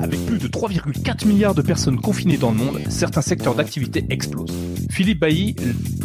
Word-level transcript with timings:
Avec 0.00 0.26
plus 0.26 0.38
de 0.38 0.48
3,4 0.48 1.26
milliards 1.28 1.54
de 1.54 1.62
personnes 1.62 2.00
confinées 2.00 2.38
dans 2.38 2.50
le 2.50 2.56
monde, 2.56 2.80
certains 2.88 3.22
secteurs 3.22 3.54
d'activité 3.54 4.04
explosent. 4.10 4.52
Philippe 4.90 5.20
Bailly 5.20 5.54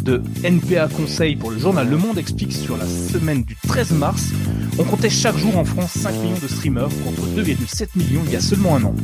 de 0.02 0.22
NPA 0.42 0.88
Conseil 0.88 1.36
pour 1.36 1.50
le 1.50 1.58
journal 1.58 1.88
Le 1.88 1.96
Monde 1.98 2.18
explique 2.18 2.52
sur 2.52 2.76
la 2.76 2.86
semaine 2.86 3.42
du 3.42 3.56
13 3.56 3.92
mars, 3.92 4.32
on 4.78 4.84
comptait 4.84 5.10
chaque 5.10 5.36
jour 5.36 5.56
en 5.56 5.64
France 5.64 5.92
5 5.92 6.12
millions 6.14 6.38
de 6.40 6.48
streamers 6.48 6.88
contre 7.04 7.26
2,7 7.36 7.88
millions 7.96 8.22
il 8.24 8.32
y 8.32 8.36
a 8.36 8.40
seulement 8.40 8.76
un 8.76 8.84
an. 8.84 8.94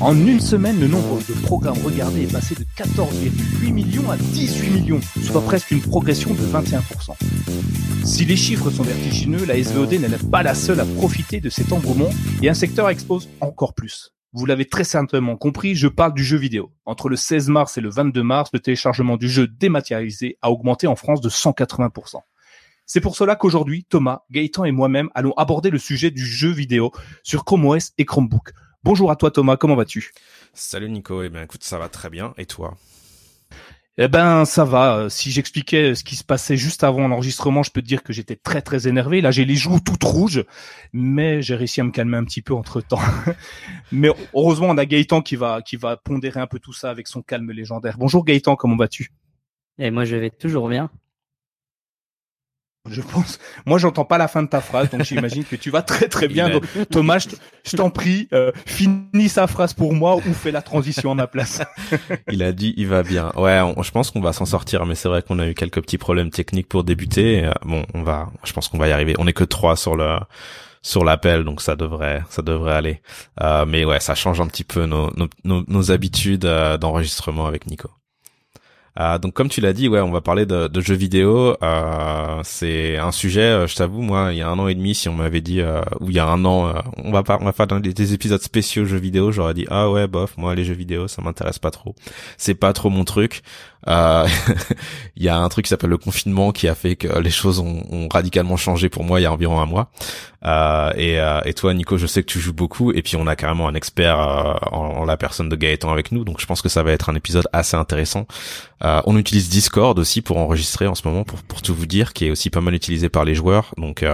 En 0.00 0.14
une 0.14 0.40
semaine, 0.40 0.78
le 0.78 0.86
nombre 0.86 1.18
de 1.28 1.34
programmes 1.42 1.78
regardés 1.84 2.24
est 2.24 2.32
passé 2.32 2.54
de 2.54 2.64
14,8 2.76 3.72
millions 3.72 4.10
à 4.10 4.16
18 4.16 4.70
millions, 4.70 5.00
soit 5.22 5.42
presque 5.42 5.70
une 5.70 5.80
progression 5.80 6.34
de 6.34 6.40
21%. 6.40 7.14
Si 8.04 8.24
les 8.24 8.36
chiffres 8.36 8.70
sont 8.70 8.82
vertigineux, 8.82 9.44
la 9.46 9.62
SVOD 9.62 9.94
n'est 9.94 10.30
pas 10.30 10.42
la 10.42 10.54
seule 10.54 10.80
à 10.80 10.84
profiter 10.84 11.40
de 11.40 11.50
cet 11.50 11.72
engouement 11.72 12.10
et 12.42 12.48
un 12.48 12.54
secteur 12.54 12.88
expose 12.88 13.28
encore 13.40 13.74
plus. 13.74 14.12
Vous 14.32 14.44
l'avez 14.44 14.66
très 14.66 14.84
certainement 14.84 15.36
compris, 15.36 15.74
je 15.74 15.88
parle 15.88 16.12
du 16.12 16.22
jeu 16.22 16.36
vidéo. 16.36 16.70
Entre 16.84 17.08
le 17.08 17.16
16 17.16 17.48
mars 17.48 17.78
et 17.78 17.80
le 17.80 17.88
22 17.88 18.22
mars, 18.22 18.50
le 18.52 18.60
téléchargement 18.60 19.16
du 19.16 19.28
jeu 19.28 19.46
dématérialisé 19.46 20.36
a 20.42 20.50
augmenté 20.50 20.86
en 20.86 20.94
France 20.94 21.22
de 21.22 21.30
180%. 21.30 22.20
C'est 22.88 23.00
pour 23.00 23.16
cela 23.16 23.34
qu'aujourd'hui, 23.34 23.84
Thomas, 23.84 24.20
Gaëtan 24.30 24.64
et 24.64 24.70
moi-même 24.70 25.10
allons 25.16 25.32
aborder 25.36 25.70
le 25.70 25.78
sujet 25.78 26.12
du 26.12 26.24
jeu 26.24 26.50
vidéo 26.50 26.92
sur 27.24 27.44
Chrome 27.44 27.66
OS 27.66 27.90
et 27.98 28.04
Chromebook. 28.04 28.52
Bonjour 28.84 29.10
à 29.10 29.16
toi 29.16 29.32
Thomas, 29.32 29.56
comment 29.56 29.74
vas-tu? 29.74 30.12
Salut 30.54 30.88
Nico, 30.88 31.24
eh 31.24 31.28
bien 31.28 31.42
écoute, 31.42 31.64
ça 31.64 31.78
va 31.78 31.88
très 31.88 32.10
bien, 32.10 32.32
et 32.38 32.46
toi? 32.46 32.76
Eh 33.98 34.06
ben 34.06 34.44
ça 34.44 34.64
va. 34.64 34.98
Euh, 34.98 35.08
si 35.08 35.32
j'expliquais 35.32 35.96
ce 35.96 36.04
qui 36.04 36.14
se 36.14 36.22
passait 36.22 36.56
juste 36.56 36.84
avant 36.84 37.08
l'enregistrement, 37.08 37.64
je 37.64 37.72
peux 37.72 37.82
te 37.82 37.88
dire 37.88 38.04
que 38.04 38.12
j'étais 38.12 38.36
très 38.36 38.62
très 38.62 38.86
énervé. 38.86 39.20
Là, 39.20 39.32
j'ai 39.32 39.44
les 39.44 39.56
joues 39.56 39.80
toutes 39.80 40.04
rouges, 40.04 40.44
mais 40.92 41.42
j'ai 41.42 41.56
réussi 41.56 41.80
à 41.80 41.84
me 41.84 41.90
calmer 41.90 42.18
un 42.18 42.24
petit 42.24 42.42
peu 42.42 42.54
entre 42.54 42.80
temps. 42.80 43.00
mais 43.90 44.10
heureusement, 44.32 44.68
on 44.68 44.78
a 44.78 44.86
Gaëtan 44.86 45.22
qui 45.22 45.34
va 45.34 45.60
qui 45.60 45.76
va 45.76 45.96
pondérer 45.96 46.38
un 46.38 46.46
peu 46.46 46.60
tout 46.60 46.72
ça 46.72 46.90
avec 46.90 47.08
son 47.08 47.20
calme 47.20 47.50
légendaire. 47.50 47.96
Bonjour 47.98 48.24
Gaëtan, 48.24 48.54
comment 48.54 48.76
vas-tu? 48.76 49.10
Et 49.78 49.90
moi, 49.90 50.04
je 50.04 50.14
vais 50.14 50.30
toujours 50.30 50.68
bien. 50.68 50.88
Je 52.88 53.00
pense. 53.00 53.38
Moi, 53.64 53.78
j'entends 53.78 54.04
pas 54.04 54.18
la 54.18 54.28
fin 54.28 54.42
de 54.42 54.48
ta 54.48 54.60
phrase, 54.60 54.90
donc 54.90 55.02
j'imagine 55.02 55.44
que 55.44 55.56
tu 55.56 55.70
vas 55.70 55.82
très 55.82 56.08
très 56.08 56.28
bien. 56.28 56.48
Donc, 56.48 56.64
Thomas, 56.90 57.26
je 57.64 57.76
t'en 57.76 57.90
prie, 57.90 58.28
euh, 58.32 58.52
finis 58.66 59.28
sa 59.28 59.46
phrase 59.46 59.74
pour 59.74 59.94
moi 59.94 60.16
ou 60.16 60.34
fais 60.34 60.50
la 60.50 60.62
transition 60.62 61.10
à 61.12 61.14
ma 61.14 61.26
place. 61.26 61.62
il 62.30 62.42
a 62.42 62.52
dit, 62.52 62.74
il 62.76 62.86
va 62.86 63.02
bien. 63.02 63.32
Ouais, 63.36 63.60
je 63.82 63.90
pense 63.90 64.10
qu'on 64.10 64.20
va 64.20 64.32
s'en 64.32 64.46
sortir, 64.46 64.86
mais 64.86 64.94
c'est 64.94 65.08
vrai 65.08 65.22
qu'on 65.22 65.38
a 65.38 65.46
eu 65.46 65.54
quelques 65.54 65.80
petits 65.80 65.98
problèmes 65.98 66.30
techniques 66.30 66.68
pour 66.68 66.84
débuter. 66.84 67.44
Euh, 67.44 67.52
bon, 67.64 67.84
on 67.94 68.02
va, 68.02 68.28
je 68.44 68.52
pense 68.52 68.68
qu'on 68.68 68.78
va 68.78 68.88
y 68.88 68.92
arriver. 68.92 69.14
On 69.18 69.26
est 69.26 69.32
que 69.32 69.44
trois 69.44 69.76
sur 69.76 69.96
le 69.96 70.18
sur 70.82 71.04
l'appel, 71.04 71.42
donc 71.42 71.62
ça 71.62 71.74
devrait 71.74 72.22
ça 72.30 72.42
devrait 72.42 72.74
aller. 72.74 73.02
Euh, 73.42 73.66
mais 73.66 73.84
ouais, 73.84 73.98
ça 73.98 74.14
change 74.14 74.40
un 74.40 74.46
petit 74.46 74.64
peu 74.64 74.86
nos 74.86 75.10
nos, 75.16 75.64
nos 75.66 75.90
habitudes 75.90 76.44
euh, 76.44 76.78
d'enregistrement 76.78 77.46
avec 77.46 77.66
Nico. 77.66 77.90
Euh, 78.98 79.18
donc 79.18 79.34
comme 79.34 79.48
tu 79.48 79.60
l'as 79.60 79.72
dit, 79.72 79.88
ouais, 79.88 80.00
on 80.00 80.10
va 80.10 80.20
parler 80.20 80.46
de, 80.46 80.80
jeux 80.80 80.94
vidéo. 80.94 81.56
Euh, 81.62 82.40
c'est 82.44 82.96
un 82.96 83.12
sujet, 83.12 83.42
euh, 83.42 83.66
je 83.66 83.74
t'avoue, 83.74 84.02
moi, 84.02 84.32
il 84.32 84.38
y 84.38 84.42
a 84.42 84.48
un 84.48 84.58
an 84.58 84.68
et 84.68 84.74
demi, 84.74 84.94
si 84.94 85.08
on 85.08 85.14
m'avait 85.14 85.40
dit, 85.40 85.60
euh, 85.60 85.80
ou 86.00 86.10
il 86.10 86.16
y 86.16 86.18
a 86.18 86.26
un 86.26 86.44
an, 86.44 86.72
on 86.96 87.12
va 87.12 87.22
pas, 87.22 87.38
on 87.40 87.44
va 87.44 87.52
faire 87.52 87.66
des, 87.66 87.92
des, 87.92 88.14
épisodes 88.14 88.40
spéciaux 88.40 88.84
jeux 88.84 88.98
vidéo, 88.98 89.32
j'aurais 89.32 89.54
dit 89.54 89.66
ah 89.70 89.90
ouais, 89.90 90.06
bof, 90.06 90.36
moi 90.36 90.54
les 90.54 90.64
jeux 90.64 90.74
vidéo, 90.74 91.08
ça 91.08 91.22
m'intéresse 91.22 91.58
pas 91.58 91.70
trop. 91.70 91.94
C'est 92.38 92.54
pas 92.54 92.72
trop 92.72 92.90
mon 92.90 93.04
truc. 93.04 93.42
Euh, 93.88 94.26
il 95.16 95.22
y 95.22 95.28
a 95.28 95.36
un 95.36 95.48
truc 95.48 95.64
qui 95.64 95.68
s'appelle 95.68 95.90
le 95.90 95.98
confinement 95.98 96.52
qui 96.52 96.68
a 96.68 96.74
fait 96.74 96.96
que 96.96 97.18
les 97.18 97.30
choses 97.30 97.60
ont, 97.60 98.08
radicalement 98.10 98.56
changé 98.56 98.88
pour 98.88 99.04
moi 99.04 99.20
il 99.20 99.24
y 99.24 99.26
a 99.26 99.32
environ 99.32 99.60
un 99.60 99.66
mois. 99.66 99.90
Euh, 100.44 100.92
et, 100.96 101.18
euh, 101.18 101.40
et, 101.44 101.54
toi, 101.54 101.74
Nico, 101.74 101.96
je 101.98 102.06
sais 102.06 102.22
que 102.22 102.28
tu 102.28 102.38
joues 102.38 102.52
beaucoup, 102.52 102.92
et 102.92 103.02
puis 103.02 103.16
on 103.16 103.26
a 103.26 103.34
carrément 103.34 103.66
un 103.66 103.74
expert 103.74 104.18
en, 104.18 105.00
en, 105.00 105.04
la 105.04 105.16
personne 105.16 105.48
de 105.48 105.56
Gaëtan 105.56 105.90
avec 105.90 106.12
nous, 106.12 106.24
donc 106.24 106.40
je 106.40 106.46
pense 106.46 106.62
que 106.62 106.68
ça 106.68 106.84
va 106.84 106.92
être 106.92 107.08
un 107.08 107.16
épisode 107.16 107.48
assez 107.52 107.76
intéressant. 107.76 108.26
on 108.80 109.16
utilise 109.16 109.48
Discord 109.48 109.98
aussi 109.98 110.22
pour 110.22 110.36
enregistrer 110.36 110.86
en 110.86 110.94
ce 110.94 111.06
moment, 111.08 111.24
pour, 111.24 111.42
pour 111.42 111.62
tout 111.62 111.74
vous 111.74 111.86
dire, 111.86 112.12
qui 112.12 112.26
est 112.26 112.30
aussi 112.30 112.50
pas 112.50 112.60
mal 112.60 112.74
utilisé 112.74 113.08
par 113.08 113.24
les 113.24 113.34
joueurs. 113.34 113.74
Donc 113.76 114.04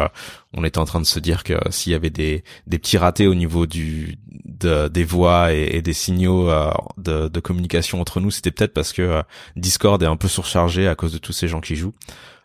on 0.54 0.64
était 0.64 0.78
en 0.78 0.84
train 0.84 1.00
de 1.00 1.06
se 1.06 1.18
dire 1.18 1.44
que 1.44 1.54
s'il 1.70 1.92
y 1.92 1.94
avait 1.94 2.10
des, 2.10 2.44
petits 2.68 2.98
ratés 2.98 3.26
au 3.26 3.34
niveau 3.34 3.66
des 3.66 5.04
voix 5.04 5.52
et, 5.52 5.82
des 5.82 5.92
signaux 5.92 6.50
de, 6.98 7.28
de, 7.28 7.40
communication 7.40 8.00
entre 8.00 8.20
nous, 8.20 8.30
c'était 8.30 8.50
peut-être 8.50 8.74
parce 8.74 8.92
que 8.92 9.22
Discord 9.56 10.02
est 10.02 10.06
un 10.06 10.16
peu 10.16 10.28
surchargé 10.28 10.88
à 10.88 10.94
cause 10.94 11.12
de 11.12 11.18
tous 11.18 11.32
ces 11.32 11.48
gens 11.48 11.60
qui 11.60 11.76
jouent. 11.76 11.94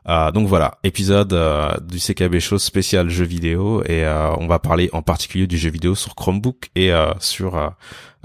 Euh, 0.08 0.32
donc 0.32 0.48
voilà, 0.48 0.78
épisode 0.84 1.34
euh, 1.34 1.76
du 1.82 2.00
CKB 2.00 2.40
Show 2.40 2.60
spécial 2.60 3.10
jeux 3.10 3.26
vidéo 3.26 3.84
et 3.84 4.06
euh, 4.06 4.34
on 4.38 4.48
va 4.48 4.58
parler 4.58 4.90
en 4.94 5.02
particulier 5.02 5.48
du 5.48 5.58
jeu 5.58 5.70
vidéo 5.70 5.96
sur 5.96 6.16
Chromebook 6.16 6.70
et 6.76 6.94
euh, 6.94 7.12
sur 7.20 7.58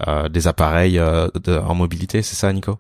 euh, 0.07 0.29
des 0.29 0.47
appareils 0.47 1.01
en 1.01 1.75
mobilité, 1.75 2.23
c'est 2.23 2.37
ça 2.37 2.53
Nico? 2.53 2.79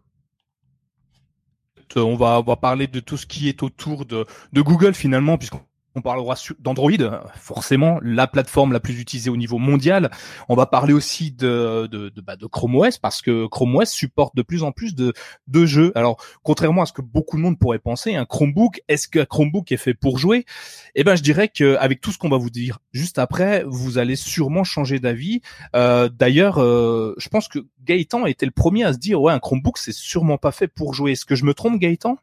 On 1.94 2.16
va, 2.16 2.42
parler 2.56 2.86
de 2.86 3.00
tout 3.00 3.18
ce 3.18 3.26
qui 3.26 3.48
est 3.48 3.62
autour 3.62 4.06
de, 4.06 4.24
de 4.52 4.62
Google 4.62 4.94
finalement, 4.94 5.36
puisqu'on 5.36 5.60
on 5.94 6.00
parlera 6.00 6.34
d'Android, 6.58 6.90
forcément 7.34 7.98
la 8.02 8.26
plateforme 8.26 8.72
la 8.72 8.80
plus 8.80 9.00
utilisée 9.00 9.30
au 9.30 9.36
niveau 9.36 9.58
mondial. 9.58 10.10
On 10.48 10.54
va 10.54 10.66
parler 10.66 10.92
aussi 10.92 11.32
de 11.32 11.86
de, 11.90 12.12
bah, 12.20 12.36
de 12.36 12.46
Chrome 12.46 12.76
OS 12.76 12.98
parce 12.98 13.22
que 13.22 13.46
Chrome 13.46 13.76
OS 13.76 13.90
supporte 13.90 14.34
de 14.36 14.42
plus 14.42 14.62
en 14.62 14.72
plus 14.72 14.94
de, 14.94 15.12
de 15.48 15.66
jeux. 15.66 15.92
Alors 15.94 16.22
contrairement 16.42 16.82
à 16.82 16.86
ce 16.86 16.92
que 16.92 17.02
beaucoup 17.02 17.36
de 17.36 17.42
monde 17.42 17.58
pourrait 17.58 17.78
penser, 17.78 18.14
un 18.14 18.24
Chromebook, 18.24 18.82
est-ce 18.88 19.08
qu'un 19.08 19.24
Chromebook 19.24 19.72
est 19.72 19.76
fait 19.76 19.94
pour 19.94 20.18
jouer? 20.18 20.46
Eh 20.94 21.04
ben 21.04 21.16
je 21.16 21.22
dirais 21.22 21.48
qu'avec 21.48 22.00
tout 22.00 22.12
ce 22.12 22.18
qu'on 22.18 22.28
va 22.28 22.38
vous 22.38 22.50
dire 22.50 22.78
juste 22.92 23.18
après, 23.18 23.64
vous 23.66 23.98
allez 23.98 24.16
sûrement 24.16 24.64
changer 24.64 24.98
d'avis. 24.98 25.40
Euh, 25.76 26.08
D'ailleurs, 26.08 26.58
euh, 26.58 27.14
je 27.18 27.28
pense 27.28 27.48
que 27.48 27.58
Gaëtan 27.84 28.26
était 28.26 28.46
le 28.46 28.52
premier 28.52 28.84
à 28.84 28.92
se 28.92 28.98
dire 28.98 29.20
ouais 29.20 29.32
un 29.32 29.38
Chromebook 29.38 29.78
c'est 29.78 29.92
sûrement 29.92 30.38
pas 30.38 30.52
fait 30.52 30.68
pour 30.68 30.94
jouer. 30.94 31.12
Est-ce 31.12 31.24
que 31.24 31.34
je 31.34 31.44
me 31.44 31.54
trompe 31.54 31.78
Gaëtan? 31.78 32.16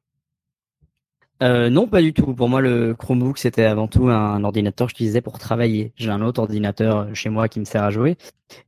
Euh, 1.41 1.69
non, 1.69 1.87
pas 1.87 2.01
du 2.01 2.13
tout. 2.13 2.33
Pour 2.33 2.49
moi, 2.49 2.61
le 2.61 2.93
Chromebook, 2.93 3.37
c'était 3.37 3.63
avant 3.63 3.87
tout 3.87 4.09
un 4.09 4.43
ordinateur 4.43 4.87
que 4.87 4.91
j'utilisais 4.91 5.21
pour 5.21 5.39
travailler. 5.39 5.93
J'ai 5.95 6.09
un 6.09 6.21
autre 6.21 6.41
ordinateur 6.41 7.07
chez 7.15 7.29
moi 7.29 7.47
qui 7.47 7.59
me 7.59 7.65
sert 7.65 7.83
à 7.83 7.91
jouer. 7.91 8.17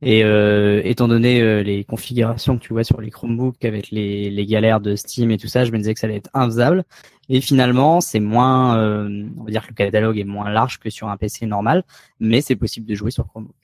Et 0.00 0.24
euh, 0.24 0.80
étant 0.84 1.08
donné 1.08 1.40
euh, 1.42 1.62
les 1.62 1.84
configurations 1.84 2.56
que 2.56 2.62
tu 2.62 2.72
vois 2.72 2.84
sur 2.84 3.00
les 3.00 3.10
Chromebooks 3.10 3.64
avec 3.64 3.90
les, 3.90 4.30
les, 4.30 4.46
galères 4.46 4.80
de 4.80 4.96
Steam 4.96 5.30
et 5.30 5.38
tout 5.38 5.48
ça, 5.48 5.64
je 5.64 5.72
me 5.72 5.78
disais 5.78 5.94
que 5.94 6.00
ça 6.00 6.06
allait 6.06 6.16
être 6.16 6.30
infaisable. 6.34 6.84
Et 7.28 7.40
finalement, 7.40 8.00
c'est 8.00 8.20
moins, 8.20 8.78
euh, 8.78 9.26
on 9.38 9.44
va 9.44 9.50
dire 9.50 9.62
que 9.62 9.70
le 9.70 9.74
catalogue 9.74 10.18
est 10.18 10.24
moins 10.24 10.50
large 10.50 10.78
que 10.78 10.90
sur 10.90 11.08
un 11.08 11.16
PC 11.16 11.46
normal, 11.46 11.84
mais 12.20 12.40
c'est 12.40 12.56
possible 12.56 12.86
de 12.86 12.94
jouer 12.94 13.10
sur 13.10 13.26
Chromebook. 13.26 13.54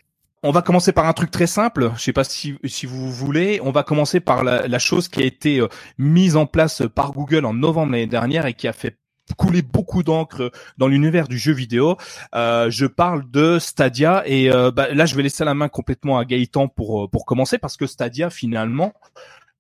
On 0.45 0.53
va 0.53 0.63
commencer 0.63 0.93
par 0.93 1.07
un 1.07 1.13
truc 1.13 1.33
très 1.33 1.49
simple. 1.49 1.91
Je 1.97 2.03
sais 2.03 2.13
pas 2.13 2.23
si, 2.23 2.57
vous 2.85 3.11
voulez. 3.11 3.61
On 3.63 3.73
va 3.73 3.83
commencer 3.83 4.21
par 4.21 4.45
la, 4.45 4.79
chose 4.79 5.09
qui 5.09 5.21
a 5.21 5.25
été 5.25 5.59
euh, 5.59 5.69
mise 5.99 6.37
en 6.37 6.47
place 6.47 6.83
par 6.95 7.13
Google 7.13 7.45
en 7.45 7.55
novembre 7.55 7.93
l'année 7.93 8.07
dernière 8.07 8.47
et 8.47 8.55
qui 8.55 8.69
a 8.69 8.73
fait 8.73 8.99
couler 9.37 9.63
beaucoup 9.63 10.03
d'encre 10.03 10.53
dans 10.79 10.87
l'univers 10.87 11.27
du 11.27 11.39
jeu 11.39 11.53
vidéo. 11.53 11.97
Euh, 12.37 12.71
je 12.71 12.87
parle 12.87 13.29
de 13.31 13.59
Stadia 13.59 14.23
et 14.27 14.51
euh, 14.51 14.71
bah, 14.71 14.95
là 14.95 15.07
je 15.07 15.17
vais 15.17 15.23
laisser 15.23 15.45
la 15.45 15.55
main 15.55 15.69
complètement 15.69 16.19
à 16.19 16.25
Gaëtan 16.25 16.69
pour 16.69 17.11
pour 17.11 17.27
commencer 17.27 17.59
parce 17.59 17.77
que 17.77 17.87
Stadia 17.87 18.31
finalement 18.31 18.95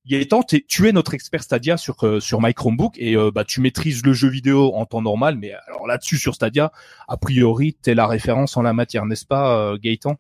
Gaëtan, 0.06 0.42
tu 0.42 0.88
es 0.88 0.92
notre 0.92 1.12
expert 1.12 1.42
Stadia 1.42 1.76
sur 1.76 2.22
sur 2.22 2.40
My 2.40 2.54
Chromebook 2.54 2.94
et 2.96 3.14
bah 3.30 3.44
tu 3.44 3.60
maîtrises 3.60 4.06
le 4.06 4.14
jeu 4.14 4.28
vidéo 4.28 4.72
en 4.74 4.86
temps 4.86 5.02
normal, 5.02 5.36
mais 5.36 5.52
alors 5.66 5.86
là-dessus 5.86 6.16
sur 6.16 6.34
Stadia, 6.34 6.72
a 7.08 7.16
priori 7.18 7.74
t'es 7.74 7.94
la 7.94 8.06
référence 8.06 8.56
en 8.56 8.62
la 8.62 8.72
matière, 8.72 9.04
n'est-ce 9.04 9.26
pas, 9.26 9.76
Gaëtan? 9.76 10.16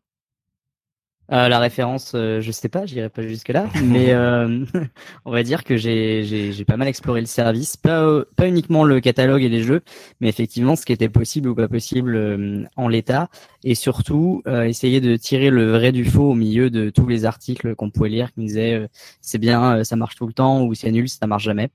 Euh, 1.30 1.48
la 1.48 1.58
référence, 1.58 2.12
euh, 2.14 2.40
je 2.40 2.50
sais 2.50 2.70
pas, 2.70 2.86
j'irai 2.86 3.10
pas 3.10 3.20
jusque 3.20 3.48
là, 3.48 3.68
mais 3.84 4.06
euh, 4.12 4.64
on 5.26 5.30
va 5.30 5.42
dire 5.42 5.62
que 5.62 5.76
j'ai 5.76 6.24
j'ai 6.24 6.64
pas 6.64 6.78
mal 6.78 6.88
exploré 6.88 7.20
le 7.20 7.26
service, 7.26 7.76
pas 7.76 8.24
pas 8.36 8.48
uniquement 8.48 8.84
le 8.84 9.00
catalogue 9.00 9.42
et 9.42 9.50
les 9.50 9.62
jeux, 9.62 9.82
mais 10.20 10.28
effectivement 10.28 10.74
ce 10.74 10.86
qui 10.86 10.92
était 10.92 11.10
possible 11.10 11.50
ou 11.50 11.54
pas 11.54 11.68
possible 11.68 12.16
euh, 12.16 12.64
en 12.76 12.88
l'état, 12.88 13.28
et 13.62 13.74
surtout 13.74 14.42
essayer 14.46 15.00
de 15.00 15.16
tirer 15.16 15.50
le 15.50 15.70
vrai 15.70 15.92
du 15.92 16.04
faux 16.04 16.30
au 16.30 16.34
milieu 16.34 16.70
de 16.70 16.90
tous 16.90 17.06
les 17.06 17.24
articles 17.24 17.74
qu'on 17.74 17.90
pouvait 17.90 18.08
lire 18.08 18.32
qui 18.32 18.40
disaient 18.40 18.88
c'est 19.20 19.38
bien, 19.38 19.84
ça 19.84 19.96
marche 19.96 20.16
tout 20.16 20.26
le 20.26 20.32
temps 20.32 20.62
ou 20.62 20.74
c'est 20.74 20.90
nul, 20.90 21.08
ça 21.08 21.26
marche 21.26 21.44
jamais. 21.44 21.70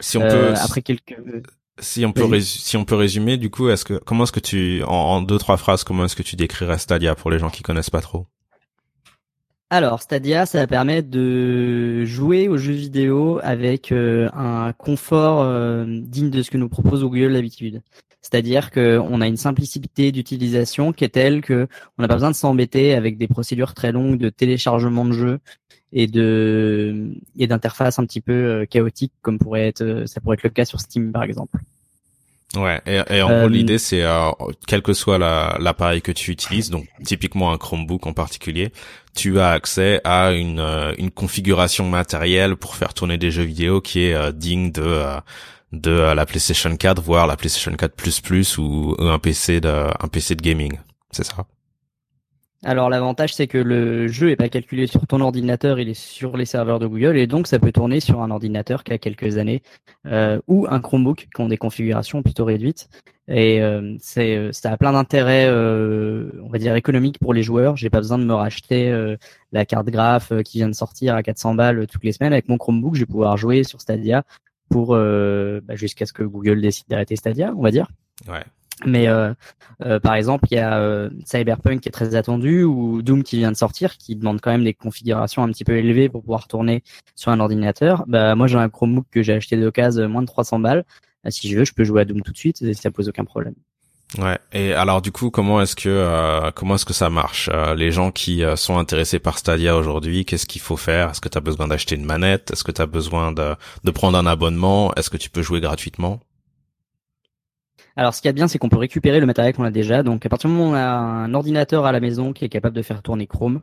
Si 0.00 0.16
on 0.16 0.22
peut 0.22 0.54
après 0.54 0.82
quelques 0.82 1.16
si 1.80 2.06
on 2.06 2.12
peut 2.12 2.40
si 2.40 2.76
on 2.76 2.84
peut 2.84 2.94
résumer 2.94 3.36
du 3.36 3.50
coup 3.50 3.68
est-ce 3.68 3.84
que 3.84 3.94
comment 3.94 4.24
est-ce 4.24 4.32
que 4.32 4.40
tu 4.40 4.82
en, 4.84 4.92
en 4.92 5.22
deux 5.22 5.38
trois 5.38 5.56
phrases 5.56 5.82
comment 5.82 6.04
est-ce 6.04 6.14
que 6.14 6.22
tu 6.22 6.36
décrirais 6.36 6.78
Stadia 6.78 7.16
pour 7.16 7.30
les 7.30 7.38
gens 7.38 7.50
qui 7.50 7.62
connaissent 7.62 7.90
pas 7.90 8.00
trop? 8.00 8.26
Alors, 9.70 10.02
Stadia, 10.02 10.46
ça 10.46 10.66
permet 10.66 11.02
de 11.02 12.04
jouer 12.04 12.48
aux 12.48 12.58
jeux 12.58 12.74
vidéo 12.74 13.40
avec 13.42 13.92
euh, 13.92 14.28
un 14.32 14.72
confort 14.72 15.40
euh, 15.42 15.84
digne 15.88 16.30
de 16.30 16.42
ce 16.42 16.50
que 16.50 16.58
nous 16.58 16.68
propose 16.68 17.02
Google 17.02 17.32
d'habitude. 17.32 17.82
C'est-à-dire 18.20 18.70
qu'on 18.70 19.20
a 19.20 19.26
une 19.26 19.36
simplicité 19.36 20.12
d'utilisation 20.12 20.92
qui 20.92 21.04
est 21.04 21.08
telle 21.08 21.40
que 21.40 21.66
on 21.98 22.02
n'a 22.02 22.08
pas 22.08 22.14
besoin 22.14 22.30
de 22.30 22.36
s'embêter 22.36 22.94
avec 22.94 23.18
des 23.18 23.26
procédures 23.26 23.74
très 23.74 23.90
longues 23.92 24.18
de 24.18 24.30
téléchargement 24.30 25.04
de 25.04 25.12
jeux 25.12 25.40
et 25.92 26.06
de 26.06 27.12
et 27.36 27.46
d'interfaces 27.46 27.98
un 27.98 28.06
petit 28.06 28.20
peu 28.20 28.32
euh, 28.32 28.66
chaotiques 28.66 29.12
comme 29.22 29.38
pourrait 29.38 29.68
être 29.68 30.04
ça 30.06 30.20
pourrait 30.20 30.34
être 30.34 30.42
le 30.44 30.50
cas 30.50 30.64
sur 30.64 30.80
Steam 30.80 31.12
par 31.12 31.22
exemple. 31.24 31.58
Ouais, 32.56 32.80
et, 32.86 33.00
et 33.10 33.22
en 33.22 33.28
gros 33.28 33.36
euh, 33.36 33.48
l'idée 33.48 33.78
c'est 33.78 34.02
euh, 34.02 34.30
quel 34.66 34.82
que 34.82 34.92
soit 34.92 35.18
l'appareil 35.18 36.02
que 36.02 36.12
tu 36.12 36.30
utilises, 36.30 36.70
donc 36.70 36.86
typiquement 37.04 37.52
un 37.52 37.58
Chromebook 37.58 38.06
en 38.06 38.12
particulier, 38.12 38.72
tu 39.14 39.40
as 39.40 39.50
accès 39.50 40.00
à 40.04 40.32
une, 40.32 40.60
euh, 40.60 40.94
une 40.98 41.10
configuration 41.10 41.88
matérielle 41.88 42.56
pour 42.56 42.76
faire 42.76 42.94
tourner 42.94 43.18
des 43.18 43.30
jeux 43.30 43.42
vidéo 43.42 43.80
qui 43.80 44.00
est 44.00 44.32
digne 44.32 44.70
de 44.72 45.02
de 45.72 45.90
la 45.90 46.24
PlayStation 46.24 46.76
4, 46.76 47.02
voire 47.02 47.26
la 47.26 47.36
PlayStation 47.36 47.72
4 47.72 47.96
Plus 47.96 48.20
Plus 48.20 48.58
ou 48.58 48.94
un 48.98 49.18
PC 49.18 49.60
de 49.60 49.68
un 49.68 50.08
PC 50.08 50.36
de 50.36 50.42
gaming, 50.42 50.78
c'est 51.10 51.24
ça? 51.24 51.46
Alors 52.64 52.88
l'avantage 52.88 53.34
c'est 53.34 53.46
que 53.46 53.58
le 53.58 54.08
jeu 54.08 54.30
est 54.30 54.36
pas 54.36 54.48
calculé 54.48 54.86
sur 54.86 55.06
ton 55.06 55.20
ordinateur, 55.20 55.78
il 55.78 55.88
est 55.88 55.94
sur 55.94 56.36
les 56.36 56.46
serveurs 56.46 56.78
de 56.78 56.86
Google 56.86 57.16
et 57.16 57.26
donc 57.26 57.46
ça 57.46 57.58
peut 57.58 57.72
tourner 57.72 58.00
sur 58.00 58.22
un 58.22 58.30
ordinateur 58.30 58.84
qui 58.84 58.92
a 58.92 58.98
quelques 58.98 59.36
années 59.36 59.62
euh, 60.06 60.40
ou 60.48 60.66
un 60.68 60.80
Chromebook 60.80 61.28
qui 61.34 61.40
ont 61.42 61.48
des 61.48 61.58
configurations 61.58 62.22
plutôt 62.22 62.44
réduites. 62.44 62.88
Et 63.28 63.62
euh, 63.62 63.96
c'est 64.00 64.36
euh, 64.36 64.52
ça 64.52 64.72
a 64.72 64.76
plein 64.76 64.92
d'intérêts, 64.92 65.48
on 65.50 66.48
va 66.48 66.58
dire 66.58 66.74
économiques 66.74 67.18
pour 67.18 67.34
les 67.34 67.42
joueurs. 67.42 67.76
J'ai 67.76 67.90
pas 67.90 68.00
besoin 68.00 68.18
de 68.18 68.24
me 68.24 68.34
racheter 68.34 69.16
la 69.52 69.66
carte 69.66 69.86
graphe 69.86 70.32
qui 70.44 70.58
vient 70.58 70.68
de 70.68 70.74
sortir 70.74 71.14
à 71.14 71.22
400 71.22 71.54
balles 71.54 71.86
toutes 71.86 72.04
les 72.04 72.12
semaines. 72.12 72.32
Avec 72.32 72.48
mon 72.48 72.56
Chromebook, 72.56 72.94
je 72.94 73.00
vais 73.00 73.06
pouvoir 73.06 73.36
jouer 73.36 73.64
sur 73.64 73.80
Stadia 73.80 74.24
pour 74.70 74.96
bah, 74.96 75.74
jusqu'à 75.74 76.06
ce 76.06 76.12
que 76.12 76.22
Google 76.22 76.60
décide 76.60 76.86
d'arrêter 76.88 77.16
Stadia, 77.16 77.52
on 77.56 77.62
va 77.62 77.70
dire. 77.70 77.88
Ouais. 78.28 78.44
Mais 78.84 79.08
euh, 79.08 79.32
euh, 79.84 80.00
par 80.00 80.14
exemple, 80.14 80.46
il 80.50 80.56
y 80.56 80.58
a 80.58 80.78
euh, 80.78 81.10
Cyberpunk 81.24 81.80
qui 81.80 81.88
est 81.88 81.92
très 81.92 82.14
attendu 82.14 82.64
ou 82.64 83.02
Doom 83.02 83.22
qui 83.22 83.38
vient 83.38 83.52
de 83.52 83.56
sortir, 83.56 83.96
qui 83.96 84.16
demande 84.16 84.40
quand 84.40 84.50
même 84.50 84.64
des 84.64 84.74
configurations 84.74 85.42
un 85.42 85.48
petit 85.48 85.64
peu 85.64 85.76
élevées 85.76 86.08
pour 86.08 86.22
pouvoir 86.22 86.48
tourner 86.48 86.82
sur 87.14 87.30
un 87.30 87.40
ordinateur. 87.40 88.04
Bah 88.06 88.34
moi 88.34 88.46
j'ai 88.46 88.58
un 88.58 88.68
Chromebook 88.68 89.06
que 89.10 89.22
j'ai 89.22 89.32
acheté 89.32 89.56
d'occasion 89.56 90.08
moins 90.08 90.22
de 90.22 90.26
300 90.26 90.58
balles. 90.58 90.84
Bah, 91.22 91.30
si 91.30 91.48
je 91.48 91.56
veux, 91.56 91.64
je 91.64 91.72
peux 91.72 91.84
jouer 91.84 92.02
à 92.02 92.04
Doom 92.04 92.22
tout 92.22 92.32
de 92.32 92.36
suite 92.36 92.60
et 92.62 92.74
ça 92.74 92.90
pose 92.90 93.08
aucun 93.08 93.24
problème. 93.24 93.54
Ouais. 94.18 94.38
Et 94.52 94.72
alors 94.74 95.02
du 95.02 95.10
coup, 95.10 95.30
comment 95.30 95.60
est-ce 95.60 95.74
que 95.74 96.50
comment 96.50 96.74
est-ce 96.74 96.84
que 96.84 96.92
ça 96.92 97.10
marche 97.10 97.48
Les 97.76 97.90
gens 97.90 98.10
qui 98.10 98.42
sont 98.56 98.76
intéressés 98.76 99.18
par 99.18 99.38
Stadia 99.38 99.76
aujourd'hui, 99.76 100.24
qu'est-ce 100.24 100.46
qu'il 100.46 100.60
faut 100.60 100.76
faire? 100.76 101.10
Est-ce 101.10 101.20
que 101.20 101.28
tu 101.28 101.38
as 101.38 101.40
besoin 101.40 101.68
d'acheter 101.68 101.94
une 101.94 102.04
manette? 102.04 102.50
Est-ce 102.52 102.64
que 102.64 102.72
tu 102.72 102.82
as 102.82 102.86
besoin 102.86 103.32
de, 103.32 103.54
de 103.84 103.90
prendre 103.90 104.18
un 104.18 104.26
abonnement? 104.26 104.94
Est-ce 104.94 105.10
que 105.10 105.16
tu 105.16 105.30
peux 105.30 105.42
jouer 105.42 105.60
gratuitement? 105.60 106.20
Alors, 107.96 108.14
ce 108.14 108.20
qui 108.20 108.28
est 108.28 108.32
bien, 108.32 108.48
c'est 108.48 108.58
qu'on 108.58 108.68
peut 108.68 108.76
récupérer 108.76 109.20
le 109.20 109.26
matériel 109.26 109.54
qu'on 109.54 109.64
a 109.64 109.70
déjà. 109.70 110.02
Donc, 110.02 110.26
à 110.26 110.28
partir 110.28 110.50
du 110.50 110.56
moment 110.56 110.70
où 110.70 110.72
on 110.72 110.76
a 110.76 110.84
un 110.84 111.32
ordinateur 111.32 111.86
à 111.86 111.92
la 111.92 112.00
maison 112.00 112.32
qui 112.32 112.44
est 112.44 112.48
capable 112.48 112.74
de 112.74 112.82
faire 112.82 113.02
tourner 113.02 113.26
Chrome, 113.26 113.60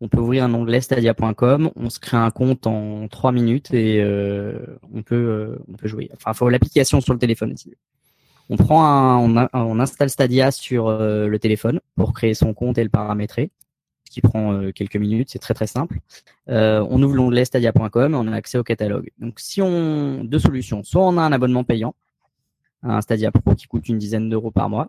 on 0.00 0.08
peut 0.08 0.18
ouvrir 0.18 0.44
un 0.44 0.54
onglet 0.54 0.80
stadia.com, 0.80 1.70
on 1.74 1.90
se 1.90 2.00
crée 2.00 2.16
un 2.16 2.30
compte 2.30 2.66
en 2.66 3.08
trois 3.08 3.32
minutes 3.32 3.72
et 3.72 4.02
euh, 4.02 4.78
on 4.94 5.02
peut 5.02 5.14
euh, 5.14 5.58
on 5.68 5.74
peut 5.74 5.88
jouer. 5.88 6.10
Enfin, 6.14 6.34
faut 6.34 6.48
l'application 6.48 7.00
sur 7.00 7.12
le 7.12 7.18
téléphone 7.18 7.52
aussi. 7.52 7.74
On 8.48 8.56
prend 8.56 8.84
un, 8.84 9.16
on, 9.16 9.48
on 9.52 9.80
installe 9.80 10.10
Stadia 10.10 10.50
sur 10.50 10.88
euh, 10.88 11.26
le 11.26 11.38
téléphone 11.38 11.80
pour 11.96 12.12
créer 12.12 12.34
son 12.34 12.54
compte 12.54 12.78
et 12.78 12.84
le 12.84 12.90
paramétrer, 12.90 13.50
ce 14.04 14.10
qui 14.10 14.20
prend 14.20 14.70
quelques 14.72 14.96
minutes. 14.96 15.30
C'est 15.30 15.38
très 15.38 15.54
très 15.54 15.66
simple. 15.66 15.98
on 16.46 17.02
ouvre 17.02 17.14
l'onglet 17.14 17.44
stadia.com 17.44 18.14
et 18.14 18.16
on 18.16 18.28
a 18.28 18.36
accès 18.36 18.58
au 18.58 18.62
catalogue. 18.62 19.10
Donc, 19.18 19.40
si 19.40 19.60
on 19.62 20.24
deux 20.24 20.38
solutions, 20.38 20.82
soit 20.84 21.02
on 21.02 21.16
a 21.18 21.22
un 21.22 21.32
abonnement 21.32 21.64
payant 21.64 21.94
un 22.82 23.00
Stadia 23.00 23.30
Pro 23.30 23.54
qui 23.54 23.66
coûte 23.66 23.88
une 23.88 23.98
dizaine 23.98 24.28
d'euros 24.28 24.50
par 24.50 24.68
mois 24.68 24.88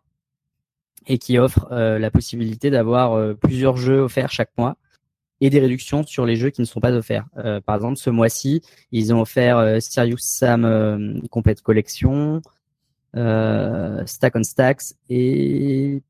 et 1.08 1.18
qui 1.18 1.38
offre 1.38 1.68
euh, 1.72 2.00
la 2.00 2.12
possibilité 2.12 2.70
d'avoir 2.70 3.14
euh, 3.14 3.34
plusieurs 3.34 3.78
jeux 3.78 4.00
offerts 4.00 4.32
chaque 4.32 4.52
mois 4.58 4.78
et 5.40 5.50
des 5.50 5.60
réductions 5.60 6.04
sur 6.04 6.26
les 6.26 6.36
jeux 6.36 6.50
qui 6.50 6.62
ne 6.62 6.66
sont 6.66 6.80
pas 6.80 6.92
offerts. 6.94 7.26
Euh, 7.38 7.62
par 7.62 7.76
exemple, 7.76 7.98
ce 7.98 8.10
mois-ci, 8.10 8.62
ils 8.92 9.14
ont 9.14 9.22
offert 9.22 9.82
Serious 9.82 10.18
Sam 10.20 11.22
Complete 11.30 11.62
Collection, 11.62 12.42
Stack 13.14 14.36
on 14.36 14.44
Stacks 14.44 14.94
et 15.10 16.02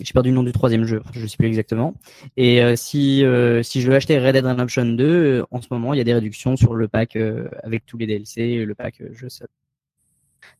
j'ai 0.00 0.12
perdu 0.12 0.28
le 0.28 0.36
nom 0.36 0.44
du 0.44 0.52
troisième 0.52 0.84
jeu, 0.84 1.02
je 1.12 1.22
ne 1.22 1.26
sais 1.26 1.36
plus 1.36 1.48
exactement. 1.48 1.94
Et 2.36 2.76
si 2.76 3.24
si 3.62 3.80
je 3.80 3.88
veux 3.90 3.96
acheter 3.96 4.20
Red 4.20 4.34
Dead 4.34 4.46
Redemption 4.46 4.84
2, 4.86 5.44
en 5.50 5.60
ce 5.60 5.66
moment, 5.72 5.92
il 5.92 5.98
y 5.98 6.00
a 6.00 6.04
des 6.04 6.14
réductions 6.14 6.56
sur 6.56 6.76
le 6.76 6.86
pack 6.86 7.18
avec 7.64 7.86
tous 7.86 7.98
les 7.98 8.06
DLC, 8.06 8.64
le 8.64 8.74
pack 8.76 9.02
jeu 9.12 9.28
seul. 9.28 9.48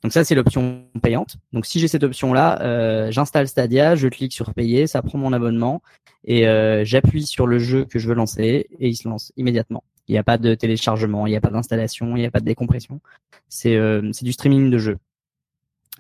Donc 0.02 0.12
ça, 0.12 0.24
c'est 0.24 0.34
l'option 0.34 0.84
payante. 1.02 1.36
Donc 1.52 1.66
si 1.66 1.80
j'ai 1.80 1.88
cette 1.88 2.04
option-là, 2.04 2.62
euh, 2.62 3.10
j'installe 3.10 3.48
Stadia, 3.48 3.96
je 3.96 4.08
clique 4.08 4.32
sur 4.32 4.54
payer, 4.54 4.86
ça 4.86 5.02
prend 5.02 5.18
mon 5.18 5.32
abonnement 5.32 5.82
et 6.24 6.46
euh, 6.46 6.84
j'appuie 6.84 7.26
sur 7.26 7.46
le 7.46 7.58
jeu 7.58 7.84
que 7.84 7.98
je 7.98 8.08
veux 8.08 8.14
lancer 8.14 8.68
et 8.78 8.88
il 8.88 8.96
se 8.96 9.08
lance 9.08 9.32
immédiatement. 9.36 9.82
Il 10.08 10.12
n'y 10.12 10.18
a 10.18 10.24
pas 10.24 10.38
de 10.38 10.54
téléchargement, 10.54 11.26
il 11.26 11.30
n'y 11.30 11.36
a 11.36 11.40
pas 11.40 11.50
d'installation, 11.50 12.16
il 12.16 12.20
n'y 12.20 12.26
a 12.26 12.30
pas 12.30 12.40
de 12.40 12.46
décompression. 12.46 13.00
C'est 13.48 13.76
euh, 13.76 14.10
du 14.22 14.32
streaming 14.32 14.70
de 14.70 14.78
jeu. 14.78 14.98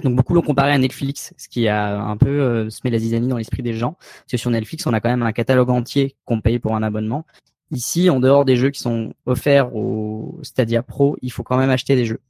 Donc 0.02 0.14
beaucoup 0.14 0.34
l'ont 0.34 0.42
comparé 0.42 0.72
à 0.72 0.78
Netflix, 0.78 1.34
ce 1.36 1.48
qui 1.48 1.66
a 1.66 2.00
un 2.00 2.16
peu 2.16 2.28
euh, 2.28 2.70
semé 2.70 2.90
la 2.90 2.98
zizanie 2.98 3.28
dans 3.28 3.36
l'esprit 3.36 3.62
des 3.62 3.74
gens. 3.74 3.96
Parce 3.98 4.32
que 4.32 4.36
sur 4.36 4.50
Netflix, 4.50 4.86
on 4.86 4.92
a 4.92 5.00
quand 5.00 5.08
même 5.08 5.22
un 5.22 5.32
catalogue 5.32 5.70
entier 5.70 6.16
qu'on 6.24 6.40
paye 6.40 6.58
pour 6.58 6.74
un 6.76 6.82
abonnement. 6.82 7.26
Ici, 7.70 8.08
en 8.08 8.20
dehors 8.20 8.44
des 8.44 8.56
jeux 8.56 8.70
qui 8.70 8.80
sont 8.80 9.12
offerts 9.26 9.74
au 9.74 10.38
Stadia 10.42 10.82
Pro, 10.82 11.16
il 11.20 11.30
faut 11.30 11.42
quand 11.42 11.58
même 11.58 11.70
acheter 11.70 11.96
des 11.96 12.06
jeux. 12.06 12.20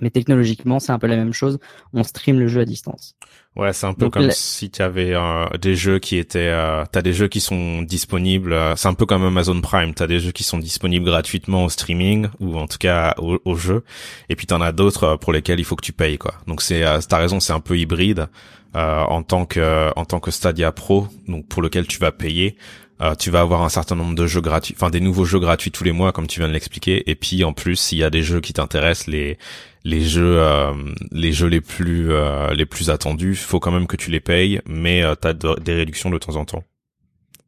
Mais 0.00 0.10
technologiquement, 0.10 0.80
c'est 0.80 0.92
un 0.92 0.98
peu 0.98 1.06
la 1.06 1.16
même 1.16 1.32
chose. 1.32 1.58
On 1.92 2.02
stream 2.02 2.38
le 2.38 2.48
jeu 2.48 2.60
à 2.60 2.64
distance. 2.64 3.14
Ouais, 3.54 3.74
c'est 3.74 3.86
un 3.86 3.92
peu 3.92 4.08
comme 4.08 4.30
si 4.30 4.70
tu 4.70 4.80
avais 4.80 5.12
euh, 5.12 5.46
des 5.60 5.76
jeux 5.76 5.98
qui 5.98 6.16
étaient, 6.16 6.48
euh, 6.48 6.84
t'as 6.90 7.02
des 7.02 7.12
jeux 7.12 7.28
qui 7.28 7.40
sont 7.40 7.82
disponibles. 7.82 8.54
Euh, 8.54 8.74
c'est 8.76 8.88
un 8.88 8.94
peu 8.94 9.04
comme 9.04 9.24
Amazon 9.24 9.60
Prime. 9.60 9.92
T'as 9.92 10.06
des 10.06 10.20
jeux 10.20 10.32
qui 10.32 10.42
sont 10.42 10.58
disponibles 10.58 11.04
gratuitement 11.04 11.66
au 11.66 11.68
streaming 11.68 12.28
ou 12.40 12.56
en 12.56 12.66
tout 12.66 12.78
cas 12.78 13.14
au, 13.18 13.38
au 13.44 13.54
jeu. 13.54 13.84
Et 14.30 14.36
puis 14.36 14.46
t'en 14.46 14.62
as 14.62 14.72
d'autres 14.72 15.04
euh, 15.04 15.16
pour 15.18 15.34
lesquels 15.34 15.60
il 15.60 15.64
faut 15.64 15.76
que 15.76 15.84
tu 15.84 15.92
payes 15.92 16.16
quoi. 16.16 16.34
Donc 16.46 16.62
c'est, 16.62 16.82
t'as 17.08 17.18
raison, 17.18 17.40
c'est 17.40 17.52
un 17.52 17.60
peu 17.60 17.78
hybride 17.78 18.28
en 18.74 19.22
tant 19.22 19.44
que 19.44 19.90
en 19.96 20.06
tant 20.06 20.18
que 20.18 20.30
Stadia 20.30 20.72
Pro, 20.72 21.06
donc 21.28 21.46
pour 21.46 21.60
lequel 21.60 21.86
tu 21.86 21.98
vas 21.98 22.10
payer. 22.10 22.56
Euh, 23.02 23.16
tu 23.16 23.30
vas 23.30 23.40
avoir 23.40 23.62
un 23.62 23.68
certain 23.68 23.96
nombre 23.96 24.14
de 24.14 24.26
jeux 24.28 24.40
gratuits, 24.40 24.74
enfin 24.76 24.88
des 24.88 25.00
nouveaux 25.00 25.24
jeux 25.24 25.40
gratuits 25.40 25.72
tous 25.72 25.82
les 25.82 25.90
mois, 25.90 26.12
comme 26.12 26.28
tu 26.28 26.38
viens 26.38 26.46
de 26.46 26.52
l'expliquer. 26.52 27.10
Et 27.10 27.16
puis 27.16 27.42
en 27.42 27.52
plus, 27.52 27.74
s'il 27.74 27.98
y 27.98 28.04
a 28.04 28.10
des 28.10 28.22
jeux 28.22 28.40
qui 28.40 28.52
t'intéressent, 28.52 29.08
les 29.08 29.38
les 29.84 30.00
jeux 30.00 30.38
euh, 30.38 30.72
les 31.10 31.32
jeux 31.32 31.48
les 31.48 31.60
plus 31.60 32.10
euh, 32.10 32.52
les 32.54 32.66
plus 32.66 32.90
attendus, 32.90 33.36
faut 33.36 33.60
quand 33.60 33.72
même 33.72 33.86
que 33.86 33.96
tu 33.96 34.10
les 34.10 34.20
payes, 34.20 34.60
mais 34.66 35.02
tu 35.20 35.28
as 35.28 35.34
des 35.34 35.74
réductions 35.74 36.10
de 36.10 36.18
temps 36.18 36.36
en 36.36 36.44
temps. 36.44 36.64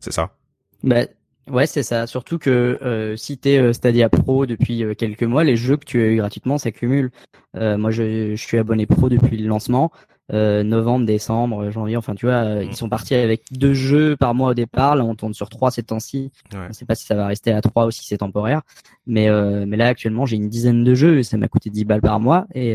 C'est 0.01 0.13
ça? 0.13 0.37
Bah, 0.83 1.05
Ouais, 1.47 1.67
c'est 1.67 1.83
ça. 1.83 2.07
Surtout 2.07 2.39
que 2.39 3.15
si 3.19 3.37
tu 3.37 3.51
es 3.51 3.73
Stadia 3.75 4.09
Pro 4.09 4.47
depuis 4.47 4.83
quelques 4.97 5.25
mois, 5.25 5.45
les 5.45 5.57
jeux 5.57 5.77
que 5.77 5.85
tu 5.85 6.01
as 6.03 6.07
eu 6.07 6.17
gratuitement 6.17 6.57
s'accumulent. 6.57 7.11
moi, 7.55 7.91
je, 7.91 8.35
suis 8.35 8.57
abonné 8.57 8.87
Pro 8.87 9.11
depuis 9.11 9.37
le 9.37 9.49
lancement. 9.49 9.93
Euh, 10.33 10.63
novembre, 10.63 11.05
décembre, 11.05 11.71
janvier. 11.71 11.99
Enfin, 11.99 12.15
tu 12.15 12.25
vois, 12.25 12.37
euh, 12.37 12.65
ils 12.65 12.71
mm. 12.71 12.75
sont 12.75 12.89
partis 12.89 13.15
avec 13.15 13.43
deux 13.51 13.75
jeux 13.75 14.17
par 14.17 14.35
mois 14.35 14.51
au 14.51 14.55
départ. 14.55 14.97
Là, 14.97 15.05
on 15.05 15.15
tourne 15.15 15.35
sur 15.35 15.51
trois 15.51 15.71
ces 15.71 15.83
temps-ci. 15.83 16.33
Ouais. 16.53 16.61
On 16.61 16.69
ne 16.69 16.73
sait 16.73 16.87
pas 16.87 16.95
si 16.95 17.05
ça 17.05 17.15
va 17.15 17.27
rester 17.27 17.53
à 17.53 17.61
trois 17.61 17.87
ou 17.87 17.91
si 17.91 18.07
c'est 18.07 18.17
temporaire. 18.19 18.63
Mais, 19.07 19.29
euh, 19.29 19.67
mais 19.67 19.77
là, 19.77 19.89
actuellement, 19.89 20.25
j'ai 20.25 20.37
une 20.37 20.49
dizaine 20.49 20.83
de 20.83 20.95
jeux 20.95 21.19
et 21.19 21.25
ça 21.25 21.37
m'a 21.37 21.49
coûté 21.49 21.69
10 21.69 21.85
balles 21.85 22.01
par 22.01 22.21
mois. 22.21 22.47
Et 22.55 22.75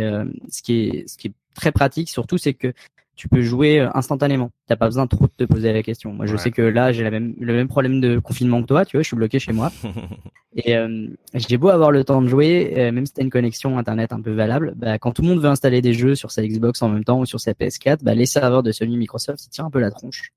ce 0.50 0.62
qui 0.62 0.82
est, 0.82 1.08
ce 1.08 1.18
qui 1.18 1.30
est 1.30 1.34
très 1.56 1.72
pratique, 1.72 2.10
surtout, 2.10 2.38
c'est 2.38 2.54
que 2.54 2.72
tu 3.20 3.28
peux 3.28 3.42
jouer 3.42 3.82
euh, 3.82 3.90
instantanément. 3.96 4.50
T'as 4.66 4.78
pas 4.78 4.86
besoin 4.86 5.06
trop 5.06 5.26
de 5.26 5.32
te 5.36 5.44
poser 5.44 5.74
la 5.74 5.84
question. 5.84 6.14
Moi, 6.14 6.26
je 6.26 6.38
sais 6.38 6.52
que 6.52 6.62
là, 6.62 6.94
j'ai 6.94 7.04
même, 7.10 7.36
le 7.38 7.52
même 7.52 7.68
problème 7.68 8.00
de 8.00 8.18
confinement 8.18 8.62
que 8.62 8.68
toi. 8.68 8.86
Tu 8.86 8.96
vois, 8.96 9.04
je 9.04 9.08
suis 9.08 9.18
bloqué 9.18 9.40
chez 9.40 9.52
moi. 9.52 9.74
et 10.56 10.78
euh, 10.78 11.08
j'ai 11.34 11.58
beau 11.58 11.68
avoir 11.68 11.92
le 11.92 12.06
temps 12.06 12.22
de 12.22 12.30
jouer, 12.30 12.76
euh, 12.78 12.94
même 12.94 13.06
si 13.06 13.12
t'as 13.12 13.22
une 13.22 13.30
connexion 13.30 13.78
internet 13.78 14.14
un 14.14 14.22
peu 14.22 14.32
valable, 14.32 14.74
bah, 14.78 14.98
quand 15.00 15.12
tout 15.12 15.22
le 15.22 15.28
monde 15.28 15.42
veut 15.42 15.50
installer 15.50 15.82
des 15.82 15.92
jeux 15.92 16.16
sur 16.16 16.32
sa 16.32 16.48
Xbox 16.48 16.82
en 16.82 16.88
même 16.88 17.04
temps 17.04 17.20
ou 17.20 17.26
sur 17.26 17.42
sa 17.42 17.52
PS4, 17.52 18.04
bah, 18.04 18.16
les 18.16 18.26
serveurs 18.26 18.64
de 18.64 18.72
Sony 18.72 18.96
Microsoft, 18.96 19.44
ils 19.46 19.50
tirent 19.50 19.66
un 19.66 19.70
peu 19.70 19.82
la 19.82 19.92
tronche. 19.92 20.32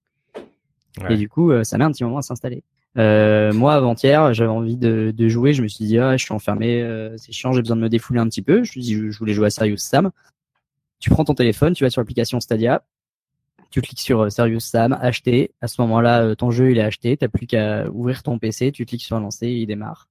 Et 1.09 1.17
du 1.17 1.29
coup, 1.29 1.53
ça 1.63 1.79
met 1.79 1.85
un 1.85 1.93
petit 1.93 2.03
moment 2.03 2.19
à 2.19 2.23
s'installer. 2.23 2.65
moi, 2.97 3.75
avant-hier, 3.75 4.35
j'avais 4.35 4.51
envie 4.51 4.77
de, 4.77 5.15
de, 5.17 5.29
jouer. 5.29 5.53
Je 5.53 5.63
me 5.63 5.69
suis 5.69 5.85
dit, 5.85 5.99
ah, 5.99 6.17
je 6.17 6.25
suis 6.25 6.35
enfermé, 6.35 6.85
c'est 7.17 7.33
chiant, 7.33 7.53
j'ai 7.53 7.63
besoin 7.63 7.77
de 7.77 7.81
me 7.81 7.89
défouler 7.89 8.19
un 8.19 8.27
petit 8.27 8.43
peu. 8.43 8.57
Je 8.57 8.61
me 8.61 8.65
suis 8.65 8.81
dit, 8.81 8.95
je 8.95 9.19
voulais 9.19 9.35
jouer 9.35 9.47
à 9.47 9.51
Serious 9.51 9.77
Sam 9.79 10.11
tu 11.03 11.11
prends 11.11 11.25
ton 11.25 11.35
téléphone, 11.35 11.75
tu 11.75 11.83
vas 11.83 11.91
sur 11.91 12.01
l'application 12.01 12.39
Stadia, 12.39 12.85
tu 13.71 13.83
cliques 13.83 14.01
sur 14.01 14.21
euh, 14.21 14.31
Serious 14.31 14.61
Sam, 14.61 14.97
acheter. 15.01 15.51
À 15.61 15.67
ce 15.67 15.81
moment-là, 15.83 16.23
euh, 16.23 16.35
ton 16.37 16.53
jeu 16.53 16.71
il 16.71 16.79
est 16.79 16.83
acheté. 16.83 17.17
T'as 17.17 17.29
plus 17.29 17.47
qu'à 17.47 17.91
ouvrir 17.91 18.23
ton 18.23 18.39
PC, 18.39 18.71
tu 18.71 18.87
cliques 18.87 19.03
sur 19.03 19.19
lancer, 19.19 19.49
il 19.49 19.67
démarre. 19.67 20.09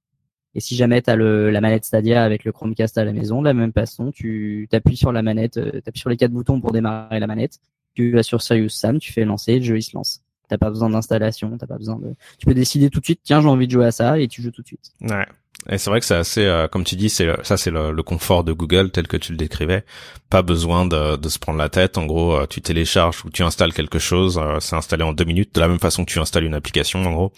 Et 0.54 0.60
si 0.60 0.76
jamais 0.76 1.00
tu 1.00 1.08
as 1.08 1.16
le, 1.16 1.50
la 1.50 1.62
manette 1.62 1.86
Stadia 1.86 2.22
avec 2.22 2.44
le 2.44 2.52
Chromecast 2.52 2.98
à 2.98 3.04
la 3.04 3.14
maison, 3.14 3.40
de 3.40 3.46
la 3.46 3.54
même 3.54 3.72
façon, 3.72 4.12
tu 4.12 4.68
t'appuies 4.70 4.98
sur 4.98 5.12
la 5.12 5.22
manette, 5.22 5.56
euh, 5.56 5.80
t'appuies 5.80 6.00
sur 6.00 6.10
les 6.10 6.18
quatre 6.18 6.32
boutons 6.32 6.60
pour 6.60 6.72
démarrer 6.72 7.20
la 7.20 7.26
manette. 7.26 7.58
Tu 7.94 8.12
vas 8.12 8.22
sur 8.22 8.42
Serious 8.42 8.68
Sam, 8.68 8.98
tu 8.98 9.12
fais 9.12 9.24
lancer, 9.24 9.58
le 9.60 9.64
jeu 9.64 9.78
il 9.78 9.82
se 9.82 9.96
lance. 9.96 10.22
T'as 10.48 10.58
pas 10.58 10.68
besoin 10.68 10.90
d'installation, 10.90 11.56
t'as 11.56 11.66
pas 11.66 11.78
besoin 11.78 11.96
de. 11.96 12.14
Tu 12.38 12.44
peux 12.44 12.52
décider 12.52 12.90
tout 12.90 13.00
de 13.00 13.04
suite, 13.06 13.20
tiens 13.22 13.40
j'ai 13.40 13.48
envie 13.48 13.66
de 13.66 13.72
jouer 13.72 13.86
à 13.86 13.92
ça 13.92 14.18
et 14.18 14.28
tu 14.28 14.42
joues 14.42 14.50
tout 14.50 14.60
de 14.60 14.66
suite. 14.66 14.92
Ouais. 15.00 15.26
Et 15.68 15.78
c'est 15.78 15.90
vrai 15.90 16.00
que 16.00 16.06
c'est 16.06 16.16
assez, 16.16 16.44
euh, 16.44 16.66
comme 16.66 16.82
tu 16.82 16.96
dis, 16.96 17.08
c'est 17.08 17.28
ça, 17.44 17.56
c'est 17.56 17.70
le, 17.70 17.92
le, 17.92 18.02
confort 18.02 18.42
de 18.42 18.52
Google 18.52 18.90
tel 18.90 19.06
que 19.06 19.16
tu 19.16 19.32
le 19.32 19.38
décrivais. 19.38 19.84
Pas 20.28 20.42
besoin 20.42 20.86
de, 20.86 21.16
de 21.16 21.28
se 21.28 21.38
prendre 21.38 21.58
la 21.58 21.68
tête. 21.68 21.98
En 21.98 22.06
gros, 22.06 22.34
euh, 22.34 22.46
tu 22.46 22.60
télécharges 22.60 23.24
ou 23.24 23.30
tu 23.30 23.42
installes 23.42 23.72
quelque 23.72 24.00
chose, 24.00 24.40
euh, 24.42 24.58
c'est 24.60 24.74
installé 24.74 25.04
en 25.04 25.12
deux 25.12 25.24
minutes, 25.24 25.54
de 25.54 25.60
la 25.60 25.68
même 25.68 25.78
façon 25.78 26.04
que 26.04 26.10
tu 26.10 26.18
installes 26.18 26.44
une 26.44 26.54
application, 26.54 27.04
en 27.06 27.12
gros, 27.12 27.32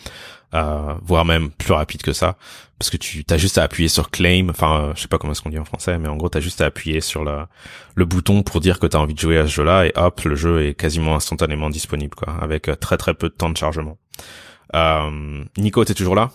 voire 1.02 1.24
même 1.24 1.50
plus 1.50 1.72
rapide 1.72 2.02
que 2.02 2.12
ça, 2.12 2.36
parce 2.78 2.88
que 2.88 2.96
tu 2.96 3.24
as 3.28 3.36
juste 3.36 3.58
à 3.58 3.64
appuyer 3.64 3.88
sur 3.88 4.10
claim. 4.10 4.46
Enfin, 4.48 4.92
je 4.94 5.02
sais 5.02 5.08
pas 5.08 5.18
comment 5.18 5.32
est-ce 5.32 5.42
qu'on 5.42 5.50
dit 5.50 5.58
en 5.58 5.64
français, 5.64 5.98
mais 5.98 6.08
en 6.08 6.16
gros, 6.16 6.30
tu 6.30 6.38
as 6.38 6.40
juste 6.40 6.60
à 6.62 6.66
appuyer 6.66 7.00
sur 7.00 7.24
le, 7.24 7.40
le 7.94 8.04
bouton 8.04 8.42
pour 8.42 8.60
dire 8.60 8.78
que 8.78 8.86
tu 8.86 8.96
as 8.96 9.00
envie 9.00 9.14
de 9.14 9.18
jouer 9.18 9.36
à 9.38 9.46
ce 9.46 9.52
jeu-là, 9.52 9.86
et 9.86 9.92
hop, 9.96 10.22
le 10.22 10.36
jeu 10.36 10.64
est 10.64 10.74
quasiment 10.74 11.16
instantanément 11.16 11.68
disponible, 11.68 12.14
quoi, 12.14 12.34
avec 12.40 12.70
très 12.80 12.96
très 12.96 13.14
peu 13.14 13.28
de 13.28 13.34
temps 13.34 13.50
de 13.50 13.56
chargement. 13.56 13.98
Nico, 15.58 15.84
t'es 15.84 15.94
toujours 15.94 16.14
là? 16.14 16.30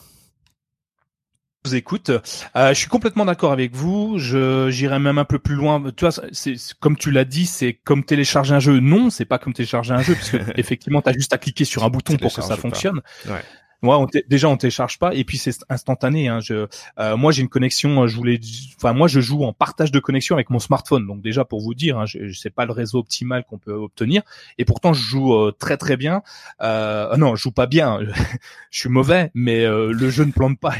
Vous 1.65 1.75
écoute. 1.75 2.09
Euh, 2.09 2.69
je 2.69 2.73
suis 2.73 2.87
complètement 2.87 3.25
d'accord 3.25 3.51
avec 3.51 3.75
vous. 3.75 4.17
Je 4.17 4.69
j'irai 4.69 4.99
même 4.99 5.17
un 5.17 5.25
peu 5.25 5.39
plus 5.39 5.55
loin. 5.55 5.83
Tu 5.95 6.05
vois, 6.05 6.23
c'est 6.31 6.55
comme 6.79 6.95
tu 6.95 7.11
l'as 7.11 7.25
dit, 7.25 7.45
c'est 7.45 7.73
comme 7.73 8.03
télécharger 8.03 8.55
un 8.55 8.59
jeu. 8.59 8.79
Non, 8.79 9.09
c'est 9.09 9.25
pas 9.25 9.39
comme 9.39 9.53
télécharger 9.53 9.93
un 9.93 10.01
jeu 10.01 10.15
parce 10.15 10.29
que 10.29 10.37
effectivement, 10.55 11.01
t'as 11.01 11.13
juste 11.13 11.33
à 11.33 11.37
cliquer 11.37 11.65
sur 11.65 11.83
un 11.83 11.89
bouton 11.89 12.15
pour 12.17 12.33
que 12.33 12.41
ça 12.41 12.55
fonctionne. 12.55 13.01
Ouais. 13.27 13.41
Ouais, 13.81 13.95
on 13.95 14.07
déjà 14.27 14.49
on 14.49 14.57
télécharge 14.57 14.99
pas 14.99 15.15
et 15.15 15.23
puis 15.23 15.37
c'est 15.37 15.55
instantané. 15.69 16.27
Hein. 16.27 16.41
Je, 16.41 16.67
euh, 16.99 17.15
moi 17.15 17.31
j'ai 17.31 17.43
une 17.43 17.47
connexion. 17.47 18.07
Je 18.07 18.15
voulais, 18.17 18.37
enfin 18.75 18.91
moi 18.91 19.07
je 19.07 19.21
joue 19.21 19.45
en 19.45 19.53
partage 19.53 19.89
de 19.89 19.99
connexion 19.99 20.35
avec 20.35 20.49
mon 20.49 20.59
smartphone. 20.59 21.07
Donc 21.07 21.21
déjà 21.21 21.45
pour 21.45 21.61
vous 21.61 21.73
dire, 21.73 21.97
hein, 21.97 22.05
je, 22.05 22.29
sais 22.33 22.49
pas 22.49 22.65
le 22.65 22.73
réseau 22.73 22.99
optimal 22.99 23.45
qu'on 23.45 23.57
peut 23.57 23.71
obtenir 23.71 24.21
et 24.57 24.65
pourtant 24.65 24.91
je 24.91 25.01
joue 25.01 25.33
euh, 25.33 25.55
très 25.57 25.77
très 25.77 25.95
bien. 25.95 26.23
Euh, 26.61 27.15
non, 27.15 27.37
je 27.37 27.43
joue 27.43 27.51
pas 27.51 27.67
bien. 27.67 27.99
je 28.69 28.79
suis 28.79 28.89
mauvais, 28.89 29.31
mais 29.33 29.63
euh, 29.63 29.93
le 29.93 30.09
jeu 30.09 30.25
ne 30.25 30.33
plante 30.33 30.59
pas. 30.59 30.75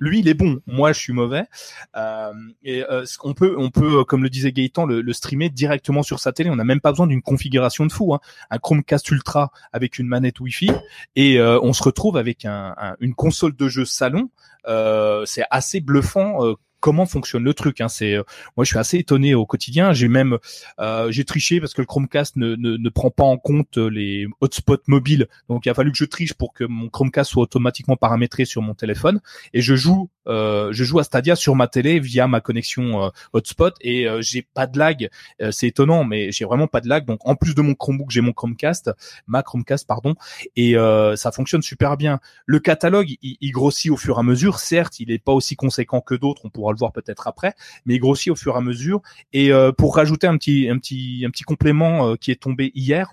Lui 0.00 0.20
il 0.20 0.28
est 0.28 0.34
bon. 0.34 0.60
Moi 0.66 0.94
je 0.94 0.98
suis 0.98 1.12
mauvais. 1.12 1.44
Euh, 1.94 2.32
et 2.62 2.84
on 3.22 3.34
peut 3.34 3.54
on 3.58 3.68
peut 3.68 4.02
comme 4.04 4.22
le 4.22 4.30
disait 4.30 4.52
Gaëtan 4.52 4.86
le, 4.86 5.02
le 5.02 5.12
streamer 5.12 5.50
directement 5.50 6.02
sur 6.02 6.20
sa 6.20 6.32
télé. 6.32 6.48
On 6.48 6.56
n'a 6.56 6.64
même 6.64 6.80
pas 6.80 6.92
besoin 6.92 7.06
d'une 7.06 7.20
configuration 7.20 7.84
de 7.84 7.92
fou. 7.92 8.14
Hein. 8.14 8.20
Un 8.48 8.56
Chromecast 8.56 9.10
Ultra 9.10 9.52
avec 9.74 9.98
une 9.98 10.06
manette 10.06 10.40
Wi-Fi 10.40 10.70
et 11.16 11.38
on 11.42 11.74
se 11.74 11.82
retrouve 11.82 12.16
avec 12.16 12.29
avec 12.44 13.00
une 13.00 13.14
console 13.14 13.56
de 13.56 13.68
jeu 13.68 13.84
salon, 13.84 14.30
euh, 14.66 15.24
c'est 15.26 15.44
assez 15.50 15.80
bluffant 15.80 16.44
euh, 16.44 16.54
comment 16.80 17.06
fonctionne 17.06 17.44
le 17.44 17.54
truc. 17.54 17.80
Hein. 17.80 17.88
C'est 17.88 18.14
euh, 18.14 18.22
moi 18.56 18.64
je 18.64 18.70
suis 18.70 18.78
assez 18.78 18.98
étonné 18.98 19.34
au 19.34 19.46
quotidien. 19.46 19.92
J'ai 19.92 20.08
même 20.08 20.38
euh, 20.80 21.10
j'ai 21.10 21.24
triché 21.24 21.60
parce 21.60 21.74
que 21.74 21.82
le 21.82 21.86
Chromecast 21.86 22.36
ne, 22.36 22.56
ne, 22.56 22.76
ne, 22.76 22.88
prend 22.88 23.10
pas 23.10 23.24
en 23.24 23.38
compte 23.38 23.76
les 23.76 24.26
hotspots 24.40 24.82
mobiles. 24.86 25.28
Donc 25.48 25.66
il 25.66 25.70
a 25.70 25.74
fallu 25.74 25.92
que 25.92 25.98
je 25.98 26.04
triche 26.04 26.34
pour 26.34 26.52
que 26.52 26.64
mon 26.64 26.88
Chromecast 26.88 27.30
soit 27.30 27.42
automatiquement 27.42 27.96
paramétré 27.96 28.44
sur 28.44 28.62
mon 28.62 28.74
téléphone. 28.74 29.20
Et 29.52 29.60
je 29.60 29.74
joue 29.76 30.10
euh, 30.30 30.68
je 30.72 30.84
joue 30.84 30.98
à 30.98 31.04
Stadia 31.04 31.34
sur 31.34 31.56
ma 31.56 31.66
télé 31.66 31.98
via 31.98 32.28
ma 32.28 32.40
connexion 32.40 33.04
euh, 33.04 33.08
hotspot 33.32 33.74
et 33.80 34.06
euh, 34.06 34.20
j'ai 34.22 34.42
pas 34.42 34.66
de 34.66 34.78
lag. 34.78 35.08
c'est 35.50 35.66
étonnant, 35.66 36.04
mais 36.04 36.30
j'ai 36.32 36.44
vraiment 36.44 36.66
pas 36.66 36.80
de 36.80 36.88
lag. 36.88 37.04
Donc 37.04 37.20
en 37.24 37.34
plus 37.34 37.54
de 37.54 37.62
mon 37.62 37.74
Chromebook, 37.74 38.10
j'ai 38.10 38.20
mon 38.20 38.32
Chromecast, 38.32 38.90
ma 39.26 39.42
Chromecast 39.42 39.86
pardon, 39.86 40.14
et 40.56 40.74
ça 41.16 41.32
fonctionne 41.32 41.62
super 41.62 41.96
bien. 41.96 42.20
Le 42.46 42.60
catalogue, 42.60 43.10
il, 43.22 43.36
il, 43.40 43.50
grossit 43.50 43.90
au 43.90 43.96
fur 43.96 44.16
et 44.16 44.20
à 44.20 44.22
mesure. 44.22 44.58
Certes, 44.58 45.00
il 45.00 45.10
est 45.10 45.18
pas 45.18 45.32
aussi 45.32 45.56
conséquent 45.56 46.00
que 46.00 46.14
d'autres. 46.14 46.48
Le 46.72 46.78
voir 46.78 46.92
peut-être 46.92 47.26
après, 47.26 47.54
mais 47.86 47.94
il 47.94 47.98
grossit 47.98 48.30
au 48.30 48.36
fur 48.36 48.54
et 48.54 48.58
à 48.58 48.60
mesure. 48.60 49.00
Et 49.32 49.50
pour 49.78 49.96
rajouter 49.96 50.26
un 50.26 50.36
petit 50.36 50.68
un 50.68 50.78
petit 50.78 51.24
un 51.26 51.30
petit 51.30 51.44
complément 51.44 52.16
qui 52.16 52.30
est 52.30 52.40
tombé 52.40 52.72
hier. 52.74 53.10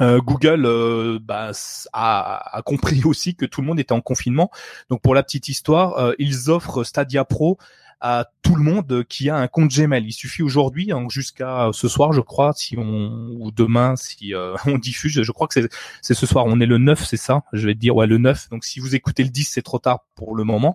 Euh, 0.00 0.20
Google 0.20 0.64
euh, 0.66 1.18
bah, 1.20 1.52
a, 1.92 2.62
compris 2.64 3.02
aussi 3.04 3.34
que 3.36 3.46
tout 3.46 3.60
le 3.60 3.66
monde 3.66 3.80
était 3.80 3.92
en 3.92 4.00
confinement. 4.00 4.50
Donc 4.90 5.00
pour 5.00 5.14
la 5.14 5.22
petite 5.22 5.48
histoire, 5.48 5.98
euh, 5.98 6.12
ils 6.18 6.50
offrent 6.50 6.84
Stadia 6.84 7.24
Pro 7.24 7.58
à 8.02 8.26
tout 8.42 8.56
le 8.56 8.64
monde 8.64 9.04
qui 9.08 9.30
a 9.30 9.36
un 9.36 9.46
compte 9.46 9.70
Gmail. 9.70 10.04
Il 10.04 10.12
suffit 10.12 10.42
aujourd'hui, 10.42 10.90
hein, 10.90 11.06
jusqu'à 11.08 11.70
ce 11.72 11.86
soir, 11.86 12.12
je 12.12 12.20
crois, 12.20 12.52
si 12.52 12.76
on 12.76 13.28
ou 13.38 13.52
demain, 13.52 13.94
si 13.94 14.34
euh, 14.34 14.56
on 14.66 14.76
diffuse. 14.76 15.22
Je 15.22 15.32
crois 15.32 15.46
que 15.46 15.68
c'est 16.02 16.14
ce 16.14 16.26
soir. 16.26 16.44
On 16.48 16.60
est 16.60 16.66
le 16.66 16.78
9, 16.78 17.04
c'est 17.04 17.16
ça? 17.16 17.42
Je 17.52 17.64
vais 17.64 17.74
te 17.74 17.78
dire 17.78 17.94
ouais 17.94 18.08
le 18.08 18.18
9. 18.18 18.50
Donc 18.50 18.64
si 18.64 18.80
vous 18.80 18.96
écoutez 18.96 19.22
le 19.22 19.30
10, 19.30 19.44
c'est 19.44 19.62
trop 19.62 19.78
tard 19.78 20.00
pour 20.16 20.34
le 20.34 20.42
moment. 20.42 20.74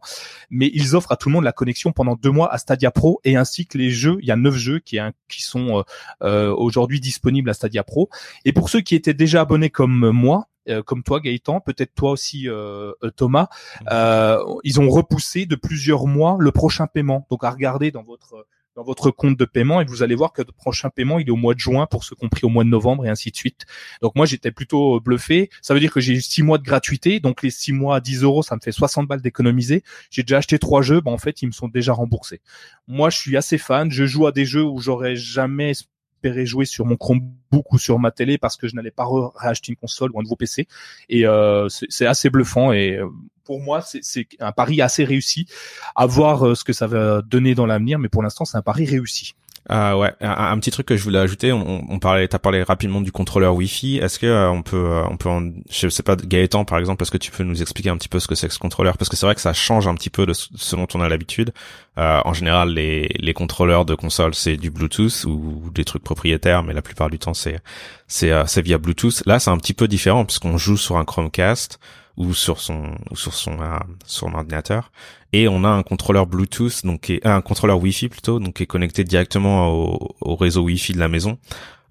Mais 0.50 0.72
ils 0.74 0.96
offrent 0.96 1.12
à 1.12 1.18
tout 1.18 1.28
le 1.28 1.34
monde 1.34 1.44
la 1.44 1.52
connexion 1.52 1.92
pendant 1.92 2.16
deux 2.16 2.32
mois 2.32 2.52
à 2.52 2.58
Stadia 2.58 2.92
Pro 2.92 3.20
et 3.26 3.36
ainsi 3.36 3.68
que 3.68 3.78
les 3.78 3.92
jeux. 3.92 4.18
Il 4.22 4.28
y 4.28 4.32
a 4.32 4.38
neuf 4.38 4.56
jeux 4.56 4.80
qui, 4.80 4.98
qui 5.28 5.44
sont 5.44 5.80
euh, 5.80 5.84
euh, 6.24 6.56
aujourd'hui 6.56 7.02
disponibles 7.02 7.50
à 7.50 7.54
Stadia 7.54 7.84
Pro. 7.84 8.10
Et 8.46 8.54
pour 8.54 8.70
ceux 8.70 8.80
qui 8.80 8.96
étaient 8.96 9.14
déjà 9.14 9.42
abonnés 9.42 9.70
comme 9.70 10.12
moi, 10.12 10.48
euh, 10.70 10.84
comme 10.84 11.04
toi 11.04 11.20
Gaëtan, 11.20 11.62
peut-être 11.62 11.94
toi 11.96 12.12
aussi 12.12 12.50
euh, 12.50 12.92
euh, 13.04 13.12
Thomas, 13.12 13.48
mhm. 13.82 14.60
ils 14.64 14.80
ont 14.80 14.90
repoussé 14.90 15.46
de 15.46 15.56
plusieurs 15.56 16.08
mois 16.08 16.38
le 16.40 16.52
prochain 16.52 16.88
paiement. 16.88 17.26
Donc 17.30 17.44
à 17.44 17.52
regarder 17.52 17.92
dans 17.92 18.04
votre 18.04 18.46
dans 18.76 18.84
votre 18.84 19.10
compte 19.10 19.36
de 19.36 19.46
paiement 19.46 19.82
et 19.82 19.86
vous 19.86 20.04
allez 20.04 20.14
voir 20.14 20.34
que 20.34 20.44
le 20.44 20.52
prochain 20.52 20.92
paiement 20.92 21.18
il 21.18 21.28
est 21.28 21.32
au 21.32 21.36
mois 21.36 21.56
de 21.56 21.60
juin 21.60 21.88
pour 21.88 22.04
ceux 22.04 22.16
compris 22.16 22.46
au 22.46 22.50
mois 22.50 22.64
de 22.64 22.70
novembre 22.70 23.08
et 23.08 23.10
ainsi 23.10 23.32
de 23.32 23.36
suite. 23.36 23.66
Donc 24.04 24.16
moi 24.16 24.28
j'étais 24.28 24.52
plutôt 24.52 25.00
bluffé. 25.00 25.50
Ça 25.64 25.74
veut 25.74 25.80
dire 25.80 25.92
que 25.92 26.00
j'ai 26.00 26.14
eu 26.14 26.22
six 26.22 26.44
mois 26.44 26.60
de 26.60 26.64
gratuité, 26.64 27.20
donc 27.20 27.42
les 27.42 27.50
six 27.50 27.74
mois 27.74 27.96
à 27.96 28.00
10 28.02 28.22
euros 28.22 28.44
ça 28.44 28.56
me 28.56 28.62
fait 28.62 28.72
60 28.72 29.08
balles 29.08 29.22
d'économiser. 29.22 29.84
J'ai 30.12 30.22
déjà 30.22 30.38
acheté 30.38 30.60
trois 30.60 30.84
jeux, 30.84 31.02
ben 31.02 31.12
en 31.12 31.18
fait 31.18 31.42
ils 31.42 31.48
me 31.48 31.52
sont 31.52 31.68
déjà 31.68 31.92
remboursés. 31.92 32.42
Moi 32.88 33.10
je 33.10 33.18
suis 33.18 33.36
assez 33.36 33.58
fan, 33.58 33.90
je 33.90 34.06
joue 34.06 34.28
à 34.28 34.32
des 34.32 34.46
jeux 34.46 34.64
où 34.64 34.80
j'aurais 34.80 35.16
jamais 35.16 35.74
espéré 36.18 36.46
jouer 36.46 36.66
sur 36.66 36.86
mon 36.86 36.96
Chromebook 36.96 37.72
ou 37.72 37.78
sur 37.78 38.00
ma 38.00 38.12
télé 38.12 38.38
parce 38.38 38.58
que 38.58 38.68
je 38.68 38.76
n'allais 38.76 38.92
pas 38.92 39.08
racheter 39.36 39.72
une 39.72 39.76
console 39.76 40.12
ou 40.14 40.20
un 40.20 40.24
nouveau 40.24 40.36
PC. 40.36 40.68
Et 41.10 41.26
euh, 41.26 41.68
c'est 41.70 42.06
assez 42.06 42.30
bluffant 42.30 42.72
et 42.72 42.98
euh, 42.98 43.08
pour 43.44 43.62
moi, 43.62 43.82
c'est 43.82 44.28
un 44.40 44.52
pari 44.52 44.82
assez 44.82 45.06
réussi. 45.06 45.48
À 45.96 46.06
voir 46.06 46.46
euh, 46.46 46.56
ce 46.56 46.66
que 46.66 46.74
ça 46.74 46.86
va 46.86 47.22
donner 47.22 47.56
dans 47.56 47.66
l'avenir, 47.66 47.98
mais 47.98 48.10
pour 48.10 48.22
l'instant, 48.22 48.44
c'est 48.44 48.58
un 48.58 48.62
pari 48.62 48.86
réussi. 48.86 49.36
Ah 49.70 49.98
ouais, 49.98 50.14
un, 50.22 50.58
petit 50.60 50.72
truc 50.72 50.88
que 50.88 50.96
je 50.96 51.04
voulais 51.04 51.20
ajouter, 51.20 51.52
on, 51.52 51.84
on 51.90 52.00
parlait, 52.00 52.26
t'as 52.30 52.40
parlé 52.40 52.64
rapidement 52.64 53.02
du 53.02 53.12
contrôleur 53.12 53.54
Wi-Fi. 53.54 53.98
Est-ce 53.98 54.18
que 54.18 54.26
euh, 54.26 54.50
on 54.50 54.62
peut, 54.62 54.78
euh, 54.78 55.04
on 55.10 55.18
peut, 55.18 55.28
en, 55.28 55.52
je 55.70 55.90
sais 55.90 56.04
pas, 56.04 56.16
Gaëtan 56.16 56.64
par 56.64 56.80
exemple, 56.80 57.04
est-ce 57.04 57.12
que 57.12 57.18
tu 57.18 57.32
peux 57.32 57.44
nous 57.44 57.62
expliquer 57.62 57.90
un 57.90 57.98
petit 57.98 58.08
peu 58.08 58.22
ce 58.22 58.28
que 58.28 58.36
c'est 58.36 58.48
que 58.48 58.54
ce 58.54 58.60
contrôleur? 58.60 58.98
Parce 58.98 59.10
que 59.10 59.18
c'est 59.18 59.26
vrai 59.26 59.36
que 59.36 59.42
ça 59.42 59.52
change 59.52 59.86
un 59.86 59.96
petit 59.96 60.10
peu 60.10 60.26
de 60.26 60.32
ce 60.34 60.76
dont 60.78 60.88
on 60.94 61.02
a 61.02 61.10
l'habitude. 61.10 61.52
Euh, 61.98 62.22
en 62.24 62.34
général, 62.34 62.76
les, 62.76 63.10
les 63.20 63.34
contrôleurs 63.34 63.84
de 63.84 63.94
console 63.94 64.36
c'est 64.36 64.56
du 64.56 64.72
Bluetooth 64.72 65.26
ou, 65.26 65.70
des 65.74 65.84
trucs 65.84 66.04
propriétaires, 66.04 66.64
mais 66.64 66.74
la 66.74 66.82
plupart 66.82 67.10
du 67.10 67.20
temps 67.20 67.34
c'est 67.34 67.60
c'est 68.08 68.32
c'est 68.48 68.62
via 68.62 68.78
Bluetooth. 68.78 69.24
Là, 69.26 69.40
c'est 69.40 69.50
un 69.50 69.58
petit 69.58 69.74
peu 69.74 69.90
différent 69.90 70.24
puisqu'on 70.24 70.58
joue 70.58 70.78
sur 70.78 70.96
un 70.96 71.04
Chromecast 71.04 71.78
ou 72.18 72.34
sur 72.34 72.60
son 72.60 72.96
ou 73.12 73.16
sur 73.16 73.34
son 73.34 73.62
euh, 73.62 73.78
son 74.06 74.34
ordinateur 74.34 74.92
et 75.34 75.48
on 75.48 75.64
a 75.64 75.70
un 75.70 75.84
contrôleur 75.84 76.26
Bluetooth 76.26 76.86
donc 76.86 77.10
est, 77.10 77.26
un 77.26 77.42
contrôleur 77.42 77.82
Wi-Fi 77.82 78.10
plutôt 78.10 78.40
donc 78.40 78.56
qui 78.56 78.64
est 78.64 78.68
connecté 78.68 79.04
directement 79.04 79.70
au, 79.70 80.16
au 80.22 80.36
réseau 80.36 80.64
Wi-Fi 80.64 80.94
de 80.94 81.00
la 81.00 81.08
maison. 81.08 81.38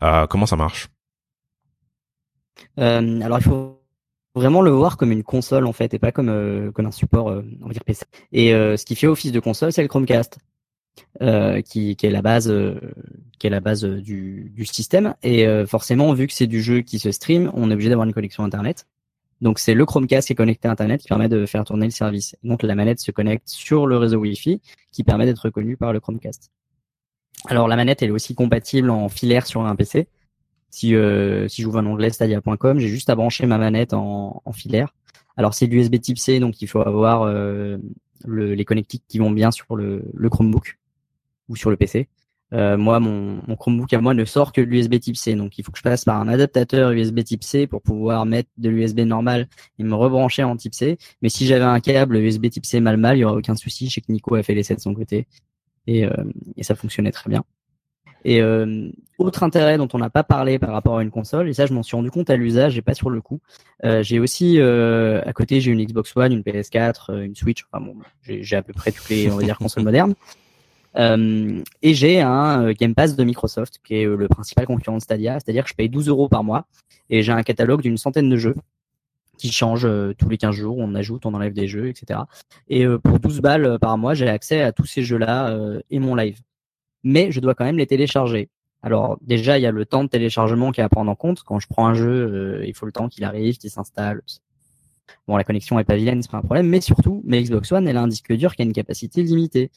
Euh, 0.03 0.27
comment 0.27 0.47
ça 0.47 0.57
marche? 0.57 0.89
Euh, 2.79 3.21
Alors 3.21 3.39
il 3.39 3.45
faut 3.45 3.83
vraiment 4.35 4.63
le 4.63 4.71
voir 4.71 4.97
comme 4.97 5.13
une 5.13 5.23
console 5.23 5.67
en 5.67 5.73
fait 5.73 5.95
et 5.95 5.99
pas 5.99 6.13
comme 6.13 6.29
euh, 6.29 6.71
un 6.77 6.91
support 6.91 7.31
euh, 7.31 7.43
on 7.63 7.67
va 7.67 7.73
dire 7.73 7.85
PC. 7.85 8.05
Et 8.33 8.51
ce 8.51 8.85
qui 8.85 8.97
fait 8.97 9.07
office 9.07 9.33
de 9.33 9.41
console 9.41 9.73
c'est 9.73 9.83
le 9.83 9.89
Chromecast. 9.89 10.39
qui, 11.65 11.97
qui 11.97 12.07
est 12.07 12.11
la 12.11 12.23
base 12.23 12.53
qui 13.39 13.47
est 13.47 13.51
la 13.51 13.61
base 13.61 13.85
du, 13.85 14.51
du 14.55 14.65
système 14.65 15.15
et 15.23 15.47
forcément 15.67 16.15
vu 16.15 16.27
que 16.27 16.33
c'est 16.33 16.47
du 16.47 16.63
jeu 16.63 16.81
qui 16.81 16.99
se 16.99 17.11
stream 17.11 17.51
on 17.55 17.71
est 17.71 17.75
obligé 17.75 17.91
d'avoir 17.91 18.07
une 18.07 18.15
connexion 18.15 18.45
internet 18.45 18.87
donc 19.41 19.59
c'est 19.59 19.75
le 19.75 19.85
Chromecast 19.85 20.27
qui 20.27 20.33
est 20.33 20.37
connecté 20.37 20.69
à 20.69 20.71
Internet 20.71 21.03
qui 21.03 21.09
permet 21.09 21.29
de 21.29 21.45
faire 21.47 21.65
tourner 21.65 21.87
le 21.87 21.91
service. 21.91 22.37
Donc 22.43 22.63
la 22.63 22.75
manette 22.75 23.01
se 23.01 23.11
connecte 23.11 23.49
sur 23.49 23.87
le 23.87 23.97
réseau 23.99 24.19
Wi-Fi 24.19 24.61
qui 24.93 25.05
permet 25.05 25.27
d'être 25.27 25.41
reconnu 25.41 25.77
par 25.77 25.93
le 25.93 26.01
Chromecast. 26.01 26.51
Alors 27.47 27.69
la 27.69 27.77
manette 27.77 28.03
elle 28.03 28.09
est 28.09 28.13
aussi 28.13 28.35
compatible 28.35 28.91
en 28.91 29.09
filaire 29.09 29.47
sur 29.47 29.67
un 29.67 29.77
PC. 29.77 30.09
Si 30.71 30.95
euh, 30.95 31.49
si 31.49 31.63
j'ouvre 31.63 31.79
un 31.79 31.87
onglet 31.87 32.11
stadia.com, 32.11 32.79
j'ai 32.79 32.89
juste 32.89 33.11
à 33.11 33.15
brancher 33.15 33.47
ma 33.47 33.59
manette 33.59 33.93
en, 33.93 34.43
filaire. 34.53 34.95
Alors 35.37 35.55
c'est 35.55 35.67
du 35.67 35.79
USB 35.79 36.01
Type 36.01 36.19
C 36.19 36.41
donc 36.41 36.63
il 36.63 36.67
faut 36.67 36.81
avoir 36.81 37.23
euh, 37.23 37.77
le, 38.25 38.55
les 38.55 38.65
connectiques 38.65 39.05
qui 39.07 39.19
vont 39.19 39.31
bien 39.31 39.51
sur 39.51 39.77
le 39.77 40.29
Chromebook 40.31 40.79
ou 41.49 41.57
sur 41.57 41.71
le 41.71 41.77
PC. 41.77 42.09
Euh, 42.53 42.77
moi, 42.77 43.01
mon, 43.01 43.41
Chromebook 43.57 43.93
à 43.93 44.01
moi 44.01 44.15
ne 44.15 44.25
sort 44.25 44.53
que 44.53 44.61
de 44.61 44.67
l'USB 44.67 45.01
Type 45.01 45.17
C, 45.17 45.35
donc 45.35 45.59
il 45.59 45.65
faut 45.65 45.73
que 45.73 45.79
je 45.79 45.83
passe 45.83 46.05
par 46.05 46.21
un 46.21 46.29
adaptateur 46.29 46.93
USB 46.93 47.25
Type 47.25 47.43
C 47.43 47.67
pour 47.67 47.83
pouvoir 47.83 48.25
mettre 48.25 48.49
de 48.57 48.69
l'USB 48.69 49.01
normal 49.01 49.49
et 49.79 49.85
me 49.85 49.95
rebrancher 49.95 50.45
en 50.45 50.57
Type 50.57 50.75
C. 50.75 50.99
Mais 51.23 51.29
si 51.29 51.47
j'avais 51.47 51.65
un 51.65 51.81
câble 51.81 52.17
USB 52.17 52.49
Type 52.49 52.67
C 52.67 52.81
mal 52.81 52.99
mal, 52.99 53.17
il 53.17 53.21
y 53.21 53.25
aurait 53.25 53.39
aucun 53.39 53.57
souci. 53.57 53.89
Je 53.89 53.95
sais 53.95 54.01
que 54.01 54.13
Nico 54.13 54.35
a 54.37 54.43
fait 54.43 54.55
l'essai 54.55 54.77
de 54.77 54.81
son 54.81 54.95
côté 54.95 55.27
et, 55.87 56.05
euh, 56.05 56.11
et 56.57 56.63
ça 56.63 56.75
fonctionnait 56.75 57.13
très 57.13 57.29
bien. 57.31 57.45
Et 58.25 58.41
euh, 58.41 58.91
autre 59.19 59.43
intérêt 59.45 59.77
dont 59.77 59.89
on 59.93 59.99
n'a 59.99 60.11
pas 60.11 60.25
parlé 60.25 60.59
par 60.59 60.71
rapport 60.71 60.99
à 60.99 61.03
une 61.03 61.13
console, 61.13 61.49
et 61.49 61.53
ça 61.53 61.67
je 61.67 61.73
m'en 61.73 61.85
suis 61.85 61.97
rendu 61.97 62.11
compte 62.11 62.29
à 62.29 62.37
l'usage 62.37 62.77
et 62.77 62.83
pas 62.83 62.95
sur 62.95 63.09
le 63.09 63.21
coup. 63.21 63.41
Euh, 63.85 64.03
j'ai 64.03 64.19
aussi 64.19 64.61
à 64.61 65.33
côté 65.33 65.61
j'ai 65.61 65.71
une 65.73 65.85
Xbox 65.85 66.17
One, 66.17 66.33
une 66.33 66.43
PS4, 66.43 67.25
une 67.25 67.35
Switch. 67.35 67.65
Enfin 67.71 67.85
bon, 67.85 67.97
j'ai 68.23 68.57
à 68.57 68.63
peu 68.63 68.73
près 68.73 68.93
toutes 68.93 69.09
les 69.09 69.31
on 69.31 69.37
va 69.37 69.43
dire 69.43 69.59
consoles 69.59 69.85
modernes. 69.85 70.15
Euh, 70.99 71.63
et 71.83 71.95
j'ai 71.95 72.21
un 72.21 72.69
euh, 72.69 72.75
Game 72.79 72.95
Pass 72.95 73.17
de 73.17 73.25
Microsoft, 73.25 73.81
qui 73.85 73.97
est 73.97 74.07
euh, 74.07 74.17
le 74.17 74.29
principal 74.29 74.67
concurrent 74.67 74.97
de 74.97 75.03
Stadia, 75.03 75.35
c'est-à-dire 75.35 75.65
que 75.65 75.71
je 75.71 75.75
paye 75.75 75.89
12 75.89 76.09
euros 76.09 76.29
par 76.29 76.43
mois 76.43 76.67
et 77.11 77.23
j'ai 77.23 77.33
un 77.33 77.43
catalogue 77.43 77.83
d'une 77.83 77.99
centaine 77.99 78.29
de 78.29 78.37
jeux 78.37 78.55
qui 79.39 79.53
change 79.53 79.87
tous 80.17 80.31
les 80.31 80.39
15 80.39 80.55
jours, 80.55 80.79
on 80.79 80.95
ajoute, 80.95 81.27
on 81.27 81.35
enlève 81.35 81.53
des 81.53 81.69
jeux, 81.69 81.89
etc. 81.89 82.21
Et 82.71 82.87
pour 83.05 83.21
12 83.21 83.43
balles 83.43 83.79
par 83.79 83.99
mois, 83.99 84.15
j'ai 84.15 84.31
accès 84.31 84.63
à 84.63 84.73
tous 84.73 84.87
ces 84.87 85.03
jeux-là 85.03 85.55
et 85.91 85.99
mon 85.99 86.15
live. 86.15 86.41
Mais 87.05 87.31
je 87.31 87.41
dois 87.41 87.55
quand 87.55 87.67
même 87.67 87.77
les 87.77 87.87
télécharger. 87.87 88.49
Alors 88.83 89.19
déjà, 89.21 89.59
il 89.59 89.63
y 89.63 89.67
a 89.67 89.73
le 89.73 89.85
temps 89.85 90.05
de 90.05 90.09
téléchargement 90.09 90.73
qui 90.73 90.81
est 90.81 90.85
à 90.85 90.89
prendre 90.89 91.11
en 91.11 91.15
compte. 91.15 91.43
Quand 91.43 91.59
je 91.59 91.67
prends 91.69 91.87
un 91.87 91.93
jeu, 91.93 92.63
il 92.67 92.75
faut 92.75 92.87
le 92.87 92.93
temps 92.93 93.11
qu'il 93.11 93.25
arrive, 93.25 93.59
qu'il 93.59 93.69
s'installe. 93.69 94.23
Bon, 95.29 95.37
la 95.37 95.45
connexion 95.45 95.79
est 95.79 95.85
pas 95.85 95.97
vilaine, 95.97 96.23
c'est 96.23 96.31
pas 96.31 96.39
un 96.39 96.43
problème, 96.43 96.69
mais 96.69 96.81
surtout, 96.81 97.23
ma 97.25 97.41
Xbox 97.41 97.73
One, 97.73 97.89
elle 97.89 97.97
a 97.97 98.03
un 98.03 98.09
disque 98.09 98.33
dur 98.33 98.55
qui 98.55 98.63
a 98.63 98.65
une 98.65 98.73
capacité 98.73 99.23
limitée. 99.23 99.71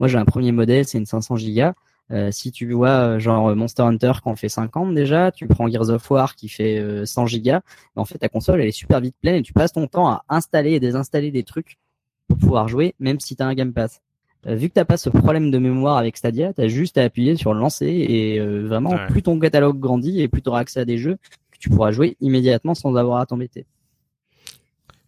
Moi, 0.00 0.08
j'ai 0.08 0.18
un 0.18 0.24
premier 0.24 0.52
modèle, 0.52 0.84
c'est 0.84 0.98
une 0.98 1.06
500 1.06 1.36
Go. 1.36 1.72
Euh, 2.12 2.30
si 2.30 2.52
tu 2.52 2.72
vois 2.72 2.88
euh, 2.88 3.18
genre 3.18 3.56
Monster 3.56 3.82
Hunter 3.82 4.12
qui 4.22 4.28
en 4.28 4.36
fait 4.36 4.48
50 4.48 4.94
déjà, 4.94 5.32
tu 5.32 5.48
prends 5.48 5.68
Gears 5.68 5.90
of 5.90 6.08
War 6.08 6.36
qui 6.36 6.48
fait 6.48 7.04
100 7.04 7.22
euh, 7.22 7.26
gigas, 7.26 7.62
en 7.96 8.04
fait 8.04 8.18
ta 8.18 8.28
console 8.28 8.60
elle 8.60 8.68
est 8.68 8.72
super 8.72 9.00
vite 9.00 9.16
pleine 9.20 9.36
et 9.36 9.42
tu 9.42 9.52
passes 9.52 9.72
ton 9.72 9.88
temps 9.88 10.08
à 10.08 10.24
installer 10.28 10.74
et 10.74 10.80
désinstaller 10.80 11.32
des 11.32 11.42
trucs 11.42 11.78
pour 12.28 12.38
pouvoir 12.38 12.68
jouer 12.68 12.94
même 13.00 13.18
si 13.18 13.34
tu 13.34 13.42
as 13.42 13.46
un 13.46 13.54
Game 13.54 13.72
Pass. 13.72 14.02
vu 14.44 14.68
que 14.68 14.74
t'as 14.74 14.84
pas 14.84 14.98
ce 14.98 15.10
problème 15.10 15.50
de 15.50 15.58
mémoire 15.58 15.96
avec 15.96 16.16
Stadia, 16.16 16.52
tu 16.52 16.60
as 16.60 16.68
juste 16.68 16.96
à 16.96 17.02
appuyer 17.02 17.34
sur 17.34 17.54
lancer 17.54 17.86
et 17.86 18.38
vraiment 18.38 18.96
plus 19.08 19.22
ton 19.22 19.38
catalogue 19.40 19.80
grandit 19.80 20.20
et 20.20 20.28
plus 20.28 20.42
tu 20.42 20.48
auras 20.48 20.60
accès 20.60 20.78
à 20.78 20.84
des 20.84 20.98
jeux 20.98 21.16
que 21.50 21.58
tu 21.58 21.70
pourras 21.70 21.90
jouer 21.90 22.16
immédiatement 22.20 22.74
sans 22.74 22.94
avoir 22.94 23.18
à 23.18 23.26
t'embêter. 23.26 23.66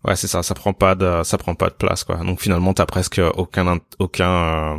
Ouais, 0.05 0.17
c'est 0.17 0.29
ça, 0.29 0.43
ça 0.43 0.55
prend 0.55 0.73
pas 0.73 0.95
de 0.95 1.23
ça 1.25 1.39
prend 1.39 1.55
pas 1.55 1.69
de 1.69 1.75
place 1.75 2.05
quoi. 2.05 2.17
Donc 2.19 2.41
finalement, 2.41 2.73
tu 2.75 2.85
presque 2.87 3.21
aucun 3.35 3.79
aucun 3.99 4.79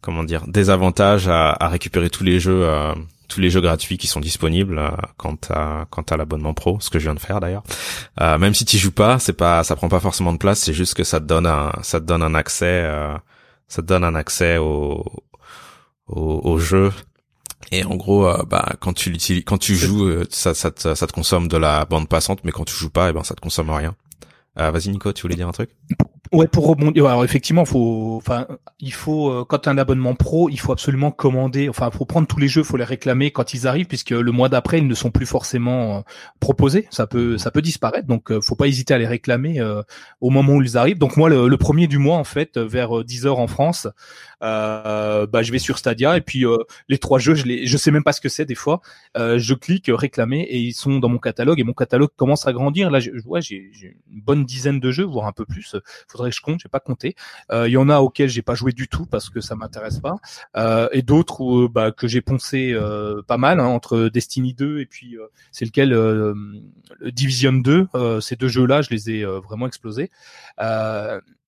comment 0.00 0.24
dire 0.24 0.46
désavantage 0.46 1.28
à, 1.28 1.52
à 1.52 1.68
récupérer 1.68 2.10
tous 2.10 2.24
les 2.24 2.40
jeux 2.40 2.64
euh, 2.64 2.94
tous 3.28 3.40
les 3.40 3.50
jeux 3.50 3.60
gratuits 3.60 3.98
qui 3.98 4.06
sont 4.06 4.20
disponibles 4.20 4.78
euh, 4.78 4.90
quand 5.16 5.36
t'as 5.36 5.84
quand 5.90 6.04
t'as 6.04 6.16
l'abonnement 6.16 6.54
pro, 6.54 6.78
ce 6.80 6.90
que 6.90 6.98
je 6.98 7.04
viens 7.04 7.14
de 7.14 7.20
faire 7.20 7.40
d'ailleurs. 7.40 7.64
Euh, 8.20 8.38
même 8.38 8.54
si 8.54 8.64
tu 8.64 8.78
joues 8.78 8.92
pas, 8.92 9.18
c'est 9.18 9.32
pas 9.34 9.62
ça 9.64 9.76
prend 9.76 9.88
pas 9.88 10.00
forcément 10.00 10.32
de 10.32 10.38
place, 10.38 10.60
c'est 10.60 10.74
juste 10.74 10.94
que 10.94 11.04
ça 11.04 11.20
te 11.20 11.26
donne 11.26 11.46
un 11.46 11.72
ça 11.82 12.00
te 12.00 12.06
donne 12.06 12.22
un 12.22 12.34
accès 12.34 12.82
euh, 12.84 13.14
ça 13.68 13.82
te 13.82 13.86
donne 13.86 14.04
un 14.04 14.14
accès 14.14 14.58
au 14.58 15.04
au, 16.06 16.40
au 16.44 16.58
jeu 16.58 16.92
et 17.72 17.84
en 17.84 17.96
gros, 17.96 18.30
bah 18.46 18.74
quand 18.80 18.92
tu 18.92 19.10
l'utilises, 19.10 19.42
quand 19.44 19.58
tu 19.58 19.74
joues, 19.74 20.24
ça, 20.30 20.54
ça, 20.54 20.70
te, 20.70 20.94
ça 20.94 21.06
te 21.06 21.12
consomme 21.12 21.48
de 21.48 21.56
la 21.56 21.84
bande 21.84 22.08
passante, 22.08 22.40
mais 22.44 22.52
quand 22.52 22.64
tu 22.64 22.74
joues 22.74 22.90
pas, 22.90 23.06
et 23.06 23.10
eh 23.10 23.12
ben 23.12 23.24
ça 23.24 23.34
te 23.34 23.40
consomme 23.40 23.70
rien. 23.70 23.96
Vas-y 24.56 24.88
Nico, 24.88 25.12
tu 25.12 25.22
voulais 25.22 25.36
dire 25.36 25.48
un 25.48 25.52
truc? 25.52 25.70
Ouais, 26.32 26.48
pour 26.48 26.66
rebondir. 26.66 27.06
Alors 27.06 27.24
effectivement, 27.24 27.64
faut, 27.64 28.16
enfin, 28.16 28.46
il 28.80 28.92
faut 28.92 29.30
euh, 29.30 29.44
quand 29.48 29.58
tu 29.60 29.68
as 29.68 29.72
un 29.72 29.78
abonnement 29.78 30.14
pro, 30.14 30.48
il 30.48 30.58
faut 30.58 30.72
absolument 30.72 31.10
commander. 31.10 31.68
Enfin, 31.68 31.90
faut 31.90 32.04
prendre 32.04 32.26
tous 32.26 32.38
les 32.38 32.48
jeux, 32.48 32.62
faut 32.62 32.76
les 32.76 32.84
réclamer 32.84 33.30
quand 33.30 33.54
ils 33.54 33.66
arrivent, 33.66 33.86
puisque 33.86 34.10
le 34.10 34.32
mois 34.32 34.48
d'après, 34.48 34.78
ils 34.78 34.86
ne 34.86 34.94
sont 34.94 35.10
plus 35.10 35.26
forcément 35.26 35.98
euh, 35.98 36.00
proposés. 36.40 36.88
Ça 36.90 37.06
peut, 37.06 37.38
ça 37.38 37.50
peut 37.50 37.62
disparaître. 37.62 38.08
Donc, 38.08 38.32
euh, 38.32 38.40
faut 38.40 38.56
pas 38.56 38.66
hésiter 38.66 38.94
à 38.94 38.98
les 38.98 39.06
réclamer 39.06 39.62
au 40.20 40.30
moment 40.30 40.54
où 40.54 40.62
ils 40.62 40.76
arrivent. 40.76 40.98
Donc 40.98 41.16
moi, 41.16 41.28
le, 41.28 41.56
premier 41.56 41.86
du 41.86 41.98
mois, 41.98 42.16
en 42.16 42.24
fait, 42.24 42.58
vers 42.58 43.04
10 43.04 43.26
heures 43.26 43.38
en 43.38 43.46
France, 43.46 43.88
euh, 44.35 44.35
bah, 44.40 45.42
je 45.42 45.52
vais 45.52 45.58
sur 45.58 45.78
Stadia 45.78 46.16
et 46.16 46.20
puis 46.20 46.44
les 46.88 46.98
trois 46.98 47.18
jeux, 47.18 47.34
je 47.34 47.44
les, 47.44 47.66
je 47.66 47.76
sais 47.76 47.90
même 47.90 48.04
pas 48.04 48.12
ce 48.12 48.20
que 48.20 48.28
c'est 48.28 48.44
des 48.44 48.54
fois. 48.54 48.80
je 49.16 49.54
clique 49.54 49.90
réclamer 49.92 50.40
et 50.42 50.58
ils 50.58 50.74
sont 50.74 50.98
dans 50.98 51.08
mon 51.08 51.18
catalogue 51.18 51.60
et 51.60 51.64
mon 51.64 51.72
catalogue 51.72 52.10
commence 52.16 52.46
à 52.46 52.52
grandir. 52.52 52.90
Là, 52.90 53.00
ouais, 53.24 53.42
j'ai 53.42 53.70
une 54.10 54.20
bonne 54.20 54.44
dizaine 54.44 54.80
de 54.80 54.90
jeux, 54.90 55.04
voire 55.04 55.26
un 55.26 55.32
peu 55.32 55.44
plus 55.44 55.76
faudrait 56.08 56.30
que 56.30 56.36
je 56.36 56.40
compte, 56.40 56.60
j'ai 56.60 56.68
pas 56.68 56.80
compté. 56.80 57.14
Euh, 57.50 57.68
il 57.68 57.72
y 57.72 57.76
en 57.76 57.88
a 57.88 57.98
auxquels 58.00 58.28
j'ai 58.28 58.42
pas 58.42 58.54
joué 58.54 58.72
du 58.72 58.88
tout 58.88 59.06
parce 59.06 59.30
que 59.30 59.40
ça 59.40 59.54
m'intéresse 59.54 60.00
pas, 60.00 60.16
euh, 60.56 60.88
et 60.92 61.02
d'autres 61.02 61.68
bah, 61.68 61.92
que 61.92 62.08
j'ai 62.08 62.20
poncé 62.20 62.72
euh, 62.72 63.22
pas 63.22 63.38
mal 63.38 63.60
hein, 63.60 63.66
entre 63.66 64.08
Destiny 64.08 64.54
2 64.54 64.80
et 64.80 64.86
puis 64.86 65.16
c'est 65.52 65.64
lequel 65.64 65.96
Division 67.04 67.52
2. 67.52 67.88
ces 68.20 68.36
deux 68.36 68.48
jeux-là, 68.48 68.82
je 68.82 68.90
les 68.90 69.10
ai 69.10 69.24
vraiment 69.24 69.66
explosés. 69.66 70.10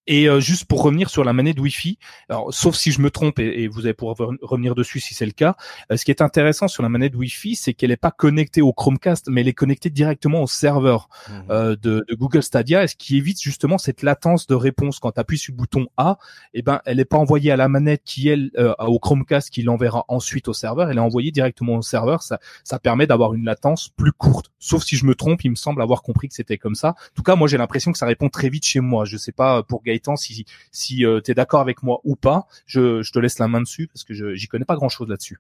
Et 0.08 0.26
euh, 0.26 0.40
juste 0.40 0.64
pour 0.64 0.82
revenir 0.82 1.10
sur 1.10 1.22
la 1.22 1.34
manette 1.34 1.60
Wi-Fi, 1.60 1.98
alors 2.30 2.52
sauf 2.52 2.74
si 2.74 2.92
je 2.92 3.02
me 3.02 3.10
trompe 3.10 3.38
et, 3.38 3.68
vous 3.68 3.80
allez 3.80 3.92
pouvoir 3.92 4.16
revenir 4.40 4.74
dessus 4.74 5.00
si 5.00 5.12
c'est 5.12 5.26
le 5.26 5.32
cas. 5.32 5.54
Euh, 5.92 5.98
ce 5.98 6.04
qui 6.06 6.10
est 6.10 6.22
intéressant 6.22 6.66
sur 6.66 6.82
la 6.82 6.88
manette 6.88 7.14
Wi-Fi, 7.14 7.54
c'est 7.54 7.74
qu'elle 7.74 7.90
n'est 7.90 7.98
pas 7.98 8.10
connectée 8.10 8.62
au 8.62 8.72
Chromecast, 8.72 9.28
mais 9.28 9.42
elle 9.42 9.48
est 9.48 9.52
connectée 9.52 9.90
directement 9.90 10.42
au 10.42 10.46
serveur 10.46 11.10
mmh. 11.28 11.32
euh, 11.50 11.76
de, 11.76 12.06
de, 12.08 12.14
Google 12.14 12.42
Stadia, 12.42 12.88
ce 12.88 12.96
qui 12.96 13.18
évite 13.18 13.42
justement 13.42 13.76
cette 13.76 14.02
latence 14.02 14.46
de 14.46 14.54
réponse 14.54 14.98
quand 14.98 15.12
tu 15.12 15.20
appuies 15.20 15.36
sur 15.36 15.52
le 15.52 15.58
bouton 15.58 15.88
A. 15.98 16.16
Eh 16.54 16.62
ben, 16.62 16.80
elle 16.86 16.96
n'est 16.96 17.04
pas 17.04 17.18
envoyée 17.18 17.52
à 17.52 17.56
la 17.56 17.68
manette 17.68 18.02
qui 18.02 18.28
elle 18.28 18.50
au 18.78 18.98
Chromecast 18.98 19.50
qui 19.50 19.62
l'enverra 19.62 20.06
ensuite 20.08 20.48
au 20.48 20.54
serveur. 20.54 20.90
Elle 20.90 20.96
est 20.96 21.00
envoyée 21.00 21.32
directement 21.32 21.76
au 21.76 21.82
serveur. 21.82 22.22
Ça, 22.22 22.38
ça 22.64 22.78
permet 22.78 23.06
d'avoir 23.06 23.34
une 23.34 23.44
latence 23.44 23.90
plus 23.90 24.12
courte. 24.12 24.50
Sauf 24.58 24.84
si 24.84 24.96
je 24.96 25.04
me 25.04 25.14
trompe, 25.14 25.44
il 25.44 25.50
me 25.50 25.56
semble 25.56 25.82
avoir 25.82 26.00
compris 26.02 26.28
que 26.28 26.34
c'était 26.34 26.56
comme 26.56 26.74
ça. 26.74 26.88
En 26.88 27.14
tout 27.14 27.22
cas, 27.22 27.36
moi 27.36 27.46
j'ai 27.46 27.58
l'impression 27.58 27.92
que 27.92 27.98
ça 27.98 28.06
répond 28.06 28.30
très 28.30 28.48
vite 28.48 28.64
chez 28.64 28.80
moi. 28.80 29.04
Je 29.04 29.18
sais 29.18 29.32
pas 29.32 29.62
pour 29.62 29.82
Gaëtan 29.82 29.97
si 30.16 30.44
si 30.72 31.04
euh, 31.04 31.20
tu 31.20 31.30
es 31.30 31.34
d'accord 31.34 31.60
avec 31.60 31.82
moi 31.82 32.00
ou 32.04 32.16
pas. 32.16 32.46
Je, 32.66 33.02
je 33.02 33.12
te 33.12 33.18
laisse 33.18 33.38
la 33.38 33.48
main 33.48 33.60
dessus 33.60 33.88
parce 33.88 34.04
que 34.04 34.14
je 34.14 34.34
j'y 34.34 34.48
connais 34.48 34.64
pas 34.64 34.76
grand 34.76 34.88
chose 34.88 35.08
là-dessus. 35.08 35.38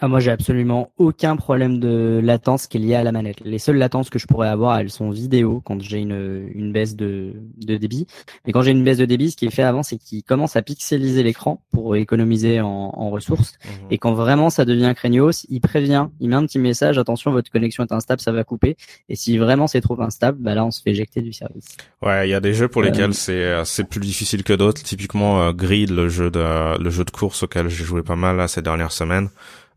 Ah, 0.00 0.06
moi, 0.06 0.20
j'ai 0.20 0.30
absolument 0.30 0.92
aucun 0.96 1.34
problème 1.34 1.80
de 1.80 2.20
latence 2.22 2.68
qui 2.68 2.76
est 2.76 2.80
lié 2.80 2.94
à 2.94 3.02
la 3.02 3.10
manette. 3.10 3.40
Les 3.44 3.58
seules 3.58 3.78
latences 3.78 4.10
que 4.10 4.18
je 4.18 4.26
pourrais 4.26 4.48
avoir, 4.48 4.78
elles 4.78 4.90
sont 4.90 5.10
vidéo 5.10 5.60
quand 5.64 5.82
j'ai 5.82 5.98
une, 5.98 6.48
une 6.54 6.72
baisse 6.72 6.94
de, 6.94 7.32
de 7.56 7.76
débit. 7.76 8.06
Mais 8.46 8.52
quand 8.52 8.62
j'ai 8.62 8.70
une 8.70 8.84
baisse 8.84 8.98
de 8.98 9.06
débit, 9.06 9.32
ce 9.32 9.36
qui 9.36 9.46
est 9.46 9.50
fait 9.50 9.64
avant, 9.64 9.82
c'est 9.82 9.98
qu'il 9.98 10.22
commence 10.22 10.54
à 10.54 10.62
pixeliser 10.62 11.24
l'écran 11.24 11.62
pour 11.72 11.96
économiser 11.96 12.60
en, 12.60 12.68
en 12.68 13.10
ressources. 13.10 13.54
Mmh. 13.64 13.68
Et 13.90 13.98
quand 13.98 14.12
vraiment 14.12 14.50
ça 14.50 14.64
devient 14.64 14.92
craignos, 14.94 15.46
il 15.48 15.60
prévient, 15.60 16.06
il 16.20 16.28
met 16.28 16.36
un 16.36 16.46
petit 16.46 16.60
message, 16.60 16.96
attention, 16.96 17.32
votre 17.32 17.50
connexion 17.50 17.84
est 17.84 17.92
instable, 17.92 18.20
ça 18.20 18.30
va 18.30 18.44
couper. 18.44 18.76
Et 19.08 19.16
si 19.16 19.36
vraiment 19.36 19.66
c'est 19.66 19.80
trop 19.80 20.00
instable, 20.00 20.38
bah 20.40 20.54
là, 20.54 20.64
on 20.64 20.70
se 20.70 20.80
fait 20.80 20.90
éjecter 20.90 21.22
du 21.22 21.32
service. 21.32 21.76
Ouais, 22.02 22.28
il 22.28 22.30
y 22.30 22.34
a 22.34 22.40
des 22.40 22.54
jeux 22.54 22.68
pour 22.68 22.82
lesquels 22.82 23.10
euh, 23.10 23.12
c'est 23.12 23.32
euh, 23.32 23.64
c'est 23.64 23.84
plus 23.84 24.00
difficile 24.00 24.44
que 24.44 24.52
d'autres. 24.52 24.82
Typiquement, 24.82 25.42
euh, 25.42 25.52
Grid, 25.52 25.90
le 25.90 26.08
jeu 26.08 26.30
de 26.30 26.78
le 26.80 26.90
jeu 26.90 27.04
de 27.04 27.10
course 27.10 27.42
auquel 27.42 27.68
j'ai 27.68 27.84
joué 27.84 28.02
pas 28.02 28.16
mal 28.16 28.36
là, 28.36 28.46
ces 28.46 28.62
dernières 28.62 28.92
semaines. 28.92 29.28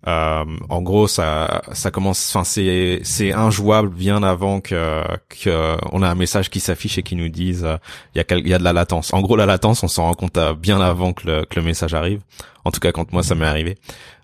Euh, 0.08 0.46
en 0.70 0.82
gros, 0.82 1.08
ça, 1.08 1.62
ça 1.74 1.92
commence. 1.92 2.34
Enfin, 2.34 2.44
c'est, 2.44 3.02
c'est 3.04 3.34
injouable 3.34 3.90
bien 3.90 4.24
avant 4.24 4.60
que, 4.60 5.04
que 5.30 5.78
on 5.92 6.02
a 6.02 6.10
un 6.10 6.16
message 6.16 6.50
qui 6.50 6.60
s'affiche 6.60 6.98
et 6.98 7.04
qui 7.04 7.16
nous 7.16 7.30
dise 7.30 7.64
euh, 7.66 7.78
il 8.16 8.18
y 8.18 8.22
a, 8.22 8.38
il 8.38 8.48
y 8.48 8.54
a 8.54 8.58
de 8.58 8.64
la 8.64 8.74
latence. 8.74 9.14
En 9.14 9.22
gros, 9.22 9.36
la 9.36 9.46
latence, 9.46 9.84
on 9.84 9.88
s'en 9.88 10.04
rend 10.04 10.14
compte 10.14 10.38
euh, 10.38 10.54
bien 10.54 10.82
avant 10.82 11.14
que 11.14 11.28
le, 11.28 11.46
que 11.46 11.60
le 11.60 11.66
message 11.66 11.94
arrive. 11.94 12.22
En 12.66 12.72
tout 12.72 12.80
cas, 12.80 12.92
quand 12.92 13.12
moi 13.14 13.24
ça 13.24 13.36
m'est 13.36 13.46
arrivé. 13.46 13.78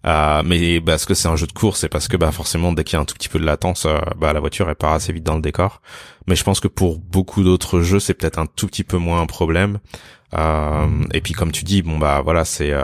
Euh, 0.05 0.41
mais 0.45 0.79
parce 0.81 1.05
que 1.05 1.13
c'est 1.13 1.27
un 1.27 1.35
jeu 1.35 1.47
de 1.47 1.51
course, 1.51 1.81
c'est 1.81 1.89
parce 1.89 2.07
que 2.07 2.17
bah 2.17 2.31
forcément 2.31 2.71
dès 2.71 2.83
qu'il 2.83 2.95
y 2.95 2.99
a 2.99 3.01
un 3.01 3.05
tout 3.05 3.15
petit 3.15 3.29
peu 3.29 3.39
de 3.39 3.45
latence, 3.45 3.87
bah 4.17 4.31
la 4.31 4.39
voiture 4.39 4.69
elle 4.69 4.75
part 4.75 4.93
assez 4.93 5.11
vite 5.11 5.23
dans 5.23 5.35
le 5.35 5.41
décor. 5.41 5.81
Mais 6.27 6.35
je 6.35 6.43
pense 6.43 6.59
que 6.59 6.67
pour 6.67 6.99
beaucoup 6.99 7.43
d'autres 7.43 7.81
jeux, 7.81 7.99
c'est 7.99 8.13
peut-être 8.13 8.37
un 8.37 8.45
tout 8.45 8.67
petit 8.67 8.83
peu 8.83 8.97
moins 8.97 9.21
un 9.21 9.25
problème. 9.25 9.79
Euh, 10.33 11.03
et 11.13 11.21
puis 11.21 11.33
comme 11.33 11.51
tu 11.51 11.63
dis, 11.63 11.81
bon 11.81 11.97
bah 11.97 12.21
voilà, 12.21 12.43
c'est 12.43 12.73
euh, 12.73 12.83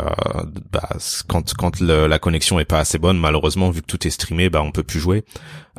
bah, 0.71 0.87
quand 1.27 1.53
quand 1.53 1.81
la 1.81 2.19
connexion 2.19 2.59
est 2.59 2.65
pas 2.65 2.79
assez 2.79 2.97
bonne, 2.97 3.19
malheureusement 3.19 3.69
vu 3.69 3.81
que 3.81 3.87
tout 3.87 4.07
est 4.07 4.11
streamé, 4.11 4.49
bah 4.49 4.61
on 4.63 4.71
peut 4.71 4.83
plus 4.83 4.99
jouer. 4.99 5.23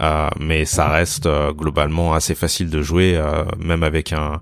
Euh, 0.00 0.28
mais 0.40 0.64
ça 0.64 0.88
reste 0.88 1.26
euh, 1.26 1.52
globalement 1.52 2.14
assez 2.14 2.34
facile 2.34 2.68
de 2.68 2.82
jouer, 2.82 3.16
euh, 3.16 3.44
même 3.58 3.82
avec 3.82 4.12
un 4.12 4.40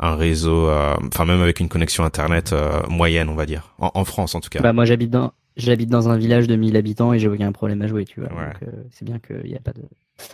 un 0.00 0.16
réseau, 0.16 0.68
enfin 1.06 1.24
même 1.24 1.40
avec 1.40 1.60
une 1.60 1.68
connexion 1.68 2.04
internet 2.04 2.52
moyenne, 2.88 3.28
on 3.28 3.36
va 3.36 3.46
dire, 3.46 3.74
en, 3.78 3.92
en, 3.94 4.04
France 4.04 4.34
en 4.34 4.40
tout 4.40 4.50
cas. 4.50 4.60
Bah 4.60 4.72
moi 4.72 4.84
j'habite 4.84 5.10
dans 5.10 5.32
j'habite 5.56 5.88
dans 5.88 6.08
un 6.08 6.18
village 6.18 6.48
de 6.48 6.56
1000 6.56 6.76
habitants 6.76 7.12
et 7.12 7.20
j'ai 7.20 7.28
aucun 7.28 7.52
problème 7.52 7.80
à 7.80 7.86
jouer, 7.86 8.04
tu 8.04 8.20
vois. 8.20 8.28
Donc 8.28 8.68
c'est 8.90 9.04
bien 9.04 9.20
qu'il 9.20 9.48
n'y 9.48 9.54
a 9.54 9.60
pas 9.60 9.72
de 9.72 9.82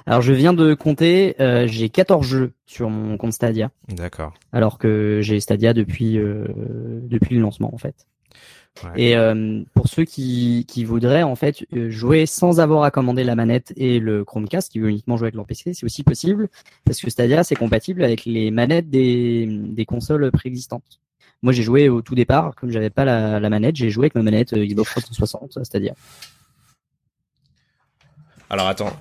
alors 0.06 0.22
je 0.22 0.32
viens 0.32 0.52
de 0.52 0.74
compter, 0.74 1.36
euh, 1.40 1.66
j'ai 1.66 1.88
14 1.88 2.26
jeux 2.26 2.52
sur 2.66 2.90
mon 2.90 3.16
compte 3.16 3.32
Stadia. 3.32 3.70
D'accord. 3.88 4.34
Alors 4.52 4.78
que 4.78 5.20
j'ai 5.22 5.40
Stadia 5.40 5.72
depuis 5.72 6.18
euh, 6.18 6.46
depuis 7.02 7.34
le 7.34 7.40
lancement 7.40 7.74
en 7.74 7.78
fait. 7.78 8.06
Et 8.96 9.16
euh, 9.16 9.62
pour 9.74 9.88
ceux 9.88 10.04
qui, 10.04 10.64
qui 10.68 10.84
voudraient 10.84 11.24
en 11.24 11.34
fait 11.34 11.66
jouer 11.72 12.24
sans 12.24 12.60
avoir 12.60 12.84
à 12.84 12.92
commander 12.92 13.24
la 13.24 13.34
manette 13.34 13.72
et 13.76 13.98
le 13.98 14.24
Chromecast, 14.24 14.70
qui 14.70 14.78
veut 14.78 14.88
uniquement 14.88 15.16
jouer 15.16 15.26
avec 15.26 15.34
leur 15.34 15.44
PC, 15.44 15.74
c'est 15.74 15.84
aussi 15.84 16.04
possible 16.04 16.48
parce 16.84 17.00
que 17.00 17.10
Stadia 17.10 17.42
c'est 17.42 17.56
compatible 17.56 18.04
avec 18.04 18.24
les 18.24 18.50
manettes 18.52 18.88
des, 18.88 19.46
des 19.46 19.84
consoles 19.84 20.30
préexistantes. 20.30 21.00
Moi 21.42 21.52
j'ai 21.52 21.64
joué 21.64 21.88
au 21.88 22.00
tout 22.00 22.14
départ, 22.14 22.54
comme 22.54 22.70
j'avais 22.70 22.90
pas 22.90 23.04
la, 23.04 23.40
la 23.40 23.50
manette, 23.50 23.74
j'ai 23.74 23.90
joué 23.90 24.04
avec 24.04 24.14
ma 24.14 24.22
manette 24.22 24.54
Xbox 24.54 24.88
360 24.90 25.58
à 25.58 25.64
Stadia. 25.64 25.94
Alors 28.52 28.66
attends, 28.66 28.92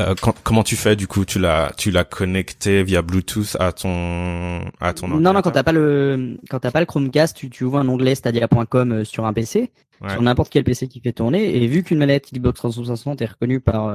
euh, 0.00 0.14
comment 0.42 0.64
tu 0.64 0.74
fais 0.74 0.96
du 0.96 1.06
coup? 1.06 1.24
Tu 1.24 1.38
l'as, 1.38 1.72
tu 1.76 1.92
l'as 1.92 2.02
connecté 2.02 2.82
via 2.82 3.02
Bluetooth 3.02 3.56
à 3.60 3.70
ton, 3.70 4.62
à 4.80 4.92
ton. 4.94 5.06
Non, 5.06 5.32
non, 5.32 5.42
quand 5.42 5.52
t'as 5.52 5.62
pas 5.62 5.70
le, 5.70 6.38
quand 6.50 6.58
t'as 6.58 6.72
pas 6.72 6.80
le 6.80 6.86
Chromecast, 6.86 7.36
tu, 7.36 7.48
tu 7.48 7.62
ouvres 7.62 7.78
un 7.78 7.88
onglet 7.88 8.16
Stadia.com 8.16 8.92
euh, 8.92 9.04
sur 9.04 9.24
un 9.24 9.32
PC, 9.32 9.70
sur 10.08 10.20
n'importe 10.22 10.50
quel 10.50 10.64
PC 10.64 10.88
qui 10.88 10.98
fait 10.98 11.12
tourner, 11.12 11.56
et 11.56 11.66
vu 11.68 11.84
qu'une 11.84 11.98
manette 11.98 12.32
Xbox 12.32 12.58
360 12.58 13.22
est 13.22 13.26
reconnue 13.26 13.60
par 13.60 13.86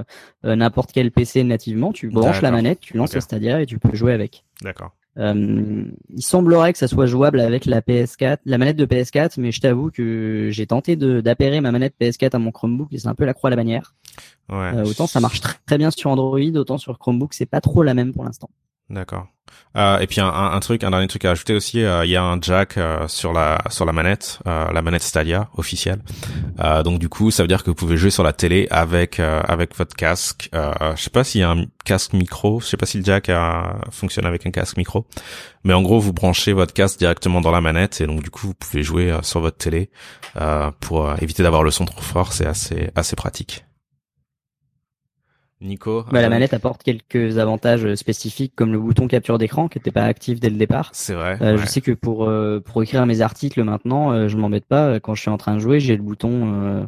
euh, 0.45 0.55
n'importe 0.55 0.91
quel 0.93 1.11
PC 1.11 1.43
nativement, 1.43 1.91
tu 1.91 2.07
branches 2.09 2.41
la 2.41 2.51
manette, 2.51 2.79
tu 2.79 2.95
lances 2.95 3.19
Stadia 3.19 3.61
et 3.61 3.65
tu 3.65 3.79
peux 3.79 3.93
jouer 3.93 4.13
avec. 4.13 4.45
D'accord. 4.61 4.91
Euh, 5.17 5.83
il 6.09 6.21
semblerait 6.21 6.71
que 6.71 6.79
ça 6.79 6.87
soit 6.87 7.05
jouable 7.05 7.41
avec 7.41 7.65
la 7.65 7.81
PS4, 7.81 8.37
la 8.45 8.57
manette 8.57 8.77
de 8.77 8.85
PS4, 8.85 9.33
mais 9.37 9.51
je 9.51 9.59
t'avoue 9.59 9.91
que 9.91 10.49
j'ai 10.51 10.65
tenté 10.65 10.95
d'appairer 10.95 11.59
ma 11.59 11.71
manette 11.71 11.95
PS4 11.99 12.35
à 12.35 12.39
mon 12.39 12.51
Chromebook 12.51 12.87
et 12.91 12.97
c'est 12.97 13.07
un 13.07 13.15
peu 13.15 13.25
la 13.25 13.33
croix 13.33 13.49
à 13.49 13.51
la 13.51 13.57
bannière. 13.57 13.93
Ouais. 14.49 14.71
Euh, 14.75 14.85
autant 14.85 15.07
ça 15.07 15.19
marche 15.19 15.41
très, 15.65 15.77
bien 15.77 15.91
sur 15.91 16.09
Android, 16.09 16.39
autant 16.55 16.77
sur 16.77 16.97
Chromebook 16.97 17.33
c'est 17.33 17.45
pas 17.45 17.61
trop 17.61 17.83
la 17.83 17.93
même 17.93 18.13
pour 18.13 18.23
l'instant. 18.23 18.49
D'accord. 18.91 19.27
Euh, 19.77 19.99
et 19.99 20.07
puis 20.07 20.19
un, 20.19 20.27
un, 20.27 20.59
truc, 20.59 20.83
un 20.83 20.91
dernier 20.91 21.07
truc 21.07 21.23
à 21.23 21.31
ajouter 21.31 21.53
aussi, 21.53 21.81
euh, 21.81 22.03
il 22.03 22.11
y 22.11 22.17
a 22.17 22.23
un 22.23 22.39
jack 22.41 22.77
euh, 22.77 23.07
sur 23.07 23.31
la 23.31 23.61
sur 23.69 23.85
la 23.85 23.93
manette, 23.93 24.39
euh, 24.45 24.69
la 24.71 24.81
manette 24.81 25.01
Stadia 25.01 25.49
officielle. 25.55 26.01
donc 26.83 26.99
du 26.99 27.07
coup, 27.07 27.31
ça 27.31 27.43
veut 27.43 27.47
dire 27.47 27.63
que 27.63 27.69
vous 27.69 27.75
pouvez 27.75 27.95
jouer 27.95 28.11
sur 28.11 28.23
la 28.23 28.33
télé 28.33 28.67
avec 28.69 29.19
avec 29.19 29.75
votre 29.77 29.95
casque. 29.95 30.49
je 30.53 31.01
sais 31.01 31.09
pas 31.09 31.23
s'il 31.23 31.41
y 31.41 31.43
a 31.43 31.51
un 31.51 31.65
casque 31.85 32.13
micro, 32.13 32.59
je 32.59 32.65
sais 32.65 32.77
pas 32.77 32.85
si 32.85 32.97
le 32.97 33.03
jack 33.03 33.31
fonctionne 33.91 34.25
avec 34.25 34.45
un 34.45 34.51
casque 34.51 34.77
micro, 34.77 35.07
mais 35.63 35.73
en 35.73 35.81
gros, 35.81 35.99
vous 35.99 36.13
branchez 36.13 36.53
votre 36.53 36.73
casque 36.73 36.99
directement 36.99 37.39
dans 37.41 37.51
la 37.51 37.61
manette 37.61 38.01
et 38.01 38.07
donc 38.07 38.23
du 38.23 38.29
coup, 38.29 38.47
vous 38.47 38.53
pouvez 38.53 38.83
jouer 38.83 39.17
sur 39.21 39.39
votre 39.39 39.57
télé 39.57 39.89
pour 40.81 41.13
éviter 41.21 41.43
d'avoir 41.43 41.63
le 41.63 41.71
son 41.71 41.85
trop 41.85 42.01
fort. 42.01 42.33
C'est 42.33 42.47
assez 42.47 42.91
assez 42.95 43.15
pratique. 43.15 43.63
Nico 45.61 46.03
bah, 46.11 46.21
La 46.21 46.27
euh, 46.27 46.29
manette 46.29 46.53
apporte 46.53 46.83
quelques 46.83 47.37
avantages 47.37 47.85
euh, 47.85 47.95
spécifiques 47.95 48.53
comme 48.55 48.71
le 48.71 48.79
bouton 48.79 49.07
capture 49.07 49.37
d'écran 49.37 49.67
qui 49.67 49.77
n'était 49.77 49.91
pas 49.91 50.03
actif 50.03 50.39
dès 50.39 50.49
le 50.49 50.57
départ. 50.57 50.89
C'est 50.93 51.13
vrai. 51.13 51.37
Euh, 51.41 51.57
Je 51.57 51.65
sais 51.65 51.81
que 51.81 51.91
pour 51.91 52.25
euh, 52.25 52.59
pour 52.59 52.81
écrire 52.83 53.05
mes 53.05 53.21
articles 53.21 53.63
maintenant, 53.63 54.11
euh, 54.11 54.27
je 54.27 54.37
m'embête 54.37 54.65
pas. 54.65 54.99
Quand 54.99 55.15
je 55.15 55.21
suis 55.21 55.29
en 55.29 55.37
train 55.37 55.55
de 55.55 55.59
jouer, 55.59 55.79
j'ai 55.79 55.95
le 55.95 56.03
bouton. 56.03 56.53
Euh, 56.53 56.83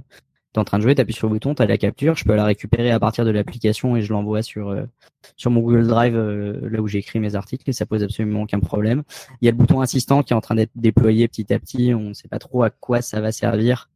T'es 0.51 0.59
en 0.59 0.65
train 0.65 0.77
de 0.77 0.83
jouer, 0.83 0.93
t'appuies 0.93 1.15
sur 1.15 1.25
le 1.29 1.33
bouton, 1.33 1.55
t'as 1.55 1.65
la 1.65 1.79
capture, 1.79 2.15
je 2.15 2.25
peux 2.25 2.36
la 2.36 2.45
récupérer 2.45 2.91
à 2.91 2.99
partir 2.99 3.25
de 3.25 3.31
l'application 3.31 3.95
et 3.97 4.03
je 4.03 4.13
l'envoie 4.13 4.43
sur 4.43 4.71
sur 5.36 5.49
mon 5.49 5.62
Google 5.62 5.88
Drive 5.88 6.15
là 6.15 6.79
où 6.79 6.88
j'ai 6.88 6.99
écrit 6.99 7.19
mes 7.19 7.33
articles 7.33 7.67
et 7.67 7.73
ça 7.73 7.88
pose 7.88 8.03
absolument 8.03 8.43
aucun 8.43 8.59
problème. 8.59 9.01
Il 9.41 9.45
y 9.45 9.47
a 9.47 9.51
le 9.51 9.57
bouton 9.57 9.81
assistant 9.81 10.21
qui 10.21 10.31
est 10.31 10.36
en 10.36 10.41
train 10.41 10.53
d'être 10.53 10.69
déployé 10.75 11.27
petit 11.27 11.51
à 11.51 11.57
petit. 11.57 11.95
On 11.95 12.09
ne 12.09 12.13
sait 12.13 12.27
pas 12.27 12.38
trop 12.38 12.62
à 12.62 12.69
quoi 12.69 13.01
ça 13.01 13.19
va 13.19 13.31
servir. 13.31 13.89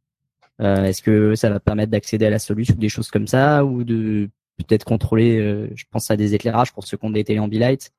Est-ce 0.58 1.00
que 1.00 1.36
ça 1.36 1.48
va 1.48 1.60
permettre 1.60 1.92
d'accéder 1.92 2.26
à 2.26 2.30
la 2.30 2.40
solution, 2.40 2.74
des 2.76 2.88
choses 2.88 3.12
comme 3.12 3.28
ça, 3.28 3.64
ou 3.64 3.84
de 3.84 4.28
peut-être 4.64 4.84
contrôler, 4.84 5.38
euh, 5.38 5.70
je 5.74 5.84
pense 5.90 6.10
à 6.10 6.16
des 6.16 6.34
éclairages 6.34 6.72
pour 6.72 6.86
ceux 6.86 6.96
qui 6.96 7.04
ont 7.04 7.10
des 7.10 7.24
télé 7.24 7.38
ambilight. 7.38 7.92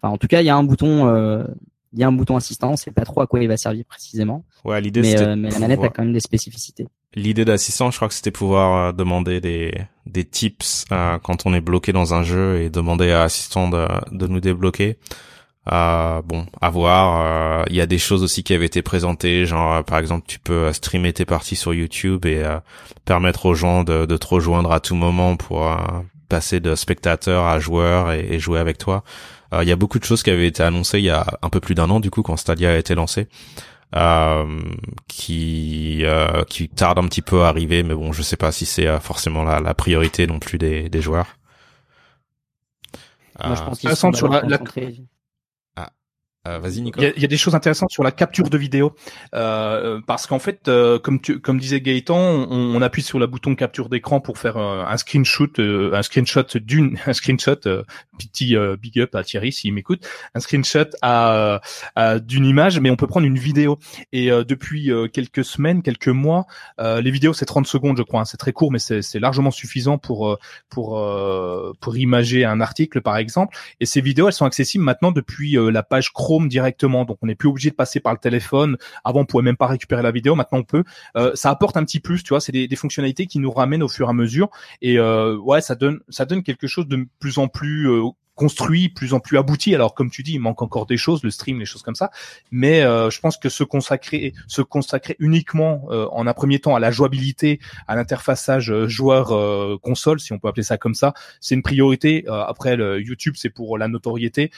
Enfin, 0.00 0.12
en 0.12 0.18
tout 0.18 0.26
cas, 0.26 0.40
il 0.40 0.46
y 0.46 0.50
a 0.50 0.56
un 0.56 0.62
bouton, 0.62 1.08
euh, 1.08 1.44
il 1.92 1.98
y 1.98 2.04
a 2.04 2.08
un 2.08 2.12
bouton 2.12 2.36
assistant. 2.36 2.76
C'est 2.76 2.90
pas 2.90 3.04
trop 3.04 3.20
à 3.20 3.26
quoi 3.26 3.40
il 3.40 3.48
va 3.48 3.56
servir 3.56 3.84
précisément. 3.84 4.44
Ouais, 4.64 4.80
l'idée. 4.80 5.02
Mais, 5.02 5.20
euh, 5.20 5.36
mais 5.36 5.50
la 5.50 5.58
manette 5.58 5.82
a 5.82 5.88
quand 5.88 6.02
même 6.02 6.12
des 6.12 6.20
spécificités. 6.20 6.86
L'idée 7.14 7.44
d'assistant, 7.44 7.90
je 7.90 7.96
crois 7.96 8.08
que 8.08 8.14
c'était 8.14 8.30
pouvoir 8.30 8.92
demander 8.92 9.40
des 9.40 9.72
des 10.04 10.24
tips 10.24 10.84
quand 11.22 11.46
on 11.46 11.54
est 11.54 11.60
bloqué 11.60 11.92
dans 11.92 12.12
un 12.12 12.22
jeu 12.22 12.60
et 12.60 12.68
demander 12.68 13.10
à 13.10 13.20
l'assistant 13.20 13.68
de 13.68 13.86
de 14.12 14.26
nous 14.26 14.40
débloquer. 14.40 14.98
Euh, 15.72 16.22
bon, 16.22 16.46
à 16.60 16.70
voir. 16.70 17.64
Il 17.68 17.76
y 17.76 17.80
a 17.80 17.86
des 17.86 17.98
choses 17.98 18.22
aussi 18.22 18.44
qui 18.44 18.54
avaient 18.54 18.66
été 18.66 18.82
présentées, 18.82 19.46
genre 19.46 19.84
par 19.84 19.98
exemple, 19.98 20.24
tu 20.28 20.38
peux 20.38 20.72
streamer 20.72 21.12
tes 21.12 21.24
parties 21.24 21.56
sur 21.56 21.74
YouTube 21.74 22.26
et 22.26 22.42
permettre 23.04 23.46
aux 23.46 23.54
gens 23.54 23.82
de, 23.84 24.06
de 24.06 24.16
te 24.16 24.26
rejoindre 24.26 24.72
à 24.72 24.80
tout 24.80 24.94
moment 24.94 25.36
pour 25.36 25.68
passer 26.28 26.60
de 26.60 26.74
spectateur 26.74 27.46
à 27.46 27.58
joueur 27.58 28.12
et, 28.12 28.38
jouer 28.38 28.60
avec 28.60 28.78
toi. 28.78 29.02
Il 29.60 29.68
y 29.68 29.72
a 29.72 29.76
beaucoup 29.76 29.98
de 29.98 30.04
choses 30.04 30.22
qui 30.22 30.30
avaient 30.30 30.46
été 30.46 30.62
annoncées 30.62 30.98
il 30.98 31.04
y 31.04 31.10
a 31.10 31.24
un 31.42 31.50
peu 31.50 31.60
plus 31.60 31.74
d'un 31.74 31.88
an 31.90 32.00
du 32.00 32.10
coup 32.10 32.22
quand 32.22 32.36
Stadia 32.36 32.72
a 32.72 32.76
été 32.76 32.94
lancé. 32.94 33.28
Euh, 33.94 34.44
qui 35.06 36.00
euh, 36.04 36.42
qui 36.44 36.68
tarde 36.68 36.98
un 36.98 37.06
petit 37.06 37.22
peu 37.22 37.44
à 37.44 37.48
arriver, 37.48 37.84
mais 37.84 37.94
bon, 37.94 38.12
je 38.12 38.20
sais 38.20 38.36
pas 38.36 38.50
si 38.50 38.66
c'est 38.66 38.98
forcément 39.00 39.44
la, 39.44 39.60
la 39.60 39.74
priorité 39.74 40.26
non 40.26 40.40
plus 40.40 40.58
des, 40.58 40.88
des 40.88 41.00
joueurs. 41.00 41.36
Moi, 43.44 43.54
je 43.54 43.62
pense 43.62 43.78
qu'ils 43.78 43.96
sont 43.96 44.12
sur 44.12 44.28
la, 44.28 44.58
euh, 46.46 46.58
vas-y, 46.58 46.80
Nicolas. 46.80 47.10
Il 47.16 47.22
y, 47.22 47.24
a, 47.24 47.28
des 47.28 47.36
choses 47.36 47.54
intéressantes 47.54 47.90
sur 47.90 48.02
la 48.02 48.12
capture 48.12 48.48
de 48.48 48.58
vidéo, 48.58 48.94
euh, 49.34 50.00
parce 50.06 50.26
qu'en 50.26 50.38
fait, 50.38 50.68
euh, 50.68 50.98
comme 50.98 51.20
tu, 51.20 51.40
comme 51.40 51.58
disait 51.58 51.80
Gaëtan, 51.80 52.16
on, 52.16 52.76
on, 52.76 52.82
appuie 52.82 53.02
sur 53.02 53.18
le 53.18 53.26
bouton 53.26 53.54
capture 53.54 53.88
d'écran 53.88 54.20
pour 54.20 54.38
faire 54.38 54.56
un 54.56 54.96
screenshot, 54.96 55.48
un 55.58 56.02
screenshot 56.02 56.58
d'une, 56.60 56.98
un 57.06 57.12
screenshot, 57.12 57.56
petit 58.18 58.56
big 58.80 59.00
up 59.00 59.14
à 59.14 59.24
Thierry 59.24 59.52
s'il 59.52 59.74
m'écoute, 59.74 60.06
un 60.34 60.40
screenshot 60.40 60.90
à, 61.02 61.60
d'une 62.20 62.46
image, 62.46 62.80
mais 62.80 62.90
on 62.90 62.96
peut 62.96 63.06
prendre 63.06 63.26
une 63.26 63.38
vidéo. 63.38 63.78
Et 64.12 64.28
depuis 64.28 64.90
quelques 65.12 65.44
semaines, 65.44 65.82
quelques 65.82 66.08
mois, 66.08 66.46
les 66.78 67.10
vidéos 67.10 67.32
c'est 67.32 67.46
30 67.46 67.66
secondes, 67.66 67.96
je 67.96 68.02
crois, 68.02 68.20
hein. 68.20 68.24
c'est 68.24 68.36
très 68.36 68.52
court, 68.52 68.70
mais 68.70 68.78
c'est 68.78 69.18
largement 69.18 69.50
suffisant 69.50 69.98
pour 69.98 70.38
pour 70.68 71.02
pour 71.80 71.96
imager 71.96 72.44
un 72.44 72.60
article, 72.60 73.00
par 73.00 73.16
exemple. 73.16 73.56
Et 73.80 73.86
ces 73.86 74.00
vidéos, 74.00 74.28
elles 74.28 74.34
sont 74.34 74.46
accessibles 74.46 74.84
maintenant 74.84 75.12
depuis 75.12 75.56
la 75.56 75.82
page 75.82 76.12
Chrome 76.12 76.35
directement, 76.44 77.04
donc 77.04 77.18
on 77.22 77.26
n'est 77.26 77.34
plus 77.34 77.48
obligé 77.48 77.70
de 77.70 77.74
passer 77.74 78.00
par 78.00 78.12
le 78.12 78.18
téléphone. 78.18 78.76
Avant, 79.04 79.20
on 79.20 79.24
pouvait 79.24 79.42
même 79.42 79.56
pas 79.56 79.66
récupérer 79.66 80.02
la 80.02 80.10
vidéo, 80.10 80.34
maintenant 80.34 80.58
on 80.58 80.64
peut. 80.64 80.84
Euh, 81.16 81.32
ça 81.34 81.50
apporte 81.50 81.76
un 81.76 81.84
petit 81.84 82.00
plus, 82.00 82.22
tu 82.22 82.30
vois, 82.30 82.40
c'est 82.40 82.52
des, 82.52 82.76
fonctionnalités 82.76 83.26
qui 83.26 83.38
nous 83.38 83.50
ramènent 83.50 83.82
au 83.82 83.88
fur 83.88 84.06
et 84.06 84.10
à 84.10 84.12
mesure, 84.12 84.50
et 84.82 84.98
euh, 84.98 85.36
ouais, 85.36 85.60
ça 85.60 85.74
donne 85.74 86.00
ça 86.08 86.26
donne 86.26 86.42
quelque 86.42 86.66
chose 86.66 86.86
de 86.86 87.06
plus 87.18 87.38
en 87.38 87.48
plus 87.48 87.88
euh, 87.88 88.02
construit, 88.36 88.88
plus 88.90 89.14
en 89.14 89.20
plus 89.20 89.38
abouti. 89.38 89.74
Alors 89.74 89.94
comme 89.94 90.10
tu 90.10 90.22
dis, 90.22 90.34
il 90.34 90.40
manque 90.40 90.62
encore 90.62 90.86
des 90.86 90.98
choses, 90.98 91.24
le 91.24 91.30
stream, 91.30 91.58
les 91.58 91.64
choses 91.64 91.82
comme 91.82 91.96
ça. 91.96 92.10
Mais 92.52 92.82
euh, 92.82 93.10
je 93.10 93.18
pense 93.18 93.36
que 93.38 93.48
se 93.48 93.64
consacrer, 93.64 94.34
se 94.46 94.62
consacrer 94.62 95.16
uniquement 95.18 95.86
euh, 95.90 96.06
en 96.12 96.26
un 96.26 96.34
premier 96.34 96.60
temps 96.60 96.76
à 96.76 96.80
la 96.80 96.90
jouabilité, 96.90 97.58
à 97.88 97.96
l'interfaçage 97.96 98.70
euh, 98.70 98.86
joueur 98.86 99.26
console, 99.80 100.20
si 100.20 100.32
on 100.32 100.38
peut 100.38 100.48
appeler 100.48 100.62
ça 100.62 100.76
comme 100.76 100.94
ça, 100.94 101.14
c'est 101.40 101.54
une 101.54 101.62
priorité. 101.62 102.24
après, 102.28 102.76
le 102.76 103.00
YouTube, 103.00 103.34
c'est 103.36 103.48
pour 103.48 103.78
la 103.78 103.88
notoriété. 103.88 104.50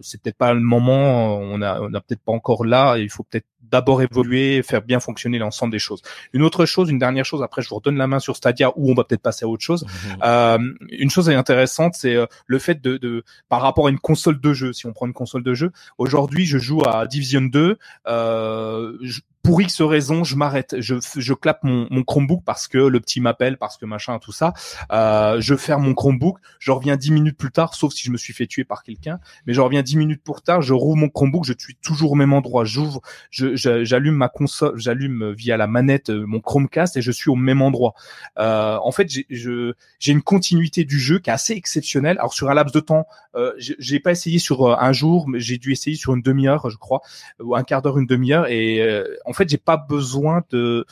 c'est 0.00 0.22
peut-être 0.22 0.36
pas 0.36 0.54
le 0.54 0.60
moment. 0.60 1.38
On 1.38 1.60
a, 1.62 1.80
on 1.80 1.92
a 1.92 2.00
peut-être 2.00 2.22
pas 2.22 2.32
encore 2.32 2.64
là. 2.64 2.96
Il 2.96 3.10
faut 3.10 3.24
peut-être 3.24 3.46
d'abord 3.70 4.02
évoluer, 4.02 4.62
faire 4.62 4.82
bien 4.82 5.00
fonctionner 5.00 5.38
l'ensemble 5.38 5.72
des 5.72 5.78
choses. 5.78 6.02
Une 6.32 6.42
autre 6.42 6.66
chose, 6.66 6.90
une 6.90 6.98
dernière 6.98 7.24
chose, 7.24 7.42
après 7.42 7.62
je 7.62 7.68
vous 7.68 7.76
redonne 7.76 7.96
la 7.96 8.06
main 8.06 8.18
sur 8.18 8.36
Stadia 8.36 8.72
où 8.76 8.90
on 8.90 8.94
va 8.94 9.04
peut-être 9.04 9.22
passer 9.22 9.44
à 9.44 9.48
autre 9.48 9.64
chose. 9.64 9.84
Mhm. 9.84 10.16
Euh, 10.24 10.58
une 10.90 11.10
chose 11.10 11.28
intéressante, 11.30 11.94
c'est 11.94 12.14
euh, 12.14 12.26
le 12.46 12.58
fait 12.58 12.80
de, 12.82 12.96
de, 12.96 13.24
par 13.48 13.62
rapport 13.62 13.86
à 13.86 13.90
une 13.90 13.98
console 13.98 14.40
de 14.40 14.52
jeu, 14.52 14.72
si 14.72 14.86
on 14.86 14.92
prend 14.92 15.06
une 15.06 15.12
console 15.12 15.42
de 15.42 15.54
jeu, 15.54 15.72
aujourd'hui 15.98 16.46
je 16.46 16.58
joue 16.58 16.82
à 16.86 17.06
Division 17.06 17.42
2, 17.42 17.78
euh, 18.06 18.98
pour 19.46 19.62
X 19.62 19.80
raison, 19.80 20.24
je 20.24 20.34
m'arrête. 20.34 20.74
Je, 20.80 20.96
je 21.16 21.32
clappe 21.32 21.62
mon, 21.62 21.86
mon, 21.90 22.02
Chromebook 22.02 22.42
parce 22.44 22.66
que 22.66 22.78
le 22.78 22.98
petit 22.98 23.20
m'appelle, 23.20 23.58
parce 23.58 23.76
que 23.76 23.86
machin, 23.86 24.18
tout 24.18 24.32
ça. 24.32 24.52
Euh, 24.90 25.40
je 25.40 25.54
ferme 25.54 25.84
mon 25.84 25.94
Chromebook, 25.94 26.38
je 26.58 26.72
reviens 26.72 26.96
dix 26.96 27.12
minutes 27.12 27.38
plus 27.38 27.52
tard, 27.52 27.74
sauf 27.74 27.92
si 27.92 28.04
je 28.04 28.10
me 28.10 28.16
suis 28.16 28.32
fait 28.32 28.48
tuer 28.48 28.64
par 28.64 28.82
quelqu'un. 28.82 29.20
Mais 29.46 29.54
je 29.54 29.60
reviens 29.60 29.82
dix 29.82 29.96
minutes 29.96 30.22
plus 30.24 30.42
tard, 30.42 30.62
je 30.62 30.74
rouvre 30.74 30.96
mon 30.96 31.08
Chromebook, 31.08 31.44
je 31.44 31.52
suis 31.56 31.76
toujours 31.76 32.12
au 32.12 32.14
même 32.16 32.32
endroit. 32.32 32.64
J'ouvre, 32.64 33.00
j'allume 33.30 34.16
ma 34.16 34.28
console, 34.28 34.76
j'allume 34.76 35.30
via 35.32 35.56
la 35.56 35.68
manette 35.68 36.10
euh, 36.10 36.26
mon 36.26 36.40
Chromecast 36.40 36.96
et 36.96 37.02
je 37.02 37.12
suis 37.12 37.30
au 37.30 37.36
même 37.36 37.62
endroit. 37.62 37.94
Euh, 38.38 38.78
en 38.82 38.90
fait, 38.90 39.08
j'ai 39.30 40.12
une 40.12 40.22
continuité 40.22 40.84
du 40.84 40.98
jeu 40.98 41.20
qui 41.20 41.30
est 41.30 41.32
assez 41.32 41.52
exceptionnelle. 41.52 42.18
Alors 42.18 42.34
sur 42.34 42.50
un 42.50 42.54
laps 42.54 42.74
de 42.74 42.80
temps, 42.80 43.06
euh, 43.36 43.52
j'ai 43.58 44.00
pas 44.00 44.12
essayé 44.12 44.38
sur 44.38 44.66
euh, 44.66 44.76
un 44.78 44.92
jour, 44.92 45.28
mais 45.28 45.40
j'ai 45.40 45.58
dû 45.58 45.72
essayer 45.72 45.96
sur 45.96 46.14
une 46.14 46.22
demi-heure, 46.22 46.70
je 46.70 46.76
crois, 46.76 47.02
ou 47.40 47.54
un 47.54 47.62
quart 47.64 47.82
d'heure, 47.82 47.98
une 47.98 48.06
demi-heure. 48.06 48.46
Et 48.48 48.80
euh, 48.80 49.04
fait, 49.36 49.48
j'ai 49.48 49.58
pas 49.58 49.76
besoin 49.76 50.42
de 50.50 50.86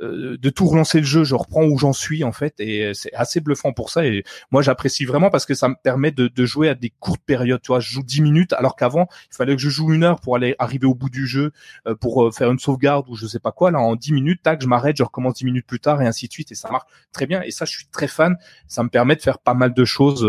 euh, 0.00 0.38
de 0.38 0.50
tout 0.50 0.66
relancer 0.68 1.00
le 1.00 1.06
jeu, 1.06 1.24
je 1.24 1.34
reprends 1.34 1.64
où 1.64 1.76
j'en 1.76 1.92
suis 1.92 2.22
en 2.22 2.30
fait, 2.30 2.60
et 2.60 2.94
c'est 2.94 3.12
assez 3.14 3.40
bluffant 3.40 3.72
pour 3.72 3.90
ça. 3.90 4.06
Et 4.06 4.22
moi, 4.52 4.62
j'apprécie 4.62 5.04
vraiment 5.04 5.28
parce 5.28 5.44
que 5.44 5.54
ça 5.54 5.68
me 5.68 5.74
permet 5.82 6.12
de, 6.12 6.28
de, 6.28 6.44
jouer 6.44 6.68
à 6.68 6.74
des 6.76 6.90
courtes 6.90 7.22
périodes. 7.24 7.60
Tu 7.62 7.68
vois, 7.68 7.80
je 7.80 7.90
joue 7.90 8.04
10 8.04 8.22
minutes, 8.22 8.52
alors 8.52 8.76
qu'avant, 8.76 9.08
il 9.32 9.34
fallait 9.34 9.56
que 9.56 9.62
je 9.62 9.68
joue 9.68 9.92
une 9.92 10.04
heure 10.04 10.20
pour 10.20 10.36
aller 10.36 10.54
arriver 10.60 10.86
au 10.86 10.94
bout 10.94 11.10
du 11.10 11.26
jeu, 11.26 11.52
euh, 11.88 11.96
pour 11.96 12.24
euh, 12.24 12.30
faire 12.30 12.50
une 12.50 12.60
sauvegarde 12.60 13.08
ou 13.08 13.16
je 13.16 13.26
sais 13.26 13.40
pas 13.40 13.50
quoi. 13.50 13.72
Là, 13.72 13.80
en 13.80 13.96
10 13.96 14.12
minutes, 14.12 14.42
tac, 14.42 14.62
je 14.62 14.68
m'arrête, 14.68 14.96
je 14.96 15.02
recommence 15.02 15.34
10 15.34 15.46
minutes 15.46 15.66
plus 15.66 15.80
tard 15.80 16.00
et 16.00 16.06
ainsi 16.06 16.28
de 16.28 16.32
suite, 16.32 16.52
et 16.52 16.54
ça 16.54 16.70
marche 16.70 16.86
très 17.12 17.26
bien. 17.26 17.42
Et 17.42 17.50
ça, 17.50 17.64
je 17.64 17.72
suis 17.72 17.86
très 17.86 18.08
fan. 18.08 18.36
Ça 18.68 18.84
me 18.84 18.88
permet 18.88 19.16
de 19.16 19.22
faire 19.22 19.40
pas 19.40 19.54
mal 19.54 19.74
de 19.74 19.84
choses 19.84 20.22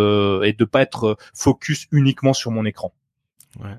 et 0.44 0.54
de 0.54 0.66
pas 0.66 0.82
être 0.82 1.18
focus 1.36 1.88
uniquement 1.92 2.34
sur 2.34 2.50
mon 2.50 2.66
écran. 2.66 2.92
Ouais. 3.60 3.78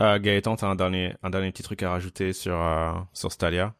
Euh, 0.00 0.18
Gaëtan, 0.18 0.56
t'as 0.56 0.66
un 0.66 0.74
dernier, 0.74 1.14
un 1.22 1.30
dernier 1.30 1.50
petit 1.52 1.62
truc 1.62 1.82
à 1.82 1.90
rajouter 1.90 2.32
sur, 2.32 2.60
euh, 2.60 2.92
sur 3.12 3.32
Stadia 3.32 3.74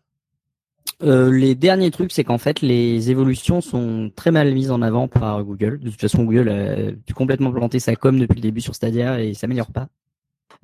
euh, 1.03 1.33
les 1.33 1.55
derniers 1.55 1.91
trucs, 1.91 2.13
c'est 2.13 2.25
qu'en 2.25 2.39
fait, 2.39 2.61
les 2.61 3.11
évolutions 3.11 3.61
sont 3.61 4.11
très 4.15 4.31
mal 4.31 4.53
mises 4.53 4.71
en 4.71 4.83
avant 4.83 5.09
par 5.09 5.43
Google. 5.43 5.81
De 5.81 5.91
toute 5.91 6.01
façon, 6.01 6.25
Google 6.25 6.49
a 6.49 7.13
complètement 7.15 7.53
planté 7.53 7.81
sa 7.81 7.97
com 7.97 8.19
depuis 8.19 8.37
le 8.37 8.41
début 8.41 8.61
sur 8.61 8.75
Stadia 8.75 9.21
et 9.21 9.35
ça 9.35 9.43
s'améliore 9.43 9.73
pas. 9.73 9.89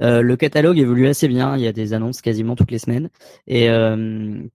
Euh, 0.01 0.21
le 0.21 0.37
catalogue 0.37 0.79
évolue 0.79 1.09
assez 1.09 1.29
bien. 1.29 1.57
Il 1.57 1.63
y 1.63 1.67
a 1.67 1.73
des 1.73 1.93
annonces 1.93 2.21
quasiment 2.21 2.55
toutes 2.57 2.71
les 2.71 2.79
semaines. 2.79 3.11
Et 3.47 3.69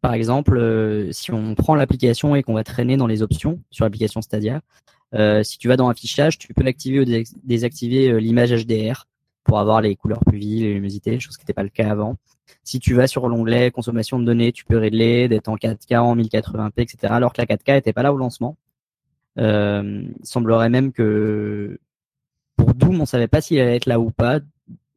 par 0.02 0.14
exemple, 0.14 1.10
si 1.12 1.32
on 1.32 1.56
prend 1.56 1.76
l'application 1.76 2.36
et 2.36 2.44
qu'on 2.44 2.54
va 2.54 2.64
traîner 2.64 2.96
dans 2.98 3.08
les 3.08 3.22
options 3.22 3.62
sur 3.70 3.84
l'application 3.86 4.22
Stadia, 4.22 4.62
si 5.44 5.58
tu 5.58 5.68
vas 5.68 5.78
dans 5.78 5.90
affichage, 5.90 6.38
tu 6.38 6.54
peux 6.54 6.66
activer 6.66 7.00
ou 7.00 7.24
désactiver 7.44 8.20
l'image 8.22 8.52
HDR 8.52 9.06
pour 9.44 9.60
avoir 9.60 9.82
les 9.82 9.96
couleurs 9.96 10.24
plus 10.26 10.38
vives, 10.38 10.64
les 10.64 10.74
luminosités, 10.74 11.20
chose 11.20 11.38
qui 11.38 11.44
n'était 11.44 11.54
pas 11.54 11.64
le 11.64 11.70
cas 11.70 11.90
avant. 11.90 12.18
Si 12.64 12.80
tu 12.80 12.94
vas 12.94 13.08
sur 13.08 13.28
l'onglet 13.28 13.72
consommation 13.72 14.20
de 14.20 14.26
données, 14.26 14.52
tu 14.52 14.66
peux 14.66 14.78
régler 14.78 15.28
d'être 15.28 15.50
en 15.50 15.56
4K, 15.56 15.98
en 15.98 16.16
1080p, 16.16 16.72
etc. 16.78 16.98
Alors 17.14 17.34
que 17.34 17.42
la 17.42 17.46
4K 17.46 17.78
était 17.78 17.94
pas 17.94 18.04
là 18.04 18.14
au 18.14 18.18
lancement. 18.18 18.58
Euh, 19.40 20.04
il 20.20 20.26
semblerait 20.26 20.70
même 20.70 20.92
que 20.92 21.80
pour 22.56 22.74
Doom, 22.74 23.02
on 23.02 23.06
savait 23.06 23.28
pas 23.28 23.42
s'il 23.42 23.60
allait 23.60 23.78
être 23.78 23.86
là 23.88 24.00
ou 24.00 24.12
pas. 24.12 24.40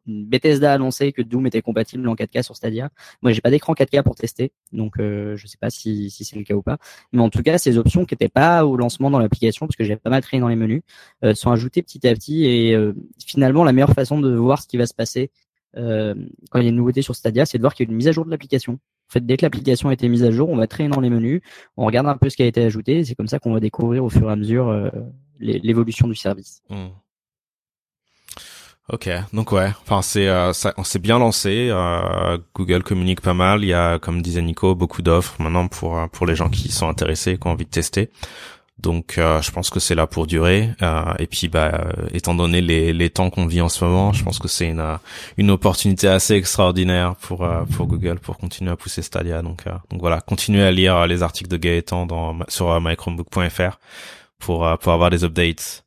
Bethesda 0.07 0.73
a 0.73 0.75
annoncé 0.75 1.13
que 1.13 1.23
Doom 1.23 1.47
était 1.47 1.63
compatible 1.63 2.09
en 2.09 2.15
4K 2.15 2.43
sur 2.43 2.57
Stadia. 2.57 2.91
Moi, 3.23 3.33
j'ai 3.33 3.41
pas 3.41 3.51
d'écran 3.51 3.75
4K 3.75 4.03
pour 4.03 4.15
tester, 4.15 4.53
donc 4.73 4.99
euh, 4.99 5.37
je 5.37 5.47
sais 5.47 5.59
pas 5.59 5.71
si, 5.71 6.11
c'est 6.11 6.37
le 6.37 6.45
cas 6.45 6.55
ou 6.55 6.63
pas. 6.63 6.79
Mais 7.13 7.21
en 7.21 7.31
tout 7.31 7.43
cas, 7.43 7.59
ces 7.59 7.79
options 7.79 8.05
qui 8.05 8.15
n'étaient 8.15 8.29
pas 8.29 8.65
au 8.65 8.77
lancement 8.77 9.11
dans 9.11 9.19
l'application, 9.19 9.67
parce 9.67 9.77
que 9.77 9.85
j'ai 9.85 9.97
pas 9.97 10.11
mal 10.11 10.23
traîné 10.23 10.41
dans 10.41 10.49
les 10.49 10.57
menus, 10.57 10.83
euh, 11.25 11.35
sont 11.35 11.51
ajoutées 11.51 11.83
petit 11.83 12.07
à 12.07 12.15
petit. 12.15 12.45
Et 12.45 12.75
euh, 12.75 12.93
finalement, 13.25 13.65
la 13.65 13.73
meilleure 13.73 13.93
façon 13.93 14.21
de 14.21 14.35
voir 14.35 14.63
ce 14.63 14.69
qui 14.69 14.77
va 14.77 14.87
se 14.87 14.95
passer 14.95 15.31
euh, 15.77 16.15
quand 16.51 16.61
il 16.61 16.65
y 16.65 16.67
a 16.67 16.71
une 16.71 16.77
nouveauté 16.77 17.03
sur 17.03 17.15
Stadia, 17.15 17.45
c'est 17.47 17.59
de 17.59 17.63
voir 17.63 17.75
qu'il 17.75 17.87
y 17.87 17.89
a 17.89 17.91
une 17.91 17.97
mise 17.97 18.09
à 18.09 18.13
jour 18.13 18.25
de 18.25 18.31
l'application. 18.31 18.75
En 18.75 19.13
fait, 19.13 19.25
dès 19.25 19.37
que 19.37 19.45
l'application 19.45 19.89
a 19.89 19.93
été 19.93 20.09
mise 20.09 20.25
à 20.25 20.31
jour, 20.31 20.49
on 20.49 20.57
va 20.57 20.67
traîner 20.67 20.89
dans 20.89 21.01
les 21.01 21.11
menus, 21.11 21.41
on 21.77 21.87
regarde 21.87 22.07
un 22.09 22.17
peu 22.17 22.29
ce 22.29 22.37
qui 22.37 22.43
a 22.43 22.47
été 22.47 22.63
ajouté. 22.65 23.05
C'est 23.05 23.15
comme 23.15 23.29
ça 23.29 23.39
qu'on 23.39 23.53
va 23.53 23.61
découvrir 23.61 24.05
au 24.05 24.09
fur 24.09 24.29
et 24.29 24.33
à 24.33 24.37
mesure 24.37 24.91
l'évolution 25.39 26.09
du 26.09 26.15
service. 26.15 26.63
Hmm. 26.71 26.89
Ok, 28.93 29.09
donc 29.33 29.51
ouais, 29.51 29.73
enfin 29.83 30.01
c'est 30.01 30.29
euh, 30.29 30.53
ça, 30.53 30.73
on 30.77 30.85
s'est 30.85 31.01
bien 31.01 31.19
lancé. 31.19 31.69
Euh, 31.73 32.39
Google 32.55 32.85
communique 32.85 33.21
pas 33.21 33.35
mal. 33.35 33.65
Il 33.65 33.69
y 33.69 33.75
a, 33.75 33.99
comme 33.99 34.23
disait 34.23 34.43
Nico, 34.43 34.77
beaucoup 34.77 35.03
d'offres 35.03 35.35
maintenant 35.43 35.67
pour 35.67 35.99
euh, 35.99 36.07
pour 36.07 36.25
les 36.25 36.37
gens 36.37 36.49
qui 36.49 36.71
sont 36.71 36.89
intéressés, 36.89 37.37
qui 37.37 37.49
ont 37.49 37.51
envie 37.51 37.65
de 37.65 37.71
tester. 37.71 38.11
Donc 38.79 39.19
euh, 39.19 39.43
je 39.43 39.51
pense 39.51 39.71
que 39.71 39.81
c'est 39.81 39.97
là 39.97 40.07
pour 40.07 40.29
durer. 40.29 40.71
Euh, 40.83 41.03
et 41.19 41.27
puis 41.27 41.49
bah 41.49 41.89
étant 42.13 42.37
donné 42.37 42.61
les 42.61 42.93
les 42.93 43.11
temps 43.11 43.29
qu'on 43.29 43.47
vit 43.47 43.61
en 43.61 43.69
ce 43.69 43.85
moment, 43.85 44.13
je 44.13 44.23
pense 44.23 44.39
que 44.39 44.47
c'est 44.47 44.69
une 44.69 44.99
une 45.37 45.51
opportunité 45.51 46.07
assez 46.07 46.35
extraordinaire 46.35 47.17
pour 47.17 47.45
pour 47.73 47.87
Google 47.89 48.21
pour 48.21 48.39
continuer 48.39 48.71
à 48.71 48.77
pousser 48.77 49.03
Stadia. 49.03 49.43
Donc 49.43 49.65
donc 49.91 49.99
voilà, 50.01 50.21
continuez 50.21 50.63
à 50.63 50.71
lire 50.71 51.09
les 51.09 51.25
articles 51.25 51.51
de 51.51 51.57
Gaëtan 51.57 52.07
dans 52.07 52.39
sur 52.47 52.81
mychromebook.fr 52.81 53.81
pour 54.39 54.79
pour 54.79 54.93
avoir 54.93 55.11
des 55.11 55.25
updates. 55.25 55.85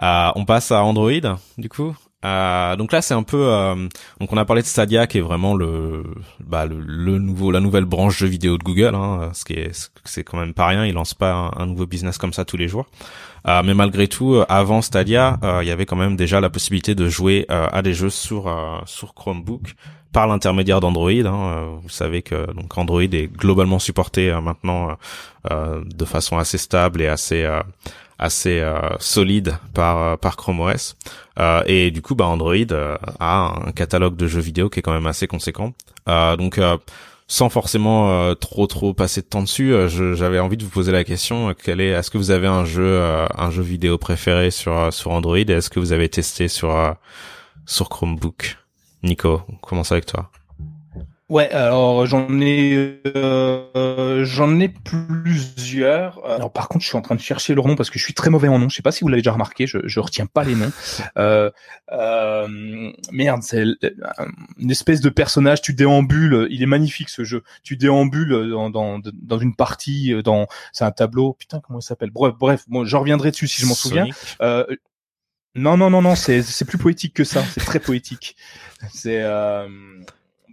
on 0.00 0.44
passe 0.44 0.70
à 0.70 0.84
Android 0.84 1.38
du 1.58 1.68
coup. 1.68 1.96
Euh, 2.26 2.76
donc 2.76 2.92
là, 2.92 3.02
c'est 3.02 3.14
un 3.14 3.22
peu. 3.22 3.46
Euh, 3.46 3.88
donc 4.20 4.32
on 4.32 4.36
a 4.36 4.44
parlé 4.44 4.62
de 4.62 4.66
Stadia, 4.66 5.06
qui 5.06 5.18
est 5.18 5.22
vraiment 5.22 5.54
le, 5.54 6.02
bah, 6.40 6.66
le, 6.66 7.18
nouveau, 7.18 7.50
la 7.50 7.60
nouvelle 7.60 7.84
branche 7.84 8.20
de 8.22 8.26
vidéo 8.26 8.58
de 8.58 8.64
Google. 8.64 8.94
Hein, 8.94 9.30
ce 9.32 9.44
qui 9.44 9.52
est, 9.54 9.90
c'est 10.04 10.24
quand 10.24 10.38
même 10.38 10.54
pas 10.54 10.66
rien. 10.66 10.84
Ils 10.84 10.94
lancent 10.94 11.14
pas 11.14 11.52
un, 11.56 11.66
nouveau 11.66 11.86
business 11.86 12.18
comme 12.18 12.32
ça 12.32 12.44
tous 12.44 12.56
les 12.56 12.68
jours. 12.68 12.86
Euh, 13.46 13.62
mais 13.64 13.74
malgré 13.74 14.08
tout, 14.08 14.42
avant 14.48 14.82
Stadia, 14.82 15.38
il 15.62 15.68
y 15.68 15.70
avait 15.70 15.86
quand 15.86 15.96
même 15.96 16.16
déjà 16.16 16.40
la 16.40 16.50
possibilité 16.50 16.94
de 16.94 17.08
jouer 17.08 17.46
à 17.48 17.82
des 17.82 17.94
jeux 17.94 18.10
sur 18.10 18.52
sur 18.86 19.14
Chromebook 19.14 19.74
par 20.12 20.26
l'intermédiaire 20.26 20.80
d'Android. 20.80 21.10
Hein. 21.10 21.78
Vous 21.82 21.88
savez 21.88 22.22
que 22.22 22.52
donc 22.54 22.76
Android 22.76 23.02
est 23.02 23.30
globalement 23.32 23.78
supporté 23.78 24.32
maintenant 24.42 24.96
de 25.48 26.04
façon 26.04 26.38
assez 26.38 26.58
stable 26.58 27.02
et 27.02 27.06
assez 27.06 27.46
assez 28.18 28.60
euh, 28.60 28.78
solide 28.98 29.58
par 29.74 29.98
euh, 29.98 30.16
par 30.16 30.36
Chrome 30.36 30.60
OS 30.60 30.96
euh, 31.38 31.62
et 31.66 31.90
du 31.90 32.02
coup 32.02 32.14
bah 32.14 32.26
Android 32.26 32.54
a 33.20 33.54
un 33.66 33.72
catalogue 33.72 34.16
de 34.16 34.26
jeux 34.26 34.40
vidéo 34.40 34.70
qui 34.70 34.80
est 34.80 34.82
quand 34.82 34.92
même 34.92 35.06
assez 35.06 35.26
conséquent. 35.26 35.74
Donc 36.06 36.60
sans 37.28 37.48
forcément 37.48 38.34
trop 38.36 38.68
trop 38.68 38.94
passer 38.94 39.20
de 39.20 39.26
temps 39.26 39.42
dessus 39.42 39.74
j'avais 39.88 40.38
envie 40.38 40.56
de 40.56 40.62
vous 40.62 40.70
poser 40.70 40.92
la 40.92 41.02
question 41.02 41.52
quel 41.54 41.80
est 41.80 41.88
est-ce 41.88 42.10
que 42.10 42.18
vous 42.18 42.30
avez 42.30 42.46
un 42.46 42.64
jeu 42.64 43.02
un 43.36 43.50
jeu 43.50 43.62
vidéo 43.62 43.98
préféré 43.98 44.50
sur 44.50 44.92
sur 44.92 45.10
Android? 45.10 45.36
Et 45.36 45.50
est-ce 45.50 45.68
que 45.68 45.80
vous 45.80 45.92
avez 45.92 46.08
testé 46.08 46.46
sur 46.46 46.94
sur 47.66 47.88
Chromebook? 47.88 48.56
Nico 49.02 49.42
on 49.48 49.56
commence 49.56 49.90
avec 49.90 50.06
toi 50.06 50.30
Ouais, 51.28 51.50
alors 51.50 52.06
j'en 52.06 52.40
ai 52.40 53.00
euh, 53.16 54.24
j'en 54.24 54.60
ai 54.60 54.68
plusieurs. 54.68 56.24
Alors 56.24 56.52
par 56.52 56.68
contre, 56.68 56.84
je 56.84 56.88
suis 56.88 56.96
en 56.96 57.02
train 57.02 57.16
de 57.16 57.20
chercher 57.20 57.56
leur 57.56 57.66
nom 57.66 57.74
parce 57.74 57.90
que 57.90 57.98
je 57.98 58.04
suis 58.04 58.14
très 58.14 58.30
mauvais 58.30 58.46
en 58.46 58.60
nom. 58.60 58.68
Je 58.68 58.76
sais 58.76 58.82
pas 58.82 58.92
si 58.92 59.02
vous 59.02 59.08
l'avez 59.08 59.22
déjà 59.22 59.32
remarqué, 59.32 59.66
je 59.66 59.78
je 59.84 59.98
retiens 59.98 60.26
pas 60.26 60.44
les 60.44 60.54
noms. 60.54 60.70
Euh, 61.18 61.50
euh, 61.90 62.92
merde, 63.10 63.42
c'est 63.42 63.64
une 64.56 64.70
espèce 64.70 65.00
de 65.00 65.08
personnage. 65.08 65.62
Tu 65.62 65.74
déambules. 65.74 66.46
Il 66.50 66.62
est 66.62 66.66
magnifique 66.66 67.08
ce 67.08 67.24
jeu. 67.24 67.42
Tu 67.64 67.76
déambules 67.76 68.48
dans 68.50 68.70
dans, 68.70 69.00
dans 69.00 69.38
une 69.38 69.56
partie. 69.56 70.14
Dans 70.22 70.46
c'est 70.72 70.84
un 70.84 70.92
tableau. 70.92 71.32
Putain, 71.32 71.58
comment 71.58 71.80
il 71.80 71.84
s'appelle? 71.84 72.10
Bref, 72.10 72.34
bref. 72.38 72.64
Bon, 72.68 72.84
je 72.84 72.96
reviendrai 72.96 73.32
dessus 73.32 73.48
si 73.48 73.62
je 73.62 73.66
m'en 73.66 73.74
souviens. 73.74 74.06
Euh, 74.42 74.64
non, 75.56 75.76
non, 75.76 75.90
non, 75.90 76.02
non. 76.02 76.14
C'est 76.14 76.42
c'est 76.42 76.66
plus 76.66 76.78
poétique 76.78 77.14
que 77.14 77.24
ça. 77.24 77.42
C'est 77.52 77.64
très 77.64 77.80
poétique. 77.80 78.36
C'est 78.92 79.22
euh, 79.22 79.66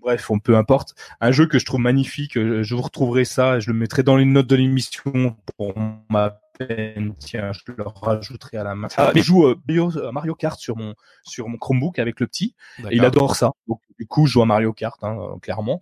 bref, 0.03 0.29
on 0.29 0.39
peu 0.39 0.55
importe. 0.55 0.93
Un 1.21 1.31
jeu 1.31 1.47
que 1.47 1.57
je 1.57 1.65
trouve 1.65 1.79
magnifique, 1.79 2.37
euh, 2.37 2.63
je 2.63 2.75
vous 2.75 2.81
retrouverai 2.81 3.25
ça, 3.25 3.59
je 3.59 3.71
le 3.71 3.77
mettrai 3.77 4.03
dans 4.03 4.17
les 4.17 4.25
notes 4.25 4.47
de 4.47 4.55
l'émission 4.55 5.35
pour 5.57 5.73
ma 6.09 6.39
peine. 6.57 7.15
Tiens, 7.19 7.51
je 7.53 7.61
le 7.75 7.83
rajouterai 7.83 8.57
à 8.57 8.63
la 8.63 8.75
main. 8.75 8.87
Ah, 8.97 9.11
je 9.15 9.21
joue 9.21 9.47
euh, 9.47 10.11
Mario 10.11 10.35
Kart 10.35 10.59
sur 10.59 10.77
mon 10.77 10.93
sur 11.23 11.47
mon 11.47 11.57
Chromebook 11.57 11.99
avec 11.99 12.19
le 12.19 12.27
petit. 12.27 12.53
Et 12.91 12.97
il 12.97 13.05
adore 13.05 13.35
ça. 13.35 13.51
Donc 13.67 13.79
du 13.99 14.05
coup, 14.05 14.27
je 14.27 14.33
joue 14.33 14.41
à 14.41 14.45
Mario 14.45 14.73
Kart, 14.73 15.03
hein, 15.03 15.17
euh, 15.19 15.39
clairement. 15.39 15.81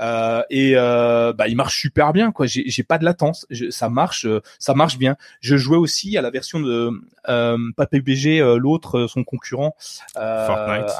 Euh, 0.00 0.42
et 0.50 0.72
euh, 0.74 1.32
bah, 1.32 1.46
il 1.46 1.56
marche 1.56 1.78
super 1.80 2.12
bien 2.12 2.32
quoi. 2.32 2.46
J'ai 2.46 2.82
pas 2.82 2.98
de 2.98 3.04
latence, 3.04 3.46
ça 3.70 3.88
marche, 3.88 4.26
ça 4.58 4.74
marche 4.74 4.98
bien. 4.98 5.16
Je 5.40 5.56
jouais 5.56 5.76
aussi 5.76 6.16
à 6.18 6.22
la 6.22 6.30
version 6.30 6.60
de 6.60 6.90
euh, 7.28 7.58
pas 7.76 7.86
PUBG, 7.86 8.40
l'autre, 8.56 9.06
son 9.06 9.24
concurrent, 9.24 9.76
Fortnite. 10.14 10.90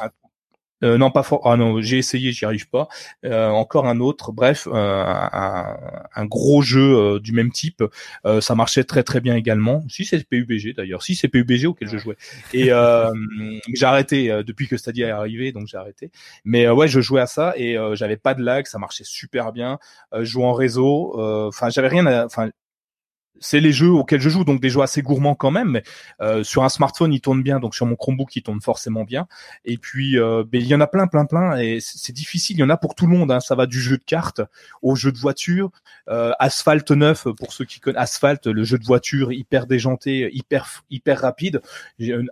Euh, 0.83 0.97
non, 0.97 1.11
pas 1.11 1.23
fort. 1.23 1.41
Ah 1.45 1.57
non, 1.57 1.81
j'ai 1.81 1.97
essayé, 1.97 2.31
j'y 2.31 2.45
arrive 2.45 2.69
pas. 2.69 2.87
Euh, 3.23 3.49
encore 3.49 3.87
un 3.87 3.99
autre. 3.99 4.31
Bref, 4.31 4.67
euh, 4.67 4.73
un, 4.73 5.77
un, 6.15 6.25
gros 6.25 6.61
jeu 6.61 7.19
du 7.19 7.31
même 7.31 7.51
type. 7.51 7.83
ça 8.41 8.55
marchait 8.55 8.83
très 8.83 9.03
très 9.03 9.21
bien 9.21 9.35
également. 9.35 9.83
Si 9.89 10.05
c'est 10.05 10.23
PUBG 10.27 10.73
d'ailleurs. 10.75 11.03
Si 11.03 11.15
c'est 11.15 11.27
PUBG 11.27 11.65
auquel 11.65 11.89
je 11.89 11.97
jouais. 11.97 12.17
Et 12.53 12.69
j'ai 13.73 13.85
arrêté 13.85 14.43
depuis 14.45 14.67
que 14.67 14.77
Stadia 14.77 15.07
est 15.07 15.11
arrivé, 15.11 15.51
donc 15.51 15.67
j'ai 15.67 15.77
arrêté. 15.77 16.11
Mais 16.43 16.69
ouais, 16.69 16.87
je 16.87 16.99
jouais 17.01 17.21
à 17.21 17.27
ça 17.27 17.53
et 17.57 17.77
j'avais 17.93 18.17
pas 18.17 18.33
de 18.33 18.43
lag, 18.43 18.65
ça 18.65 18.79
marchait 18.79 19.03
super 19.05 19.51
bien. 19.51 19.79
je 20.13 20.23
jouais 20.23 20.45
en 20.45 20.53
réseau. 20.53 21.13
Enfin, 21.47 21.69
j'avais 21.69 21.87
rien. 21.87 22.25
Enfin, 22.25 22.49
c'est 23.39 23.59
les 23.59 23.71
jeux 23.71 23.89
auxquels 23.91 24.21
je 24.21 24.29
joue, 24.29 24.43
donc 24.43 24.61
des 24.61 24.69
jeux 24.69 24.81
assez 24.81 25.01
gourmands 25.01 25.35
quand 25.35 25.51
même. 25.51 25.69
Mais 25.71 25.83
euh, 26.21 26.43
sur 26.43 26.63
un 26.63 26.69
smartphone, 26.69 27.13
il 27.13 27.21
tourne 27.21 27.43
bien, 27.43 27.59
donc 27.59 27.75
sur 27.75 27.85
mon 27.85 27.95
Chromebook, 27.95 28.35
il 28.35 28.41
tourne 28.41 28.61
forcément 28.61 29.03
bien. 29.03 29.27
Et 29.65 29.77
puis, 29.77 30.17
euh, 30.19 30.43
ben, 30.47 30.61
il 30.61 30.67
y 30.67 30.75
en 30.75 30.81
a 30.81 30.87
plein, 30.87 31.07
plein, 31.07 31.25
plein, 31.25 31.57
et 31.57 31.79
c'est 31.79 32.13
difficile. 32.13 32.57
Il 32.57 32.59
y 32.59 32.63
en 32.63 32.69
a 32.69 32.77
pour 32.77 32.95
tout 32.95 33.07
le 33.07 33.17
monde. 33.17 33.31
Hein. 33.31 33.39
Ça 33.39 33.55
va 33.55 33.65
du 33.65 33.79
jeu 33.79 33.97
de 33.97 34.03
cartes 34.03 34.41
au 34.81 34.95
jeu 34.95 35.11
de 35.11 35.17
voiture. 35.17 35.71
Euh, 36.09 36.33
Asphalt 36.39 36.89
9, 36.89 37.29
pour 37.37 37.51
ceux 37.51 37.65
qui 37.65 37.79
connaissent 37.79 37.95
Asphalt, 37.95 38.45
le 38.45 38.63
jeu 38.63 38.77
de 38.77 38.85
voiture 38.85 39.31
hyper 39.31 39.65
déjanté, 39.65 40.29
hyper, 40.33 40.83
hyper 40.89 41.21
rapide. 41.21 41.61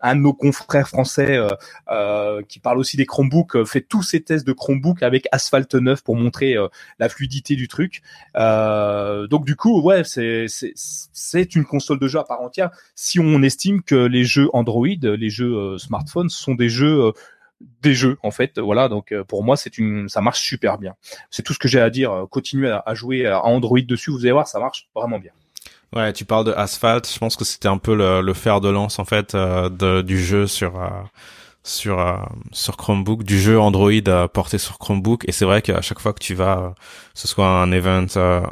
Un 0.02 0.16
de 0.16 0.22
nos 0.22 0.34
confrères 0.34 0.88
français 0.88 1.38
euh, 1.38 1.50
euh, 1.90 2.42
qui 2.48 2.60
parle 2.60 2.78
aussi 2.78 2.98
des 2.98 3.06
Chromebooks 3.06 3.66
fait 3.66 3.82
tous 3.82 4.04
ses 4.04 4.22
tests 4.22 4.46
de 4.46 4.54
Chromebook 4.54 5.02
avec 5.02 5.28
Asphalt 5.32 5.74
9 5.74 6.04
pour 6.04 6.16
montrer 6.16 6.56
la 7.00 7.10
fluidité 7.10 7.56
du 7.56 7.68
truc. 7.68 8.02
donc 8.36 9.46
du 9.46 9.56
coup, 9.56 9.82
ouais, 9.82 10.04
c'est 10.04 10.48
c'est 11.12 11.56
une 11.56 11.66
console 11.66 12.00
de 12.00 12.08
jeu 12.08 12.20
à 12.20 12.24
part 12.24 12.42
entière 12.42 12.72
si 12.96 13.20
on 13.20 13.42
estime 13.42 13.82
que 13.82 13.96
les 13.96 14.24
jeux 14.24 14.50
Android, 14.54 14.88
les 14.88 15.30
jeux 15.30 15.56
euh, 15.56 15.78
smartphones 15.78 16.30
sont 16.30 16.56
des 16.56 16.70
jeux 16.70 17.06
euh, 17.06 17.12
des 17.82 17.94
jeux 17.94 18.18
en 18.24 18.32
fait. 18.32 18.60
Voilà 18.60 18.90
donc 18.90 19.12
euh, 19.12 19.24
pour 19.24 19.44
moi 19.44 19.58
c'est 19.58 19.78
une 19.78 20.10
ça 20.10 20.22
marche 20.22 20.42
super 20.42 20.78
bien. 20.78 20.96
C'est 21.30 21.44
tout 21.44 21.54
ce 21.54 21.60
que 21.60 21.68
j'ai 21.68 21.80
à 21.80 21.90
dire 21.90 22.26
continuez 22.30 22.72
à, 22.86 22.94
jouer 22.94 23.28
à 23.28 23.44
Android 23.46 23.82
dessus 23.82 24.12
vous 24.12 24.22
allez 24.22 24.32
voir 24.32 24.48
ça 24.48 24.60
marche 24.60 24.90
vraiment 24.96 25.20
bien. 25.20 25.32
Ouais 25.96 26.12
tu 26.14 26.26
parles 26.26 26.46
de 26.46 26.52
Asphalt 26.54 27.08
je 27.12 27.20
pense 27.20 27.36
que 27.36 27.46
c'était 27.46 27.68
un 27.68 27.78
peu 27.78 27.96
le, 27.96 28.34
fer 28.34 28.62
de 28.62 28.70
lance 28.70 29.00
en 29.00 29.06
fait 29.06 29.36
du 29.36 30.24
jeu 30.24 30.48
sur 30.48 30.74
sur 31.64 32.00
euh, 32.00 32.18
sur 32.52 32.76
Chromebook 32.76 33.24
du 33.24 33.40
jeu 33.40 33.60
Android 33.60 33.92
euh, 34.08 34.28
porté 34.28 34.58
sur 34.58 34.78
Chromebook. 34.78 35.24
Et 35.28 35.32
c'est 35.32 35.46
vrai 35.46 35.62
qu'à 35.62 35.82
chaque 35.82 36.00
fois 36.00 36.12
que 36.12 36.20
tu 36.20 36.36
vas 36.36 36.60
euh, 36.60 36.70
ce 37.14 37.28
soit 37.28 37.48
un 37.48 37.72
event 37.72 38.06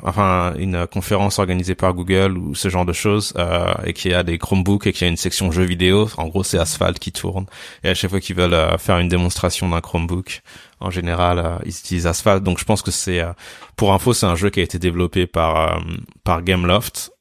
enfin 0.03 0.53
une 0.57 0.87
conférence 0.87 1.39
organisée 1.39 1.75
par 1.75 1.93
Google 1.93 2.37
ou 2.37 2.55
ce 2.55 2.69
genre 2.69 2.85
de 2.85 2.93
choses 2.93 3.33
et 3.85 3.93
qu'il 3.93 4.11
y 4.11 4.13
a 4.13 4.23
des 4.23 4.37
Chromebooks 4.37 4.87
et 4.87 4.93
qu'il 4.93 5.01
y 5.05 5.09
a 5.09 5.09
une 5.09 5.17
section 5.17 5.51
jeux 5.51 5.63
vidéo 5.63 6.09
en 6.17 6.27
gros 6.27 6.43
c'est 6.43 6.57
Asphalt 6.57 6.99
qui 6.99 7.11
tourne. 7.11 7.45
Et 7.83 7.89
à 7.89 7.95
chaque 7.95 8.11
fois 8.11 8.19
qu'ils 8.19 8.35
veulent 8.35 8.77
faire 8.79 8.99
une 8.99 9.09
démonstration 9.09 9.67
d'un 9.69 9.81
Chromebook 9.81 10.41
en 10.79 10.89
général 10.89 11.59
ils 11.65 11.69
utilisent 11.69 12.07
Asphalt. 12.07 12.43
Donc 12.43 12.59
je 12.59 12.65
pense 12.65 12.81
que 12.81 12.91
c'est 12.91 13.21
pour 13.75 13.93
info 13.93 14.13
c'est 14.13 14.27
un 14.27 14.35
jeu 14.35 14.49
qui 14.51 14.59
a 14.59 14.63
été 14.63 14.79
développé 14.79 15.27
par 15.27 15.81
par 16.23 16.43
Gameloft 16.43 17.11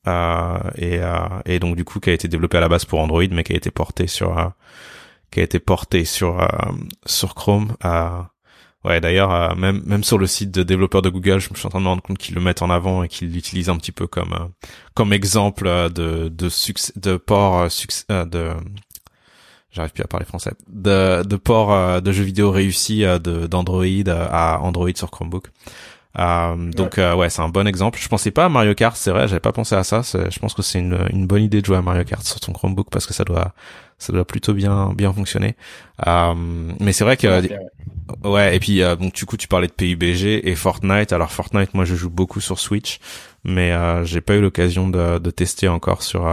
et 0.76 1.00
et 1.46 1.58
donc 1.58 1.74
du 1.76 1.84
coup 1.84 2.00
qui 2.00 2.10
a 2.10 2.12
été 2.12 2.28
développé 2.28 2.58
à 2.58 2.60
la 2.60 2.68
base 2.68 2.84
pour 2.84 3.00
Android 3.00 3.24
mais 3.30 3.44
qui 3.44 3.54
a 3.54 3.56
été 3.56 3.70
porté 3.70 4.06
sur 4.06 4.52
qui 5.30 5.40
a 5.40 5.42
été 5.42 5.58
porté 5.58 6.04
sur 6.04 6.40
euh, 6.40 6.46
sur 7.06 7.34
Chrome. 7.34 7.74
Euh, 7.84 8.22
ouais, 8.84 9.00
d'ailleurs, 9.00 9.32
euh, 9.32 9.54
même 9.54 9.82
même 9.86 10.04
sur 10.04 10.18
le 10.18 10.26
site 10.26 10.50
de 10.50 10.62
développeurs 10.62 11.02
de 11.02 11.10
Google, 11.10 11.38
je 11.38 11.50
me 11.50 11.56
suis 11.56 11.66
en 11.66 11.70
train 11.70 11.80
de 11.80 11.84
me 11.84 11.88
rendre 11.88 12.02
compte 12.02 12.18
qu'ils 12.18 12.34
le 12.34 12.40
mettent 12.40 12.62
en 12.62 12.70
avant 12.70 13.02
et 13.02 13.08
qu'ils 13.08 13.32
l'utilisent 13.32 13.68
un 13.68 13.76
petit 13.76 13.92
peu 13.92 14.06
comme 14.06 14.50
comme 14.94 15.12
exemple 15.12 15.66
de 15.90 16.28
de 16.28 16.48
succès 16.48 16.92
de 16.96 17.16
port 17.16 17.70
succès 17.70 18.04
de 18.08 18.50
j'arrive 19.72 19.92
plus 19.92 20.02
à 20.02 20.08
parler 20.08 20.26
français 20.26 20.52
de 20.68 21.22
de 21.22 21.36
port 21.36 22.02
de 22.02 22.12
jeux 22.12 22.24
vidéo 22.24 22.50
réussi 22.50 23.02
de 23.02 23.46
d'Android 23.46 23.84
à 24.08 24.60
Android 24.60 24.90
sur 24.94 25.10
Chromebook. 25.10 25.46
Euh, 26.18 26.70
donc 26.72 26.96
ouais, 26.96 27.30
c'est 27.30 27.42
un 27.42 27.48
bon 27.48 27.66
exemple. 27.66 27.98
Je 28.00 28.08
pensais 28.08 28.30
pas 28.30 28.46
à 28.46 28.48
Mario 28.48 28.74
Kart, 28.74 28.96
c'est 28.96 29.10
vrai, 29.10 29.28
j'avais 29.28 29.40
pas 29.40 29.52
pensé 29.52 29.74
à 29.74 29.84
ça. 29.84 30.02
Je 30.02 30.38
pense 30.38 30.54
que 30.54 30.62
c'est 30.62 30.78
une, 30.78 30.98
une 31.12 31.26
bonne 31.26 31.42
idée 31.42 31.60
de 31.60 31.66
jouer 31.66 31.76
à 31.76 31.82
Mario 31.82 32.04
Kart 32.04 32.24
sur 32.24 32.40
ton 32.40 32.52
Chromebook 32.52 32.88
parce 32.90 33.06
que 33.06 33.14
ça 33.14 33.24
doit 33.24 33.52
ça 33.98 34.12
doit 34.12 34.24
plutôt 34.24 34.54
bien 34.54 34.92
bien 34.94 35.12
fonctionner. 35.12 35.56
Euh, 36.06 36.34
mais 36.80 36.92
c'est 36.92 37.04
vrai 37.04 37.16
que 37.16 37.42
ouais, 38.24 38.56
et 38.56 38.60
puis 38.60 38.80
donc 38.98 39.14
du 39.14 39.24
coup 39.24 39.36
tu 39.36 39.46
parlais 39.46 39.68
de 39.68 39.72
PUBG 39.72 40.48
et 40.48 40.54
Fortnite. 40.54 41.12
Alors 41.12 41.30
Fortnite, 41.30 41.74
moi 41.74 41.84
je 41.84 41.94
joue 41.94 42.10
beaucoup 42.10 42.40
sur 42.40 42.58
Switch, 42.58 42.98
mais 43.44 43.72
euh, 43.72 44.04
j'ai 44.04 44.20
pas 44.20 44.34
eu 44.34 44.40
l'occasion 44.40 44.88
de, 44.88 45.18
de, 45.18 45.30
tester 45.30 45.68
encore 45.68 46.02
sur 46.02 46.28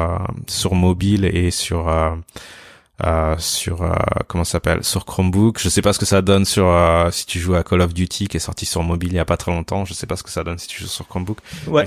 sur 0.47 0.73
mobile 0.73 1.25
et 1.25 1.51
sur 1.51 1.87
euh, 3.05 3.35
sur 3.37 3.83
euh, 3.83 3.93
comment 4.27 4.43
ça 4.43 4.53
s'appelle 4.53 4.83
sur 4.83 5.05
Chromebook. 5.05 5.59
Je 5.59 5.69
sais 5.69 5.81
pas 5.81 5.93
ce 5.93 5.99
que 5.99 6.05
ça 6.05 6.21
donne 6.21 6.45
sur 6.45 6.67
euh, 6.67 7.11
si 7.11 7.25
tu 7.25 7.39
joues 7.39 7.55
à 7.55 7.63
Call 7.63 7.81
of 7.81 7.93
Duty 7.93 8.27
qui 8.27 8.37
est 8.37 8.41
sorti 8.41 8.65
sur 8.65 8.81
mobile 8.81 9.11
il 9.11 9.15
y 9.15 9.19
a 9.19 9.25
pas 9.25 9.37
très 9.37 9.51
longtemps. 9.51 9.85
Je 9.85 9.93
sais 9.93 10.07
pas 10.07 10.15
ce 10.15 10.23
que 10.23 10.31
ça 10.31 10.43
donne 10.43 10.57
si 10.57 10.67
tu 10.67 10.81
joues 10.81 10.89
sur 10.89 11.07
Chromebook. 11.07 11.37
Ouais. 11.67 11.85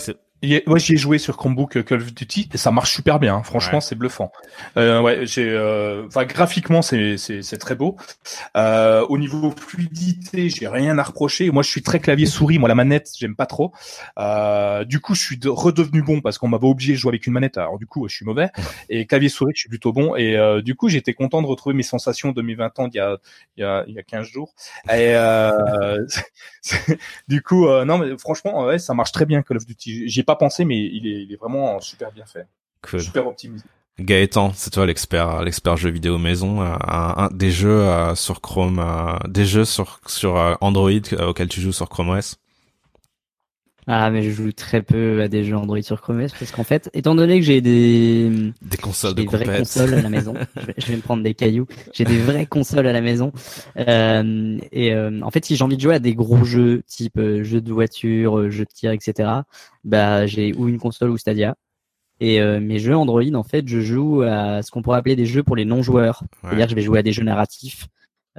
Moi, 0.67 0.79
j'y 0.79 0.95
ai 0.95 0.97
joué 0.97 1.19
sur 1.19 1.37
Chromebook 1.37 1.77
euh, 1.77 1.83
Call 1.83 2.01
of 2.01 2.15
Duty 2.15 2.49
et 2.55 2.57
ça 2.57 2.71
marche 2.71 2.95
super 2.95 3.19
bien. 3.19 3.37
Hein. 3.37 3.43
Franchement, 3.43 3.81
c'est 3.81 3.95
bluffant. 3.95 4.33
Euh, 4.79 5.01
ouais, 5.03 5.27
j'ai, 5.27 5.49
euh, 5.51 6.07
enfin, 6.07 6.25
graphiquement, 6.25 6.81
c'est 6.81 7.19
c'est 7.19 7.59
très 7.59 7.75
beau. 7.75 7.97
Euh, 8.57 9.05
au 9.09 9.19
niveau 9.19 9.51
fluidité, 9.51 10.49
j'ai 10.49 10.67
rien 10.67 10.97
à 10.99 11.03
reprocher. 11.03 11.51
Moi, 11.51 11.63
je 11.63 11.69
suis 11.69 11.83
très 11.83 12.01
clavier 12.01 12.25
souris. 12.25 12.59
Moi, 12.59 12.71
la 12.71 12.75
manette, 12.75 13.11
j'aime 13.19 13.37
pas 13.37 13.45
trop. 13.45 13.73
Euh, 14.19 14.85
du 14.85 15.01
coup, 15.01 15.15
je 15.15 15.21
suis 15.21 15.39
redevenu 15.45 16.03
bon 16.03 16.23
parce 16.23 16.39
qu'on 16.39 16.49
m'avait 16.49 16.67
obligé 16.67 16.95
de 16.95 16.99
jouer 16.99 17.11
avec 17.11 17.27
une 17.27 17.35
manette. 17.35 17.59
Alors, 17.59 17.79
du 17.79 17.87
coup, 17.87 18.09
je 18.09 18.15
suis 18.15 18.25
mauvais. 18.25 18.49
Et 18.89 19.07
clavier 19.07 19.29
souris, 19.29 19.53
je 19.55 19.61
suis 19.61 19.69
plutôt 19.69 19.93
bon. 19.93 20.17
Et 20.17 20.39
euh, 20.39 20.63
du 20.63 20.75
coup, 20.75 20.89
j'étais 20.89 21.13
content 21.13 21.43
de 21.43 21.47
retrouver 21.47 21.75
mes 21.75 21.83
sensations 21.83 22.33
de 22.33 22.41
mes 22.41 22.55
20 22.55 22.79
ans 22.79 22.89
il 22.91 22.97
y 22.97 23.01
a 23.01 23.19
il 23.59 23.61
y 23.61 23.65
a 23.65 23.85
il 23.87 23.95
y 23.95 23.99
a 23.99 24.03
15 24.03 24.27
jours. 24.27 24.55
Et 24.91 25.15
du 27.29 27.43
coup, 27.43 27.67
non, 27.85 27.99
mais 27.99 28.17
franchement, 28.17 28.65
ouais, 28.65 28.79
ça 28.79 28.95
marche 28.95 29.13
très 29.13 29.27
bien 29.27 29.43
Call 29.43 29.59
of 29.59 29.67
Duty. 29.67 30.09
J'ai 30.09 30.23
pas 30.31 30.37
pensé, 30.37 30.65
mais 30.65 30.79
il 30.79 31.07
est, 31.07 31.23
il 31.25 31.33
est 31.33 31.37
vraiment 31.37 31.81
super 31.81 32.13
bien 32.13 32.25
fait. 32.25 32.47
Super 32.99 33.27
optimisé. 33.27 33.65
Gaëtan, 33.99 34.53
c'est 34.55 34.71
toi 34.71 34.87
l'expert, 34.87 35.43
l'expert 35.43 35.77
jeux 35.77 35.91
vidéo 35.91 36.17
maison, 36.17 36.63
euh, 36.63 36.75
un, 36.87 37.29
des 37.33 37.51
jeux 37.51 37.83
euh, 37.83 38.15
sur 38.15 38.41
Chrome, 38.41 38.79
euh, 38.79 39.19
des 39.29 39.45
jeux 39.45 39.65
sur 39.65 40.01
sur 40.07 40.57
Android 40.61 40.91
auxquels 41.21 41.49
tu 41.49 41.61
joues 41.61 41.73
sur 41.73 41.89
Chrome 41.89 42.11
OS. 42.11 42.37
Ah 43.87 44.11
mais 44.11 44.23
je 44.23 44.31
joue 44.31 44.53
très 44.53 44.83
peu 44.83 45.23
à 45.23 45.29
des 45.29 45.45
jeux 45.45 45.57
Android 45.57 45.81
sur 45.83 46.01
Chrome 46.01 46.23
OS 46.23 46.33
parce 46.33 46.53
qu'en 46.53 46.65
fait, 46.65 46.91
étant 46.93 47.15
donné 47.15 47.41
que 47.41 47.47
j'ai 47.47 47.61
des 47.61 48.53
des 48.63 48.77
consoles 48.77 49.15
des 49.15 49.25
vraies 49.25 49.59
consoles 49.59 49.95
à 49.95 50.03
la 50.03 50.09
maison, 50.09 50.35
je, 50.79 50.87
vais, 50.87 50.97
me 50.97 51.03
prendre 51.03 51.23
des 51.23 51.35
cailloux. 51.35 51.67
J'ai 51.93 52.05
des 52.05 52.19
vraies 52.19 52.47
consoles 52.47 52.87
à 52.87 52.93
la 52.93 53.01
maison 53.01 53.33
euh, 53.79 54.59
et 54.73 54.95
en 54.97 55.31
fait, 55.31 55.45
si 55.45 55.57
j'ai 55.57 55.65
envie 55.65 55.77
de 55.77 55.83
jouer 55.83 55.95
à 55.95 55.99
des 55.99 56.15
gros 56.15 56.45
jeux 56.45 56.83
type 56.87 57.21
jeux 57.21 57.61
de 57.61 57.73
voiture, 57.73 58.51
jeux 58.51 58.65
de 58.65 58.71
tir, 58.73 58.93
etc. 58.93 59.29
Bah 59.85 60.27
j'ai 60.27 60.53
ou 60.55 60.69
une 60.69 60.79
console 60.79 61.11
ou 61.11 61.19
Stadia. 61.19 61.57
Et 62.21 62.41
euh, 62.41 62.61
mes 62.61 62.79
jeux 62.79 62.95
Android, 62.95 63.23
en 63.35 63.43
fait, 63.43 63.67
je 63.67 63.81
joue 63.81 64.23
à 64.23 64.63
ce 64.63 64.71
qu'on 64.71 64.83
pourrait 64.83 64.99
appeler 64.99 65.17
des 65.17 65.27
jeux 65.27 65.43
pour 65.43 65.57
les 65.57 65.65
non-joueurs. 65.65 66.23
C'est-à-dire 66.43 66.69
je 66.69 66.75
vais 66.75 66.83
jouer 66.83 66.99
à 66.99 67.03
des 67.03 67.13
jeux 67.13 67.25
narratifs, 67.25 67.89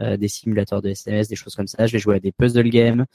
euh, 0.02 0.18
des 0.18 0.28
simulateurs 0.28 0.82
de 0.82 0.90
SMS, 0.90 1.28
des 1.28 1.36
choses 1.36 1.56
comme 1.56 1.68
ça. 1.68 1.86
Je 1.86 1.94
vais 1.94 2.00
jouer 2.00 2.16
à 2.16 2.20
des 2.20 2.32
puzzle 2.32 2.70
games. 2.70 3.06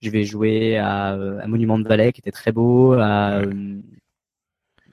Je 0.00 0.10
vais 0.10 0.24
jouer 0.24 0.76
à, 0.76 1.14
euh, 1.14 1.38
à 1.40 1.46
Monument 1.46 1.78
de 1.78 1.86
Valley, 1.86 2.12
qui 2.12 2.20
était 2.20 2.32
très 2.32 2.52
beau. 2.52 2.94
À, 2.94 3.40
euh, 3.40 3.80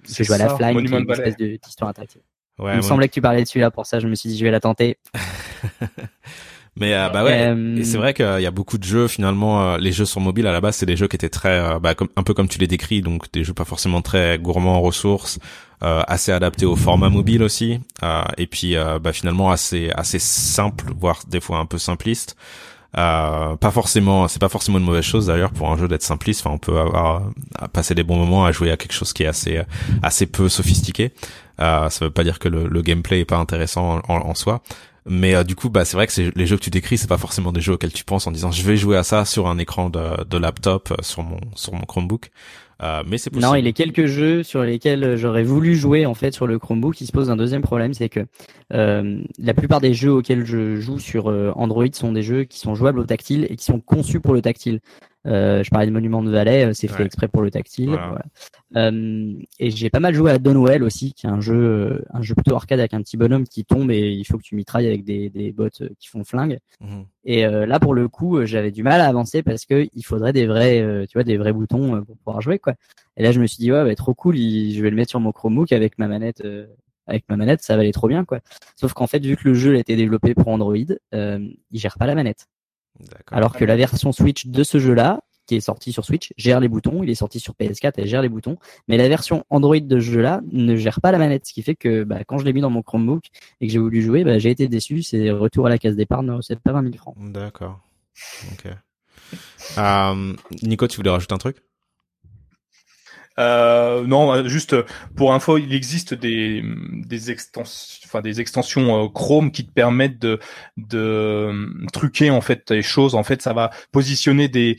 je 0.08 0.16
vais 0.16 0.24
jouer 0.24 0.36
à 0.36 0.40
La 0.40 0.56
Flying, 0.56 0.86
qui 0.86 0.94
est 0.94 1.00
une 1.00 1.10
espèce 1.10 1.38
d'histoire 1.38 1.90
interactive. 1.90 2.22
Ouais, 2.60 2.74
Il 2.74 2.78
me 2.78 2.82
semblait 2.82 3.08
que 3.08 3.14
tu 3.14 3.22
parlais 3.22 3.42
de 3.42 3.48
celui-là, 3.48 3.72
pour 3.72 3.86
ça 3.86 4.00
je 4.00 4.08
me 4.08 4.16
suis 4.16 4.30
dit 4.30 4.38
je 4.38 4.44
vais 4.44 4.52
la 4.52 4.60
tenter. 4.60 4.98
Mais 6.76 6.94
euh, 6.94 7.10
bah 7.10 7.24
ouais, 7.24 7.56
et 7.78 7.84
c'est 7.84 7.98
vrai 7.98 8.14
qu'il 8.14 8.42
y 8.42 8.46
a 8.46 8.52
beaucoup 8.52 8.78
de 8.78 8.84
jeux 8.84 9.08
finalement. 9.08 9.78
Les 9.78 9.92
jeux 9.92 10.06
sur 10.06 10.22
mobile 10.22 10.46
à 10.48 10.52
la 10.52 10.62
base, 10.62 10.76
c'est 10.76 10.86
des 10.86 10.96
jeux 10.96 11.08
qui 11.08 11.16
étaient 11.16 11.30
très, 11.30 11.80
bah, 11.80 11.96
comme, 11.96 12.10
un 12.16 12.24
peu 12.24 12.34
comme 12.34 12.48
tu 12.48 12.60
les 12.60 12.68
décris, 12.68 13.02
donc 13.02 13.32
des 13.32 13.44
jeux 13.44 13.54
pas 13.54 13.66
forcément 13.66 14.02
très 14.02 14.38
gourmands 14.40 14.76
en 14.76 14.82
ressources, 14.82 15.40
assez 15.82 16.32
adaptés 16.32 16.66
au 16.66 16.76
format 16.76 17.10
mobile 17.10 17.44
aussi, 17.44 17.80
et 18.38 18.48
puis 18.48 18.76
bah, 19.02 19.14
finalement 19.14 19.50
assez 19.52 19.90
assez 19.92 20.20
simple, 20.20 20.86
voire 21.00 21.22
des 21.28 21.40
fois 21.40 21.60
un 21.60 21.66
peu 21.66 21.78
simpliste. 21.78 22.36
Euh, 22.98 23.56
pas 23.56 23.70
forcément, 23.70 24.28
c'est 24.28 24.40
pas 24.40 24.50
forcément 24.50 24.80
une 24.80 24.84
mauvaise 24.84 25.04
chose 25.04 25.28
d'ailleurs 25.28 25.52
pour 25.52 25.72
un 25.72 25.78
jeu 25.78 25.88
d'être 25.88 26.02
simpliste. 26.02 26.42
Enfin, 26.42 26.56
on 26.56 26.58
peut 26.58 26.80
avoir 26.80 27.22
passer 27.72 27.94
des 27.94 28.04
bons 28.04 28.18
moments 28.18 28.46
à 28.46 28.52
jouer 28.52 28.72
à 28.72 28.78
quelque 28.78 28.94
chose 28.94 29.14
qui 29.14 29.24
est 29.24 29.28
assez 29.28 29.62
assez 30.02 30.26
peu 30.26 30.50
sophistiqué. 30.50 31.14
Euh, 31.60 31.90
ça 31.90 32.06
veut 32.06 32.12
pas 32.12 32.24
dire 32.24 32.40
que 32.40 32.48
le, 32.50 32.68
le 32.68 32.82
gameplay 32.82 33.20
est 33.20 33.26
pas 33.26 33.38
intéressant 33.38 34.02
en, 34.08 34.16
en 34.16 34.34
soi, 34.34 34.62
mais 35.06 35.36
euh, 35.36 35.44
du 35.44 35.56
coup, 35.56 35.70
bah 35.70 35.86
c'est 35.86 35.98
vrai 35.98 36.08
que 36.08 36.14
c'est 36.14 36.36
les 36.36 36.48
jeux 36.48 36.56
que 36.58 36.64
tu 36.64 36.70
décris, 36.72 36.98
c'est 36.98 37.08
pas 37.08 37.18
forcément 37.18 37.52
des 37.52 37.62
jeux 37.62 37.74
auxquels 37.74 37.94
tu 37.94 38.06
penses 38.06 38.26
en 38.28 38.32
disant 38.32 38.52
je 38.52 38.64
vais 38.64 38.78
jouer 38.78 38.98
à 38.98 39.04
ça 39.04 39.26
sur 39.26 39.48
un 39.48 39.58
écran 39.60 39.90
de, 39.90 40.24
de 40.24 40.38
laptop 40.38 40.92
euh, 40.92 40.96
sur 41.02 41.22
mon 41.22 41.40
sur 41.56 41.74
mon 41.74 41.82
Chromebook. 41.82 42.32
Euh, 42.82 43.04
mais 43.06 43.18
c'est 43.18 43.30
possible. 43.30 43.50
Non, 43.50 43.56
il 43.56 43.66
y 43.66 43.68
a 43.68 43.72
quelques 43.74 44.06
jeux 44.06 44.44
sur 44.44 44.64
lesquels 44.64 45.18
j'aurais 45.18 45.44
voulu 45.44 45.76
jouer 45.76 46.06
en 46.06 46.14
fait 46.14 46.34
sur 46.34 46.48
le 46.48 46.60
Chromebook. 46.60 47.00
Il 47.02 47.08
se 47.08 47.12
pose 47.12 47.30
un 47.30 47.36
deuxième 47.36 47.62
problème, 47.62 47.94
c'est 47.94 48.10
que 48.10 48.22
euh, 48.74 49.22
la 49.38 49.54
plupart 49.54 49.82
des 49.82 49.94
jeux 49.94 50.12
auxquels 50.12 50.46
je 50.46 50.76
joue 50.76 51.00
sur 51.00 51.28
Android 51.56 51.86
sont 51.94 52.12
des 52.12 52.24
jeux 52.24 52.44
qui 52.44 52.60
sont 52.60 52.76
jouables 52.76 53.00
au 53.00 53.06
tactile 53.06 53.48
et 53.50 53.56
qui 53.56 53.66
sont 53.66 53.80
conçus 53.80 54.20
pour 54.20 54.34
le 54.34 54.42
tactile. 54.42 54.80
Euh, 55.28 55.64
je 55.64 55.70
parlais 55.70 55.86
de 55.86 55.92
Monument 55.92 56.24
de 56.24 56.32
Valais, 56.32 56.66
euh, 56.66 56.74
c'est 56.74 56.88
fait 56.88 57.04
exprès 57.04 57.28
pour 57.28 57.42
le 57.42 57.52
tactile. 57.52 57.90
Voilà. 57.90 58.24
Euh, 58.78 59.34
et 59.60 59.70
j'ai 59.70 59.90
pas 59.90 60.00
mal 60.00 60.14
joué 60.14 60.32
à 60.32 60.38
Donwell 60.38 60.84
aussi, 60.84 61.14
qui 61.14 61.26
est 61.26 61.30
un 61.30 61.42
jeu, 61.42 61.56
euh, 61.56 62.06
un 62.14 62.22
jeu 62.22 62.36
plutôt 62.36 62.56
arcade 62.56 62.80
avec 62.80 62.94
un 62.94 63.02
petit 63.02 63.18
bonhomme 63.18 63.46
qui 63.46 63.66
tombe 63.66 63.92
et 63.92 64.12
il 64.12 64.24
faut 64.24 64.38
que 64.38 64.44
tu 64.44 64.56
mitrailles 64.56 64.88
avec 64.88 65.04
des, 65.04 65.30
des 65.30 65.52
bots 65.52 65.68
euh, 65.82 65.90
qui 66.00 66.08
font 66.08 66.24
flingue. 66.24 66.60
Mhm. 66.80 67.06
Et 67.26 67.46
là, 67.46 67.80
pour 67.80 67.94
le 67.94 68.08
coup, 68.08 68.44
j'avais 68.46 68.72
du 68.72 68.82
mal 68.82 69.02
à 69.02 69.06
avancer 69.06 69.44
parce 69.44 69.66
que 69.66 69.88
il 69.94 70.04
faudrait 70.04 70.34
des 70.34 70.48
vrais, 70.48 71.06
tu 71.08 71.14
vois, 71.14 71.24
des 71.24 71.38
vrais 71.38 71.54
boutons 71.54 72.04
pour 72.04 72.18
pouvoir 72.18 72.42
jouer, 72.42 72.58
quoi. 72.58 72.74
Et 73.18 73.24
là, 73.24 73.32
je 73.32 73.40
me 73.40 73.46
suis 73.46 73.60
dit, 73.60 73.72
ouais, 73.72 73.84
bah, 73.84 73.94
trop 73.94 74.16
cool, 74.16 74.36
je 74.36 74.82
vais 74.82 74.90
le 74.90 74.96
mettre 74.96 75.12
sur 75.12 75.20
mon 75.20 75.32
Chromebook 75.32 75.72
avec 75.72 76.00
ma 76.00 76.08
manette 76.08 76.42
avec 77.10 77.26
ma 77.30 77.36
manette, 77.36 77.62
ça 77.62 77.76
va 77.76 77.82
aller 77.82 77.92
trop 77.92 78.08
bien, 78.08 78.26
quoi. 78.26 78.40
Sauf 78.76 78.94
qu'en 78.94 79.08
fait, 79.08 79.20
vu 79.20 79.36
que 79.36 79.48
le 79.48 79.54
jeu 79.54 79.76
a 79.76 79.80
été 79.80 79.96
développé 79.96 80.34
pour 80.34 80.48
Android, 80.48 80.76
euh, 81.14 81.50
il 81.72 81.80
gère 81.80 81.98
pas 81.98 82.06
la 82.06 82.16
manette. 82.16 82.48
Alors 83.32 83.54
que 83.54 83.66
la 83.66 83.76
version 83.76 84.12
Switch 84.12 84.48
de 84.48 84.64
ce 84.64 84.78
jeu-là, 84.78 85.22
qui 85.48 85.56
est 85.56 85.62
sorti 85.62 85.92
sur 85.92 86.06
Switch, 86.06 86.34
gère 86.38 86.60
les 86.60 86.68
boutons, 86.68 87.02
il 87.02 87.10
est 87.10 87.16
sorti 87.16 87.40
sur 87.40 87.54
PS4, 87.54 87.94
elle 87.98 88.08
gère 88.08 88.22
les 88.22 88.30
boutons, 88.30 88.58
mais 88.88 88.98
la 88.98 89.08
version 89.08 89.46
Android 89.50 89.80
de 89.80 90.00
ce 90.00 90.06
jeu-là 90.06 90.42
ne 90.52 90.76
gère 90.76 91.02
pas 91.02 91.12
la 91.12 91.18
manette, 91.18 91.48
ce 91.48 91.54
qui 91.54 91.64
fait 91.64 91.76
que 91.76 92.04
bah, 92.04 92.24
quand 92.26 92.38
je 92.38 92.46
l'ai 92.46 92.54
mis 92.54 92.62
dans 92.62 92.70
mon 92.70 92.84
Chromebook 92.84 93.24
et 93.60 93.68
que 93.68 93.74
j'ai 93.74 93.80
voulu 93.80 94.02
jouer, 94.02 94.24
bah, 94.24 94.38
j'ai 94.38 94.52
été 94.52 94.68
déçu, 94.68 95.02
c'est 95.02 95.32
retour 95.32 95.66
à 95.66 95.70
la 95.70 95.78
case 95.78 95.96
départ, 95.96 96.24
non, 96.24 96.42
c'est 96.42 96.60
pas 96.60 96.72
20 96.72 96.84
000 96.84 96.96
francs. 96.98 97.16
D'accord. 97.18 97.80
Ok. 98.52 98.72
Euh, 99.78 100.34
Nico, 100.64 100.88
tu 100.88 100.98
voulais 100.98 101.10
rajouter 101.10 101.34
un 101.34 101.38
truc? 101.38 101.58
Euh, 103.40 104.06
non, 104.06 104.48
juste 104.48 104.76
pour 105.16 105.34
info, 105.34 105.58
il 105.58 105.74
existe 105.74 106.14
des 106.14 106.62
extensions, 107.32 109.06
euh, 109.06 109.08
Chrome 109.08 109.52
qui 109.52 109.66
te 109.66 109.72
permettent 109.72 110.20
de 110.20 110.40
euh, 110.94 111.68
truquer 111.94 112.30
en 112.32 112.42
fait 112.42 112.70
les 112.70 112.82
choses. 112.82 113.16
En 113.16 113.24
fait, 113.24 113.42
ça 113.42 113.54
va 113.54 113.70
positionner 113.92 114.50
des 114.50 114.78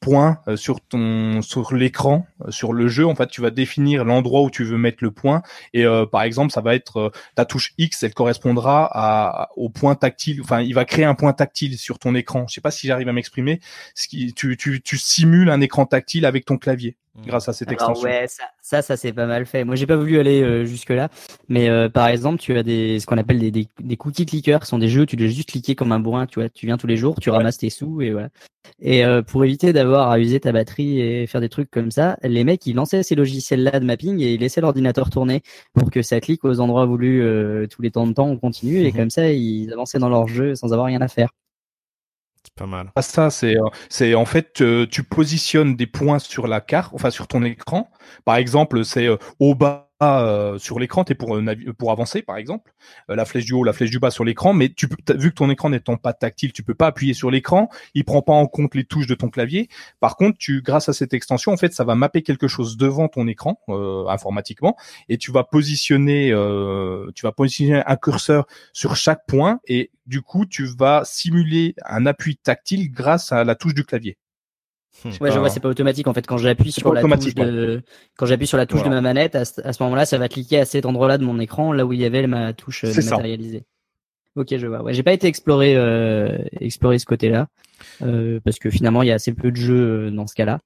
points 0.00 0.38
euh, 0.48 0.56
sur 0.56 0.80
ton 0.80 1.42
sur 1.42 1.74
l'écran, 1.74 2.26
sur 2.48 2.72
le 2.72 2.88
jeu. 2.88 3.06
En 3.06 3.14
fait, 3.14 3.28
tu 3.28 3.42
vas 3.42 3.50
définir 3.50 4.04
l'endroit 4.04 4.42
où 4.42 4.50
tu 4.50 4.64
veux 4.64 4.78
mettre 4.78 4.98
le 5.02 5.10
point. 5.10 5.42
Et 5.74 5.84
par 6.10 6.22
exemple, 6.22 6.52
ça 6.52 6.60
va 6.60 6.74
être 6.74 7.12
ta 7.34 7.44
touche 7.44 7.74
X, 7.78 8.02
elle 8.02 8.14
correspondra 8.14 8.88
à 8.92 9.50
au 9.56 9.68
point 9.68 9.94
tactile. 9.94 10.40
Enfin, 10.40 10.60
il 10.60 10.74
va 10.74 10.84
créer 10.84 11.04
un 11.04 11.14
point 11.14 11.32
tactile 11.32 11.76
sur 11.76 11.98
ton 11.98 12.14
écran. 12.14 12.46
Je 12.48 12.54
sais 12.54 12.60
pas 12.60 12.70
si 12.70 12.86
j'arrive 12.86 13.08
à 13.08 13.12
m'exprimer. 13.12 13.60
Tu 13.94 14.78
simules 14.96 15.50
un 15.50 15.60
écran 15.60 15.86
tactile 15.86 16.24
avec 16.24 16.44
ton 16.44 16.56
clavier. 16.56 16.96
Mm. 17.18 17.26
grâce 17.26 17.48
à 17.48 17.52
cette 17.52 17.70
extension. 17.72 18.04
ouais, 18.04 18.26
ça, 18.28 18.44
ça, 18.60 18.82
ça 18.82 18.96
c'est 18.96 19.12
pas 19.12 19.26
mal 19.26 19.46
fait. 19.46 19.64
Moi, 19.64 19.76
j'ai 19.76 19.86
pas 19.86 19.96
voulu 19.96 20.18
aller 20.18 20.42
euh, 20.42 20.64
jusque 20.64 20.90
là, 20.90 21.08
mais 21.48 21.68
euh, 21.68 21.88
par 21.88 22.08
exemple, 22.08 22.38
tu 22.38 22.56
as 22.56 22.62
des 22.62 23.00
ce 23.00 23.06
qu'on 23.06 23.18
appelle 23.18 23.38
des, 23.38 23.50
des, 23.50 23.68
des, 23.80 23.96
cookies 23.96 24.26
clickers, 24.26 24.60
qui 24.60 24.66
sont 24.66 24.78
des 24.78 24.88
jeux 24.88 25.02
où 25.02 25.06
tu 25.06 25.16
dois 25.16 25.26
juste 25.28 25.50
cliquer 25.50 25.74
comme 25.74 25.92
un 25.92 26.00
bourrin. 26.00 26.26
Tu 26.26 26.40
vois, 26.40 26.48
tu 26.48 26.66
viens 26.66 26.76
tous 26.76 26.86
les 26.86 26.96
jours, 26.96 27.16
tu 27.20 27.30
ramasses 27.30 27.58
tes 27.58 27.70
sous 27.70 28.00
et 28.02 28.10
voilà. 28.10 28.28
Et 28.80 29.04
euh, 29.04 29.22
pour 29.22 29.44
éviter 29.44 29.72
d'avoir 29.72 30.10
à 30.10 30.18
user 30.18 30.40
ta 30.40 30.52
batterie 30.52 31.00
et 31.00 31.26
faire 31.26 31.40
des 31.40 31.48
trucs 31.48 31.70
comme 31.70 31.90
ça, 31.90 32.18
les 32.22 32.44
mecs 32.44 32.66
ils 32.66 32.74
lançaient 32.74 33.02
ces 33.02 33.14
logiciels-là 33.14 33.80
de 33.80 33.84
mapping 33.84 34.20
et 34.20 34.34
ils 34.34 34.40
laissaient 34.40 34.60
l'ordinateur 34.60 35.10
tourner 35.10 35.42
pour 35.72 35.90
que 35.90 36.02
ça 36.02 36.20
clique 36.20 36.44
aux 36.44 36.60
endroits 36.60 36.84
voulus 36.84 37.24
tous 37.70 37.80
les 37.80 37.90
temps 37.90 38.06
de 38.06 38.12
temps 38.12 38.28
on 38.28 38.36
continue 38.36 38.82
et 38.82 38.92
mhm. 38.92 38.96
comme 38.96 39.10
ça 39.10 39.30
ils 39.30 39.72
avançaient 39.72 39.98
dans 39.98 40.10
leur 40.10 40.28
jeu 40.28 40.54
sans 40.54 40.72
avoir 40.72 40.86
rien 40.86 41.00
à 41.00 41.08
faire. 41.08 41.30
Pas 42.56 42.66
mal. 42.66 42.90
Ah, 42.96 43.02
ça, 43.02 43.30
c'est, 43.30 43.56
euh, 43.56 43.68
c'est 43.88 44.14
en 44.14 44.24
fait, 44.24 44.62
tu 44.90 45.02
positionnes 45.04 45.76
des 45.76 45.86
points 45.86 46.18
sur 46.18 46.48
la 46.48 46.60
carte, 46.60 46.92
enfin 46.94 47.10
sur 47.10 47.28
ton 47.28 47.44
écran. 47.44 47.90
Par 48.24 48.36
exemple, 48.36 48.84
c'est 48.84 49.06
euh, 49.06 49.16
au 49.38 49.54
bas 49.54 49.87
euh, 50.02 50.58
sur 50.58 50.78
l'écran, 50.78 51.04
t'es 51.04 51.14
pour 51.14 51.38
pour 51.76 51.90
avancer 51.90 52.22
par 52.22 52.36
exemple, 52.36 52.72
la 53.08 53.24
flèche 53.24 53.44
du 53.44 53.52
haut, 53.52 53.64
la 53.64 53.72
flèche 53.72 53.90
du 53.90 53.98
bas 53.98 54.10
sur 54.10 54.24
l'écran, 54.24 54.52
mais 54.52 54.68
tu 54.68 54.88
peux, 54.88 54.96
vu 55.16 55.30
que 55.30 55.34
ton 55.34 55.50
écran 55.50 55.70
n'étant 55.70 55.96
pas 55.96 56.12
tactile, 56.12 56.52
tu 56.52 56.62
peux 56.62 56.74
pas 56.74 56.86
appuyer 56.88 57.14
sur 57.14 57.30
l'écran, 57.30 57.68
il 57.94 58.04
prend 58.04 58.22
pas 58.22 58.32
en 58.32 58.46
compte 58.46 58.74
les 58.74 58.84
touches 58.84 59.06
de 59.08 59.14
ton 59.14 59.28
clavier. 59.28 59.68
Par 60.00 60.16
contre, 60.16 60.38
tu 60.38 60.62
grâce 60.62 60.88
à 60.88 60.92
cette 60.92 61.14
extension, 61.14 61.52
en 61.52 61.56
fait, 61.56 61.72
ça 61.74 61.84
va 61.84 61.94
mapper 61.94 62.22
quelque 62.22 62.48
chose 62.48 62.76
devant 62.76 63.08
ton 63.08 63.26
écran 63.26 63.60
informatiquement, 64.08 64.76
et 65.08 65.18
tu 65.18 65.32
vas 65.32 65.44
positionner, 65.44 66.28
tu 67.14 67.26
vas 67.26 67.32
positionner 67.32 67.82
un 67.84 67.96
curseur 67.96 68.46
sur 68.72 68.96
chaque 68.96 69.26
point, 69.26 69.60
et 69.66 69.90
du 70.06 70.22
coup, 70.22 70.46
tu 70.46 70.64
vas 70.64 71.02
simuler 71.04 71.74
un 71.84 72.06
appui 72.06 72.36
tactile 72.36 72.90
grâce 72.90 73.32
à 73.32 73.44
la 73.44 73.54
touche 73.54 73.74
du 73.74 73.84
clavier. 73.84 74.16
Hmm. 75.04 75.10
Ouais, 75.20 75.30
je 75.30 75.38
vois, 75.38 75.48
c'est 75.48 75.60
pas 75.60 75.68
automatique 75.68 76.08
en 76.08 76.14
fait. 76.14 76.26
Quand 76.26 76.38
j'appuie 76.38 76.72
sur 76.72 76.92
la 76.92 77.02
touche 77.02 77.34
de, 77.34 77.82
quand 78.16 78.26
j'appuie 78.26 78.46
sur 78.46 78.58
la 78.58 78.66
touche 78.66 78.82
de 78.82 78.88
ma 78.88 79.00
manette, 79.00 79.36
à 79.36 79.44
ce, 79.44 79.82
moment-là, 79.82 80.06
ça 80.06 80.18
va 80.18 80.28
cliquer 80.28 80.58
à 80.58 80.64
cet 80.64 80.86
endroit-là 80.86 81.18
de 81.18 81.24
mon 81.24 81.38
écran, 81.38 81.72
là 81.72 81.86
où 81.86 81.92
il 81.92 82.00
y 82.00 82.04
avait 82.04 82.26
ma 82.26 82.52
touche 82.52 82.84
euh, 82.84 82.92
dématérialisée. 82.92 83.64
Ok, 84.38 84.56
je 84.56 84.66
vois. 84.68 84.82
Ouais, 84.82 84.94
j'ai 84.94 85.02
pas 85.02 85.12
été 85.12 85.26
exploré, 85.26 85.74
euh, 85.76 86.38
explorer 86.60 87.00
ce 87.00 87.06
côté-là, 87.06 87.48
euh, 88.02 88.38
parce 88.44 88.60
que 88.60 88.70
finalement, 88.70 89.02
il 89.02 89.08
y 89.08 89.10
a 89.10 89.14
assez 89.14 89.32
peu 89.32 89.50
de 89.50 89.56
jeux 89.56 90.06
euh, 90.06 90.10
dans 90.10 90.28
ce 90.28 90.34
cas-là. 90.36 90.60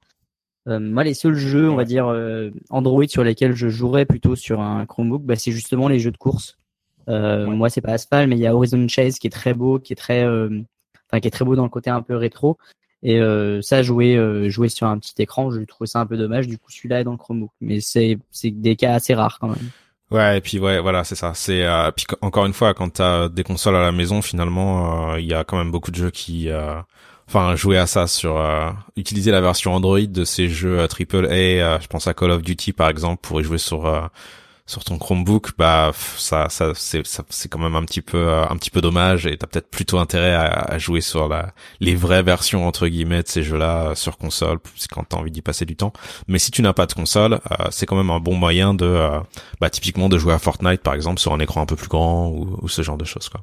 Euh, 0.69 0.79
moi, 0.79 1.05
les 1.05 1.15
seuls 1.15 1.35
jeux, 1.35 1.71
on 1.71 1.75
va 1.75 1.85
dire 1.85 2.07
Android 2.69 3.09
sur 3.09 3.25
lesquels 3.25 3.55
je 3.55 3.69
jouerais 3.69 4.05
plutôt 4.05 4.37
sur 4.37 4.61
un 4.61 4.85
Chromebook, 4.85 5.23
bah, 5.23 5.37
c'est 5.37 5.53
justement 5.53 5.89
les 5.89 5.99
jeux 5.99 6.11
de 6.11 6.19
course. 6.19 6.59
Moi, 7.09 7.71
c'est 7.71 7.81
pas 7.81 7.93
Asphalt, 7.93 8.29
mais 8.29 8.37
il 8.37 8.43
y 8.43 8.47
a 8.47 8.55
Horizon 8.55 8.87
Chase 8.89 9.19
qui 9.19 9.27
est 9.27 9.31
très 9.31 9.55
beau, 9.55 9.79
qui 9.79 9.95
est 9.95 9.97
très, 9.97 10.25
enfin, 10.27 11.21
qui 11.21 11.29
est 11.29 11.33
très 11.33 11.45
beau 11.45 11.57
dans 11.57 11.65
le 11.65 11.71
côté 11.71 11.89
un 11.89 12.03
peu 12.03 12.15
rétro. 12.15 12.59
Et 13.03 13.21
euh, 13.21 13.61
ça, 13.63 13.83
jouer, 13.83 14.17
euh, 14.17 14.49
jouer 14.49 14.69
sur 14.69 14.87
un 14.87 14.99
petit 14.99 15.15
écran, 15.19 15.51
je 15.51 15.61
trouve 15.65 15.87
ça 15.87 16.01
un 16.01 16.07
peu 16.07 16.17
dommage. 16.17 16.47
Du 16.47 16.59
coup, 16.59 16.71
celui-là 16.71 17.01
est 17.01 17.05
dans 17.05 17.13
le 17.13 17.17
Chromebook, 17.17 17.51
mais 17.61 17.81
c'est 17.81 18.19
des 18.45 18.77
cas 18.77 18.95
assez 18.95 19.15
rares 19.15 19.39
quand 19.41 19.49
même. 19.49 19.71
Ouais, 20.11 20.39
et 20.39 20.41
puis 20.41 20.59
ouais, 20.59 20.79
voilà, 20.81 21.05
c'est 21.05 21.15
ça. 21.15 21.33
C'est 21.35 21.65
euh, 21.65 21.91
puis 21.91 22.07
encore 22.21 22.47
une 22.47 22.53
fois, 22.53 22.75
quand 22.75 22.91
t'as 22.91 23.29
des 23.29 23.43
consoles 23.43 23.77
à 23.77 23.83
la 23.83 23.93
maison, 23.93 24.23
finalement, 24.23 25.13
euh, 25.13 25.21
il 25.21 25.27
y 25.27 25.35
a 25.35 25.43
quand 25.43 25.57
même 25.57 25.71
beaucoup 25.71 25.91
de 25.91 25.97
jeux 25.97 26.11
qui, 26.11 26.49
enfin, 27.27 27.57
jouer 27.57 27.79
à 27.79 27.87
ça 27.87 28.07
sur 28.07 28.41
utiliser 28.97 29.33
la 29.33 29.41
version 29.41 29.75
Android 29.75 30.01
de 30.01 30.25
ces 30.25 30.49
jeux 30.49 30.79
AAA. 30.79 31.81
je 31.81 31.87
pense 31.89 32.07
à 32.07 32.15
Call 32.15 32.31
of 32.31 32.43
Duty 32.43 32.73
par 32.73 32.89
exemple 32.89 33.21
pour 33.23 33.41
y 33.41 33.45
jouer 33.45 33.59
sur 33.59 34.11
sur 34.67 34.85
ton 34.85 34.97
Chromebook, 34.97 35.57
bah 35.59 35.91
ça, 36.17 36.49
ça 36.49 36.73
c'est 36.75 37.03
c'est 37.05 37.49
quand 37.49 37.59
même 37.59 37.75
un 37.75 37.85
petit 37.85 38.01
peu 38.01 38.19
euh, 38.19 38.45
un 38.49 38.57
petit 38.57 38.71
peu 38.71 38.81
dommage 38.81 39.27
et 39.27 39.37
t'as 39.37 39.47
peut-être 39.47 39.69
plutôt 39.69 39.99
intérêt 39.99 40.33
à, 40.33 40.47
à, 40.47 40.79
jouer 40.79 41.01
sur 41.01 41.29
la 41.29 41.53
les 41.81 41.97
vraies 41.97 42.23
versions 42.23 42.67
entre 42.67 42.87
guillemets 42.87 43.23
de 43.23 43.29
ces 43.29 43.43
jeux-là 43.43 43.91
euh, 43.91 43.95
sur 43.95 44.19
console, 44.19 44.59
quand 44.91 45.05
t'as 45.05 45.17
envie 45.17 45.33
d'y 45.33 45.43
passer 45.43 45.67
du 45.67 45.75
temps. 45.75 45.93
Mais 46.29 46.39
si 46.39 46.53
tu 46.53 46.63
n'as 46.63 46.73
pas 46.73 46.87
de 46.87 46.93
console, 46.93 47.35
euh, 47.51 47.67
c'est 47.71 47.87
quand 47.87 47.97
même 47.97 48.11
un 48.11 48.21
bon 48.21 48.37
moyen 48.37 48.73
de 48.73 48.99
bah 49.61 49.69
typiquement 49.69 50.09
de 50.09 50.17
jouer 50.17 50.33
à 50.33 50.39
Fortnite 50.39 50.83
par 50.83 50.95
exemple 50.95 51.21
sur 51.21 51.33
un 51.33 51.41
écran 51.41 51.63
un 51.63 51.67
peu 51.67 51.77
plus 51.77 51.89
grand 51.89 52.29
ou, 52.29 52.59
ou 52.63 52.69
ce 52.69 52.83
genre 52.83 52.97
de 52.97 53.05
choses 53.05 53.29
quoi. 53.29 53.43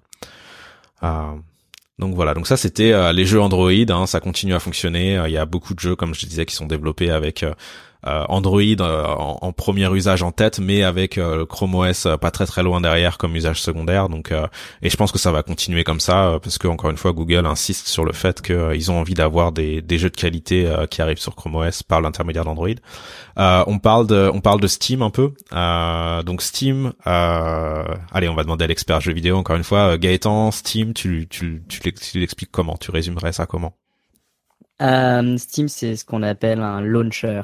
donc 1.99 2.15
voilà, 2.15 2.34
donc 2.34 2.47
ça 2.47 2.55
c'était 2.55 3.13
les 3.13 3.26
jeux 3.26 3.41
Android, 3.41 3.72
hein, 3.72 4.07
ça 4.07 4.22
continue 4.22 4.53
à 4.53 4.59
fonctionner. 4.59 5.22
Il 5.26 5.32
y 5.32 5.38
a 5.38 5.45
beaucoup 5.45 5.74
de 5.74 5.80
jeux, 5.80 5.95
comme 5.95 6.13
je 6.13 6.26
disais, 6.26 6.45
qui 6.45 6.55
sont 6.55 6.65
développés 6.65 7.11
avec 7.11 7.43
euh, 7.43 7.53
Android 8.04 8.62
euh, 8.62 9.06
en, 9.06 9.52
premier 9.52 9.93
usage 9.93 10.24
en 10.24 10.32
tête, 10.32 10.60
mais 10.60 10.84
avec 10.84 11.18
euh, 11.18 11.45
Chrome 11.45 11.76
OS 11.76 12.08
pas 12.22 12.32
très 12.32 12.45
très 12.45 12.64
loin 12.64 12.80
derrière 12.80 13.18
comme 13.18 13.36
usage 13.36 13.62
secondaire. 13.62 14.10
Donc, 14.10 14.34
et 14.82 14.89
je 14.89 14.95
pense 14.95 15.12
que 15.12 15.20
ça 15.20 15.32
va 15.32 15.43
continuer 15.43 15.84
comme 15.84 16.00
ça 16.00 16.39
parce 16.41 16.58
que 16.58 16.68
encore 16.68 16.89
une 16.89 16.97
fois, 16.97 17.12
Google 17.12 17.45
insiste 17.45 17.88
sur 17.88 18.06
le 18.06 18.14
fait 18.14 18.41
qu'ils 18.41 18.91
ont 18.91 19.00
envie 19.00 19.14
d'avoir 19.14 19.52
des, 19.52 19.82
des 19.82 19.97
jeux 19.97 20.10
de 20.10 20.16
qualité 20.16 20.72
qui 20.89 21.02
arrivent 21.02 21.20
sur 21.20 21.36
Chrome 21.36 21.56
OS 21.56 21.84
par 21.84 22.02
l'intermédiaire 22.02 22.45
d'Android. 22.45 22.70
on 23.38 23.80
parle 23.80 24.08
de 24.08 24.32
on 24.34 24.41
parle 24.41 24.62
de 24.62 24.68
Steam 24.68 25.02
un 25.02 25.10
peu. 25.10 25.34
donc 26.24 26.41
Steam, 26.41 26.93
allez, 27.06 28.30
on 28.30 28.36
va 28.36 28.43
demander 28.43 28.66
à 28.66 28.68
l'expert 28.68 29.02
jeux 29.02 29.14
vidéo 29.14 29.38
encore 29.38 29.56
une 29.56 29.64
fois. 29.64 29.97
Gaëtan, 29.97 30.52
Steam, 30.52 30.93
tu 30.93 31.28
tu 31.30 31.64
tu 31.68 32.20
l'expliques 32.20 32.52
comment? 32.52 32.78
Tu 32.78 32.91
résumerais 32.91 33.34
ça 33.34 33.45
comment? 33.45 33.74
Steam, 34.80 35.68
c'est 35.68 35.97
ce 35.97 36.06
qu'on 36.06 36.24
appelle 36.24 36.62
un 36.62 36.82
launcher. 36.82 37.41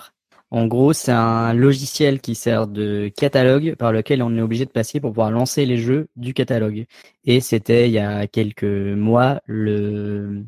En 0.52 0.68
gros, 0.68 0.94
c'est 0.94 1.12
un 1.12 1.54
logiciel 1.54 2.22
qui 2.22 2.36
sert 2.36 2.68
de 2.68 3.12
catalogue 3.16 3.76
par 3.76 3.92
lequel 3.92 4.22
on 4.22 4.36
est 4.38 4.42
obligé 4.42 4.66
de 4.66 4.72
passer 4.72 5.00
pour 5.00 5.12
pouvoir 5.12 5.32
lancer 5.32 5.66
les 5.66 5.78
jeux 5.78 6.08
du 6.16 6.34
catalogue. 6.34 6.86
Et 7.26 7.40
c'était 7.42 7.90
il 7.90 7.94
y 7.94 8.00
a 8.00 8.28
quelques 8.28 8.64
mois 8.64 9.42
le 9.46 10.46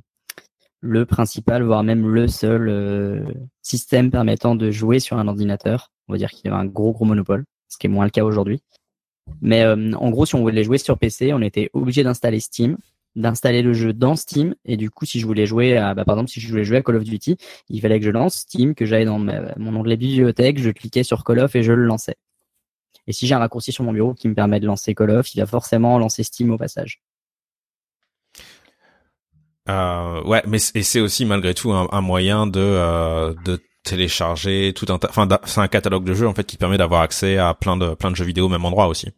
le 0.79 1.05
principal, 1.05 1.63
voire 1.63 1.83
même 1.83 2.07
le 2.07 2.27
seul 2.27 2.69
euh, 2.69 3.23
système 3.61 4.11
permettant 4.11 4.55
de 4.55 4.71
jouer 4.71 4.99
sur 4.99 5.17
un 5.17 5.27
ordinateur. 5.27 5.91
On 6.07 6.13
va 6.13 6.17
dire 6.17 6.29
qu'il 6.29 6.45
y 6.45 6.53
avait 6.53 6.61
un 6.61 6.65
gros 6.65 6.93
gros 6.93 7.05
monopole, 7.05 7.45
ce 7.67 7.77
qui 7.77 7.87
est 7.87 7.89
moins 7.89 8.05
le 8.05 8.11
cas 8.11 8.23
aujourd'hui. 8.23 8.61
Mais 9.41 9.63
euh, 9.63 9.91
en 9.93 10.09
gros, 10.11 10.25
si 10.25 10.35
on 10.35 10.41
voulait 10.41 10.63
jouer 10.63 10.77
sur 10.77 10.97
PC, 10.97 11.33
on 11.33 11.41
était 11.41 11.69
obligé 11.73 12.03
d'installer 12.03 12.39
Steam 12.39 12.77
d'installer 13.17 13.61
le 13.61 13.73
jeu 13.73 13.91
dans 13.91 14.15
Steam. 14.15 14.55
Et 14.63 14.77
du 14.77 14.89
coup 14.89 15.05
si 15.05 15.19
je 15.19 15.25
voulais 15.25 15.45
jouer 15.45 15.75
à 15.75 15.93
bah, 15.93 16.05
par 16.05 16.15
exemple 16.15 16.29
si 16.29 16.39
je 16.39 16.47
voulais 16.47 16.63
jouer 16.63 16.77
à 16.77 16.81
Call 16.81 16.95
of 16.95 17.03
Duty 17.03 17.37
il 17.69 17.81
fallait 17.81 17.99
que 17.99 18.05
je 18.05 18.11
lance 18.11 18.35
Steam 18.35 18.75
que 18.75 18.85
j'aille 18.85 19.05
dans 19.05 19.19
mon 19.19 19.75
onglet 19.75 19.97
bibliothèque 19.97 20.59
je 20.59 20.69
cliquais 20.69 21.03
sur 21.03 21.23
Call 21.23 21.39
of 21.39 21.55
et 21.55 21.63
je 21.63 21.73
le 21.73 21.83
lançais. 21.83 22.15
Et 23.07 23.13
si 23.13 23.27
j'ai 23.27 23.35
un 23.35 23.39
raccourci 23.39 23.71
sur 23.71 23.83
mon 23.83 23.93
bureau 23.93 24.13
qui 24.13 24.27
me 24.27 24.35
permet 24.35 24.59
de 24.59 24.67
lancer 24.67 24.95
Call 24.95 25.11
of 25.11 25.33
il 25.33 25.39
va 25.39 25.45
forcément 25.45 25.97
lancer 25.99 26.23
Steam 26.23 26.51
au 26.51 26.57
passage. 26.57 27.01
Euh, 29.67 30.23
ouais 30.23 30.43
mais 30.47 30.59
c'est 30.59 31.01
aussi 31.01 31.25
malgré 31.25 31.53
tout 31.53 31.73
un, 31.73 32.01
moyen 32.01 32.47
de 32.47 32.59
euh, 32.61 33.33
de 33.43 33.59
télécharger 33.83 34.73
tout 34.75 34.85
un 34.89 34.99
enfin 35.09 35.27
c'est 35.45 35.59
un 35.59 35.67
catalogue 35.67 36.05
de 36.05 36.13
jeux 36.13 36.27
en 36.27 36.33
fait 36.33 36.45
qui 36.45 36.57
permet 36.57 36.77
d'avoir 36.77 37.01
accès 37.01 37.37
à 37.37 37.53
plein 37.53 37.75
de 37.75 37.93
plein 37.95 38.11
de 38.11 38.15
jeux 38.15 38.25
vidéo 38.25 38.45
au 38.45 38.49
même 38.49 38.63
endroit 38.63 38.87
aussi 38.87 39.11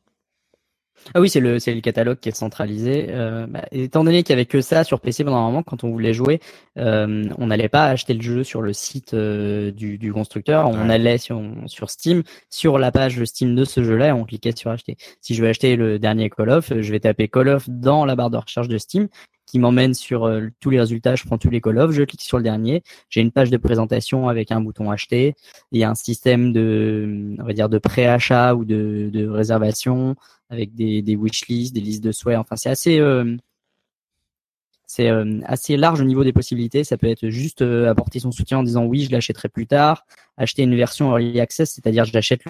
ah 1.14 1.22
oui, 1.22 1.30
c'est 1.30 1.39
le 1.39 1.60
c'est 1.60 1.74
le 1.74 1.82
catalogue 1.82 2.20
qui 2.20 2.30
est 2.30 2.36
centralisé. 2.36 3.08
Euh, 3.10 3.47
bah, 3.47 3.66
étant 3.72 4.04
donné 4.04 4.24
qu'il 4.24 4.34
y 4.34 4.34
avait 4.34 4.45
que 4.45 4.62
ça 4.62 4.84
sur 4.84 5.00
PC 5.00 5.24
pendant 5.24 5.38
un 5.38 5.45
moment, 5.45 5.64
quand 5.64 5.84
on 5.84 5.89
voulait 5.89 6.14
jouer, 6.14 6.39
euh, 6.78 7.26
on 7.38 7.47
n'allait 7.47 7.70
pas 7.70 7.86
acheter 7.86 8.14
le 8.14 8.22
jeu 8.22 8.43
sur 8.43 8.62
le 8.62 8.74
site 8.74 9.14
euh, 9.14 9.72
du, 9.72 9.97
du, 9.97 10.14
constructeur. 10.14 10.70
On 10.70 10.89
allait 10.89 11.18
sur, 11.18 11.41
sur 11.66 11.89
Steam, 11.89 12.24
sur 12.50 12.78
la 12.78 12.91
page 12.91 13.24
Steam 13.24 13.56
de 13.56 13.66
ce 13.66 13.84
jeu-là, 13.84 14.08
et 14.08 14.12
on 14.12 14.26
cliquait 14.26 14.56
sur 14.56 14.72
acheter. 14.72 14.97
Si 15.22 15.34
je 15.34 15.41
veux 15.41 15.50
acheter 15.50 15.76
le 15.76 16.00
dernier 16.00 16.30
Call 16.30 16.50
of, 16.50 16.74
je 16.80 16.91
vais 16.91 17.00
taper 17.00 17.28
Call 17.28 17.50
of 17.50 17.70
dans 17.70 18.06
la 18.06 18.16
barre 18.16 18.30
de 18.30 18.38
recherche 18.38 18.68
de 18.68 18.78
Steam, 18.78 19.08
qui 19.50 19.58
m'emmène 19.58 19.95
sur 19.95 20.26
euh, 20.26 20.50
tous 20.60 20.70
les 20.70 20.80
résultats. 20.80 21.16
Je 21.16 21.26
prends 21.26 21.39
tous 21.39 21.50
les 21.50 21.60
call 21.60 21.80
of, 21.80 21.91
je 21.91 22.04
clique 22.04 22.22
sur 22.22 22.38
le 22.38 22.43
dernier. 22.43 22.84
J'ai 23.10 23.22
une 23.22 23.32
page 23.32 23.50
de 23.50 23.58
présentation 23.58 24.30
avec 24.30 24.52
un 24.52 24.62
bouton 24.62 24.91
acheter. 24.91 25.36
Il 25.72 25.80
y 25.80 25.84
a 25.84 25.89
un 25.89 25.95
système 25.95 26.54
de, 26.54 27.36
on 27.39 27.43
va 27.43 27.54
dire, 27.54 27.68
de 27.68 27.80
préachat 27.80 28.54
ou 28.54 28.64
de, 28.64 29.28
réservation 29.28 30.16
avec 30.52 30.76
des, 30.76 31.02
des 31.02 31.16
wishlists, 31.16 31.74
des 31.74 31.82
listes 31.82 32.04
de 32.04 32.12
souhaits. 32.12 32.38
Enfin, 32.38 32.56
c'est 32.58 32.70
assez, 32.70 33.00
euh, 33.00 33.36
euh, 35.00 35.41
assez 35.45 35.78
large 35.78 36.00
au 36.00 36.06
niveau 36.06 36.24
des 36.24 36.34
possibilités. 36.34 36.84
Ça 36.84 36.97
peut 36.97 37.08
être 37.08 37.30
juste 37.30 37.64
apporter 37.64 38.20
son 38.20 38.32
soutien 38.32 38.60
en 38.60 38.64
disant 38.64 38.86
oui, 38.86 39.02
je 39.02 39.12
l'achèterai 39.12 39.50
plus 39.50 39.66
tard. 39.66 40.06
Acheter 40.38 40.62
une 40.62 40.76
version 40.76 41.10
early 41.10 41.39
access, 41.39 41.72
c'est-à-dire 41.72 42.06
je 42.06 42.14
l'achète 42.14 42.43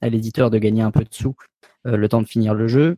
à 0.00 0.08
l'éditeur 0.08 0.50
de 0.50 0.58
gagner 0.58 0.82
un 0.82 0.90
peu 0.90 1.04
de 1.04 1.12
sous 1.12 1.36
le 1.84 2.08
temps 2.08 2.22
de 2.22 2.26
finir 2.26 2.54
le 2.54 2.68
jeu. 2.68 2.96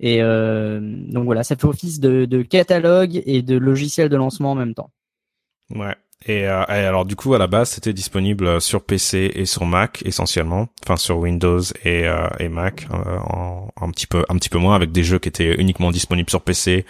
Et 0.00 0.22
euh, 0.22 0.80
donc 0.82 1.24
voilà, 1.24 1.42
ça 1.42 1.56
fait 1.56 1.66
office 1.66 1.98
de, 2.00 2.24
de, 2.24 2.42
catalogue 2.42 3.20
et 3.26 3.42
de 3.42 3.56
logiciel 3.56 4.08
de 4.08 4.16
lancement 4.16 4.52
en 4.52 4.54
même 4.54 4.74
temps. 4.74 4.90
Ouais. 5.74 5.94
Et, 6.26 6.48
euh, 6.48 6.64
alors 6.66 7.04
du 7.04 7.14
coup 7.14 7.34
à 7.34 7.38
la 7.38 7.46
base 7.46 7.70
c'était 7.70 7.92
disponible 7.92 8.60
sur 8.60 8.82
PC 8.82 9.30
et 9.36 9.46
sur 9.46 9.66
Mac 9.66 10.02
essentiellement, 10.04 10.68
enfin 10.82 10.96
sur 10.96 11.18
Windows 11.18 11.60
et, 11.84 12.08
euh, 12.08 12.26
et 12.40 12.48
Mac 12.48 12.88
euh, 12.90 13.18
en, 13.18 13.68
un 13.80 13.90
petit 13.92 14.08
peu 14.08 14.24
un 14.28 14.34
petit 14.34 14.48
peu 14.48 14.58
moins 14.58 14.74
avec 14.74 14.90
des 14.90 15.04
jeux 15.04 15.20
qui 15.20 15.28
étaient 15.28 15.54
uniquement 15.60 15.92
disponibles 15.92 16.28
sur 16.28 16.42
PC 16.42 16.84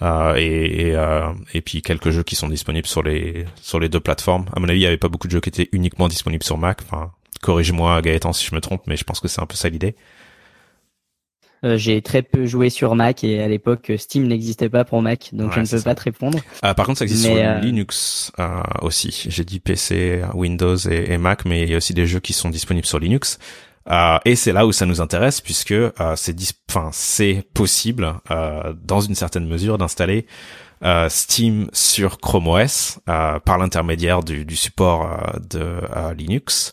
euh, 0.00 0.36
et 0.36 0.90
et, 0.90 0.94
euh, 0.94 1.32
et, 1.54 1.60
puis 1.60 1.82
quelques 1.82 2.10
jeux 2.10 2.22
qui 2.22 2.36
sont 2.36 2.48
disponibles 2.48 2.86
sur 2.86 3.02
les 3.02 3.46
sur 3.60 3.80
les 3.80 3.88
deux 3.88 3.98
plateformes. 3.98 4.46
À 4.54 4.60
mon 4.60 4.68
avis 4.68 4.78
il 4.78 4.84
y 4.84 4.86
avait 4.86 4.96
pas 4.96 5.08
beaucoup 5.08 5.26
de 5.26 5.32
jeux 5.32 5.40
qui 5.40 5.48
étaient 5.48 5.68
uniquement 5.72 6.06
disponibles 6.06 6.44
sur 6.44 6.56
Mac. 6.56 6.78
Enfin 6.84 7.10
corrige-moi 7.42 8.00
Gaëtan 8.00 8.32
si 8.32 8.46
je 8.46 8.54
me 8.54 8.60
trompe, 8.60 8.82
mais 8.86 8.96
je 8.96 9.02
pense 9.02 9.18
que 9.18 9.26
c'est 9.26 9.42
un 9.42 9.46
peu 9.46 9.56
ça 9.56 9.68
l'idée. 9.68 9.96
Euh, 11.64 11.76
j'ai 11.76 12.02
très 12.02 12.22
peu 12.22 12.46
joué 12.46 12.70
sur 12.70 12.94
Mac 12.94 13.24
et 13.24 13.42
à 13.42 13.48
l'époque 13.48 13.92
Steam 13.96 14.26
n'existait 14.26 14.68
pas 14.68 14.84
pour 14.84 15.02
Mac, 15.02 15.30
donc 15.32 15.52
je 15.52 15.60
ne 15.60 15.66
peux 15.66 15.82
pas 15.82 15.94
te 15.94 16.02
répondre. 16.02 16.38
Ah, 16.62 16.74
par 16.74 16.86
contre, 16.86 16.98
ça 16.98 17.04
existe 17.04 17.24
sur 17.24 17.34
euh, 17.36 17.58
Linux 17.58 18.32
euh, 18.38 18.62
aussi. 18.82 19.26
J'ai 19.28 19.44
dit 19.44 19.58
PC, 19.58 20.22
Windows 20.34 20.76
et, 20.76 21.12
et, 21.12 21.18
Mac, 21.18 21.44
mais 21.44 21.62
il 21.62 21.70
y 21.70 21.74
a 21.74 21.76
aussi 21.76 21.94
des 21.94 22.06
jeux 22.06 22.20
qui 22.20 22.32
sont 22.32 22.48
disponibles 22.48 22.86
sur 22.86 22.98
Linux. 22.98 23.38
Euh, 23.90 24.18
et 24.24 24.36
c'est 24.36 24.52
là 24.52 24.66
où 24.66 24.72
ça 24.72 24.86
nous 24.86 25.00
intéresse 25.00 25.40
puisque 25.40 25.72
euh, 25.72 25.90
c'est 26.14 26.36
enfin 26.70 26.90
c'est 26.92 27.42
possible 27.54 28.12
dans 28.84 29.00
une 29.00 29.14
certaine 29.14 29.46
mesure 29.46 29.78
d'installer 29.78 30.26
Steam 31.08 31.68
sur 31.72 32.18
Chrome 32.18 32.48
OS 32.48 33.00
par 33.06 33.58
l'intermédiaire 33.58 34.22
du, 34.22 34.44
du, 34.44 34.54
support 34.54 35.08
de 35.50 35.80
Linux. 36.16 36.72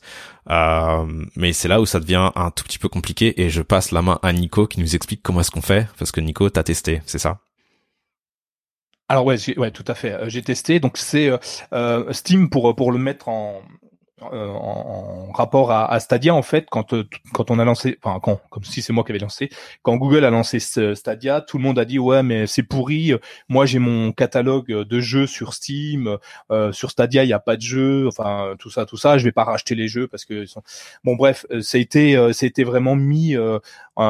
Euh, 0.49 1.25
mais 1.35 1.53
c'est 1.53 1.67
là 1.67 1.81
où 1.81 1.85
ça 1.85 1.99
devient 1.99 2.31
un 2.35 2.51
tout 2.51 2.63
petit 2.63 2.77
peu 2.77 2.87
compliqué 2.87 3.41
et 3.41 3.49
je 3.49 3.61
passe 3.61 3.91
la 3.91 4.01
main 4.01 4.19
à 4.21 4.31
Nico 4.31 4.67
qui 4.67 4.79
nous 4.79 4.95
explique 4.95 5.21
comment 5.23 5.41
est-ce 5.41 5.51
qu'on 5.51 5.61
fait 5.61 5.87
parce 5.97 6.11
que 6.11 6.21
Nico 6.21 6.49
t'as 6.49 6.63
testé, 6.63 7.01
c'est 7.05 7.17
ça? 7.17 7.39
Alors 9.07 9.25
ouais, 9.25 9.37
ouais, 9.57 9.71
tout 9.71 9.83
à 9.87 9.93
fait. 9.95 10.13
Euh, 10.13 10.29
j'ai 10.29 10.41
testé. 10.41 10.79
Donc 10.79 10.97
c'est 10.97 11.31
euh, 11.73 12.13
Steam 12.13 12.49
pour 12.49 12.75
pour 12.75 12.91
le 12.91 12.99
mettre 12.99 13.29
en 13.29 13.61
euh, 14.21 14.47
en, 14.47 15.33
rapport 15.33 15.73
à, 15.73 15.91
à, 15.91 15.99
Stadia 15.99 16.33
en 16.33 16.41
fait 16.41 16.67
quand 16.69 16.93
euh, 16.93 17.03
quand 17.33 17.51
on 17.51 17.59
a 17.59 17.65
lancé 17.65 17.99
enfin 18.01 18.21
quand 18.21 18.39
comme 18.49 18.63
si 18.63 18.81
c'est 18.81 18.93
moi 18.93 19.03
qui 19.03 19.11
avais 19.11 19.19
lancé 19.19 19.49
quand 19.81 19.97
Google 19.97 20.23
a 20.23 20.29
lancé 20.29 20.59
Stadia 20.61 21.41
tout 21.41 21.57
le 21.57 21.63
monde 21.63 21.77
a 21.77 21.83
dit 21.83 21.99
ouais 21.99 22.23
mais 22.23 22.47
c'est 22.47 22.63
pourri. 22.63 23.11
Moi 23.49 23.65
j'ai 23.65 23.79
mon 23.79 24.13
catalogue 24.13 24.67
de 24.67 24.99
jeux 25.01 25.27
sur 25.27 25.53
Steam 25.53 26.17
euh, 26.49 26.71
sur 26.71 26.91
Stadia 26.91 27.25
il 27.25 27.29
y 27.29 27.33
a 27.33 27.39
pas 27.39 27.57
de 27.57 27.61
jeux 27.61 28.07
enfin 28.07 28.55
tout 28.57 28.69
ça 28.69 28.85
tout 28.85 28.95
ça. 28.95 29.17
Je 29.17 29.25
vais 29.25 29.33
pas 29.33 29.43
racheter 29.43 29.75
les 29.75 29.89
jeux 29.89 30.07
parce 30.07 30.23
que 30.23 30.45
bon 31.03 31.17
bref 31.17 31.45
été 31.73 32.15
ça 32.31 32.45
a 32.45 32.47
été 32.47 32.63
vraiment 32.63 32.95
mis 32.95 33.35
en, 33.95 34.05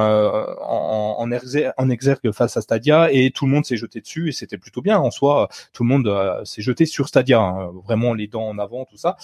en, 0.61 1.31
en, 1.77 1.89
exergue 1.89 2.31
face 2.31 2.57
à 2.57 2.61
Stadia 2.61 3.11
et 3.11 3.31
tout 3.31 3.45
le 3.45 3.51
monde 3.51 3.65
s'est 3.65 3.77
jeté 3.77 4.01
dessus 4.01 4.29
et 4.29 4.31
c'était 4.31 4.57
plutôt 4.57 4.81
bien 4.81 4.97
en 4.97 5.11
soi. 5.11 5.49
Tout 5.73 5.83
le 5.83 5.89
monde 5.89 6.43
s'est 6.45 6.61
jeté 6.61 6.85
sur 6.85 7.07
Stadia, 7.07 7.39
hein, 7.39 7.71
vraiment 7.85 8.13
les 8.13 8.27
dents 8.27 8.47
en 8.47 8.57
avant, 8.57 8.85
tout 8.85 8.97
ça. 8.97 9.17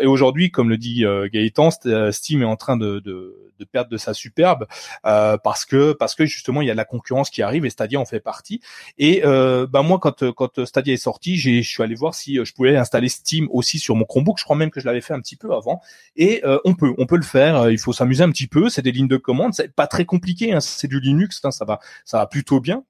et 0.00 0.06
aujourd'hui, 0.06 0.50
comme 0.50 0.68
le 0.68 0.78
dit 0.78 1.04
Gaëtan, 1.32 1.70
Steam 2.10 2.42
est 2.42 2.46
en 2.46 2.56
train 2.56 2.76
de, 2.76 2.98
de 3.00 3.44
de 3.58 3.64
perdre 3.64 3.90
de 3.90 3.96
sa 3.96 4.14
superbe 4.14 4.66
euh, 5.06 5.36
parce 5.42 5.64
que 5.64 5.92
parce 5.92 6.14
que 6.14 6.26
justement 6.26 6.62
il 6.62 6.68
y 6.68 6.70
a 6.70 6.74
la 6.74 6.84
concurrence 6.84 7.30
qui 7.30 7.42
arrive 7.42 7.64
et 7.64 7.70
Stadia 7.70 8.00
en 8.00 8.04
fait 8.04 8.20
partie. 8.20 8.60
Et 8.98 9.24
euh, 9.24 9.66
bah 9.66 9.82
moi 9.82 9.98
quand 9.98 10.30
quand 10.32 10.64
Stadia 10.64 10.94
est 10.94 10.98
sorti, 10.98 11.36
j'ai 11.36 11.62
je 11.62 11.68
suis 11.68 11.82
allé 11.82 11.94
voir 11.94 12.14
si 12.14 12.38
euh, 12.38 12.44
je 12.44 12.52
pouvais 12.52 12.76
installer 12.76 13.08
Steam 13.08 13.48
aussi 13.52 13.78
sur 13.78 13.94
mon 13.94 14.04
Chromebook. 14.04 14.38
Je 14.38 14.44
crois 14.44 14.56
même 14.56 14.70
que 14.70 14.80
je 14.80 14.86
l'avais 14.86 15.00
fait 15.00 15.14
un 15.14 15.20
petit 15.20 15.36
peu 15.36 15.52
avant. 15.54 15.80
Et 16.16 16.44
euh, 16.44 16.58
on 16.64 16.74
peut 16.74 16.94
on 16.98 17.06
peut 17.06 17.16
le 17.16 17.22
faire. 17.22 17.70
Il 17.70 17.78
faut 17.78 17.92
s'amuser 17.92 18.24
un 18.24 18.30
petit 18.30 18.46
peu. 18.46 18.68
C'est 18.68 18.82
des 18.82 18.92
lignes 18.92 19.08
de 19.08 19.16
commande. 19.16 19.52
Très 19.86 20.04
compliqué. 20.04 20.52
Hein. 20.52 20.60
C'est 20.60 20.88
du 20.88 21.00
Linux. 21.00 21.40
Hein. 21.44 21.50
Ça 21.50 21.64
va 21.64 21.80
ça 22.04 22.18
va 22.18 22.26
plutôt 22.26 22.60
bien. 22.60 22.84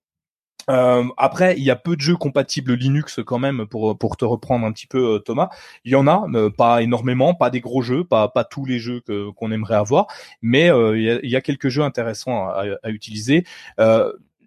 Euh, 0.70 1.04
après, 1.16 1.54
il 1.58 1.62
y 1.64 1.70
a 1.70 1.76
peu 1.76 1.96
de 1.96 2.00
jeux 2.00 2.16
compatibles 2.16 2.74
Linux 2.74 3.20
quand 3.26 3.38
même 3.38 3.66
pour 3.66 3.98
pour 3.98 4.16
te 4.16 4.24
reprendre 4.24 4.66
un 4.66 4.72
petit 4.72 4.86
peu 4.86 5.16
euh, 5.16 5.18
Thomas. 5.18 5.50
Il 5.84 5.92
y 5.92 5.94
en 5.96 6.06
a, 6.06 6.26
euh, 6.34 6.50
pas 6.50 6.82
énormément, 6.82 7.34
pas 7.34 7.50
des 7.50 7.60
gros 7.60 7.82
jeux, 7.82 8.04
pas 8.04 8.28
pas 8.28 8.44
tous 8.44 8.64
les 8.64 8.78
jeux 8.78 9.00
que 9.00 9.30
qu'on 9.32 9.52
aimerait 9.52 9.74
avoir, 9.74 10.06
mais 10.42 10.68
il 10.68 11.02
y, 11.02 11.10
a, 11.10 11.18
il, 11.22 11.30
y 11.30 11.36
a, 11.36 11.40
quelques 11.40 11.68
jeux 11.68 11.82
intéressants 11.82 12.48
à, 12.48 12.64
à 12.82 12.90
utiliser 12.90 13.44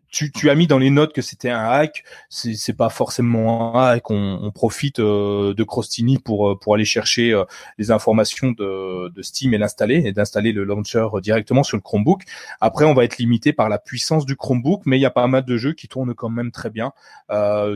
tu, 0.10 0.32
tu, 0.32 0.50
as 0.50 0.56
mis 0.56 0.68
dans 0.68 0.78
les 0.78 0.90
notes 0.90 1.14
que 1.14 1.22
c'était 1.22 1.50
un 1.50 1.66
hack. 1.66 2.04
C'est 2.30 2.76
pas 2.76 2.90
forcément 2.90 3.76
un 3.76 3.88
hack. 3.88 4.10
On, 4.12 4.40
on 4.42 4.52
profite 4.52 5.00
euh, 5.00 5.54
de 5.54 5.64
Crostini 5.64 6.18
pour 6.18 6.50
euh, 6.50 6.74
aller 6.74 6.86
chercher 6.86 7.32
euh, 7.32 7.44
les 7.78 7.92
informations 7.92 8.52
de, 8.52 9.12
Steam 9.22 9.54
et 9.54 9.58
l'installer 9.58 10.04
et 10.06 10.12
d'installer 10.12 10.52
le 10.52 10.64
launcher 10.64 11.08
directement 11.22 11.64
sur 11.64 11.78
le 11.78 11.82
Chromebook. 11.82 12.24
Après, 12.62 12.86
on 12.86 12.94
va 12.94 13.04
être 13.04 13.18
limité 13.18 13.52
par 13.52 13.70
la 13.70 13.80
puissance 13.80 14.26
du 14.26 14.36
Chromebook, 14.36 14.84
mais 14.86 14.98
il 14.98 15.02
y 15.02 15.06
a 15.06 15.12
pas 15.12 15.28
mal 15.28 15.44
de 15.44 15.58
jeux 15.58 15.74
qui 15.74 15.88
tournent 15.88 16.14
quand 16.14 16.30
même 16.30 16.52
très 16.52 16.70
bien. 16.70 16.92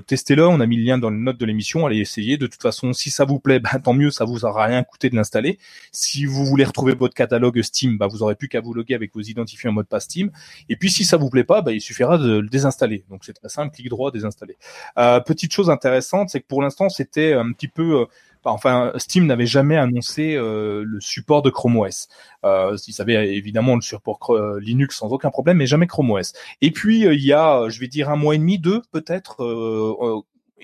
Testez-le. 0.08 0.48
On 0.48 0.60
a 0.60 0.66
mis 0.66 0.78
le 0.78 0.84
lien 0.84 0.98
dans 0.98 1.10
les 1.10 1.18
notes 1.18 1.38
de 1.38 1.46
l'émission. 1.46 1.86
Allez 1.86 1.98
essayer. 1.98 2.38
De 2.38 2.48
toute 2.48 2.62
façon, 2.62 2.94
si 2.94 3.10
ça 3.10 3.26
vous 3.26 3.40
plaît, 3.40 3.60
bah, 3.62 3.72
tant 3.84 3.94
mieux. 3.94 4.12
Ça 4.12 4.26
vous 4.26 4.46
aura 4.46 4.66
rien 4.66 4.84
coûté 4.84 5.10
de 5.10 5.16
l'installer. 5.16 5.60
Si 5.92 6.26
vous 6.26 6.46
voulez 6.46 6.64
retrouver 6.64 6.94
votre 6.94 7.16
catalogue 7.16 7.62
Steam, 7.62 7.98
bah, 7.98 8.08
vous 8.08 8.24
aurez 8.24 8.36
plus 8.36 8.48
qu'à 8.48 8.62
vous 8.62 8.74
loguer 8.74 8.96
avec 8.96 9.14
vos 9.14 9.22
identifiants 9.22 9.72
en 9.72 9.74
mode 9.74 9.88
pas 9.88 10.00
Steam. 10.00 10.32
Et 10.70 10.76
puis, 10.76 10.90
si 10.90 11.04
ça 11.04 11.18
vous 11.18 11.30
plaît 11.30 11.44
pas, 11.44 11.62
bah, 11.62 11.72
il 11.72 11.82
suffira 11.82 12.18
de 12.18 12.21
le 12.22 12.48
désinstaller. 12.48 13.04
Donc 13.10 13.24
c'est 13.24 13.34
très 13.34 13.50
simple, 13.50 13.76
clic 13.76 13.90
droit, 13.90 14.12
désinstaller. 14.12 14.58
Euh, 14.98 15.20
petite 15.20 15.54
chose 15.54 15.70
intéressante, 15.70 16.30
c'est 16.30 16.42
que 16.42 16.48
pour 16.48 16.62
l'instant 16.62 16.90
c'était 16.90 17.34
un 17.34 17.52
petit 17.52 17.68
peu 17.68 18.02
euh, 18.02 18.06
enfin 18.44 18.92
Steam 18.98 19.26
n'avait 19.26 19.46
jamais 19.46 19.78
annoncé 19.78 20.36
euh, 20.36 20.84
le 20.86 21.00
support 21.00 21.42
de 21.42 21.50
Chrome 21.50 21.78
OS. 21.78 22.08
Ils 22.44 23.02
avaient 23.02 23.36
évidemment 23.36 23.76
le 23.76 23.82
support 23.82 24.36
Linux 24.60 24.98
sans 24.98 25.10
aucun 25.10 25.30
problème, 25.30 25.58
mais 25.58 25.68
jamais 25.68 25.88
Chrome 25.88 26.12
OS. 26.12 26.34
Et 26.62 26.72
puis 26.72 27.02
il 27.02 27.24
y 27.24 27.34
a, 27.34 27.70
je 27.70 27.80
vais 27.80 27.88
dire 27.88 28.10
un 28.10 28.16
mois 28.16 28.36
et 28.36 28.40
demi, 28.40 28.58
deux 28.60 28.82
peut-être, 28.92 29.44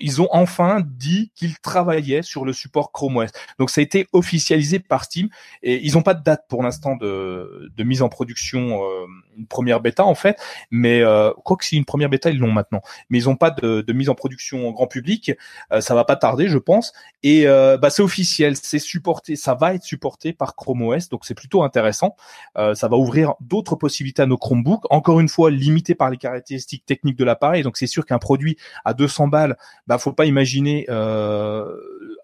ils 0.00 0.22
ont 0.22 0.28
enfin 0.30 0.82
dit 0.84 1.30
qu'ils 1.34 1.58
travaillaient 1.58 2.22
sur 2.22 2.44
le 2.44 2.52
support 2.52 2.92
Chrome 2.92 3.16
OS. 3.18 3.30
Donc 3.58 3.70
ça 3.70 3.80
a 3.80 3.84
été 3.84 4.06
officialisé 4.12 4.78
par 4.78 5.04
Steam 5.04 5.28
et 5.62 5.84
ils 5.84 5.94
n'ont 5.94 6.02
pas 6.02 6.14
de 6.14 6.22
date 6.22 6.44
pour 6.48 6.62
l'instant 6.62 6.96
de, 6.96 7.70
de, 7.76 7.84
mise 7.84 8.02
en 8.02 8.08
production, 8.08 8.82
euh, 8.82 9.06
une 9.36 9.46
première 9.46 9.80
bêta 9.80 10.04
en 10.04 10.14
fait, 10.14 10.38
mais 10.70 11.00
euh, 11.00 11.32
quoi 11.44 11.56
que 11.56 11.64
si 11.64 11.76
une 11.76 11.84
première 11.84 12.08
bêta 12.08 12.30
ils 12.30 12.38
l'ont 12.38 12.52
maintenant, 12.52 12.82
mais 13.10 13.18
ils 13.18 13.24
n'ont 13.24 13.36
pas 13.36 13.50
de, 13.50 13.80
de, 13.80 13.92
mise 13.92 14.08
en 14.08 14.14
production 14.14 14.68
en 14.68 14.72
grand 14.72 14.86
public. 14.86 15.32
Euh, 15.72 15.80
ça 15.80 15.94
va 15.94 16.04
pas 16.04 16.16
tarder, 16.16 16.48
je 16.48 16.58
pense. 16.58 16.92
Et 17.22 17.46
euh, 17.46 17.76
bah, 17.76 17.90
c'est 17.90 18.02
officiel, 18.02 18.56
c'est 18.56 18.78
supporté, 18.78 19.36
ça 19.36 19.54
va 19.54 19.74
être 19.74 19.82
supporté 19.82 20.32
par 20.32 20.54
Chrome 20.54 20.82
OS, 20.82 21.08
donc 21.08 21.24
c'est 21.24 21.34
plutôt 21.34 21.62
intéressant. 21.62 22.16
Euh, 22.56 22.74
ça 22.74 22.88
va 22.88 22.96
ouvrir 22.96 23.34
d'autres 23.40 23.76
possibilités 23.76 24.22
à 24.22 24.26
nos 24.26 24.36
Chromebooks. 24.36 24.84
Encore 24.90 25.20
une 25.20 25.28
fois, 25.28 25.50
limité 25.50 25.94
par 25.94 26.10
les 26.10 26.16
caractéristiques 26.16 26.84
techniques 26.86 27.16
de 27.16 27.24
l'appareil, 27.24 27.62
donc 27.62 27.76
c'est 27.76 27.86
sûr 27.86 28.06
qu'un 28.06 28.18
produit 28.18 28.56
à 28.84 28.94
200 28.94 29.28
balles 29.28 29.56
bah 29.88 29.98
faut 29.98 30.12
pas 30.12 30.26
imaginer 30.26 30.84
euh, 30.90 31.64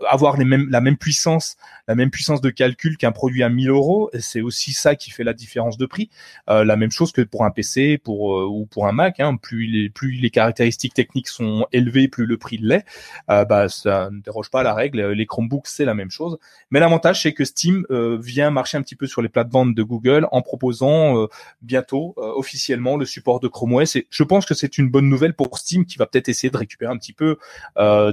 avoir 0.08 0.36
les 0.36 0.44
mêmes 0.44 0.68
la 0.70 0.80
même 0.80 0.96
puissance, 0.96 1.56
la 1.88 1.94
même 1.94 2.10
puissance 2.10 2.40
de 2.40 2.50
calcul 2.50 2.96
qu'un 2.96 3.12
produit 3.12 3.42
à 3.42 3.48
1000 3.48 3.70
euros. 3.70 4.10
C'est 4.18 4.40
aussi 4.40 4.72
ça 4.72 4.94
qui 4.94 5.10
fait 5.10 5.24
la 5.24 5.32
différence 5.32 5.76
de 5.76 5.86
prix. 5.86 6.10
Euh, 6.50 6.64
la 6.64 6.76
même 6.76 6.90
chose 6.90 7.12
que 7.12 7.22
pour 7.22 7.44
un 7.44 7.50
PC, 7.50 7.98
pour 7.98 8.38
euh, 8.38 8.46
ou 8.46 8.66
pour 8.66 8.86
un 8.86 8.92
Mac. 8.92 9.20
Hein, 9.20 9.36
plus 9.36 9.66
les 9.66 9.90
plus 9.90 10.12
les 10.12 10.30
caractéristiques 10.30 10.94
techniques 10.94 11.28
sont 11.28 11.66
élevées, 11.72 12.08
plus 12.08 12.26
le 12.26 12.36
prix 12.38 12.58
l'est. 12.58 12.84
Euh, 13.30 13.44
bah 13.44 13.68
ça 13.68 14.10
ne 14.10 14.20
déroge 14.20 14.50
pas 14.50 14.60
à 14.60 14.62
la 14.62 14.74
règle. 14.74 15.10
Les 15.10 15.26
Chromebooks 15.26 15.68
c'est 15.68 15.84
la 15.84 15.94
même 15.94 16.10
chose. 16.10 16.38
Mais 16.70 16.80
l'avantage 16.80 17.22
c'est 17.22 17.32
que 17.32 17.44
Steam 17.44 17.86
euh, 17.90 18.18
vient 18.20 18.50
marcher 18.50 18.78
un 18.78 18.82
petit 18.82 18.96
peu 18.96 19.06
sur 19.06 19.22
les 19.22 19.28
plates-bandes 19.28 19.74
de 19.74 19.82
Google 19.82 20.26
en 20.32 20.42
proposant 20.42 21.18
euh, 21.18 21.26
bientôt 21.62 22.14
officiellement 22.16 22.96
le 22.96 23.04
support 23.04 23.40
de 23.40 23.48
Chrome 23.48 23.74
OS. 23.74 23.96
Et 23.96 24.06
je 24.10 24.22
pense 24.22 24.46
que 24.46 24.54
c'est 24.54 24.78
une 24.78 24.90
bonne 24.90 25.08
nouvelle 25.08 25.34
pour 25.34 25.56
Steam 25.58 25.84
qui 25.86 25.98
va 25.98 26.06
peut-être 26.06 26.28
essayer 26.28 26.50
de 26.50 26.56
récupérer 26.56 26.92
un 26.92 26.98
petit 26.98 27.12
peu 27.12 27.38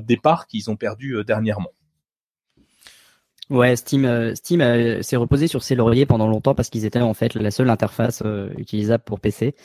des 0.02 0.18
parts 0.18 0.48
qu'ils 0.48 0.70
ont 0.70 0.76
perdu 0.76 1.16
euh, 1.16 1.24
dernièrement. 1.24 1.72
Ouais, 3.52 3.76
Steam, 3.76 4.06
euh, 4.06 4.34
Steam 4.34 4.62
s'est 5.04 5.18
reposé 5.18 5.48
sur 5.48 5.62
ses 5.62 5.76
lauriers 5.76 6.06
pendant 6.06 6.28
longtemps 6.28 6.56
parce 6.56 6.70
qu'ils 6.70 6.86
étaient 6.86 7.02
en 7.02 7.14
fait 7.14 7.36
la 7.36 7.52
seule 7.52 7.70
interface 7.70 8.24
utilisable 8.58 9.04
pour 9.04 9.20
PC. 9.20 9.56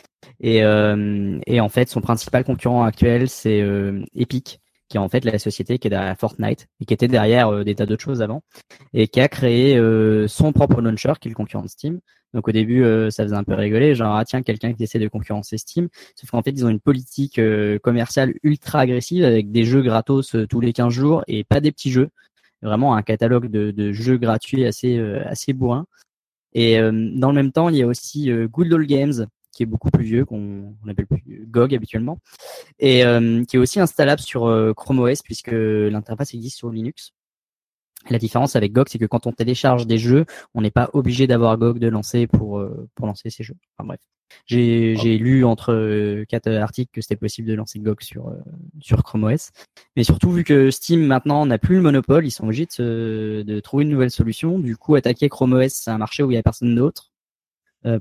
Et, 0.41 0.65
en 0.65 1.69
fait, 1.69 1.89
son 1.89 2.01
principal 2.01 2.45
concurrent 2.45 2.85
actuel, 2.85 3.29
c'est 3.29 3.65
Epic, 4.15 4.61
qui 4.89 4.97
est 4.97 5.01
en 5.01 5.09
fait 5.09 5.25
la 5.25 5.39
société 5.39 5.79
qui 5.79 5.87
est 5.89 5.91
derrière 5.91 6.17
Fortnite 6.19 6.67
et 6.81 6.85
qui 6.85 6.93
était 6.93 7.09
derrière 7.09 7.65
des 7.65 7.75
tas 7.75 7.87
d'autres 7.87 8.03
choses 8.03 8.23
avant 8.23 8.43
et 8.93 9.09
qui 9.09 9.21
a 9.21 9.29
créé 9.29 9.81
son 10.29 10.53
propre 10.53 10.81
launcher 10.83 11.15
qui 11.21 11.29
est 11.29 11.31
le 11.31 11.37
concurrent 11.37 11.63
de 11.63 11.69
Steam 11.69 12.01
donc 12.37 12.49
au 12.49 12.53
début, 12.53 12.85
euh, 12.85 13.11
ça 13.11 13.25
faisait 13.25 13.35
un 13.35 13.45
peu 13.45 13.55
rigoler, 13.55 13.95
genre 13.95 14.15
ah 14.15 14.25
tiens 14.27 14.43
quelqu'un 14.43 14.75
qui 14.75 14.83
essaie 14.83 14.99
de 14.99 15.09
concurrencer 15.09 15.57
Steam. 15.57 15.89
Sauf 16.17 16.31
qu'en 16.31 16.43
fait, 16.43 16.51
ils 16.51 16.67
ont 16.67 16.69
une 16.69 16.81
politique 16.81 17.39
euh, 17.39 17.79
commerciale 17.79 18.35
ultra 18.43 18.81
agressive 18.81 19.25
avec 19.25 19.51
des 19.51 19.65
jeux 19.65 19.81
gratos 19.81 20.35
euh, 20.35 20.47
tous 20.47 20.61
les 20.61 20.75
15 20.75 20.93
jours 20.93 21.25
et 21.29 21.45
pas 21.45 21.61
des 21.61 21.73
petits 21.73 21.91
jeux. 21.91 22.11
Vraiment 22.67 22.97
un 22.97 23.03
catalogue 23.03 23.47
de, 23.49 23.93
jeux 23.93 24.19
gratuits 24.19 24.65
assez 24.65 24.99
assez 25.25 25.53
bourrin. 25.53 25.87
Et 26.53 26.79
dans 26.81 27.29
le 27.29 27.35
même 27.35 27.53
temps, 27.53 27.69
il 27.69 27.77
y 27.77 27.83
a 27.83 27.87
aussi 27.87 28.31
Good 28.51 28.73
Old 28.73 28.89
Games 28.89 29.27
qui 29.53 29.63
est 29.63 29.67
beaucoup 29.67 29.91
plus 29.91 30.05
vieux, 30.05 30.25
qu'on 30.25 30.75
appelle 30.89 31.07
plus 31.07 31.47
GOG 31.47 31.75
habituellement, 31.75 32.19
et 32.79 33.03
qui 33.47 33.57
est 33.57 33.59
aussi 33.59 33.79
installable 33.79 34.21
sur 34.21 34.75
Chrome 34.77 34.99
OS 34.99 35.23
puisque 35.23 35.53
l'interface 35.53 36.35
existe 36.35 36.59
sur 36.59 36.71
Linux. 36.71 37.13
La 38.11 38.19
différence 38.19 38.57
avec 38.57 38.73
GOG, 38.73 38.89
c'est 38.89 38.99
que 38.99 39.07
quand 39.07 39.27
on 39.27 39.33
télécharge 39.33 39.87
des 39.87 39.99
jeux, 39.99 40.27
on 40.55 40.61
n'est 40.61 40.71
pas 40.71 40.91
obligé 40.93 41.27
d'avoir 41.27 41.57
GOG 41.59 41.79
de 41.79 41.89
lancer 41.89 42.27
pour 42.27 42.59
euh, 42.59 42.89
pour 42.95 43.07
lancer 43.07 43.31
ces 43.31 43.43
jeux. 43.43 43.57
Enfin 43.77 43.87
bref, 43.89 44.01
j'ai 44.47 44.97
j'ai 44.97 45.19
lu 45.19 45.45
entre 45.45 45.73
euh, 45.73 46.25
quatre 46.29 46.49
articles 46.51 46.91
que 46.93 47.01
c'était 47.01 47.17
possible 47.17 47.49
de 47.49 47.55
lancer 47.55 47.79
GOG 47.81 48.03
sur 48.03 48.29
euh, 48.29 48.37
sur 48.81 49.03
Chrome 49.03 49.25
OS, 49.25 49.51
mais 49.97 50.05
surtout 50.05 50.31
vu 50.31 50.45
que 50.45 50.71
Steam 50.71 51.05
maintenant 51.05 51.47
n'a 51.47 51.59
plus 51.59 51.77
le 51.77 51.83
monopole, 51.83 52.27
ils 52.27 52.31
sont 52.31 52.45
obligés 52.45 52.67
de, 52.79 53.43
de 53.47 53.61
trouver 53.61 53.85
une 53.85 53.91
nouvelle 53.91 54.11
solution. 54.11 54.59
Du 54.59 54.77
coup, 54.77 54.95
attaquer 54.95 55.29
Chrome 55.29 55.55
OS, 55.55 55.73
c'est 55.73 55.91
un 55.91 55.99
marché 55.99 56.23
où 56.23 56.31
il 56.31 56.35
y 56.35 56.39
a 56.39 56.43
personne 56.43 56.75
d'autre 56.75 57.13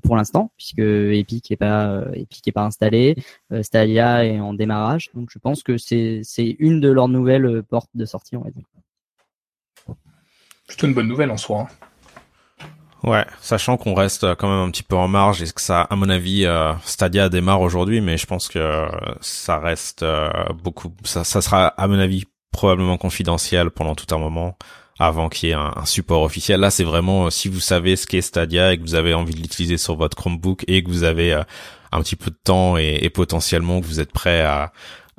pour 0.01 0.15
l'instant, 0.15 0.51
puisque 0.57 0.79
Epic 0.79 1.51
est 1.51 1.57
pas 1.57 2.03
Epic 2.15 2.47
est 2.47 2.51
pas 2.51 2.63
installé, 2.63 3.15
Stadia 3.61 4.25
est 4.25 4.39
en 4.39 4.55
démarrage, 4.55 5.11
donc 5.13 5.29
je 5.31 5.37
pense 5.37 5.61
que 5.61 5.77
c'est 5.77 6.21
c'est 6.23 6.55
une 6.57 6.79
de 6.81 6.89
leurs 6.89 7.07
nouvelles 7.07 7.61
portes 7.61 7.91
de 7.93 8.05
sortie, 8.05 8.35
on 8.35 8.41
va 8.41 8.49
dire 8.49 8.65
plutôt 10.67 10.87
une 10.87 10.93
bonne 10.93 11.07
nouvelle 11.07 11.31
en 11.31 11.37
soi. 11.37 11.61
Hein. 11.61 11.85
Ouais, 13.05 13.25
sachant 13.39 13.77
qu'on 13.77 13.93
reste 13.93 14.33
quand 14.35 14.49
même 14.49 14.67
un 14.67 14.71
petit 14.71 14.81
peu 14.81 14.95
en 14.95 15.07
marge 15.07 15.43
et 15.43 15.45
que 15.45 15.61
ça, 15.61 15.81
à 15.81 15.95
mon 15.95 16.09
avis, 16.09 16.45
euh, 16.45 16.73
Stadia 16.85 17.29
démarre 17.29 17.61
aujourd'hui, 17.61 18.01
mais 18.01 18.17
je 18.17 18.25
pense 18.25 18.47
que 18.47 18.57
euh, 18.57 18.87
ça 19.21 19.59
reste 19.59 20.01
euh, 20.01 20.31
beaucoup, 20.63 20.91
ça, 21.03 21.23
sera 21.23 21.67
à 21.67 21.87
mon 21.87 21.99
avis 21.99 22.23
probablement 22.51 22.97
confidentiel 22.97 23.69
pendant 23.69 23.93
tout 23.93 24.13
un 24.15 24.17
moment 24.17 24.57
avant 24.97 25.29
qu'il 25.29 25.49
y 25.49 25.51
ait 25.51 25.55
un, 25.55 25.85
support 25.85 26.23
officiel. 26.23 26.59
Là, 26.61 26.71
c'est 26.71 26.83
vraiment 26.83 27.29
si 27.29 27.47
vous 27.47 27.59
savez 27.59 27.95
ce 27.95 28.07
qu'est 28.07 28.21
Stadia 28.21 28.73
et 28.73 28.77
que 28.77 28.81
vous 28.81 28.95
avez 28.95 29.13
envie 29.13 29.35
de 29.35 29.39
l'utiliser 29.41 29.77
sur 29.77 29.95
votre 29.95 30.17
Chromebook 30.17 30.63
et 30.67 30.81
que 30.83 30.89
vous 30.89 31.03
avez 31.03 31.33
un 31.91 32.01
petit 32.01 32.15
peu 32.15 32.31
de 32.31 32.39
temps 32.43 32.77
et 32.77 33.09
potentiellement 33.09 33.81
que 33.81 33.85
vous 33.85 33.99
êtes 33.99 34.13
prêt 34.13 34.41
à 34.41 34.71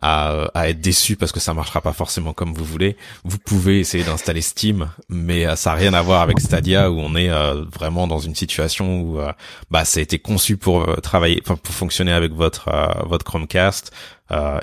à, 0.02 0.50
à, 0.54 0.68
être 0.68 0.80
déçu 0.80 1.16
parce 1.16 1.32
que 1.32 1.40
ça 1.40 1.54
marchera 1.54 1.80
pas 1.80 1.92
forcément 1.92 2.32
comme 2.32 2.52
vous 2.52 2.64
voulez, 2.64 2.96
vous 3.24 3.38
pouvez 3.38 3.80
essayer 3.80 4.04
d'installer 4.04 4.42
Steam, 4.42 4.90
mais 5.08 5.46
euh, 5.46 5.56
ça 5.56 5.72
a 5.72 5.74
rien 5.74 5.94
à 5.94 6.02
voir 6.02 6.22
avec 6.22 6.38
Stadia 6.40 6.90
où 6.90 6.98
on 6.98 7.16
est 7.16 7.30
euh, 7.30 7.64
vraiment 7.72 8.06
dans 8.06 8.18
une 8.18 8.34
situation 8.34 9.00
où 9.00 9.20
euh, 9.20 9.32
bah 9.70 9.84
ça 9.84 10.00
a 10.00 10.02
été 10.02 10.18
conçu 10.18 10.56
pour 10.56 11.00
travailler, 11.00 11.40
pour 11.40 11.58
fonctionner 11.62 12.12
avec 12.12 12.32
votre 12.32 12.68
votre 13.06 13.24
Chromecast 13.24 13.92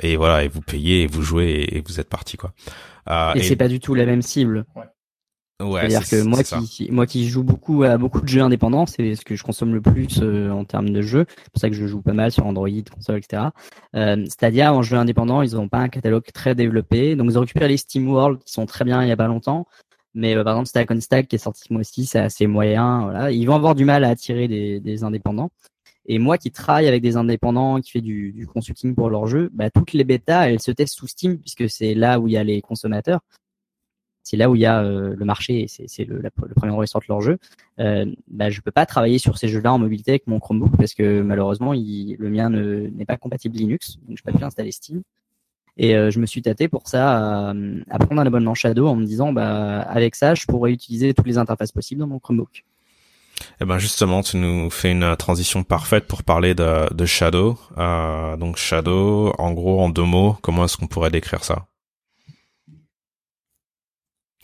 et 0.02 0.18
voilà 0.18 0.44
et 0.44 0.48
vous 0.48 0.62
payez 0.62 1.04
et 1.04 1.08
vous 1.08 1.22
jouez 1.22 1.68
et, 1.72 1.84
vous 1.86 2.00
êtes 2.00 2.10
parti 2.10 2.38
quoi. 2.38 2.54
et, 3.36 3.44
c'est 3.44 3.56
pas 3.56 3.68
du 3.68 3.80
tout 3.80 3.96
la 3.96 4.06
même 4.06 4.22
cible. 4.22 4.66
Ouais. 4.76 4.84
Ouais, 5.62 5.88
C'est-à-dire 5.88 6.10
que 6.10 6.24
moi 6.24 6.44
qui, 6.44 6.92
moi 6.92 7.06
qui 7.06 7.28
joue 7.28 7.44
beaucoup 7.44 7.84
à 7.84 7.98
beaucoup 7.98 8.22
de 8.22 8.28
jeux 8.28 8.42
indépendants, 8.42 8.86
c'est 8.86 9.16
ce 9.16 9.24
que 9.24 9.36
je 9.36 9.44
consomme 9.44 9.74
le 9.74 9.82
plus 9.82 10.20
euh, 10.22 10.50
en 10.50 10.66
termes 10.66 10.90
de 10.90 11.02
jeux. 11.02 11.26
C'est 11.30 11.52
pour 11.52 11.62
ça 11.62 11.70
que 11.70 11.76
je 11.76 11.86
joue 11.86 12.02
pas 12.02 12.14
mal 12.14 12.32
sur 12.32 12.46
Android, 12.46 12.70
console, 12.94 13.18
etc. 13.18 13.44
Euh, 13.96 14.24
C'est-à-dire 14.26 14.74
en 14.74 14.82
jeu 14.82 14.98
indépendant, 14.98 15.42
ils 15.44 15.54
n'ont 15.54 15.70
pas 15.70 15.78
un 15.78 15.90
catalogue 15.90 16.26
très 16.34 16.56
développé. 16.56 17.16
Donc 17.16 17.30
ils 17.30 17.38
ont 17.38 17.42
récupéré 17.42 17.68
les 17.68 17.78
Steam 17.78 18.10
World 18.10 18.40
qui 18.44 18.52
sont 18.52 18.66
très 18.66 18.84
bien 18.84 19.04
il 19.04 19.10
y 19.10 19.12
a 19.12 19.18
pas 19.18 19.28
longtemps. 19.28 19.68
Mais 20.16 20.36
euh, 20.36 20.44
par 20.44 20.54
exemple 20.54 20.70
Stack 20.70 20.92
on 20.92 21.00
Stack 21.00 21.28
qui 21.28 21.36
est 21.36 21.40
sorti 21.40 21.72
moi 21.72 21.82
aussi, 21.82 22.06
c'est 22.06 22.20
assez 22.20 22.48
moyen. 22.48 23.04
Voilà. 23.04 23.32
Ils 23.32 23.46
vont 23.46 23.56
avoir 23.56 23.76
du 23.76 23.86
mal 23.86 24.04
à 24.04 24.10
attirer 24.10 24.48
des, 24.48 24.80
des 24.80 25.04
indépendants. 25.04 25.52
Et 26.06 26.20
moi 26.20 26.38
qui 26.38 26.52
travaille 26.52 26.88
avec 26.88 27.02
des 27.02 27.16
indépendants, 27.16 27.80
qui 27.80 27.92
fait 27.92 28.02
du, 28.02 28.34
du 28.34 28.48
consulting 28.48 28.96
pour 28.96 29.10
leurs 29.10 29.28
jeux, 29.28 29.50
bah, 29.54 29.70
toutes 29.70 29.94
les 29.94 30.04
bêtas, 30.04 30.50
elles 30.50 30.60
se 30.60 30.72
testent 30.72 30.96
sous 30.98 31.08
Steam 31.08 31.38
puisque 31.38 31.70
c'est 31.70 31.94
là 31.94 32.20
où 32.20 32.28
il 32.28 32.34
y 32.34 32.38
a 32.38 32.44
les 32.44 32.62
consommateurs. 32.62 33.22
C'est 34.24 34.38
là 34.38 34.50
où 34.50 34.56
il 34.56 34.62
y 34.62 34.66
a 34.66 34.82
euh, 34.82 35.16
le 35.18 35.26
marché, 35.26 35.66
c'est 35.68 36.06
le, 36.06 36.22
le, 36.22 36.30
premier 36.56 36.74
ils 36.82 36.88
sortent 36.88 37.08
leurs 37.08 37.22
jeux. 37.22 37.38
Euh, 37.80 38.06
bah, 38.30 38.50
je 38.50 38.62
peux 38.62 38.72
pas 38.72 38.86
travailler 38.86 39.18
sur 39.18 39.38
ces 39.38 39.48
jeux-là 39.48 39.74
en 39.74 39.80
mobilité 39.80 40.12
avec 40.12 40.28
mon 40.28 40.40
Chromebook 40.40 40.78
parce 40.78 40.94
que 40.94 41.22
malheureusement, 41.22 41.74
le 41.74 42.30
mien 42.30 42.50
n'est 42.50 43.06
pas 43.06 43.18
compatible 43.18 43.58
Linux, 43.58 43.98
donc 44.08 44.18
je 44.18 44.24
peux 44.24 44.32
pas 44.32 44.46
installer 44.46 44.72
Steam. 44.72 45.04
Et 45.76 45.96
euh, 45.96 46.12
je 46.12 46.20
me 46.20 46.26
suis 46.26 46.42
tâté 46.42 46.68
pour 46.68 46.88
ça 46.88 47.50
à, 47.50 47.54
à, 47.90 48.00
prendre 48.00 48.22
un 48.22 48.26
abonnement 48.28 48.54
Shadow 48.54 48.88
en 48.88 48.96
me 48.96 49.06
disant, 49.06 49.34
bah, 49.34 49.82
avec 49.82 50.16
ça, 50.16 50.36
je 50.36 50.46
pourrais 50.46 50.72
utiliser 50.72 51.14
toutes 51.14 51.28
les 51.28 51.38
interfaces 51.38 51.72
possibles 51.72 52.00
dans 52.00 52.08
mon 52.08 52.20
Chromebook. 52.20 52.64
Eh 53.60 53.66
ben 53.66 53.78
justement, 53.78 54.22
tu 54.22 54.38
nous 54.38 54.70
fais 54.70 54.92
une 54.92 55.16
transition 55.18 55.64
parfaite 55.64 56.08
pour 56.08 56.24
parler 56.24 56.54
de, 56.54 56.94
de 56.94 57.06
Shadow. 57.06 57.58
Euh, 57.78 58.38
donc 58.38 58.58
Shadow, 58.58 59.34
en 59.38 59.52
gros, 59.54 59.82
en 59.82 59.90
deux 59.90 60.04
mots, 60.04 60.38
comment 60.42 60.66
est-ce 60.66 60.78
qu'on 60.78 60.88
pourrait 60.88 61.12
décrire 61.12 61.44
ça? 61.44 61.66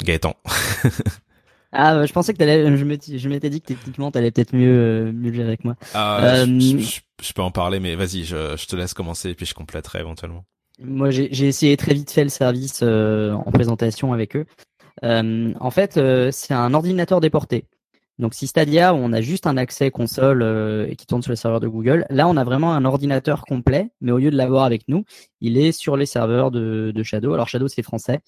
Gaëtan. 0.03 0.35
ah, 1.71 2.05
je 2.05 2.13
pensais 2.13 2.33
que 2.33 2.37
t'allais, 2.37 2.77
je 2.77 3.29
m'étais 3.29 3.49
dit 3.49 3.61
que 3.61 3.67
techniquement 3.67 4.11
t'allais 4.11 4.31
peut-être 4.31 4.55
mieux, 4.55 5.11
mieux 5.11 5.33
gérer 5.33 5.47
avec 5.47 5.63
moi. 5.63 5.75
Euh, 5.95 6.45
je, 6.45 6.99
je, 7.21 7.33
peux 7.33 7.41
en 7.41 7.51
parler, 7.51 7.79
mais 7.79 7.95
vas-y, 7.95 8.23
je, 8.23 8.55
je 8.57 8.65
te 8.65 8.75
laisse 8.75 8.93
commencer 8.93 9.29
et 9.29 9.35
puis 9.35 9.45
je 9.45 9.53
compléterai 9.53 9.99
éventuellement. 9.99 10.45
Moi, 10.81 11.09
j'ai 11.09 11.47
essayé 11.47 11.75
très 11.75 11.93
vite 11.93 12.09
fait 12.09 12.23
le 12.23 12.29
service 12.29 12.79
euh, 12.83 13.33
en 13.33 13.51
présentation 13.51 14.13
avec 14.13 14.35
eux. 14.37 14.45
Euh, 15.03 15.53
en 15.59 15.71
fait, 15.71 15.97
euh, 15.97 16.29
c'est 16.31 16.53
un 16.53 16.73
ordinateur 16.73 17.19
déporté. 17.19 17.65
Donc, 18.17 18.33
si 18.33 18.47
Stadia, 18.47 18.93
on 18.93 19.11
a 19.11 19.21
juste 19.21 19.45
un 19.45 19.57
accès 19.57 19.91
console 19.91 20.43
et 20.89 20.95
qui 20.97 21.05
tourne 21.05 21.21
sur 21.21 21.31
les 21.31 21.37
serveurs 21.37 21.61
de 21.61 21.67
Google, 21.69 22.05
là, 22.09 22.27
on 22.27 22.35
a 22.35 22.43
vraiment 22.43 22.73
un 22.73 22.83
ordinateur 22.83 23.43
complet, 23.45 23.91
mais 24.01 24.11
au 24.11 24.17
lieu 24.17 24.29
de 24.29 24.35
l'avoir 24.35 24.65
avec 24.65 24.87
nous, 24.89 25.05
il 25.39 25.57
est 25.57 25.71
sur 25.71 25.95
les 25.95 26.05
serveurs 26.05 26.51
de, 26.51 26.91
de 26.93 27.03
Shadow. 27.03 27.33
Alors, 27.33 27.47
Shadow, 27.47 27.69
c'est 27.69 27.81
français. 27.83 28.19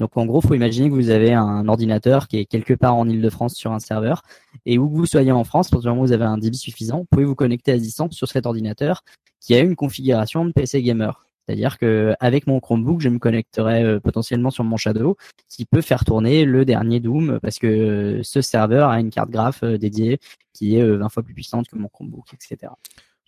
Donc, 0.00 0.16
en 0.16 0.24
gros, 0.24 0.40
faut 0.40 0.54
imaginer 0.54 0.88
que 0.88 0.94
vous 0.94 1.10
avez 1.10 1.34
un 1.34 1.68
ordinateur 1.68 2.26
qui 2.26 2.38
est 2.38 2.46
quelque 2.46 2.72
part 2.72 2.96
en 2.96 3.06
Ile-de-France 3.06 3.54
sur 3.54 3.70
un 3.72 3.78
serveur, 3.78 4.22
et 4.64 4.78
où 4.78 4.88
que 4.88 4.96
vous 4.96 5.06
soyez 5.06 5.30
en 5.30 5.44
France, 5.44 5.68
pour 5.68 5.82
vous 5.82 6.12
avez 6.12 6.24
un 6.24 6.38
débit 6.38 6.56
suffisant, 6.56 7.00
vous 7.00 7.06
pouvez 7.10 7.24
vous 7.24 7.34
connecter 7.34 7.70
à 7.70 7.78
distance 7.78 8.14
sur 8.14 8.26
cet 8.26 8.46
ordinateur 8.46 9.04
qui 9.40 9.54
a 9.54 9.60
une 9.60 9.76
configuration 9.76 10.44
de 10.46 10.52
PC 10.52 10.82
gamer. 10.82 11.26
C'est-à-dire 11.46 11.78
que 11.78 12.14
avec 12.18 12.46
mon 12.46 12.60
Chromebook, 12.60 13.00
je 13.00 13.08
me 13.08 13.18
connecterai 13.18 13.82
euh, 13.82 14.00
potentiellement 14.00 14.50
sur 14.50 14.64
mon 14.64 14.76
Shadow, 14.76 15.16
qui 15.48 15.66
peut 15.66 15.80
faire 15.82 16.04
tourner 16.04 16.44
le 16.44 16.64
dernier 16.64 17.00
Doom, 17.00 17.38
parce 17.40 17.58
que 17.58 17.66
euh, 17.66 18.22
ce 18.22 18.40
serveur 18.40 18.88
a 18.88 19.00
une 19.00 19.10
carte 19.10 19.30
graphe 19.30 19.64
euh, 19.64 19.76
dédiée 19.76 20.18
qui 20.54 20.76
est 20.76 20.84
20 20.84 21.08
fois 21.08 21.22
plus 21.22 21.34
puissante 21.34 21.68
que 21.68 21.76
mon 21.76 21.88
Chromebook, 21.88 22.26
etc. 22.34 22.72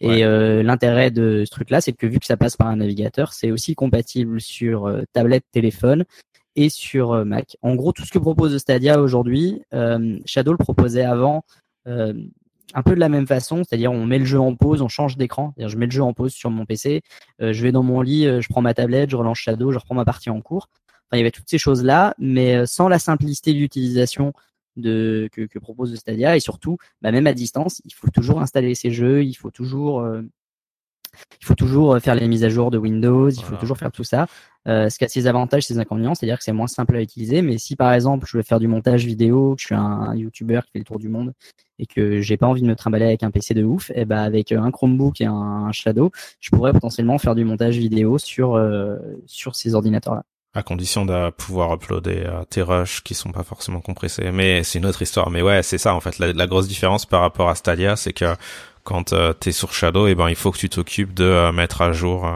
Et 0.01 0.25
l'intérêt 0.65 1.13
de 1.13 1.45
ce 1.47 1.51
truc-là, 1.51 1.81
c'est 1.81 1.93
que 1.93 2.07
vu 2.09 2.19
que 2.19 2.27
ça 2.27 2.37
passe 2.37 2.57
par 2.57 2.67
un 2.67 2.77
navigateur, 2.77 3.33
c'est 3.33 3.53
aussi 3.53 3.77
compatible 3.77 4.41
sur 4.41 4.93
tablette, 5.13 5.45
téléphone 5.53 6.05
et 6.57 6.69
sur 6.69 7.25
Mac. 7.25 7.57
En 7.63 7.75
gros, 7.75 7.93
tout 7.93 8.05
ce 8.05 8.13
que 8.13 8.19
propose 8.19 8.57
Stadia 8.59 9.01
aujourd'hui, 9.01 9.63
Shadow 10.25 10.53
le 10.53 10.59
proposait 10.59 11.05
avant 11.05 11.45
un 12.75 12.83
peu 12.83 12.95
de 12.95 13.01
la 13.01 13.09
même 13.09 13.27
façon, 13.27 13.63
c'est-à-dire 13.65 13.93
on 13.93 14.07
met 14.07 14.19
le 14.19 14.25
jeu 14.25 14.41
en 14.41 14.55
pause, 14.55 14.83
on 14.83 14.89
change 14.89 15.17
d'écran, 15.17 15.55
je 15.59 15.77
mets 15.77 15.87
le 15.87 15.93
jeu 15.93 16.03
en 16.03 16.13
pause 16.13 16.33
sur 16.33 16.51
mon 16.51 16.65
PC, 16.65 17.03
euh, 17.41 17.53
je 17.53 17.63
vais 17.63 17.73
dans 17.73 17.83
mon 17.83 18.01
lit, 18.01 18.27
euh, 18.27 18.41
je 18.41 18.49
prends 18.49 18.63
ma 18.63 18.75
tablette, 18.75 19.11
je 19.11 19.17
relance 19.17 19.39
Shadow, 19.39 19.73
je 19.73 19.79
reprends 19.79 19.95
ma 19.95 20.05
partie 20.05 20.31
en 20.31 20.41
cours. 20.41 20.69
Il 21.13 21.19
y 21.19 21.21
avait 21.21 21.31
toutes 21.31 21.49
ces 21.51 21.59
choses-là, 21.59 22.15
mais 22.19 22.57
euh, 22.57 22.67
sans 22.67 22.89
la 22.89 22.99
simplicité 22.99 23.53
d'utilisation 23.53 24.33
que, 24.83 25.59
propose 25.59 25.95
Stadia 25.97 26.37
et 26.37 26.41
surtout, 26.41 26.79
bah, 27.03 27.13
même 27.13 27.27
à 27.27 27.35
distance, 27.35 27.83
il 27.85 27.93
faut 27.93 28.09
toujours 28.09 28.41
installer 28.41 28.75
ces 28.75 28.91
jeux, 28.91 29.23
il 29.23 29.35
faut 29.35 29.51
toujours 29.51 30.07
il 31.41 31.47
faut 31.47 31.55
toujours 31.55 31.99
faire 31.99 32.15
les 32.15 32.29
mises 32.29 32.45
à 32.45 32.49
jour 32.49 32.71
de 32.71 32.79
Windows, 32.79 33.31
il 33.31 33.43
faut 33.43 33.57
toujours 33.57 33.79
faire 33.79 33.93
tout 33.93 34.05
ça. 34.05 34.27
Euh, 34.69 34.89
ce 34.89 34.99
qui 34.99 35.05
a 35.05 35.09
ses 35.09 35.27
avantages, 35.27 35.65
ses 35.65 35.79
inconvénients, 35.79 36.15
c'est-à-dire 36.15 36.39
que 36.39 36.45
c'est 36.45 36.53
moins 36.53 36.69
simple 36.69 36.95
à 36.97 37.03
utiliser. 37.03 37.43
Mais 37.43 37.59
si 37.59 37.75
par 37.77 37.93
exemple 37.93 38.27
je 38.29 38.37
veux 38.37 38.43
faire 38.43 38.61
du 38.61 38.69
montage 38.69 39.05
vidéo, 39.05 39.57
que 39.57 39.61
je 39.61 39.67
suis 39.67 39.75
un, 39.75 40.15
YouTuber 40.15 40.61
qui 40.67 40.73
fait 40.73 40.79
le 40.79 40.85
tour 40.85 40.99
du 40.99 41.09
monde 41.09 41.33
et 41.79 41.87
que 41.87 42.21
j'ai 42.21 42.37
pas 42.37 42.47
envie 42.47 42.63
de 42.63 42.69
me 42.69 42.77
trimballer 42.77 43.07
avec 43.07 43.23
un 43.25 43.31
PC 43.31 43.55
de 43.55 43.65
ouf, 43.65 43.91
et 43.91 44.03
eh 44.03 44.05
ben 44.05 44.19
avec 44.19 44.53
un 44.53 44.71
Chromebook 44.71 45.21
et 45.21 45.27
un, 45.27 45.73
Shadow, 45.73 46.13
je 46.41 46.51
pourrais 46.51 46.73
potentiellement 46.73 47.19
faire 47.19 47.35
du 47.35 47.45
montage 47.45 47.77
vidéo 47.77 48.19
sur 48.19 48.55
euh, 48.55 48.99
sur 49.27 49.57
ces 49.57 49.75
ordinateurs-là. 49.75 50.25
À 50.55 50.63
condition 50.63 51.07
de 51.07 51.31
pouvoir 51.31 51.73
uploader 51.73 52.25
euh, 52.27 52.45
tes 52.45 52.61
rushs 52.63 53.03
qui 53.03 53.15
sont 53.15 53.33
pas 53.33 53.43
forcément 53.43 53.81
compressés. 53.81 54.31
Mais 54.33 54.63
c'est 54.65 54.79
une 54.79 54.87
autre 54.87 55.01
histoire. 55.01 55.31
Mais 55.31 55.43
ouais, 55.43 55.63
c'est 55.63 55.79
ça 55.79 55.95
en 55.95 56.01
fait. 56.01 56.19
La, 56.19 56.47
grosse 56.47 56.69
différence 56.69 57.07
par 57.07 57.23
rapport 57.23 57.49
à 57.49 57.55
Stadia, 57.55 57.97
c'est 57.97 58.13
que 58.13 58.37
quand 58.85 59.13
euh, 59.13 59.33
tu 59.41 59.49
es 59.49 59.53
sur 59.53 59.73
Shadow, 59.73 60.09
eh 60.09 60.15
ben 60.15 60.29
il 60.29 60.37
faut 60.37 60.51
que 60.53 60.59
tu 60.59 60.69
t'occupes 60.69 61.15
de 61.15 61.51
mettre 61.53 61.81
à 61.81 61.93
jour 61.93 62.27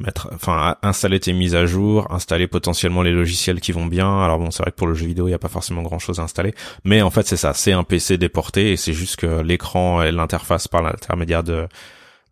mettre, 0.00 0.28
enfin, 0.34 0.76
installer 0.82 1.20
tes 1.20 1.32
mises 1.32 1.54
à 1.54 1.66
jour, 1.66 2.10
installer 2.12 2.46
potentiellement 2.46 3.02
les 3.02 3.12
logiciels 3.12 3.60
qui 3.60 3.72
vont 3.72 3.86
bien. 3.86 4.22
Alors 4.22 4.38
bon, 4.38 4.50
c'est 4.50 4.62
vrai 4.62 4.70
que 4.70 4.76
pour 4.76 4.86
le 4.86 4.94
jeu 4.94 5.06
vidéo, 5.06 5.26
il 5.26 5.30
n'y 5.30 5.34
a 5.34 5.38
pas 5.38 5.48
forcément 5.48 5.82
grand 5.82 5.98
chose 5.98 6.20
à 6.20 6.22
installer, 6.22 6.54
mais 6.84 7.02
en 7.02 7.10
fait, 7.10 7.26
c'est 7.26 7.36
ça, 7.36 7.54
c'est 7.54 7.72
un 7.72 7.84
PC 7.84 8.18
déporté 8.18 8.72
et 8.72 8.76
c'est 8.76 8.92
juste 8.92 9.16
que 9.16 9.40
l'écran 9.40 10.02
et 10.02 10.12
l'interface 10.12 10.68
par 10.68 10.82
l'intermédiaire 10.82 11.42
de 11.42 11.66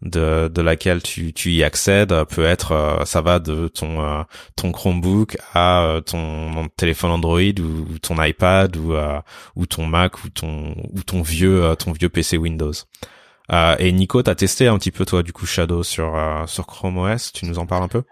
de, 0.03 0.49
de 0.49 0.63
laquelle 0.63 1.03
tu, 1.03 1.33
tu 1.33 1.53
y 1.53 1.63
accèdes 1.63 2.15
peut 2.25 2.45
être 2.45 2.73
euh, 2.73 3.05
ça 3.05 3.23
va 3.23 3.39
de 3.39 3.69
ton 3.69 4.03
euh, 4.03 4.23
ton 4.57 4.71
Chromebook 4.71 5.39
à 5.55 5.83
euh, 5.83 6.01
ton 6.01 6.69
téléphone 6.77 7.11
Android 7.11 7.41
ou, 7.41 7.99
ton 7.99 8.23
iPad 8.23 8.77
ou 8.77 8.95
ou 9.57 9.67
ton 9.67 9.87
Mac 9.87 10.25
ou 10.25 10.29
ton 10.29 10.75
ou 10.93 11.03
ton 11.03 11.23
vieux 11.23 11.75
ton 11.79 11.93
vieux 11.93 12.09
PC 12.09 12.37
Windows. 12.37 12.73
Et 13.79 13.93
Nico, 13.93 14.23
t'as 14.23 14.35
testé 14.35 14.69
un 14.69 14.79
petit 14.79 14.91
peu 14.91 15.05
toi 15.05 15.23
du 15.23 15.33
coup 15.33 15.47
Shadow 15.47 15.83
sur 15.83 16.15
sur 16.47 16.67
Chrome 16.67 16.99
OS. 16.99 17.33
Tu 17.33 17.47
nous 17.47 17.59
en 17.59 17.67
parles 17.67 17.85
un 17.85 17.89
peu? 17.89 18.03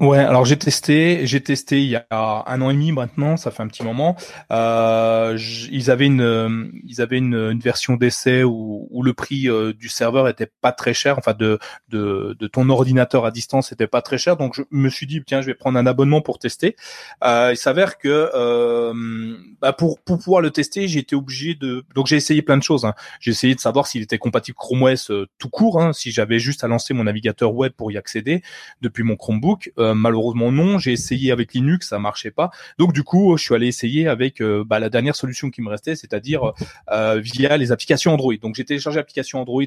Ouais, 0.00 0.18
alors 0.18 0.44
j'ai 0.44 0.58
testé, 0.58 1.24
j'ai 1.24 1.40
testé 1.40 1.80
il 1.80 1.88
y 1.88 1.94
a 1.94 2.04
un 2.48 2.60
an 2.62 2.70
et 2.70 2.72
demi 2.72 2.90
maintenant, 2.90 3.36
ça 3.36 3.52
fait 3.52 3.62
un 3.62 3.68
petit 3.68 3.84
moment. 3.84 4.16
Euh, 4.50 5.38
ils 5.70 5.88
avaient 5.88 6.06
une, 6.06 6.72
ils 6.84 7.00
avaient 7.00 7.18
une, 7.18 7.36
une 7.36 7.60
version 7.60 7.94
d'essai 7.94 8.42
où, 8.42 8.88
où, 8.90 9.02
le 9.04 9.14
prix 9.14 9.48
euh, 9.48 9.72
du 9.72 9.88
serveur 9.88 10.26
était 10.28 10.50
pas 10.60 10.72
très 10.72 10.94
cher, 10.94 11.16
enfin 11.16 11.32
de, 11.32 11.60
de, 11.90 12.36
de 12.36 12.46
ton 12.48 12.70
ordinateur 12.70 13.24
à 13.24 13.30
distance 13.30 13.70
était 13.70 13.86
pas 13.86 14.02
très 14.02 14.18
cher, 14.18 14.36
donc 14.36 14.56
je 14.56 14.62
me 14.72 14.88
suis 14.88 15.06
dit 15.06 15.22
tiens 15.24 15.42
je 15.42 15.46
vais 15.46 15.54
prendre 15.54 15.78
un 15.78 15.86
abonnement 15.86 16.20
pour 16.20 16.40
tester. 16.40 16.74
Euh, 17.22 17.50
il 17.52 17.56
s'avère 17.56 17.96
que 17.96 18.30
euh, 18.34 19.36
bah 19.60 19.72
pour 19.72 20.00
pour 20.00 20.18
pouvoir 20.18 20.40
le 20.40 20.50
tester, 20.50 20.88
j'ai 20.88 20.98
été 20.98 21.14
obligé 21.14 21.54
de, 21.54 21.84
donc 21.94 22.08
j'ai 22.08 22.16
essayé 22.16 22.42
plein 22.42 22.56
de 22.56 22.64
choses. 22.64 22.84
Hein. 22.84 22.94
J'ai 23.20 23.30
essayé 23.30 23.54
de 23.54 23.60
savoir 23.60 23.86
s'il 23.86 24.02
était 24.02 24.18
compatible 24.18 24.56
Chrome 24.56 24.82
OS 24.82 25.12
euh, 25.12 25.28
tout 25.38 25.50
court, 25.50 25.80
hein, 25.80 25.92
si 25.92 26.10
j'avais 26.10 26.40
juste 26.40 26.64
à 26.64 26.68
lancer 26.68 26.94
mon 26.94 27.04
navigateur 27.04 27.54
web 27.54 27.72
pour 27.76 27.92
y 27.92 27.96
accéder 27.96 28.42
depuis 28.80 29.04
mon 29.04 29.14
Chromebook. 29.14 29.70
Euh, 29.84 29.94
malheureusement 29.94 30.50
non. 30.50 30.78
J'ai 30.78 30.92
essayé 30.92 31.30
avec 31.30 31.54
Linux, 31.54 31.88
ça 31.88 31.98
marchait 31.98 32.30
pas. 32.30 32.50
Donc 32.78 32.92
du 32.92 33.02
coup, 33.02 33.36
je 33.36 33.44
suis 33.44 33.54
allé 33.54 33.66
essayer 33.66 34.08
avec 34.08 34.40
euh, 34.40 34.64
bah, 34.66 34.78
la 34.78 34.90
dernière 34.90 35.16
solution 35.16 35.50
qui 35.50 35.62
me 35.62 35.68
restait, 35.68 35.96
c'est-à-dire 35.96 36.52
euh, 36.90 37.20
via 37.20 37.56
les 37.56 37.72
applications 37.72 38.12
Android. 38.12 38.34
Donc 38.40 38.54
j'ai 38.54 38.64
téléchargé 38.64 38.98
l'application 38.98 39.40
Android 39.40 39.62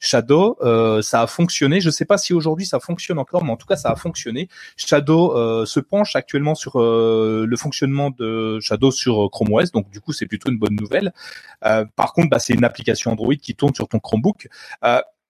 Shadow, 0.00 0.58
ça 1.02 1.22
a 1.22 1.26
fonctionné. 1.26 1.80
Je 1.80 1.90
sais 1.90 2.04
pas 2.04 2.18
si 2.18 2.32
aujourd'hui 2.32 2.66
ça 2.66 2.80
fonctionne 2.80 3.18
encore, 3.18 3.44
mais 3.44 3.52
en 3.52 3.56
tout 3.56 3.66
cas 3.66 3.76
ça 3.76 3.90
a 3.90 3.96
fonctionné. 3.96 4.48
Shadow 4.76 5.64
se 5.66 5.80
penche 5.80 6.16
actuellement 6.16 6.54
sur 6.54 6.78
le 6.78 7.56
fonctionnement 7.56 8.10
de 8.10 8.60
Shadow 8.60 8.90
sur 8.90 9.30
Chrome 9.30 9.52
OS, 9.52 9.72
donc 9.72 9.90
du 9.90 10.00
coup 10.00 10.12
c'est 10.12 10.26
plutôt 10.26 10.50
une 10.50 10.58
bonne 10.58 10.76
nouvelle. 10.76 11.12
par 11.60 12.12
contre, 12.12 12.30
bah, 12.30 12.38
c'est 12.38 12.54
une 12.54 12.64
application 12.64 13.12
Android 13.12 13.34
qui 13.34 13.54
tourne 13.54 13.74
sur 13.74 13.88
ton 13.88 13.98
Chromebook 13.98 14.48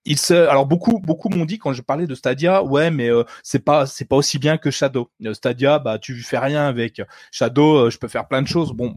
il 0.04 0.18
se, 0.18 0.34
alors 0.34 0.66
beaucoup, 0.66 0.98
beaucoup 0.98 1.28
m'ont 1.28 1.44
dit 1.44 1.58
quand 1.58 1.72
je 1.72 1.82
parlais 1.82 2.06
de 2.06 2.14
Stadia, 2.14 2.62
ouais, 2.62 2.90
mais 2.90 3.08
euh, 3.10 3.24
c'est 3.42 3.64
pas, 3.64 3.86
c'est 3.86 4.04
pas 4.04 4.16
aussi 4.16 4.38
bien 4.38 4.58
que 4.58 4.70
Shadow. 4.70 5.10
Euh, 5.24 5.34
Stadia, 5.34 5.78
bah 5.78 5.98
tu 5.98 6.14
fais 6.22 6.38
rien 6.38 6.66
avec 6.66 7.00
Shadow. 7.30 7.86
Euh, 7.86 7.90
je 7.90 7.98
peux 7.98 8.08
faire 8.08 8.26
plein 8.26 8.42
de 8.42 8.48
choses. 8.48 8.72
Bon, 8.72 8.96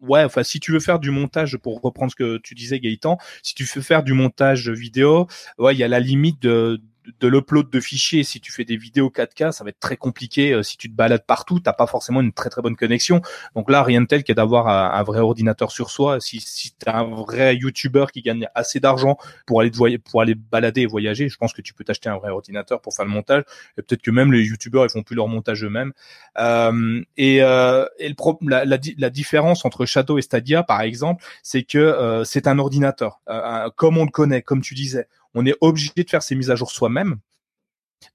ouais, 0.00 0.24
enfin 0.24 0.42
si 0.42 0.60
tu 0.60 0.72
veux 0.72 0.80
faire 0.80 0.98
du 0.98 1.10
montage, 1.10 1.56
pour 1.58 1.80
reprendre 1.80 2.10
ce 2.10 2.16
que 2.16 2.38
tu 2.38 2.54
disais 2.54 2.80
Gaëtan, 2.80 3.18
si 3.42 3.54
tu 3.54 3.64
veux 3.64 3.82
faire 3.82 4.02
du 4.02 4.14
montage 4.14 4.68
vidéo, 4.68 5.28
ouais, 5.58 5.74
il 5.74 5.78
y 5.78 5.84
a 5.84 5.88
la 5.88 6.00
limite 6.00 6.42
de 6.42 6.80
de 7.20 7.28
l'upload 7.28 7.70
de 7.70 7.80
fichiers. 7.80 8.24
Si 8.24 8.40
tu 8.40 8.52
fais 8.52 8.64
des 8.64 8.76
vidéos 8.76 9.10
4K, 9.10 9.52
ça 9.52 9.64
va 9.64 9.70
être 9.70 9.80
très 9.80 9.96
compliqué. 9.96 10.52
Euh, 10.52 10.62
si 10.62 10.76
tu 10.76 10.90
te 10.90 10.94
balades 10.94 11.24
partout, 11.26 11.60
t'as 11.60 11.72
pas 11.72 11.86
forcément 11.86 12.20
une 12.20 12.32
très 12.32 12.50
très 12.50 12.62
bonne 12.62 12.76
connexion. 12.76 13.20
Donc 13.54 13.70
là, 13.70 13.82
rien 13.82 14.00
de 14.02 14.06
tel 14.06 14.24
qu'à 14.24 14.34
d'avoir 14.34 14.68
un, 14.68 15.02
vrai 15.02 15.20
ordinateur 15.20 15.70
sur 15.70 15.90
soi. 15.90 16.20
Si, 16.20 16.40
si 16.40 16.72
tu 16.72 16.88
as 16.88 16.98
un 16.98 17.14
vrai 17.14 17.56
YouTuber 17.56 18.06
qui 18.12 18.22
gagne 18.22 18.48
assez 18.54 18.80
d'argent 18.80 19.16
pour 19.46 19.60
aller 19.60 19.70
te 19.70 19.96
pour 19.98 20.22
aller 20.22 20.34
balader 20.34 20.82
et 20.82 20.86
voyager, 20.86 21.28
je 21.28 21.36
pense 21.36 21.52
que 21.52 21.62
tu 21.62 21.74
peux 21.74 21.84
t'acheter 21.84 22.08
un 22.08 22.16
vrai 22.16 22.30
ordinateur 22.30 22.80
pour 22.80 22.94
faire 22.94 23.04
le 23.04 23.10
montage. 23.10 23.44
Et 23.78 23.82
peut-être 23.82 24.02
que 24.02 24.10
même 24.10 24.32
les 24.32 24.42
YouTubers 24.42 24.84
ils 24.84 24.90
font 24.90 25.02
plus 25.02 25.16
leur 25.16 25.28
montage 25.28 25.64
eux-mêmes. 25.64 25.92
Euh, 26.38 27.02
et, 27.16 27.42
euh, 27.42 27.86
et 27.98 28.08
le 28.08 28.14
la, 28.48 28.64
la, 28.64 28.78
la, 28.98 29.10
différence 29.10 29.64
entre 29.64 29.86
Shadow 29.86 30.18
et 30.18 30.22
Stadia, 30.22 30.62
par 30.62 30.80
exemple, 30.82 31.24
c'est 31.42 31.62
que 31.62 31.78
euh, 31.78 32.24
c'est 32.24 32.46
un 32.46 32.58
ordinateur, 32.58 33.20
comme 33.76 33.98
on 33.98 34.04
le 34.04 34.10
connaît, 34.10 34.42
comme 34.42 34.60
tu 34.60 34.74
disais 34.74 35.08
on 35.36 35.46
est 35.46 35.54
obligé 35.60 35.92
de 35.96 36.10
faire 36.10 36.22
ces 36.22 36.34
mises 36.34 36.50
à 36.50 36.56
jour 36.56 36.70
soi-même. 36.70 37.18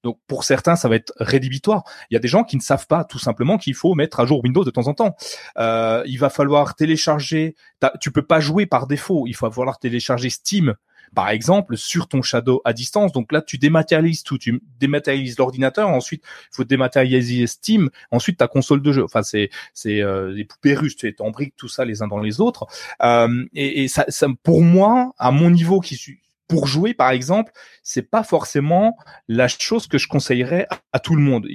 Donc 0.03 0.19
pour 0.27 0.43
certains, 0.43 0.75
ça 0.75 0.89
va 0.89 0.95
être 0.95 1.13
rédhibitoire. 1.17 1.83
Il 2.09 2.15
y 2.15 2.17
a 2.17 2.19
des 2.19 2.27
gens 2.27 2.43
qui 2.43 2.57
ne 2.57 2.61
savent 2.61 2.87
pas 2.87 3.03
tout 3.03 3.19
simplement 3.19 3.57
qu'il 3.57 3.73
faut 3.73 3.93
mettre 3.95 4.19
à 4.19 4.25
jour 4.25 4.43
Windows 4.43 4.63
de 4.63 4.69
temps 4.69 4.87
en 4.87 4.93
temps. 4.93 5.15
Euh, 5.57 6.03
il 6.05 6.19
va 6.19 6.29
falloir 6.29 6.75
télécharger. 6.75 7.55
Tu 7.99 8.11
peux 8.11 8.25
pas 8.25 8.39
jouer 8.39 8.65
par 8.65 8.87
défaut. 8.87 9.25
Il 9.27 9.35
va 9.35 9.49
falloir 9.49 9.79
télécharger 9.79 10.29
Steam 10.29 10.75
par 11.13 11.29
exemple, 11.29 11.77
sur 11.77 12.07
ton 12.07 12.21
Shadow 12.21 12.61
à 12.63 12.73
distance. 12.73 13.11
Donc 13.11 13.31
là, 13.31 13.41
tu 13.41 13.57
dématérialises 13.57 14.23
tout, 14.23 14.37
tu 14.37 14.61
dématérialises 14.79 15.37
l'ordinateur, 15.37 15.89
ensuite 15.89 16.23
il 16.51 16.55
faut 16.55 16.63
dématérialiser 16.63 17.47
Steam, 17.47 17.89
ensuite 18.11 18.37
ta 18.37 18.47
console 18.47 18.81
de 18.81 18.91
jeu. 18.91 19.03
Enfin, 19.03 19.23
c'est 19.23 19.49
c'est 19.73 20.01
euh, 20.01 20.33
des 20.33 20.45
poupées 20.45 20.73
russes, 20.73 20.95
tu 20.95 21.13
embriques 21.19 21.55
tout 21.57 21.67
ça 21.67 21.85
les 21.85 22.01
uns 22.01 22.07
dans 22.07 22.19
les 22.19 22.39
autres. 22.39 22.65
Euh, 23.03 23.45
et, 23.53 23.83
et 23.83 23.87
ça, 23.87 24.05
ça, 24.07 24.27
pour 24.43 24.61
moi, 24.61 25.13
à 25.17 25.31
mon 25.31 25.49
niveau 25.49 25.79
qui 25.79 25.95
suis 25.95 26.21
pour 26.51 26.67
jouer, 26.67 26.93
par 26.93 27.11
exemple, 27.11 27.53
c'est 27.81 28.01
pas 28.01 28.23
forcément 28.23 28.97
la 29.29 29.47
chose 29.47 29.87
que 29.87 29.97
je 29.97 30.09
conseillerais 30.09 30.67
à, 30.91 30.99
tout 30.99 31.15
le 31.15 31.21
monde. 31.21 31.47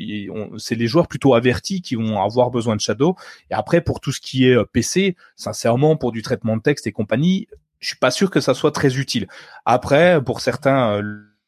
C'est 0.56 0.74
les 0.74 0.86
joueurs 0.86 1.06
plutôt 1.06 1.34
avertis 1.34 1.82
qui 1.82 1.96
vont 1.96 2.18
avoir 2.22 2.50
besoin 2.50 2.76
de 2.76 2.80
Shadow. 2.80 3.14
Et 3.50 3.54
après, 3.54 3.82
pour 3.82 4.00
tout 4.00 4.10
ce 4.10 4.22
qui 4.22 4.48
est 4.48 4.56
euh, 4.56 4.64
PC, 4.64 5.14
sincèrement, 5.34 5.96
pour 5.98 6.12
du 6.12 6.22
traitement 6.22 6.56
de 6.56 6.62
texte 6.62 6.86
et 6.86 6.92
compagnie, 6.92 7.46
je 7.78 7.88
suis 7.88 7.98
pas 7.98 8.10
sûr 8.10 8.30
que 8.30 8.40
ça 8.40 8.54
soit 8.54 8.72
très 8.72 8.96
utile. 8.96 9.28
Après, 9.66 10.18
pour 10.24 10.40
certains 10.40 11.02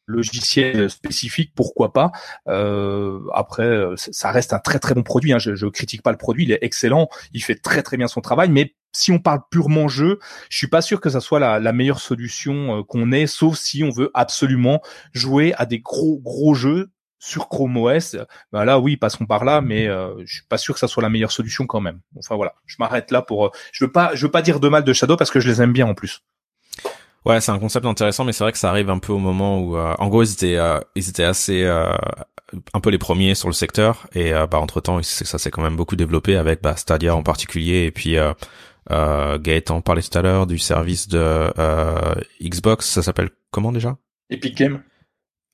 euh, 0.09 0.13
logiciels 0.13 0.89
spécifiques, 0.89 1.53
pourquoi 1.55 1.93
pas. 1.93 2.11
Euh, 2.47 3.19
après, 3.33 3.85
ça 3.95 4.31
reste 4.31 4.53
un 4.53 4.59
très 4.59 4.79
très 4.79 4.93
bon 4.93 5.03
produit. 5.03 5.33
Hein. 5.33 5.39
Je, 5.39 5.55
je 5.55 5.67
critique 5.67 6.01
pas 6.01 6.11
le 6.11 6.17
produit, 6.17 6.43
il 6.43 6.51
est 6.51 6.59
excellent, 6.61 7.09
il 7.33 7.43
fait 7.43 7.55
très 7.55 7.83
très 7.83 7.97
bien 7.97 8.07
son 8.07 8.21
travail, 8.21 8.49
mais 8.49 8.75
si 8.91 9.11
on 9.11 9.19
parle 9.19 9.41
purement 9.49 9.87
jeu, 9.87 10.19
je 10.49 10.57
suis 10.57 10.67
pas 10.67 10.81
sûr 10.81 11.01
que 11.01 11.09
ça 11.09 11.19
soit 11.19 11.39
la, 11.39 11.73
meilleure 11.73 11.99
solution 11.99 12.79
euh, 12.79 12.83
qu'on 12.83 13.11
ait, 13.11 13.27
sauf 13.27 13.57
si 13.57 13.83
on 13.83 13.89
veut 13.89 14.11
absolument 14.13 14.81
jouer 15.13 15.53
à 15.57 15.65
des 15.65 15.79
gros 15.79 16.19
gros 16.19 16.53
jeux 16.53 16.91
sur 17.19 17.49
Chrome 17.49 17.77
OS. 17.77 18.17
Ben 18.51 18.65
là, 18.65 18.79
oui, 18.79 18.97
passons 18.97 19.25
par 19.25 19.43
là, 19.43 19.61
mais 19.61 19.87
euh, 19.87 20.15
je 20.25 20.35
suis 20.35 20.45
pas 20.47 20.57
sûr 20.57 20.73
que 20.73 20.79
ça 20.79 20.87
soit 20.87 21.03
la 21.03 21.09
meilleure 21.09 21.31
solution 21.31 21.67
quand 21.67 21.81
même. 21.81 21.99
Enfin 22.17 22.35
voilà, 22.35 22.55
je 22.65 22.77
m'arrête 22.79 23.11
là 23.11 23.21
pour. 23.21 23.47
Euh, 23.47 23.51
je 23.71 23.85
veux 23.85 23.91
pas, 23.91 24.15
je 24.15 24.25
veux 24.25 24.31
pas 24.31 24.41
dire 24.41 24.59
de 24.59 24.69
mal 24.69 24.83
de 24.83 24.93
Shadow 24.93 25.17
parce 25.17 25.31
que 25.31 25.39
je 25.39 25.49
les 25.49 25.61
aime 25.61 25.73
bien 25.73 25.87
en 25.87 25.93
plus. 25.93 26.23
Ouais, 27.25 27.41
c'est 27.41 27.51
un 27.51 27.59
concept 27.59 27.85
intéressant, 27.85 28.23
mais 28.23 28.31
c'est 28.31 28.43
vrai 28.43 28.51
que 28.51 28.57
ça 28.57 28.69
arrive 28.69 28.89
un 28.89 28.99
peu 28.99 29.11
au 29.13 29.17
moment 29.17 29.59
où, 29.59 29.77
en 29.77 30.07
gros, 30.07 30.23
ils 30.23 30.31
étaient, 30.31 30.57
ils 30.95 31.09
étaient 31.09 31.23
assez 31.23 31.65
un 32.73 32.79
peu 32.79 32.89
les 32.89 32.97
premiers 32.97 33.35
sur 33.35 33.47
le 33.47 33.53
secteur 33.53 34.07
et 34.13 34.31
bah 34.31 34.57
entre 34.57 34.81
temps 34.81 35.03
ça 35.03 35.37
s'est 35.37 35.51
quand 35.51 35.61
même 35.61 35.75
beaucoup 35.75 35.95
développé 35.95 36.35
avec 36.35 36.63
bah, 36.63 36.75
Stadia 36.75 37.15
en 37.15 37.21
particulier 37.21 37.83
et 37.83 37.91
puis 37.91 38.17
euh, 38.91 39.37
Gaëtan 39.37 39.81
parlait 39.81 40.01
tout 40.01 40.17
à 40.17 40.21
l'heure 40.21 40.47
du 40.47 40.57
service 40.57 41.07
de 41.07 41.19
euh, 41.19 42.15
Xbox, 42.41 42.87
ça 42.87 43.03
s'appelle 43.03 43.29
comment 43.51 43.71
déjà? 43.71 43.97
Epic 44.29 44.57
Game. 44.57 44.81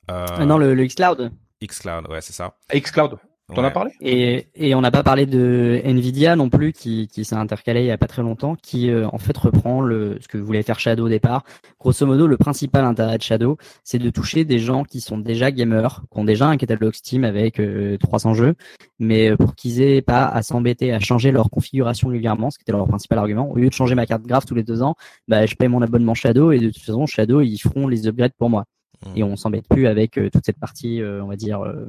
Euh, 0.09 0.25
ah 0.29 0.45
non, 0.45 0.57
le, 0.57 0.73
le 0.73 0.85
xCloud. 0.85 1.31
xCloud, 1.63 2.07
ouais, 2.09 2.21
c'est 2.21 2.33
ça. 2.33 2.57
xCloud. 2.73 3.17
T'en 3.53 3.63
as 3.63 3.69
parlé? 3.69 3.91
Et, 4.01 4.47
et 4.55 4.73
on 4.73 4.81
n'a 4.81 4.89
pas 4.89 5.03
parlé 5.03 5.27
de 5.27 5.79
Nvidia 5.83 6.35
non 6.35 6.49
plus, 6.49 6.73
qui, 6.73 7.07
qui 7.07 7.23
s'est 7.23 7.35
intercalé 7.35 7.81
il 7.81 7.85
y 7.85 7.91
a 7.91 7.97
pas 7.97 8.07
très 8.07 8.23
longtemps, 8.23 8.55
qui 8.55 8.89
euh, 8.89 9.07
en 9.13 9.19
fait 9.19 9.37
reprend 9.37 9.81
le, 9.81 10.17
ce 10.19 10.27
que 10.27 10.39
voulait 10.39 10.63
faire 10.63 10.79
Shadow 10.79 11.05
au 11.05 11.09
départ. 11.09 11.43
Grosso 11.79 12.07
modo, 12.07 12.25
le 12.25 12.37
principal 12.37 12.83
intérêt 12.85 13.19
de 13.19 13.23
Shadow, 13.23 13.57
c'est 13.83 13.99
de 13.99 14.09
toucher 14.09 14.45
des 14.45 14.57
gens 14.57 14.83
qui 14.83 14.99
sont 14.99 15.19
déjà 15.19 15.51
gamers, 15.51 16.01
qui 16.11 16.19
ont 16.19 16.23
déjà 16.23 16.47
un 16.47 16.57
catalogue 16.57 16.95
Steam 16.95 17.23
avec 17.23 17.61
300 17.99 18.31
euh, 18.31 18.33
jeux, 18.33 18.55
mais 18.97 19.29
euh, 19.29 19.37
pour 19.37 19.53
qu'ils 19.53 19.79
aient 19.79 20.01
pas 20.01 20.25
à 20.25 20.41
s'embêter 20.41 20.91
à 20.91 20.99
changer 20.99 21.31
leur 21.31 21.51
configuration 21.51 22.07
régulièrement, 22.07 22.49
ce 22.49 22.57
qui 22.57 22.63
était 22.63 22.71
leur 22.71 22.87
principal 22.87 23.19
argument. 23.19 23.51
Au 23.51 23.57
lieu 23.57 23.69
de 23.69 23.73
changer 23.73 23.93
ma 23.93 24.07
carte 24.07 24.23
graphe 24.23 24.47
tous 24.47 24.55
les 24.55 24.63
deux 24.63 24.81
ans, 24.81 24.95
bah, 25.27 25.45
je 25.45 25.53
paye 25.53 25.69
mon 25.69 25.83
abonnement 25.83 26.15
Shadow 26.15 26.51
et 26.51 26.57
de 26.57 26.71
toute 26.71 26.81
façon, 26.81 27.05
Shadow, 27.05 27.41
ils 27.41 27.59
feront 27.59 27.87
les 27.87 28.07
upgrades 28.07 28.33
pour 28.39 28.49
moi. 28.49 28.65
Mmh. 29.05 29.17
Et 29.17 29.23
on 29.23 29.35
s'embête 29.35 29.67
plus 29.69 29.85
avec 29.85 30.13
toute 30.13 30.43
cette 30.43 30.57
partie, 30.57 30.99
on 31.03 31.27
va 31.27 31.35
dire 31.35 31.63
euh, 31.63 31.85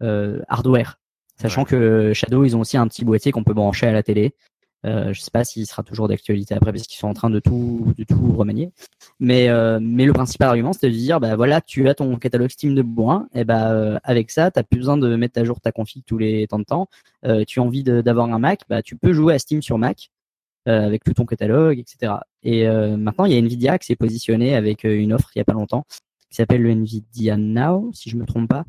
hardware. 0.00 0.98
Sachant 1.40 1.64
que 1.64 2.12
Shadow, 2.12 2.44
ils 2.44 2.56
ont 2.56 2.60
aussi 2.60 2.76
un 2.76 2.86
petit 2.86 3.04
boîtier 3.04 3.32
qu'on 3.32 3.44
peut 3.44 3.54
brancher 3.54 3.86
à 3.86 3.92
la 3.92 4.02
télé. 4.02 4.34
Euh, 4.86 5.12
je 5.12 5.20
sais 5.20 5.30
pas 5.30 5.44
s'il 5.44 5.66
sera 5.66 5.82
toujours 5.82 6.08
d'actualité 6.08 6.54
après 6.54 6.72
parce 6.72 6.84
qu'ils 6.86 6.98
sont 6.98 7.08
en 7.08 7.14
train 7.14 7.28
de 7.28 7.38
tout 7.38 7.92
de 7.98 8.04
tout 8.04 8.32
remanier. 8.32 8.72
Mais 9.18 9.48
euh, 9.48 9.78
mais 9.82 10.06
le 10.06 10.12
principal 10.12 10.48
argument 10.48 10.72
c'est 10.72 10.88
de 10.88 10.94
dire 10.94 11.20
bah 11.20 11.36
voilà 11.36 11.60
tu 11.60 11.88
as 11.88 11.94
ton 11.94 12.16
catalogue 12.16 12.48
Steam 12.50 12.74
de 12.74 12.82
bois 12.82 13.26
et 13.34 13.44
bah 13.44 13.72
euh, 13.72 13.98
avec 14.04 14.30
ça 14.30 14.50
t'as 14.50 14.62
plus 14.62 14.78
besoin 14.78 14.96
de 14.96 15.16
mettre 15.16 15.38
à 15.38 15.44
jour 15.44 15.60
ta 15.60 15.72
config 15.72 16.02
tous 16.06 16.16
les 16.18 16.46
temps 16.46 16.58
de 16.58 16.64
temps. 16.64 16.88
Euh, 17.26 17.44
tu 17.46 17.60
as 17.60 17.62
envie 17.62 17.82
d'avoir 17.82 18.32
un 18.32 18.38
Mac 18.38 18.62
bah 18.70 18.82
tu 18.82 18.96
peux 18.96 19.12
jouer 19.12 19.34
à 19.34 19.38
Steam 19.38 19.60
sur 19.60 19.76
Mac 19.76 20.10
euh, 20.68 20.86
avec 20.86 21.04
tout 21.04 21.12
ton 21.14 21.26
catalogue 21.26 21.78
etc. 21.78 22.14
Et 22.42 22.66
maintenant 22.96 23.26
il 23.26 23.32
y 23.32 23.36
a 23.36 23.38
Nvidia 23.38 23.78
qui 23.78 23.86
s'est 23.86 23.96
positionné 23.96 24.54
avec 24.54 24.84
une 24.84 25.12
offre 25.12 25.30
il 25.34 25.40
y 25.40 25.42
a 25.42 25.44
pas 25.44 25.52
longtemps 25.52 25.84
qui 26.30 26.36
s'appelle 26.36 26.62
le 26.62 26.70
Nvidia 26.70 27.36
Now 27.36 27.90
si 27.92 28.08
je 28.08 28.16
me 28.16 28.24
trompe 28.24 28.48
pas 28.48 28.64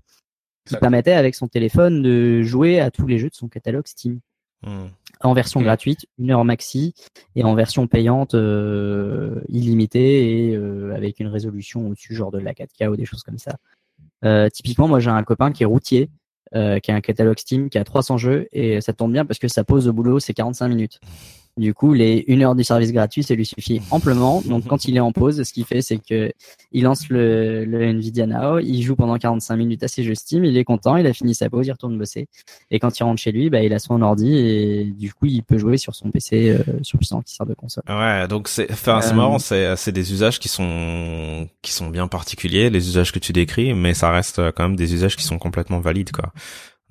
qui 0.65 0.75
permettait 0.75 1.13
avec 1.13 1.35
son 1.35 1.47
téléphone 1.47 2.01
de 2.01 2.41
jouer 2.43 2.79
à 2.79 2.91
tous 2.91 3.07
les 3.07 3.17
jeux 3.17 3.29
de 3.29 3.35
son 3.35 3.47
catalogue 3.47 3.87
Steam. 3.87 4.19
Hmm. 4.63 4.87
En 5.21 5.33
version 5.33 5.61
gratuite, 5.61 6.05
une 6.19 6.31
heure 6.31 6.45
maxi, 6.45 6.93
et 7.35 7.43
en 7.43 7.55
version 7.55 7.87
payante 7.87 8.35
euh, 8.35 9.41
illimitée 9.49 10.49
et 10.49 10.55
euh, 10.55 10.95
avec 10.95 11.19
une 11.19 11.27
résolution 11.27 11.87
au-dessus, 11.87 12.15
genre 12.15 12.31
de 12.31 12.39
la 12.39 12.53
4K 12.53 12.87
ou 12.87 12.95
des 12.95 13.05
choses 13.05 13.23
comme 13.23 13.39
ça. 13.39 13.57
Euh, 14.23 14.49
typiquement, 14.49 14.87
moi 14.87 14.99
j'ai 14.99 15.09
un 15.09 15.23
copain 15.23 15.51
qui 15.51 15.63
est 15.63 15.65
routier, 15.65 16.09
qui 16.53 16.91
a 16.91 16.95
un 16.95 17.01
catalogue 17.01 17.39
Steam 17.39 17.69
qui 17.69 17.77
a 17.77 17.83
300 17.83 18.17
jeux, 18.17 18.47
et 18.51 18.81
ça 18.81 18.93
tombe 18.93 19.13
bien 19.13 19.25
parce 19.25 19.39
que 19.39 19.47
sa 19.47 19.63
pause 19.63 19.87
au 19.87 19.93
boulot 19.93 20.19
c'est 20.19 20.33
45 20.33 20.67
minutes. 20.67 20.99
Du 21.57 21.73
coup, 21.73 21.93
les 21.93 22.23
une 22.27 22.43
heure 22.43 22.55
du 22.55 22.63
service 22.63 22.91
gratuit, 22.93 23.23
ça 23.23 23.35
lui 23.35 23.45
suffit 23.45 23.81
amplement. 23.91 24.41
Donc, 24.45 24.65
quand 24.67 24.85
il 24.85 24.95
est 24.95 25.01
en 25.01 25.11
pause, 25.11 25.43
ce 25.43 25.53
qu'il 25.53 25.65
fait, 25.65 25.81
c'est 25.81 25.97
que 25.97 26.31
il 26.71 26.83
lance 26.83 27.09
le, 27.09 27.65
le 27.65 27.83
Nvidia 27.83 28.25
Now, 28.25 28.59
il 28.59 28.81
joue 28.81 28.95
pendant 28.95 29.17
45 29.17 29.57
minutes 29.57 29.83
à 29.83 29.87
ses 29.87 30.03
jeux 30.03 30.15
Steam, 30.15 30.45
il 30.45 30.57
est 30.57 30.63
content, 30.63 30.95
il 30.95 31.05
a 31.05 31.13
fini 31.13 31.35
sa 31.35 31.49
pause, 31.49 31.67
il 31.67 31.71
retourne 31.71 31.97
bosser. 31.97 32.27
Et 32.69 32.79
quand 32.79 32.97
il 32.97 33.03
rentre 33.03 33.21
chez 33.21 33.31
lui, 33.31 33.49
bah, 33.49 33.61
il 33.61 33.73
a 33.73 33.79
son 33.79 34.01
ordi 34.01 34.35
et 34.37 34.85
du 34.85 35.13
coup, 35.13 35.25
il 35.25 35.43
peut 35.43 35.57
jouer 35.57 35.77
sur 35.77 35.93
son 35.93 36.09
PC 36.09 36.49
euh, 36.49 36.63
sur 36.83 36.97
puissant 36.97 37.21
qui 37.21 37.33
sert 37.33 37.45
de 37.45 37.53
console. 37.53 37.83
Ouais, 37.89 38.27
donc 38.27 38.47
c'est, 38.47 38.71
enfin, 38.71 39.01
c'est 39.01 39.13
marrant, 39.13 39.39
c'est, 39.39 39.75
c'est 39.75 39.91
des 39.91 40.13
usages 40.13 40.39
qui 40.39 40.47
sont, 40.47 41.49
qui 41.61 41.73
sont 41.73 41.89
bien 41.89 42.07
particuliers, 42.07 42.69
les 42.69 42.87
usages 42.87 43.11
que 43.11 43.19
tu 43.19 43.33
décris, 43.33 43.73
mais 43.73 43.93
ça 43.93 44.11
reste 44.11 44.41
quand 44.51 44.63
même 44.63 44.75
des 44.75 44.93
usages 44.93 45.17
qui 45.17 45.23
sont 45.23 45.37
complètement 45.37 45.79
valides, 45.79 46.11
quoi. 46.11 46.31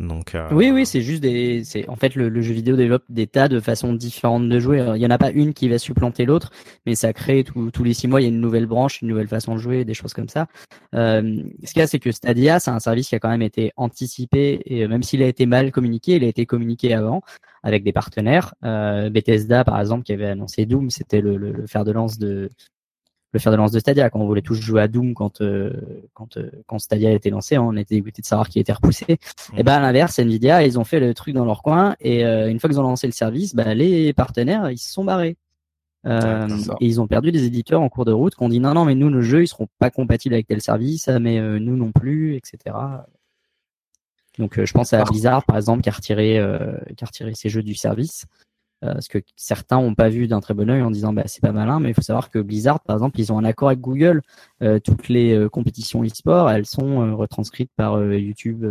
Donc, 0.01 0.35
euh... 0.35 0.49
Oui, 0.51 0.71
oui, 0.71 0.87
c'est 0.87 1.03
juste 1.03 1.23
des. 1.23 1.63
En 1.87 1.95
fait 1.95 2.15
le, 2.15 2.41
jeu 2.41 2.55
vidéo 2.55 2.75
développe 2.75 3.05
des 3.11 3.27
tas 3.27 3.49
de 3.49 3.61
façons 3.61 3.93
différentes 3.93 4.49
de 4.49 4.59
jouer. 4.59 4.83
Il 4.97 5.03
y 5.03 5.07
en 5.07 5.11
a 5.11 5.19
pas 5.19 5.31
une 5.31 5.53
qui 5.53 5.69
va 5.69 5.79
supplanter 5.79 6.25
l'autre, 6.25 6.51
mais 6.87 6.95
ça 6.95 7.13
crée 7.13 7.45
tous 7.45 7.85
les 7.85 7.93
six 7.93 8.09
mois 8.09 8.21
il 8.21 8.25
y 8.25 8.27
a 8.27 8.31
une 8.31 8.41
nouvelle 8.41 8.67
branche, 8.67 9.03
une 9.03 9.09
nouvelle 9.09 9.29
façon 9.29 9.55
de 9.55 9.59
jouer, 9.59 9.85
des 9.85 9.93
choses 9.93 10.15
comme 10.15 10.31
ça. 10.31 10.47
Euh, 10.95 11.43
ce 11.65 11.73
qu'il 11.73 11.81
y 11.81 11.83
a, 11.83 11.87
c'est 11.87 11.99
que 11.99 12.11
Stadia, 12.13 12.61
c'est 12.61 12.71
un 12.71 12.81
service 12.81 13.11
qui 13.11 13.15
a 13.15 13.19
quand 13.19 13.29
même 13.29 13.43
été 13.43 13.73
anticipé 13.77 14.63
et 14.65 14.85
euh, 14.85 14.89
même 14.89 15.03
s'il 15.03 15.23
a 15.23 15.27
été 15.27 15.45
mal 15.45 15.71
communiqué, 15.71 16.17
il 16.17 16.25
a 16.25 16.29
été 16.29 16.47
communiqué 16.47 16.95
avant 16.95 17.23
avec 17.63 17.85
des 17.85 17.93
partenaires. 17.93 18.55
Euh, 18.65 19.11
Bethesda, 19.11 19.65
par 19.65 19.79
exemple, 19.79 20.05
qui 20.05 20.15
avait 20.15 20.27
annoncé 20.29 20.65
Doom, 20.65 20.89
c'était 20.89 21.21
le, 21.21 21.37
le 21.37 21.67
fer 21.67 21.85
de 21.85 21.93
lance 21.93 22.19
de 22.19 22.49
le 23.33 23.39
fer 23.39 23.53
de 23.53 23.57
lance 23.57 23.73
de 23.73 23.79
Stadia. 23.79 24.11
Quand 24.11 24.21
on 24.21 24.27
voulait 24.27 24.43
tous 24.43 24.61
jouer 24.61 24.83
à 24.83 24.89
Doom, 24.89 25.15
quand 25.15 25.41
euh, 25.41 25.73
quand 26.15 26.37
euh, 26.37 26.51
quand 26.67 26.79
Stadia 26.79 27.11
a 27.11 27.13
été 27.13 27.31
lancé, 27.31 27.57
hein, 27.57 27.63
on 27.63 27.77
était 27.77 27.95
dégoûté 27.95 28.23
de 28.23 28.27
savoir 28.27 28.49
qu'il 28.49 28.61
était 28.61 28.73
repoussé. 28.73 29.19
Mm. 29.53 29.59
Et 29.59 29.63
ben 29.63 29.75
à 29.75 29.81
l'inverse, 29.81 30.19
Nvidia, 30.19 30.65
ils 30.65 30.79
ont 30.79 30.85
fait 30.85 31.01
le 31.01 31.15
truc 31.15 31.35
dans 31.35 31.45
leur 31.45 31.63
coin 31.63 31.97
et 32.01 32.25
euh, 32.25 32.51
une 32.51 32.59
fois 32.59 32.69
qu'ils 32.69 32.81
ont 32.81 32.85
lancé 32.85 33.07
le 33.07 33.13
service, 33.13 33.55
bah, 33.55 33.75
les 33.75 34.13
partenaires 34.13 34.71
ils 34.71 34.79
se 34.79 34.91
sont 34.91 35.05
barrés. 35.05 35.37
et 36.07 36.87
ils 36.87 37.01
ont 37.01 37.07
perdu 37.07 37.31
des 37.31 37.45
éditeurs 37.45 37.83
en 37.83 37.89
cours 37.89 38.07
de 38.07 38.13
route 38.13 38.35
qui 38.35 38.43
ont 38.43 38.49
dit 38.49 38.59
non 38.59 38.73
non 38.73 38.87
mais 38.87 38.95
nous 38.95 39.11
nos 39.11 39.21
jeux 39.21 39.43
ils 39.43 39.49
seront 39.49 39.69
pas 39.79 39.91
compatibles 39.91 40.35
avec 40.35 40.47
tel 40.47 40.61
service, 40.61 41.09
mais 41.09 41.41
nous 41.61 41.77
non 41.77 41.93
plus, 41.93 42.37
etc. 42.37 42.75
Donc 44.39 44.65
je 44.65 44.73
pense 44.73 44.93
à 44.93 45.05
Blizzard 45.05 45.45
par 45.45 45.57
exemple 45.57 45.83
qui 45.83 45.91
a 45.91 45.93
retiré 45.93 46.41
qui 46.97 47.05
a 47.05 47.07
retiré 47.07 47.35
ses 47.35 47.49
jeux 47.49 47.63
du 47.63 47.75
service. 47.75 48.27
Euh, 48.83 48.95
parce 48.95 49.09
que 49.09 49.19
certains 49.37 49.77
ont 49.77 49.95
pas 49.95 50.09
vu 50.09 50.27
d'un 50.27 50.41
très 50.41 50.55
bon 50.55 50.71
oeil 50.71 50.81
en 50.81 50.91
disant 50.91 51.13
bah 51.13 51.25
c'est 51.27 51.43
pas 51.43 51.53
malin, 51.53 51.81
mais 51.81 51.91
il 51.91 51.95
faut 51.95 52.01
savoir 52.01 52.31
que 52.31 52.39
Blizzard, 52.39 52.81
par 52.81 52.97
exemple, 52.97 53.21
ils 53.21 53.31
ont 53.31 53.39
un 53.39 53.45
accord 53.45 53.69
avec 53.69 53.81
Google. 53.81 54.23
Euh, 54.63 54.79
toutes 54.79 55.09
les 55.09 55.35
euh, 55.35 55.51
compétitions 55.51 56.03
e-sport, 56.03 56.51
elles 56.51 56.65
sont 56.65 57.17
retranscrites 57.17 57.71
par 57.77 58.03
YouTube 58.03 58.65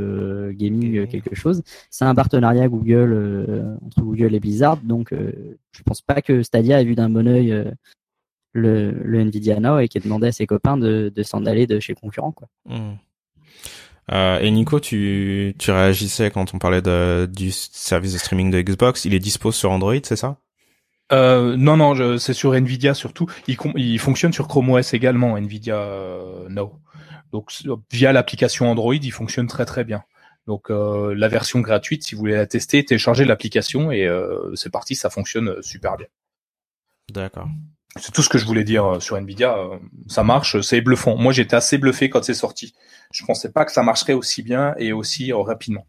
Gaming 0.53 1.07
quelque 1.07 1.36
chose. 1.36 1.62
C'est 1.91 2.05
un 2.05 2.16
partenariat 2.16 2.68
Google 2.68 3.78
entre 3.86 4.01
Google 4.01 4.34
et 4.34 4.39
Blizzard, 4.39 4.78
donc 4.78 5.14
je 5.14 5.84
pense 5.84 6.01
pas 6.01 6.22
que 6.22 6.41
Stadia 6.41 6.82
ait 6.82 6.86
vu 6.86 6.95
d'un 6.95 7.10
bon 7.10 7.28
oeil 7.28 7.72
le, 8.53 8.91
le 8.91 9.20
Nvidia 9.20 9.60
Now 9.60 9.80
et 9.80 9.88
qui 9.88 9.99
a 9.99 10.01
demandé 10.01 10.28
à 10.28 10.32
ses 10.32 10.47
copains 10.47 10.78
de, 10.78 11.12
de 11.16 11.24
s'en 11.24 11.45
aller 11.45 11.68
de 11.68 11.80
chez 11.80 11.93
concurrents 11.93 12.32
quoi. 12.32 12.47
Mmh. 12.66 12.93
Euh, 14.12 14.39
et 14.39 14.49
Nico, 14.51 14.80
tu, 14.80 15.55
tu 15.60 15.72
réagissais 15.72 16.32
quand 16.32 16.53
on 16.53 16.60
parlait 16.60 16.82
de, 16.82 17.30
du 17.32 17.51
service 17.51 18.14
de 18.14 18.18
streaming 18.18 18.49
de 18.51 18.62
Xbox. 18.62 19.05
Il 19.05 19.14
est 19.14 19.20
dispo 19.20 19.51
sur 19.51 19.72
Android, 19.72 19.95
c'est 20.03 20.16
ça? 20.16 20.38
Euh, 21.12 21.55
non, 21.57 21.78
non, 21.78 22.18
c'est 22.18 22.34
sur 22.34 22.53
Nvidia 22.53 22.93
surtout. 22.93 23.28
Il, 23.47 23.57
il, 23.76 23.99
fonctionne 23.99 24.34
sur 24.34 24.47
Chrome 24.47 24.70
OS 24.70 24.93
également, 24.93 25.38
Nvidia 25.38 25.76
euh, 25.76 26.47
Now. 26.49 26.80
Donc 27.32 27.51
via 27.91 28.12
l'application 28.12 28.70
Android, 28.70 28.95
il 28.95 29.12
fonctionne 29.12 29.47
très 29.47 29.66
très 29.66 29.84
bien. 29.84 30.03
Donc 30.47 30.72
euh, 30.72 31.14
la 31.16 31.28
version 31.28 31.60
gratuite, 31.60 32.03
si 32.03 32.16
vous 32.16 32.20
voulez 32.20 32.36
la 32.36 32.47
tester, 32.47 32.84
téléchargez 32.84 33.26
l'application 33.26 33.91
et 33.91 34.07
euh, 34.07 34.55
c'est 34.55 34.72
parti, 34.72 34.95
ça 34.95 35.10
fonctionne 35.10 35.62
super 35.62 35.97
bien. 35.97 36.07
D'accord. 37.12 37.47
C'est 37.96 38.12
tout 38.12 38.22
ce 38.22 38.30
que 38.30 38.38
je 38.38 38.46
voulais 38.46 38.64
dire 38.64 38.86
euh, 38.86 39.00
sur 39.00 39.18
Nvidia. 39.18 39.58
Euh, 39.58 39.78
ça 40.08 40.24
marche, 40.24 40.62
c'est 40.62 40.82
bluffant. 40.82 41.18
Moi, 41.18 41.34
j'étais 41.34 41.56
assez 41.56 41.78
bluffé 41.78 42.10
quand 42.10 42.24
c'est 42.24 42.34
sorti. 42.34 42.74
Je 43.12 43.26
pensais 43.26 43.52
pas 43.52 43.66
que 43.66 43.72
ça 43.72 43.82
marcherait 43.82 44.14
aussi 44.14 44.44
bien 44.44 44.76
et 44.78 44.94
aussi 44.94 45.34
euh, 45.34 45.38
rapidement. 45.38 45.86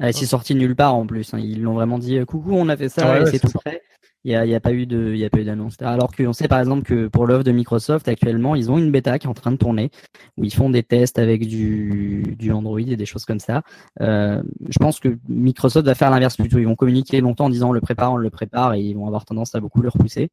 c'est 0.00 0.26
sorti 0.26 0.54
nulle 0.54 0.76
part 0.76 0.94
en 0.94 1.06
plus. 1.06 1.32
Hein. 1.32 1.38
Ils 1.38 1.62
l'ont 1.62 1.74
vraiment 1.74 1.98
dit 1.98 2.18
coucou, 2.26 2.52
on 2.52 2.68
a 2.68 2.76
fait 2.76 2.90
ça 2.90 3.20
et 3.20 3.26
c'est 3.26 3.38
tout 3.38 3.50
prêt. 3.50 3.82
Il 4.26 4.32
y 4.32 4.34
a, 4.34 4.44
y 4.44 4.56
a, 4.56 4.60
pas 4.60 4.72
eu 4.72 4.86
de, 4.86 5.14
il 5.14 5.24
a 5.24 5.30
pas 5.30 5.38
eu 5.38 5.44
d'annonce. 5.44 5.76
Alors 5.80 6.12
qu'on 6.12 6.32
sait 6.32 6.48
par 6.48 6.58
exemple 6.58 6.82
que 6.82 7.06
pour 7.06 7.28
l'offre 7.28 7.44
de 7.44 7.52
Microsoft 7.52 8.08
actuellement, 8.08 8.56
ils 8.56 8.72
ont 8.72 8.76
une 8.76 8.90
bêta 8.90 9.20
qui 9.20 9.28
est 9.28 9.30
en 9.30 9.34
train 9.34 9.52
de 9.52 9.56
tourner 9.56 9.92
où 10.36 10.42
ils 10.42 10.52
font 10.52 10.68
des 10.68 10.82
tests 10.82 11.20
avec 11.20 11.46
du, 11.46 12.34
du 12.36 12.50
Android 12.50 12.80
et 12.80 12.96
des 12.96 13.06
choses 13.06 13.24
comme 13.24 13.38
ça. 13.38 13.62
Euh, 14.00 14.42
je 14.68 14.78
pense 14.80 14.98
que 14.98 15.16
Microsoft 15.28 15.86
va 15.86 15.94
faire 15.94 16.10
l'inverse 16.10 16.36
plutôt. 16.36 16.58
Ils 16.58 16.66
vont 16.66 16.74
communiquer 16.74 17.20
longtemps 17.20 17.44
en 17.44 17.50
disant 17.50 17.68
on 17.68 17.72
le 17.72 17.80
prépare, 17.80 18.14
on 18.14 18.16
le 18.16 18.30
prépare 18.30 18.74
et 18.74 18.80
ils 18.80 18.94
vont 18.94 19.06
avoir 19.06 19.24
tendance 19.24 19.54
à 19.54 19.60
beaucoup 19.60 19.80
le 19.80 19.90
repousser, 19.90 20.30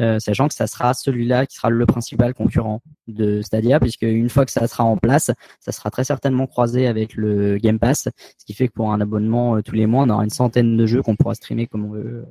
euh, 0.00 0.18
sachant 0.18 0.48
que 0.48 0.54
ça 0.54 0.66
sera 0.66 0.92
celui-là 0.92 1.46
qui 1.46 1.54
sera 1.54 1.70
le 1.70 1.86
principal 1.86 2.34
concurrent 2.34 2.82
de 3.06 3.40
Stadia 3.40 3.78
puisque 3.78 4.02
une 4.02 4.30
fois 4.30 4.46
que 4.46 4.52
ça 4.52 4.66
sera 4.66 4.82
en 4.82 4.96
place, 4.96 5.30
ça 5.60 5.70
sera 5.70 5.92
très 5.92 6.02
certainement 6.02 6.48
croisé 6.48 6.88
avec 6.88 7.14
le 7.14 7.58
Game 7.58 7.78
Pass, 7.78 8.08
ce 8.36 8.44
qui 8.44 8.54
fait 8.54 8.66
que 8.66 8.72
pour 8.72 8.92
un 8.92 9.00
abonnement 9.00 9.54
euh, 9.54 9.62
tous 9.62 9.76
les 9.76 9.86
mois, 9.86 10.02
on 10.02 10.10
aura 10.10 10.24
une 10.24 10.30
centaine 10.30 10.76
de 10.76 10.86
jeux 10.86 11.02
qu'on 11.02 11.14
pourra 11.14 11.36
streamer 11.36 11.68
comme 11.68 11.84
on 11.84 11.92
veut 11.92 12.26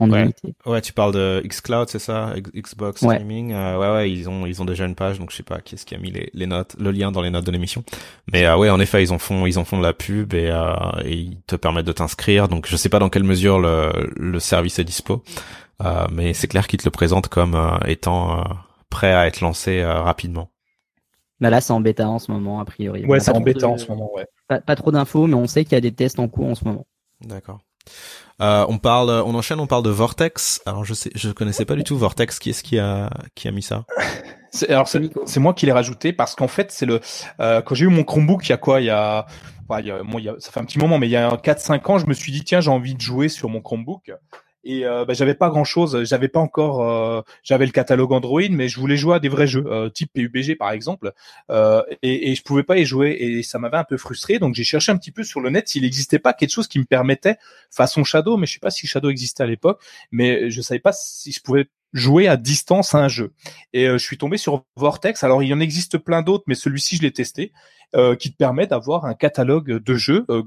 ouais. 0.00 0.30
Ouais, 0.66 0.80
tu 0.80 0.92
parles 0.92 1.12
de 1.12 1.42
xCloud, 1.46 1.88
c'est 1.88 1.98
ça, 1.98 2.34
Xbox 2.54 3.00
Streaming? 3.00 3.52
Euh, 3.52 3.78
ouais, 3.78 3.90
ouais, 3.92 4.10
ils 4.10 4.28
ont 4.28 4.46
ils 4.46 4.60
ont 4.62 4.64
déjà 4.64 4.86
une 4.86 4.94
page, 4.94 5.18
donc 5.18 5.30
je 5.30 5.36
sais 5.36 5.42
pas 5.42 5.60
qui 5.60 5.74
est-ce 5.74 5.84
qui 5.84 5.94
a 5.94 5.98
mis 5.98 6.10
les, 6.10 6.30
les 6.32 6.46
notes, 6.46 6.76
le 6.78 6.90
lien 6.90 7.12
dans 7.12 7.22
les 7.22 7.30
notes 7.30 7.44
de 7.44 7.50
l'émission. 7.50 7.84
Mais 8.32 8.46
euh, 8.46 8.56
ouais, 8.56 8.70
en 8.70 8.80
effet, 8.80 9.02
ils 9.02 9.12
en 9.12 9.18
font 9.18 9.46
ils 9.46 9.58
en 9.58 9.64
font 9.64 9.78
de 9.78 9.82
la 9.82 9.92
pub 9.92 10.34
et, 10.34 10.50
euh, 10.50 10.74
et 11.04 11.14
ils 11.14 11.40
te 11.42 11.56
permettent 11.56 11.86
de 11.86 11.92
t'inscrire. 11.92 12.48
Donc 12.48 12.66
je 12.66 12.76
sais 12.76 12.88
pas 12.88 12.98
dans 12.98 13.10
quelle 13.10 13.24
mesure 13.24 13.58
le 13.58 13.90
le 14.16 14.40
service 14.40 14.78
est 14.78 14.84
dispo, 14.84 15.22
euh, 15.82 16.06
mais 16.12 16.32
c'est 16.34 16.48
clair 16.48 16.66
qu'ils 16.66 16.80
te 16.80 16.84
le 16.86 16.90
présentent 16.90 17.28
comme 17.28 17.54
euh, 17.54 17.78
étant 17.86 18.44
prêt 18.88 19.12
à 19.12 19.26
être 19.26 19.40
lancé 19.40 19.84
rapidement. 19.84 20.50
Bah 21.40 21.48
là, 21.48 21.62
c'est 21.62 21.72
en 21.72 21.80
bêta 21.80 22.06
en 22.06 22.18
ce 22.18 22.30
moment, 22.30 22.60
a 22.60 22.66
priori. 22.66 23.06
Ouais, 23.06 23.18
c'est 23.18 23.30
en 23.34 23.40
bêta 23.40 23.66
en 23.66 23.78
ce 23.78 23.86
moment, 23.88 24.10
ouais. 24.14 24.26
Pas, 24.46 24.60
pas 24.60 24.76
trop 24.76 24.90
d'infos, 24.92 25.26
mais 25.26 25.36
on 25.36 25.46
sait 25.46 25.64
qu'il 25.64 25.72
y 25.72 25.76
a 25.76 25.80
des 25.80 25.92
tests 25.92 26.18
en 26.18 26.28
cours 26.28 26.48
en 26.48 26.54
ce 26.54 26.66
moment. 26.66 26.86
D'accord. 27.24 27.60
Euh, 28.40 28.64
on 28.68 28.78
parle, 28.78 29.10
on 29.10 29.34
enchaîne, 29.34 29.60
on 29.60 29.66
parle 29.66 29.82
de 29.82 29.90
Vortex. 29.90 30.62
Alors 30.66 30.84
je 30.84 30.94
sais, 30.94 31.10
je 31.14 31.30
connaissais 31.30 31.64
pas 31.64 31.74
du 31.74 31.84
tout 31.84 31.96
Vortex. 31.96 32.38
Qui 32.38 32.50
est-ce 32.50 32.62
qui 32.62 32.78
a 32.78 33.10
qui 33.34 33.48
a 33.48 33.50
mis 33.50 33.62
ça? 33.62 33.84
Alors 34.68 34.88
c'est 34.88 35.38
moi 35.40 35.54
qui 35.54 35.66
l'ai 35.66 35.72
rajouté 35.72 36.12
parce 36.12 36.34
qu'en 36.34 36.48
fait 36.48 36.72
c'est 36.72 36.86
le 36.86 37.00
euh, 37.40 37.62
quand 37.62 37.76
j'ai 37.76 37.84
eu 37.84 37.88
mon 37.88 38.02
Chromebook 38.02 38.44
il 38.46 38.50
y 38.50 38.52
a 38.52 38.56
quoi? 38.56 38.80
Il 38.80 38.86
y 38.86 38.90
a, 38.90 39.26
il 39.78 39.86
y 39.86 40.28
a, 40.28 40.34
ça 40.40 40.50
fait 40.50 40.58
un 40.58 40.64
petit 40.64 40.80
moment 40.80 40.98
mais 40.98 41.06
il 41.06 41.12
y 41.12 41.16
a 41.16 41.30
4-5 41.30 41.86
ans 41.92 41.98
je 41.98 42.06
me 42.06 42.14
suis 42.14 42.32
dit 42.32 42.42
tiens 42.42 42.60
j'ai 42.60 42.70
envie 42.70 42.96
de 42.96 43.00
jouer 43.00 43.28
sur 43.28 43.48
mon 43.48 43.60
Chromebook 43.60 44.10
et 44.64 44.84
euh, 44.84 45.04
bah, 45.04 45.14
j'avais 45.14 45.34
pas 45.34 45.48
grand 45.48 45.64
chose 45.64 46.04
j'avais 46.04 46.28
pas 46.28 46.40
encore 46.40 46.82
euh, 46.82 47.22
j'avais 47.42 47.66
le 47.66 47.72
catalogue 47.72 48.12
Android 48.12 48.42
mais 48.50 48.68
je 48.68 48.78
voulais 48.78 48.96
jouer 48.96 49.16
à 49.16 49.18
des 49.18 49.28
vrais 49.28 49.46
jeux 49.46 49.64
euh, 49.66 49.88
type 49.88 50.12
PUBG 50.12 50.56
par 50.56 50.70
exemple 50.70 51.12
euh, 51.50 51.82
et, 52.02 52.30
et 52.30 52.34
je 52.34 52.42
pouvais 52.42 52.62
pas 52.62 52.78
y 52.78 52.84
jouer 52.84 53.16
et 53.18 53.42
ça 53.42 53.58
m'avait 53.58 53.78
un 53.78 53.84
peu 53.84 53.96
frustré 53.96 54.38
donc 54.38 54.54
j'ai 54.54 54.64
cherché 54.64 54.92
un 54.92 54.96
petit 54.96 55.12
peu 55.12 55.24
sur 55.24 55.40
le 55.40 55.50
net 55.50 55.68
s'il 55.68 55.82
n'existait 55.82 56.18
pas 56.18 56.32
quelque 56.32 56.52
chose 56.52 56.68
qui 56.68 56.78
me 56.78 56.84
permettait 56.84 57.36
façon 57.70 58.04
Shadow 58.04 58.36
mais 58.36 58.46
je 58.46 58.54
sais 58.54 58.60
pas 58.60 58.70
si 58.70 58.86
Shadow 58.86 59.10
existait 59.10 59.42
à 59.42 59.46
l'époque 59.46 59.80
mais 60.10 60.50
je 60.50 60.60
savais 60.60 60.80
pas 60.80 60.92
si 60.92 61.32
je 61.32 61.40
pouvais 61.40 61.66
jouer 61.92 62.28
à 62.28 62.36
distance 62.36 62.94
à 62.94 62.98
un 62.98 63.08
jeu. 63.08 63.32
Et 63.72 63.86
je 63.86 63.96
suis 63.96 64.16
tombé 64.16 64.36
sur 64.36 64.64
Vortex. 64.76 65.24
Alors 65.24 65.42
il 65.42 65.48
y 65.48 65.54
en 65.54 65.58
existe 65.58 65.98
plein 65.98 66.22
d'autres, 66.22 66.44
mais 66.46 66.54
celui-ci 66.54 66.96
je 66.96 67.02
l'ai 67.02 67.10
testé. 67.10 67.50
Euh, 67.96 68.14
qui 68.14 68.30
te 68.30 68.36
permet 68.36 68.68
d'avoir 68.68 69.04
un 69.04 69.14
catalogue 69.14 69.82
de 69.82 69.94
jeux 69.96 70.24
euh, 70.30 70.44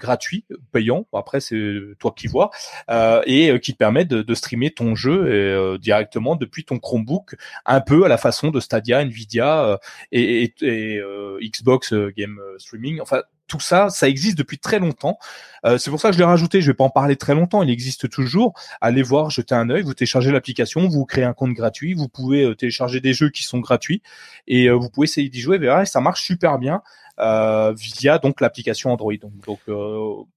payants. 0.72 1.06
Après, 1.12 1.42
c'est 1.42 1.60
toi 2.00 2.14
qui 2.16 2.28
vois, 2.28 2.52
euh, 2.90 3.22
et 3.26 3.60
qui 3.60 3.74
te 3.74 3.78
permet 3.78 4.06
de, 4.06 4.34
streamer 4.34 4.72
ton 4.72 4.96
jeu 4.96 5.78
directement 5.78 6.38
depuis 6.38 6.64
ton 6.64 6.80
Chromebook, 6.80 7.36
un 7.66 7.82
peu 7.82 8.06
à 8.06 8.08
la 8.08 8.18
façon 8.18 8.50
de 8.50 8.62
Stadia, 8.62 9.02
Nvidia 9.02 9.78
et, 10.14 10.44
et, 10.44 10.54
et 10.62 11.02
Xbox 11.42 11.94
Game 12.16 12.40
Streaming. 12.58 13.02
Enfin, 13.02 13.24
tout 13.48 13.60
ça, 13.60 13.90
ça 13.90 14.08
existe 14.08 14.38
depuis 14.38 14.58
très 14.58 14.80
longtemps. 14.80 15.18
Euh, 15.66 15.78
c'est 15.78 15.90
pour 15.90 16.00
ça 16.00 16.10
que 16.10 16.14
je 16.14 16.20
l'ai 16.20 16.26
rajouté. 16.26 16.62
Je 16.62 16.68
vais 16.68 16.74
pas 16.74 16.84
en 16.84 16.90
parler 16.90 17.16
très 17.16 17.36
longtemps. 17.36 17.62
Il 17.64 17.70
existe 17.70 18.10
toujours. 18.10 18.54
Allez 18.82 19.04
voir, 19.04 19.30
jetez 19.30 19.56
un 19.56 19.70
œil. 19.70 19.84
Vous 19.84 19.94
téléchargez 19.94 20.32
l'application, 20.32 20.88
vous 20.88 21.06
créez 21.06 21.24
un 21.24 21.34
compte 21.34 21.54
gratuit. 21.54 21.94
Vous 21.94 22.08
pouvez 22.08 22.44
euh, 22.44 22.56
télécharger 22.56 23.00
des 23.00 23.14
jeux 23.14 23.30
qui 23.30 23.44
sont 23.44 23.60
gratuits 23.60 24.02
et 24.48 24.68
euh, 24.68 24.74
vous 24.74 24.90
pouvez 24.90 25.06
essayer 25.06 25.30
d'y 25.30 25.42
jouer. 25.42 25.58
Verrez, 25.58 25.86
ça 25.86 26.02
marche 26.02 26.24
super 26.24 26.58
bien 26.60 26.82
via 27.18 28.18
donc 28.18 28.42
l'application 28.42 28.92
Android. 28.92 29.14
Donc, 29.22 29.68
donc 29.68 30.28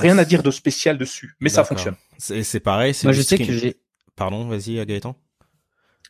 rien 0.00 0.16
à 0.16 0.24
dire 0.24 0.42
de 0.42 0.50
spécial 0.50 0.96
dessus, 0.96 1.36
mais 1.38 1.50
ça 1.50 1.64
fonctionne. 1.64 1.96
C'est 2.18 2.60
pareil. 2.60 2.94
Moi, 3.04 3.12
je 3.12 3.20
sais 3.20 3.36
que 3.36 3.52
j'ai. 3.52 3.76
Pardon, 4.16 4.46
vas-y, 4.48 4.84
Gaëtan. 4.86 5.14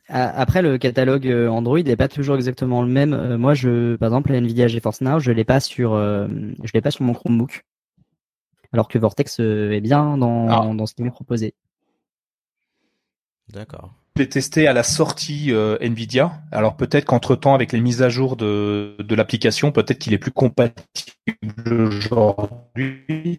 Après, 0.09 0.63
le 0.63 0.79
catalogue 0.79 1.27
euh, 1.27 1.49
Android 1.49 1.81
n'est 1.81 1.97
pas 1.97 2.09
toujours 2.09 2.37
exactement 2.37 2.83
le 2.83 2.89
même. 2.89 3.13
Euh, 3.13 3.39
moi, 3.39 3.55
je, 3.55 3.97
par 3.97 4.09
exemple, 4.09 4.31
la 4.31 4.39
Nvidia 4.39 4.69
GeForce 4.69 5.01
Now, 5.01 5.19
je 5.19 5.33
l'ai 5.33 5.45
pas 5.45 5.59
sur, 5.59 5.95
euh, 5.95 6.29
je 6.63 6.71
l'ai 6.75 6.81
pas 6.81 6.93
sur 6.93 7.05
mon 7.05 7.13
Chromebook, 7.13 7.65
alors 8.73 8.87
que 8.87 8.99
Vortex 8.99 9.41
est 9.41 9.81
bien 9.81 10.17
dans, 10.17 10.49
ah. 10.49 10.75
dans 10.75 10.87
ce 10.87 10.95
qui 10.95 11.03
m'est 11.03 11.11
proposé. 11.11 11.55
D'accord. 13.53 13.95
L'ai 14.17 14.31
testé 14.31 14.67
à 14.67 14.73
la 14.73 14.83
sortie 14.83 15.53
euh, 15.53 15.77
Nvidia. 15.83 16.41
Alors 16.51 16.75
peut-être 16.75 17.05
qu'entre 17.05 17.37
temps, 17.37 17.55
avec 17.55 17.73
les 17.73 17.83
mises 17.83 18.01
à 18.01 18.09
jour 18.09 18.37
de, 18.37 18.97
de 18.99 19.15
l'application, 19.15 19.73
peut-être 19.73 19.99
qu'il 19.99 20.15
est 20.15 20.19
plus 20.19 20.31
compatible 20.31 20.87
aujourd'hui. 21.71 23.39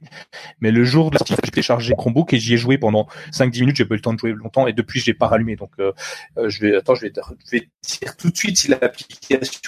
Mais 0.62 0.70
le 0.70 0.84
jour 0.84 1.10
de 1.10 1.16
la 1.16 1.20
sortie, 1.20 1.34
j'ai 1.44 1.50
téléchargé 1.50 1.96
Chromebook 1.98 2.32
et 2.34 2.38
j'y 2.38 2.54
ai 2.54 2.58
joué 2.58 2.78
pendant 2.78 3.08
5-10 3.32 3.60
minutes. 3.62 3.76
J'ai 3.78 3.86
pas 3.86 3.96
eu 3.96 3.98
le 3.98 4.04
temps 4.04 4.14
de 4.14 4.20
jouer 4.20 4.34
longtemps 4.34 4.68
et 4.68 4.74
depuis, 4.74 5.00
je 5.00 5.08
l'ai 5.08 5.16
pas 5.16 5.28
rallumé. 5.28 5.56
Donc 5.56 5.72
euh, 5.80 5.94
euh, 6.38 6.48
je 6.48 6.62
vais, 6.62 6.76
attends, 6.76 6.94
je 6.94 7.08
vais, 7.08 7.12
dire 7.12 8.16
tout 8.16 8.30
de 8.30 8.38
suite 8.38 8.58
si 8.58 8.68
l'application 8.68 9.62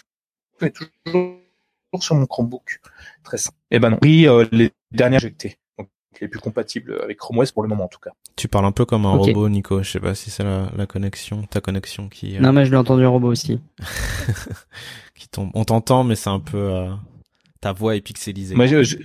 est 0.62 0.76
toujours 0.76 1.40
sur 2.02 2.14
mon 2.14 2.28
Chromebook. 2.28 2.82
Très 3.24 3.38
simple. 3.38 3.58
Eh 3.72 3.80
ben 3.80 3.90
non. 3.90 3.98
Oui, 4.04 4.28
les 4.52 4.72
dernières 4.92 5.22
injectées 5.22 5.59
qui 6.16 6.24
est 6.24 6.28
plus 6.28 6.40
compatible 6.40 7.00
avec 7.04 7.18
Chrome 7.18 7.40
OS 7.40 7.52
pour 7.52 7.64
le 7.64 7.70
moment 7.70 7.86
en 7.86 7.88
tout 7.88 8.00
cas. 8.00 8.12
Tu 8.36 8.48
parles 8.48 8.66
un 8.66 8.72
peu 8.72 8.86
comme 8.86 9.06
un 9.06 9.12
robot, 9.12 9.50
Nico. 9.50 9.84
Je 9.84 9.92
sais 9.92 10.00
pas 10.00 10.16
si 10.16 10.32
c'est 10.32 10.44
la, 10.44 10.72
la, 10.76 10.86
connexion, 10.86 11.44
ta 11.44 11.62
connexion 11.62 12.10
qui. 12.10 12.38
Euh... 12.38 12.40
Non, 12.40 12.54
mais 12.54 12.66
je 12.66 12.72
l'ai 12.72 12.78
entendu 12.78 13.04
un 13.04 13.10
robot 13.10 13.28
aussi. 13.28 13.60
qui 15.16 15.28
tombe. 15.28 15.52
On 15.54 15.66
t'entend, 15.66 16.04
mais 16.04 16.16
c'est 16.16 16.30
un 16.30 16.40
peu. 16.40 16.58
Euh... 16.58 16.90
Ta 17.62 17.74
voix 17.74 17.96
est 17.96 18.02
pixelisée. 18.02 18.56
Moi, 18.56 18.68
je, 18.68 18.84
je... 18.84 18.98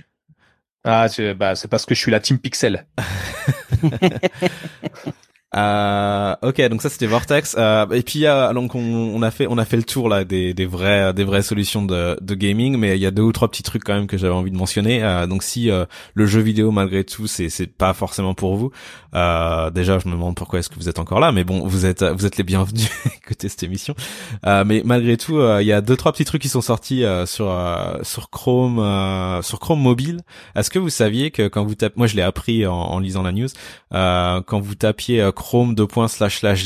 Ah, 0.83 1.09
c'est 1.09 1.33
bah, 1.33 1.53
parce 1.69 1.85
que 1.85 1.95
je 1.95 1.99
suis 1.99 2.11
la 2.11 2.19
team 2.19 2.37
Pixel. 2.37 2.85
Euh, 5.55 6.35
ok, 6.41 6.61
donc 6.69 6.81
ça 6.81 6.89
c'était 6.89 7.05
Vortex. 7.05 7.55
Euh, 7.57 7.87
et 7.91 8.01
puis 8.01 8.25
euh, 8.25 8.51
donc 8.53 8.75
on, 8.75 8.79
on, 8.79 9.21
a 9.21 9.31
fait 9.31 9.47
on 9.49 9.57
a 9.57 9.63
fait 9.63 9.77
le 9.77 9.83
tour 9.83 10.09
là 10.09 10.25
des, 10.25 10.53
des 10.53 10.65
vraies 10.65 11.13
des 11.13 11.23
vraies 11.23 11.43
solutions 11.43 11.83
de, 11.83 12.17
de 12.21 12.35
gaming, 12.35 12.77
mais 12.77 12.97
il 12.97 13.01
y 13.01 13.05
a 13.05 13.11
deux 13.11 13.21
ou 13.21 13.31
trois 13.31 13.49
petits 13.49 13.63
trucs 13.63 13.83
quand 13.83 13.93
même 13.93 14.07
que 14.07 14.17
j'avais 14.17 14.33
envie 14.33 14.51
de 14.51 14.57
mentionner. 14.57 15.03
Euh, 15.03 15.27
donc 15.27 15.43
si 15.43 15.71
euh, 15.71 15.85
le 16.13 16.25
jeu 16.25 16.41
vidéo 16.41 16.71
malgré 16.71 17.03
tout 17.05 17.27
c'est 17.27 17.49
c'est 17.49 17.67
pas 17.67 17.93
forcément 17.93 18.33
pour 18.33 18.55
vous, 18.57 18.71
euh, 19.13 19.69
déjà 19.69 19.97
je 19.97 20.07
me 20.07 20.13
demande 20.13 20.35
pourquoi 20.35 20.59
est-ce 20.59 20.69
que 20.69 20.75
vous 20.75 20.89
êtes 20.89 20.99
encore 20.99 21.21
là, 21.21 21.31
mais 21.31 21.45
bon 21.45 21.65
vous 21.65 21.85
êtes 21.85 22.03
vous 22.03 22.25
êtes 22.25 22.37
les 22.37 22.43
bienvenus 22.43 22.89
écoutez 23.17 23.47
cette 23.47 23.63
émission. 23.63 23.95
mais 24.43 24.81
malgré 24.83 25.15
tout 25.15 25.39
il 25.59 25.65
y 25.65 25.71
a 25.73 25.79
deux 25.79 25.95
trois 25.95 26.11
petits 26.11 26.25
trucs 26.25 26.41
qui 26.41 26.49
sont 26.49 26.61
sortis 26.61 27.03
sur 27.25 27.57
sur 28.03 28.29
Chrome 28.29 29.41
sur 29.41 29.59
Chrome 29.59 29.81
mobile. 29.81 30.21
Est-ce 30.55 30.69
que 30.69 30.79
vous 30.79 30.89
saviez 30.89 31.31
que 31.31 31.47
quand 31.47 31.63
vous 31.63 31.75
tapez, 31.75 31.93
moi 31.97 32.07
je 32.07 32.15
l'ai 32.15 32.21
appris 32.21 32.67
en, 32.67 32.73
en 32.73 32.99
lisant 32.99 33.23
la 33.23 33.31
news, 33.31 33.47
quand 33.91 34.59
vous 34.59 34.75
tapiez 34.75 35.29
Chrome 35.33 35.44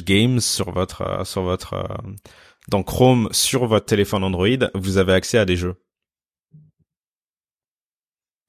games 0.03 0.39
sur 0.39 0.71
votre 0.71 1.01
euh, 1.01 1.23
sur 1.23 1.43
votre 1.43 1.73
euh, 1.73 2.11
dans 2.69 2.84
Chrome 2.84 3.30
sur 3.32 3.65
votre 3.65 3.86
téléphone 3.86 4.23
Android, 4.23 4.69
vous 4.73 4.97
avez 4.97 5.13
accès 5.13 5.38
à 5.38 5.45
des 5.45 5.55
jeux. 5.55 5.75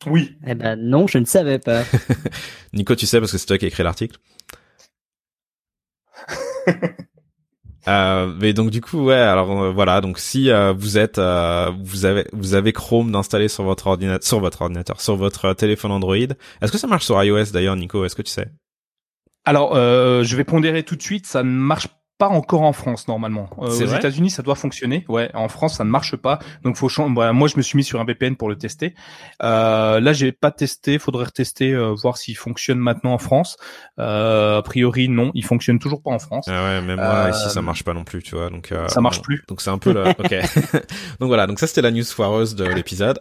Oui. 0.06 0.36
Eh 0.46 0.54
ben 0.54 0.76
non, 0.76 1.06
je 1.06 1.18
ne 1.18 1.26
savais 1.26 1.58
pas. 1.58 1.84
Nico, 2.72 2.94
tu 2.94 3.06
sais 3.06 3.20
parce 3.20 3.32
que 3.32 3.38
c'est 3.38 3.46
toi 3.46 3.58
qui 3.58 3.66
as 3.66 3.68
écrit 3.68 3.82
l'article. 3.82 4.18
Euh, 7.88 8.34
mais 8.38 8.52
donc 8.52 8.68
du 8.68 8.82
coup 8.82 9.06
ouais 9.06 9.14
alors 9.14 9.72
voilà 9.72 10.02
donc 10.02 10.18
si 10.18 10.50
vous 10.76 10.98
êtes 10.98 11.18
vous 11.18 12.04
avez 12.04 12.26
vous 12.34 12.52
avez 12.52 12.74
Chrome 12.74 13.10
d'installer 13.10 13.48
sur 13.48 13.64
votre 13.64 13.86
ordinateur 13.86 14.22
sur 14.22 14.38
votre 14.38 14.60
ordinateur 14.60 15.00
sur 15.00 15.16
votre 15.16 15.54
téléphone 15.54 15.90
Android 15.90 16.14
est-ce 16.14 16.70
que 16.70 16.76
ça 16.76 16.86
marche 16.86 17.06
sur 17.06 17.20
iOS 17.24 17.52
d'ailleurs 17.54 17.76
Nico 17.76 18.04
est-ce 18.04 18.14
que 18.14 18.20
tu 18.20 18.30
sais? 18.30 18.48
Alors, 19.44 19.74
euh, 19.74 20.22
je 20.22 20.36
vais 20.36 20.44
pondérer 20.44 20.82
tout 20.82 20.96
de 20.96 21.02
suite, 21.02 21.26
ça 21.26 21.42
ne 21.42 21.50
marche 21.50 21.88
pas 22.20 22.28
encore 22.28 22.62
en 22.62 22.74
France 22.74 23.08
normalement. 23.08 23.48
Euh, 23.58 23.68
aux 23.68 23.96
États-Unis, 23.96 24.28
ça 24.28 24.42
doit 24.42 24.54
fonctionner. 24.54 25.06
Ouais, 25.08 25.30
en 25.32 25.48
France, 25.48 25.78
ça 25.78 25.84
ne 25.84 25.90
marche 25.90 26.16
pas. 26.16 26.38
Donc, 26.62 26.76
faut 26.76 26.90
changer. 26.90 27.14
moi, 27.32 27.48
je 27.48 27.56
me 27.56 27.62
suis 27.62 27.78
mis 27.78 27.82
sur 27.82 27.98
un 27.98 28.04
VPN 28.04 28.36
pour 28.36 28.50
le 28.50 28.56
tester. 28.56 28.94
Euh, 29.42 30.00
là, 30.00 30.12
j'ai 30.12 30.30
pas 30.30 30.50
testé. 30.50 30.98
Faudrait 30.98 31.24
retester, 31.24 31.72
euh, 31.72 31.94
voir 31.94 32.18
s'il 32.18 32.36
fonctionne 32.36 32.78
maintenant 32.78 33.14
en 33.14 33.18
France. 33.18 33.56
Euh, 33.98 34.58
a 34.58 34.62
priori, 34.62 35.08
non, 35.08 35.30
il 35.34 35.46
fonctionne 35.46 35.78
toujours 35.78 36.02
pas 36.02 36.10
en 36.10 36.18
France. 36.18 36.44
Ah 36.48 36.62
ouais, 36.62 36.82
même 36.82 36.98
moi 36.98 37.30
ici, 37.30 37.48
ça 37.48 37.62
marche 37.62 37.84
pas 37.84 37.94
non 37.94 38.04
plus, 38.04 38.22
tu 38.22 38.36
vois. 38.36 38.50
Donc, 38.50 38.74
ça 38.88 39.00
marche 39.00 39.22
plus. 39.22 39.42
Donc, 39.48 39.62
c'est 39.62 39.70
un 39.70 39.78
peu 39.78 39.94
là. 39.94 40.10
ok. 40.18 40.30
donc 41.20 41.28
voilà. 41.28 41.46
Donc 41.46 41.58
ça, 41.58 41.66
c'était 41.66 41.82
la 41.82 41.90
news 41.90 42.04
foireuse 42.04 42.54
de 42.54 42.64
l'épisode. 42.64 43.18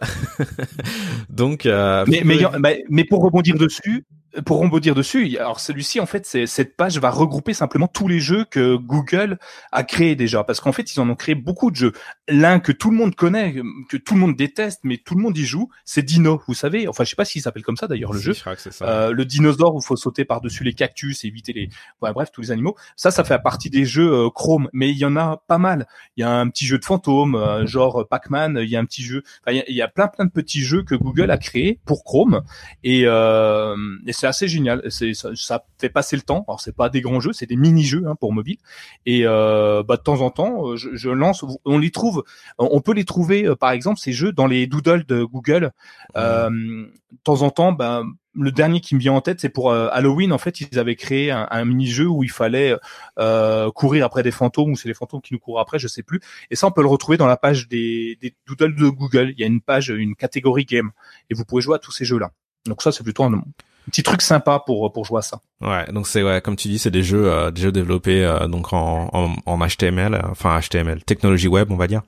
donc. 1.30 1.64
mais, 1.64 2.22
mais, 2.26 2.84
mais 2.90 3.06
pour 3.06 3.24
rebondir 3.24 3.56
dessus, 3.56 4.06
pour 4.46 4.60
rebondir 4.60 4.96
dessus, 4.96 5.38
alors 5.38 5.60
celui-ci 5.60 6.00
en 6.00 6.06
fait, 6.06 6.26
c'est 6.26 6.46
cette 6.46 6.76
page 6.76 6.98
va 7.00 7.10
regrouper 7.10 7.54
simplement 7.54 7.88
tous 7.88 8.08
les 8.08 8.20
jeux 8.20 8.46
que 8.46 8.76
Google 8.76 9.38
a 9.72 9.84
créés 9.84 10.16
déjà, 10.16 10.44
parce 10.44 10.60
qu'en 10.60 10.72
fait 10.72 10.94
ils 10.94 11.00
en 11.00 11.10
ont 11.10 11.16
créé 11.16 11.36
beaucoup 11.36 11.72
de 11.72 11.76
jeux. 11.76 11.94
L'un 12.28 12.60
que 12.60 12.72
tout 12.72 12.92
le 12.92 12.98
monde 12.98 13.16
connaît, 13.16 13.56
que 13.90 13.98
tout 13.98 14.14
le 14.14 14.20
monde 14.20 14.36
déteste, 14.36 14.82
mais 14.84 14.98
tout 14.98 15.16
le 15.16 15.22
monde 15.22 15.38
y 15.38 15.46
joue, 15.46 15.70
c'est 15.86 16.04
Dino. 16.04 16.42
Vous 16.48 16.54
savez, 16.54 16.88
enfin 16.88 17.04
je 17.04 17.10
sais 17.10 17.16
pas 17.16 17.26
s'il 17.26 17.42
s'appelle 17.42 17.64
comme 17.64 17.78
ça 17.78 17.88
d'ailleurs 17.88 18.14
le 18.14 18.20
jeu. 18.20 18.34
Euh, 18.82 19.12
le 19.12 19.26
dinosaure 19.26 19.76
où 19.76 19.80
il 19.80 19.86
faut 19.86 19.96
sauter 19.96 20.26
par 20.26 20.42
dessus 20.42 20.64
les 20.64 20.74
cactus, 20.74 21.24
et 21.24 21.28
éviter 21.28 21.54
les, 21.54 21.70
bref 22.00 22.32
tous 22.32 22.42
les 22.42 22.52
animaux. 22.52 22.76
Ça, 22.96 23.12
ça 23.12 23.24
fait 23.24 23.40
partie 23.42 23.70
des 23.70 23.86
jeux 23.86 24.12
euh, 24.12 24.30
Chrome, 24.30 24.70
mais 24.74 24.90
il 24.90 24.98
y 24.98 25.06
en 25.06 25.16
a 25.16 25.42
pas 25.48 25.58
mal. 25.58 25.88
Il 26.18 26.22
y 26.22 26.24
a 26.24 26.32
un 26.32 26.50
petit 26.50 26.66
jeu 26.66 26.78
de 26.78 26.86
fantôme, 26.86 27.36
euh, 27.36 27.66
genre 27.66 28.08
Pac-Man. 28.08 28.60
Il 28.62 28.70
y 28.70 28.76
a 28.76 28.80
un 28.80 28.86
petit 28.86 29.04
jeu, 29.04 29.24
il 29.48 29.56
y, 29.56 29.60
a, 29.60 29.70
y, 29.70 29.82
a 29.82 29.88
plein 29.88 30.08
plein 30.08 30.26
de 30.26 30.32
petits 30.32 30.62
jeux 30.62 30.84
que 30.84 30.96
Google 30.96 31.32
a 31.32 31.38
créés 31.38 31.80
pour 31.86 32.04
Chrome 32.04 32.42
et, 32.84 33.04
euh, 33.06 33.76
et 34.06 34.14
c'est 34.20 34.28
assez 34.28 34.48
génial. 34.48 34.82
C'est 34.90 35.14
ça, 35.14 35.30
ça, 35.36 35.64
fait 35.78 35.90
passer 35.90 36.16
le 36.16 36.22
temps. 36.22 36.46
Alors 36.48 36.60
c'est 36.62 36.76
pas 36.76 36.90
des 36.90 37.02
grands 37.02 37.20
jeux, 37.20 37.34
c'est 37.34 37.46
des 37.46 37.56
mini-jeux 37.56 38.04
hein, 38.08 38.16
pour 38.20 38.34
mobile. 38.34 38.58
Et 39.06 39.22
euh, 39.26 39.84
bah, 39.84 39.98
de 39.98 40.02
temps 40.02 40.22
en 40.22 40.30
temps, 40.30 40.68
euh, 40.68 40.76
je, 40.76 40.90
je, 40.94 41.10
lance. 41.10 41.46
On 41.66 41.78
les 41.78 41.92
trouve. 41.92 42.24
On 42.58 42.82
peut 42.82 42.94
les 42.94 43.06
trouver, 43.06 43.46
euh, 43.46 43.56
par 43.56 43.72
exemple, 43.72 44.00
ces 44.00 44.12
jeux 44.12 44.32
dans 44.32 44.48
les 44.48 44.68
doodles 44.68 45.06
de 45.06 45.24
Google. 45.24 45.72
Euh, 46.18 46.50
de 46.50 47.18
temps 47.24 47.42
en 47.42 47.50
temps, 47.50 47.72
bah, 47.72 48.04
le 48.36 48.52
dernier 48.52 48.82
qui 48.82 48.96
me 48.96 49.00
vient 49.00 49.14
en 49.14 49.22
tête, 49.22 49.40
c'est 49.40 49.50
pour 49.50 49.72
euh, 49.72 49.88
Halloween. 49.92 50.32
En 50.32 50.38
fait, 50.38 50.62
ils 50.62 50.80
avaient 50.80 50.96
créé 50.96 51.32
un, 51.32 51.48
un 51.50 51.66
mini-jeu 51.66 52.08
où 52.08 52.24
il 52.24 52.32
fallait 52.32 52.76
euh, 53.18 53.72
courir 53.72 54.06
après 54.06 54.24
des 54.24 54.32
fantômes 54.32 54.72
ou 54.72 54.76
c'est 54.76 54.88
les 54.88 54.94
fantômes 54.94 55.22
qui 55.22 55.34
nous 55.34 55.40
courent 55.40 55.60
après, 55.60 55.80
je 55.80 55.88
sais 55.88 56.04
plus. 56.04 56.20
Et 56.52 56.56
ça, 56.56 56.68
on 56.68 56.72
peut 56.72 56.82
le 56.82 56.88
retrouver 56.88 57.18
dans 57.18 57.28
la 57.28 57.38
page 57.38 57.68
des, 57.68 58.18
des 58.22 58.36
doodles 58.48 58.76
de 58.76 58.90
Google. 58.90 59.32
Il 59.32 59.40
y 59.40 59.44
a 59.44 59.48
une 59.48 59.62
page, 59.62 59.90
une 59.90 60.16
catégorie 60.16 60.66
game, 60.66 60.92
et 61.30 61.34
vous 61.34 61.46
pouvez 61.46 61.62
jouer 61.62 61.76
à 61.76 61.80
tous 61.80 61.92
ces 61.92 62.06
jeux-là. 62.06 62.32
Donc 62.66 62.82
ça, 62.82 62.92
c'est 62.92 63.04
plutôt 63.04 63.24
un, 63.24 63.42
petit 63.86 64.04
truc 64.04 64.22
sympa 64.22 64.62
pour 64.66 64.92
pour 64.92 65.06
jouer 65.06 65.20
à 65.20 65.22
ça. 65.22 65.40
Ouais, 65.62 65.86
donc 65.92 66.08
c'est 66.08 66.24
ouais, 66.24 66.42
comme 66.42 66.56
tu 66.56 66.68
dis, 66.68 66.80
c'est 66.80 66.92
des 66.92 67.04
jeux 67.04 67.32
euh, 67.32 67.52
des 67.52 67.62
jeux 67.62 67.72
développés 67.72 68.24
euh, 68.24 68.48
donc 68.48 68.74
en, 68.74 69.10
en, 69.14 69.34
en 69.46 69.68
HTML, 69.68 70.22
enfin 70.30 70.60
HTML, 70.60 71.04
technologie 71.04 71.48
web, 71.48 71.72
on 71.72 71.76
va 71.78 71.88
dire. 71.88 72.02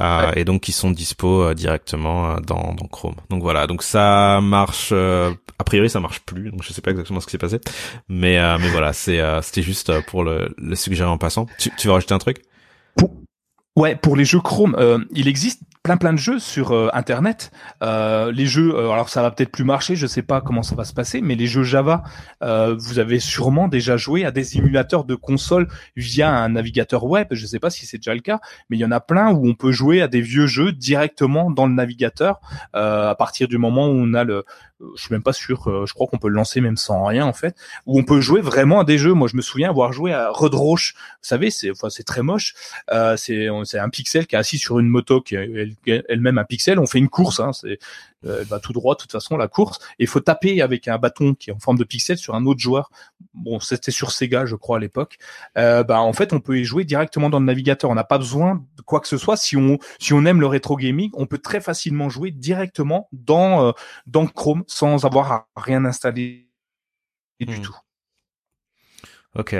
Euh, 0.00 0.30
et 0.36 0.44
donc 0.44 0.62
qui 0.62 0.70
sont 0.70 0.92
dispo 0.92 1.42
euh, 1.42 1.54
directement 1.54 2.36
dans, 2.40 2.74
dans 2.74 2.86
Chrome. 2.86 3.16
Donc 3.30 3.42
voilà, 3.42 3.66
donc 3.66 3.82
ça 3.82 4.40
marche. 4.40 4.92
a 4.92 5.64
priori, 5.64 5.90
ça 5.90 6.00
marche 6.00 6.20
plus. 6.20 6.50
Donc 6.50 6.62
je 6.62 6.72
sais 6.72 6.80
pas 6.82 6.92
exactement 6.92 7.20
ce 7.20 7.26
qui 7.26 7.32
s'est 7.32 7.38
passé, 7.38 7.60
mais 8.08 8.38
mais 8.58 8.68
voilà, 8.70 8.92
c'est 8.92 9.20
c'était 9.42 9.62
juste 9.62 9.92
pour 10.06 10.24
le, 10.24 10.54
le 10.56 10.76
suggérer 10.76 11.10
en 11.10 11.18
passant. 11.18 11.46
Tu, 11.58 11.70
tu 11.76 11.88
veux 11.88 11.92
rajouter 11.92 12.14
un 12.14 12.18
truc? 12.18 12.42
Ouais, 13.78 13.94
pour 13.94 14.16
les 14.16 14.24
jeux 14.24 14.40
Chrome, 14.40 14.74
euh, 14.76 14.98
il 15.12 15.28
existe 15.28 15.62
plein 15.88 15.96
plein 15.96 16.12
de 16.12 16.18
jeux 16.18 16.38
sur 16.38 16.72
euh, 16.72 16.90
internet. 16.92 17.50
Euh, 17.82 18.30
les 18.30 18.44
jeux, 18.44 18.76
alors 18.76 19.08
ça 19.08 19.22
va 19.22 19.30
peut-être 19.30 19.50
plus 19.50 19.64
marcher, 19.64 19.96
je 19.96 20.06
sais 20.06 20.20
pas 20.20 20.42
comment 20.42 20.62
ça 20.62 20.74
va 20.74 20.84
se 20.84 20.92
passer, 20.92 21.22
mais 21.22 21.34
les 21.34 21.46
jeux 21.46 21.62
Java, 21.62 22.02
vous 22.42 22.98
avez 22.98 23.20
sûrement 23.20 23.68
déjà 23.68 23.96
joué 23.96 24.26
à 24.26 24.30
des 24.30 24.58
émulateurs 24.58 25.04
de 25.04 25.14
console 25.14 25.66
via 25.96 26.30
un 26.30 26.50
navigateur 26.50 27.04
web. 27.04 27.28
Je 27.30 27.46
sais 27.46 27.58
pas 27.58 27.70
si 27.70 27.86
c'est 27.86 27.96
déjà 27.96 28.14
le 28.14 28.20
cas, 28.20 28.38
mais 28.68 28.76
il 28.76 28.80
y 28.80 28.84
en 28.84 28.90
a 28.90 29.00
plein 29.00 29.32
où 29.32 29.48
on 29.48 29.54
peut 29.54 29.72
jouer 29.72 30.02
à 30.02 30.08
des 30.08 30.20
vieux 30.20 30.46
jeux 30.46 30.72
directement 30.72 31.50
dans 31.50 31.66
le 31.66 31.72
navigateur 31.72 32.40
à 32.74 33.14
partir 33.18 33.48
du 33.48 33.56
moment 33.56 33.86
où 33.86 33.94
on 33.94 34.12
a 34.12 34.24
le, 34.24 34.44
je 34.96 35.02
suis 35.02 35.12
même 35.12 35.22
pas 35.22 35.32
sûr, 35.32 35.68
euh, 35.68 35.86
je 35.86 35.94
crois 35.94 36.06
qu'on 36.06 36.18
peut 36.18 36.28
le 36.28 36.34
lancer 36.34 36.60
même 36.60 36.76
sans 36.76 37.04
rien 37.04 37.26
en 37.26 37.32
fait, 37.32 37.56
où 37.86 37.98
on 37.98 38.04
peut 38.04 38.20
jouer 38.20 38.40
vraiment 38.40 38.80
à 38.80 38.84
des 38.84 38.98
jeux. 38.98 39.12
Moi, 39.12 39.28
je 39.28 39.36
me 39.36 39.42
souviens 39.42 39.70
avoir 39.70 39.92
joué 39.92 40.12
à 40.12 40.30
Redroche. 40.30 40.94
Vous 40.94 41.28
savez, 41.28 41.50
c'est 41.50 41.70
enfin 41.70 41.90
c'est 41.90 42.04
très 42.04 42.22
moche. 42.22 42.54
Euh, 42.92 43.16
c'est 43.16 43.48
c'est 43.64 43.78
un 43.78 43.88
pixel 43.88 44.26
qui 44.26 44.36
est 44.36 44.38
assis 44.38 44.58
sur 44.58 44.78
une 44.78 44.88
moto 44.88 45.20
qui 45.20 45.34
est 45.34 45.74
elle-même 45.86 46.38
un 46.38 46.44
pixel. 46.44 46.78
On 46.78 46.86
fait 46.86 46.98
une 46.98 47.08
course. 47.08 47.40
Hein, 47.40 47.52
c'est 47.52 47.78
euh, 48.26 48.38
elle 48.40 48.46
va 48.46 48.58
tout 48.58 48.72
droit 48.72 48.96
de 48.96 49.00
toute 49.00 49.12
façon 49.12 49.36
la 49.36 49.46
course 49.46 49.78
et 50.00 50.02
il 50.02 50.06
faut 50.08 50.18
taper 50.18 50.60
avec 50.60 50.88
un 50.88 50.98
bâton 50.98 51.34
qui 51.34 51.50
est 51.50 51.52
en 51.52 51.60
forme 51.60 51.78
de 51.78 51.84
pixel 51.84 52.18
sur 52.18 52.34
un 52.34 52.46
autre 52.46 52.58
joueur 52.58 52.90
bon 53.32 53.60
c'était 53.60 53.92
sur 53.92 54.10
Sega 54.10 54.44
je 54.44 54.56
crois 54.56 54.78
à 54.78 54.80
l'époque 54.80 55.18
euh, 55.56 55.84
bah 55.84 56.00
en 56.00 56.12
fait 56.12 56.32
on 56.32 56.40
peut 56.40 56.58
y 56.58 56.64
jouer 56.64 56.82
directement 56.82 57.30
dans 57.30 57.38
le 57.38 57.44
navigateur 57.44 57.90
on 57.90 57.94
n'a 57.94 58.02
pas 58.02 58.18
besoin 58.18 58.66
de 58.76 58.82
quoi 58.82 58.98
que 58.98 59.06
ce 59.06 59.18
soit 59.18 59.36
si 59.36 59.56
on 59.56 59.78
si 60.00 60.14
on 60.14 60.24
aime 60.24 60.40
le 60.40 60.48
rétro 60.48 60.74
gaming 60.74 61.10
on 61.14 61.26
peut 61.26 61.38
très 61.38 61.60
facilement 61.60 62.08
jouer 62.08 62.32
directement 62.32 63.08
dans 63.12 63.68
euh, 63.68 63.72
dans 64.08 64.26
Chrome 64.26 64.64
sans 64.66 65.04
avoir 65.04 65.30
à 65.30 65.48
rien 65.54 65.84
installer 65.84 66.48
du 67.38 67.56
hmm. 67.56 67.62
tout 67.62 67.76
ok 69.36 69.54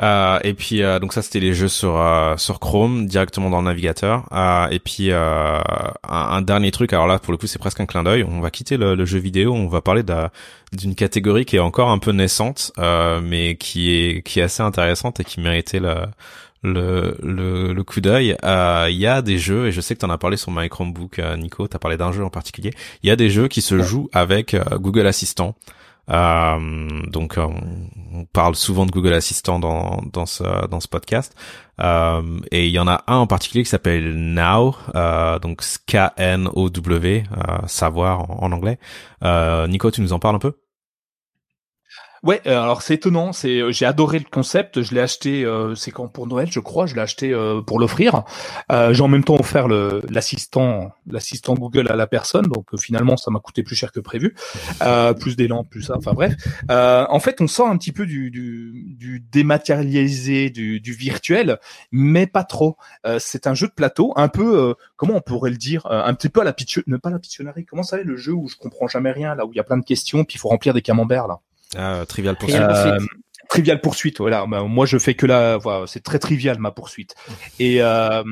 euh, 0.00 0.38
et 0.42 0.54
puis 0.54 0.82
euh, 0.82 0.98
donc 0.98 1.12
ça 1.12 1.20
c'était 1.20 1.38
les 1.38 1.52
jeux 1.52 1.68
sur 1.68 2.00
euh, 2.00 2.36
sur 2.36 2.58
Chrome 2.60 3.06
directement 3.06 3.50
dans 3.50 3.58
le 3.58 3.66
navigateur. 3.66 4.24
et 4.70 4.78
puis 4.78 5.12
un, 5.12 6.42
dernier 6.42 6.70
truc. 6.70 6.92
Alors 6.92 7.06
là 7.06 7.18
pour 7.18 7.32
le 7.32 7.38
coup 7.38 7.46
c'est 7.46 7.58
presque 7.58 7.80
un 7.80 7.86
clin 7.86 8.02
d'œil. 8.02 8.24
On 8.24 8.40
va 8.40 8.50
quitter 8.50 8.76
le, 8.76 9.04
jeu 9.04 9.18
vidéo. 9.18 9.52
On 9.52 9.68
va 9.68 9.80
parler 9.80 10.02
d'une 10.72 10.94
catégorie 10.94 11.44
qui 11.44 11.56
est 11.56 11.60
encore 11.60 11.90
un 11.90 11.98
peu 11.98 12.12
naissante, 12.12 12.72
mais 12.78 13.56
qui 13.56 13.92
est 13.94 14.22
qui 14.22 14.40
est 14.40 14.42
assez 14.42 14.62
intéressante 14.62 15.20
et 15.20 15.24
qui 15.24 15.40
méritait 15.40 15.80
le 15.80 15.94
le, 16.64 17.18
le, 17.24 17.72
le 17.72 17.84
coup 17.84 18.00
d'œil. 18.00 18.36
Il 18.42 18.96
y 18.96 19.06
a 19.06 19.22
des 19.22 19.38
jeux, 19.38 19.68
et 19.68 19.72
je 19.72 19.80
sais 19.80 19.94
que 19.94 20.00
tu 20.00 20.06
en 20.06 20.10
as 20.10 20.18
parlé 20.18 20.36
sur 20.36 20.52
My 20.52 20.68
Chromebook, 20.68 21.20
Nico, 21.38 21.68
tu 21.68 21.76
as 21.76 21.78
parlé 21.78 21.96
d'un 21.96 22.12
jeu 22.12 22.24
en 22.24 22.30
particulier. 22.30 22.72
Il 23.02 23.08
y 23.08 23.10
a 23.10 23.16
des 23.16 23.30
jeux 23.30 23.48
qui 23.48 23.62
se 23.62 23.80
jouent 23.80 24.08
avec 24.12 24.56
Google 24.80 25.06
Assistant. 25.06 25.54
Euh, 26.12 27.02
donc 27.06 27.38
euh, 27.38 27.46
on, 28.12 28.24
parle 28.26 28.54
souvent 28.54 28.86
de 28.86 28.90
Google 28.90 29.14
Assistant 29.14 29.58
dans 29.58 30.02
dans 30.12 30.26
ce 30.26 30.68
dans 30.68 30.80
ce 30.80 30.88
podcast. 30.88 31.34
Euh, 31.80 32.40
et 32.50 32.66
il 32.66 32.72
y 32.72 32.78
en 32.78 32.86
a 32.86 33.02
un 33.06 33.16
en 33.16 33.26
particulier 33.26 33.64
qui 33.64 33.70
s'appelle 33.70 34.14
Now, 34.14 34.76
euh, 34.94 35.38
donc 35.38 35.62
K 35.86 36.12
N 36.16 36.48
O 36.54 36.68
W, 36.68 37.24
euh, 37.32 37.66
savoir 37.66 38.30
en, 38.30 38.44
en 38.44 38.52
anglais. 38.52 38.78
Nico, 39.68 39.90
tu 39.90 40.00
nous 40.02 40.12
en 40.12 40.18
parles 40.18 40.36
un 40.36 40.40
peu? 40.40 40.52
Ouais, 42.24 42.40
euh, 42.46 42.62
alors 42.62 42.82
c'est 42.82 42.94
étonnant. 42.94 43.32
C'est 43.32 43.58
euh, 43.60 43.72
j'ai 43.72 43.84
adoré 43.84 44.20
le 44.20 44.24
concept. 44.30 44.80
Je 44.82 44.94
l'ai 44.94 45.00
acheté. 45.00 45.44
Euh, 45.44 45.74
c'est 45.74 45.90
quand 45.90 46.06
pour 46.06 46.28
Noël, 46.28 46.48
je 46.52 46.60
crois. 46.60 46.86
Je 46.86 46.94
l'ai 46.94 47.00
acheté 47.00 47.34
pour 47.66 47.80
l'offrir. 47.80 48.22
j'ai 48.70 49.02
en 49.02 49.08
même 49.08 49.24
temps 49.24 49.34
offert 49.34 49.66
le 49.66 50.02
l'assistant 50.08 50.92
l'assistant 51.06 51.54
Google 51.54 51.90
à 51.90 51.96
la 51.96 52.06
personne. 52.06 52.46
Donc 52.46 52.78
finalement, 52.78 53.16
ça 53.16 53.32
m'a 53.32 53.40
coûté 53.40 53.64
plus 53.64 53.74
cher 53.74 53.90
que 53.90 53.98
prévu. 53.98 54.34
plus 55.20 55.36
d'élan, 55.36 55.64
plus 55.64 55.82
ça. 55.82 55.96
Enfin 55.96 56.12
bref. 56.12 56.34
en 56.68 57.20
fait, 57.20 57.40
on 57.40 57.48
sort 57.48 57.68
un 57.68 57.76
petit 57.76 57.92
peu 57.92 58.06
du 58.06 58.30
du, 58.30 58.94
du 58.96 59.20
dématérialisé, 59.20 60.50
du, 60.50 60.80
du 60.80 60.92
virtuel, 60.92 61.58
mais 61.90 62.26
pas 62.28 62.44
trop. 62.44 62.76
c'est 63.18 63.48
un 63.48 63.54
jeu 63.54 63.66
de 63.66 63.72
plateau, 63.72 64.12
un 64.14 64.28
peu 64.28 64.76
comment 64.96 65.16
on 65.16 65.20
pourrait 65.20 65.50
le 65.50 65.56
dire, 65.56 65.86
un 65.86 66.14
petit 66.14 66.28
peu 66.28 66.40
à 66.40 66.44
la 66.44 66.54
ne 66.86 66.96
pas 66.96 67.10
la 67.10 67.18
Pictionary. 67.18 67.64
Comment 67.64 67.82
ça 67.82 67.96
le 67.96 68.16
jeu 68.16 68.32
où 68.32 68.48
je 68.48 68.56
comprends 68.56 68.86
jamais 68.86 69.10
rien, 69.10 69.34
là 69.34 69.44
où 69.44 69.52
il 69.52 69.56
y 69.56 69.60
a 69.60 69.64
plein 69.64 69.78
de 69.78 69.84
questions, 69.84 70.24
puis 70.24 70.36
il 70.36 70.38
faut 70.38 70.48
remplir 70.48 70.72
des 70.72 70.82
camemberts 70.82 71.26
là. 71.26 71.40
Ah, 71.76 72.04
trivial 72.06 72.36
poursuite. 72.36 72.60
Euh, 72.60 72.98
trivial 73.48 73.80
poursuite, 73.80 74.18
voilà. 74.18 74.46
Bah, 74.46 74.62
moi, 74.62 74.86
je 74.86 74.98
fais 74.98 75.14
que 75.14 75.26
la, 75.26 75.56
voilà, 75.56 75.86
c'est 75.86 76.02
très 76.02 76.18
trivial 76.18 76.58
ma 76.58 76.70
poursuite. 76.70 77.14
Et 77.58 77.82
euh, 77.82 78.22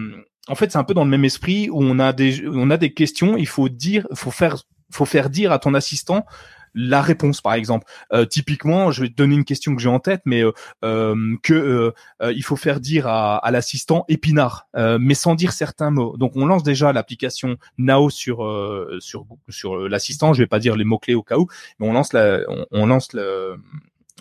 en 0.48 0.54
fait, 0.54 0.72
c'est 0.72 0.78
un 0.78 0.84
peu 0.84 0.94
dans 0.94 1.04
le 1.04 1.10
même 1.10 1.24
esprit 1.24 1.68
où 1.70 1.82
on 1.82 1.98
a 1.98 2.12
des, 2.12 2.46
on 2.46 2.70
a 2.70 2.76
des 2.76 2.92
questions. 2.92 3.36
Il 3.36 3.46
faut 3.48 3.68
dire, 3.68 4.06
faut 4.14 4.30
faire, 4.30 4.56
faut 4.90 5.04
faire 5.04 5.30
dire 5.30 5.52
à 5.52 5.58
ton 5.58 5.74
assistant 5.74 6.24
la 6.74 7.02
réponse 7.02 7.40
par 7.40 7.54
exemple 7.54 7.86
euh, 8.12 8.24
typiquement 8.24 8.90
je 8.90 9.02
vais 9.02 9.08
te 9.08 9.14
donner 9.14 9.34
une 9.34 9.44
question 9.44 9.74
que 9.74 9.82
j'ai 9.82 9.88
en 9.88 10.00
tête 10.00 10.22
mais 10.24 10.42
euh, 10.42 10.52
euh 10.84 11.36
que 11.42 11.92
euh, 12.22 12.32
il 12.32 12.42
faut 12.42 12.56
faire 12.56 12.80
dire 12.80 13.06
à, 13.06 13.36
à 13.36 13.50
l'assistant 13.50 14.04
épinard 14.08 14.68
mais 14.74 15.14
sans 15.14 15.34
dire 15.34 15.52
certains 15.52 15.90
mots 15.90 16.16
donc 16.16 16.32
on 16.36 16.46
lance 16.46 16.62
déjà 16.62 16.92
l'application 16.92 17.56
Nao 17.78 18.10
sur 18.10 18.38
sur 19.00 19.26
sur 19.48 19.76
l'assistant 19.88 20.32
je 20.32 20.42
vais 20.42 20.46
pas 20.46 20.58
dire 20.58 20.76
les 20.76 20.84
mots 20.84 20.98
clés 20.98 21.14
au 21.14 21.22
cas 21.22 21.36
où 21.36 21.46
mais 21.78 21.88
on 21.88 21.92
lance 21.92 22.12
la 22.12 22.40
on 22.70 22.86
lance 22.86 23.12
le 23.12 23.56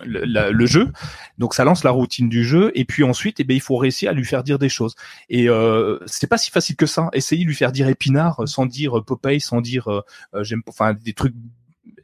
le, 0.06 0.52
le, 0.52 0.66
jeu. 0.66 0.92
Donc 1.38 1.54
ça 1.54 1.64
lance 1.64 1.84
la 1.84 1.92
routine 1.92 2.30
du 2.30 2.44
jeu 2.44 2.72
et 2.76 2.86
puis 2.86 3.04
ensuite, 3.04 3.40
eh 3.40 3.44
ben, 3.44 3.56
il 3.56 3.62
faut 3.62 3.78
réussir 3.78 4.10
à 4.10 4.14
lui 4.14 4.26
faire 4.26 4.44
dire 4.44 4.60
des 4.60 4.70
choses. 4.70 4.96
Et 5.30 5.50
euh, 5.50 6.00
c'est 6.06 6.28
pas 6.28 6.38
si 6.38 6.52
facile 6.52 6.76
que 6.76 6.86
ça. 6.86 7.10
Essayer 7.14 7.44
de 7.44 7.48
lui 7.48 7.56
faire 7.56 7.72
dire 7.72 7.88
épinard 7.88 8.48
sans 8.48 8.66
dire 8.66 9.04
Popeye, 9.06 9.40
sans 9.40 9.62
dire 9.62 9.88
euh, 9.88 10.02
j'aime, 10.44 10.62
enfin 10.68 10.94
des 10.94 11.14
trucs 11.14 11.36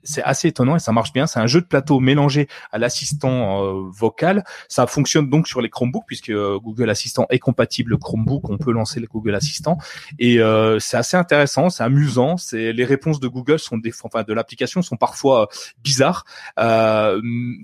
c'est 0.06 0.24
assez 0.24 0.48
étonnant 0.48 0.76
et 0.76 0.80
ça 0.80 0.92
marche 0.92 1.12
bien. 1.12 1.28
C'est 1.28 1.40
un 1.40 1.48
jeu 1.48 1.60
de 1.60 1.66
plateau 1.66 2.00
mélangé 2.00 2.48
à 2.72 2.78
l'assistant 2.78 3.64
euh, 3.64 3.90
vocal. 3.90 4.44
Ça 4.70 4.88
fonctionne 4.88 5.30
donc 5.30 5.48
sur 5.48 5.62
les 5.62 5.70
Chromebooks 5.70 6.06
puisque 6.08 6.30
euh, 6.30 6.58
Google 6.60 6.90
Assistant 6.90 7.26
est 7.30 7.40
compatible 7.40 7.98
Chromebook. 7.98 8.50
On 8.50 8.58
peut 8.58 8.72
lancer 8.72 9.00
le 9.00 9.08
Google 9.08 9.36
Assistant 9.36 9.78
et 10.20 10.40
euh, 10.40 10.80
c'est 10.80 10.98
assez 10.98 11.18
intéressant, 11.18 11.70
c'est 11.70 11.84
amusant. 11.84 12.38
C'est 12.38 12.72
les 12.72 12.86
réponses 12.86 13.20
de 13.20 13.28
Google 13.28 13.60
sont 13.60 13.78
des, 13.78 13.92
enfin 14.04 14.24
de 14.24 14.34
l'application 14.34 14.82
sont 14.82 14.98
parfois 14.98 15.50
bizarres. 15.84 16.26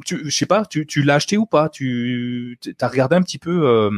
tu, 0.05 0.21
je 0.25 0.35
sais 0.35 0.45
pas, 0.45 0.65
tu, 0.65 0.85
tu 0.85 1.03
l'as 1.03 1.15
acheté 1.15 1.37
ou 1.37 1.45
pas? 1.45 1.69
Tu 1.69 2.57
as 2.79 2.87
regardé 2.87 3.15
un 3.15 3.21
petit 3.21 3.37
peu 3.37 3.89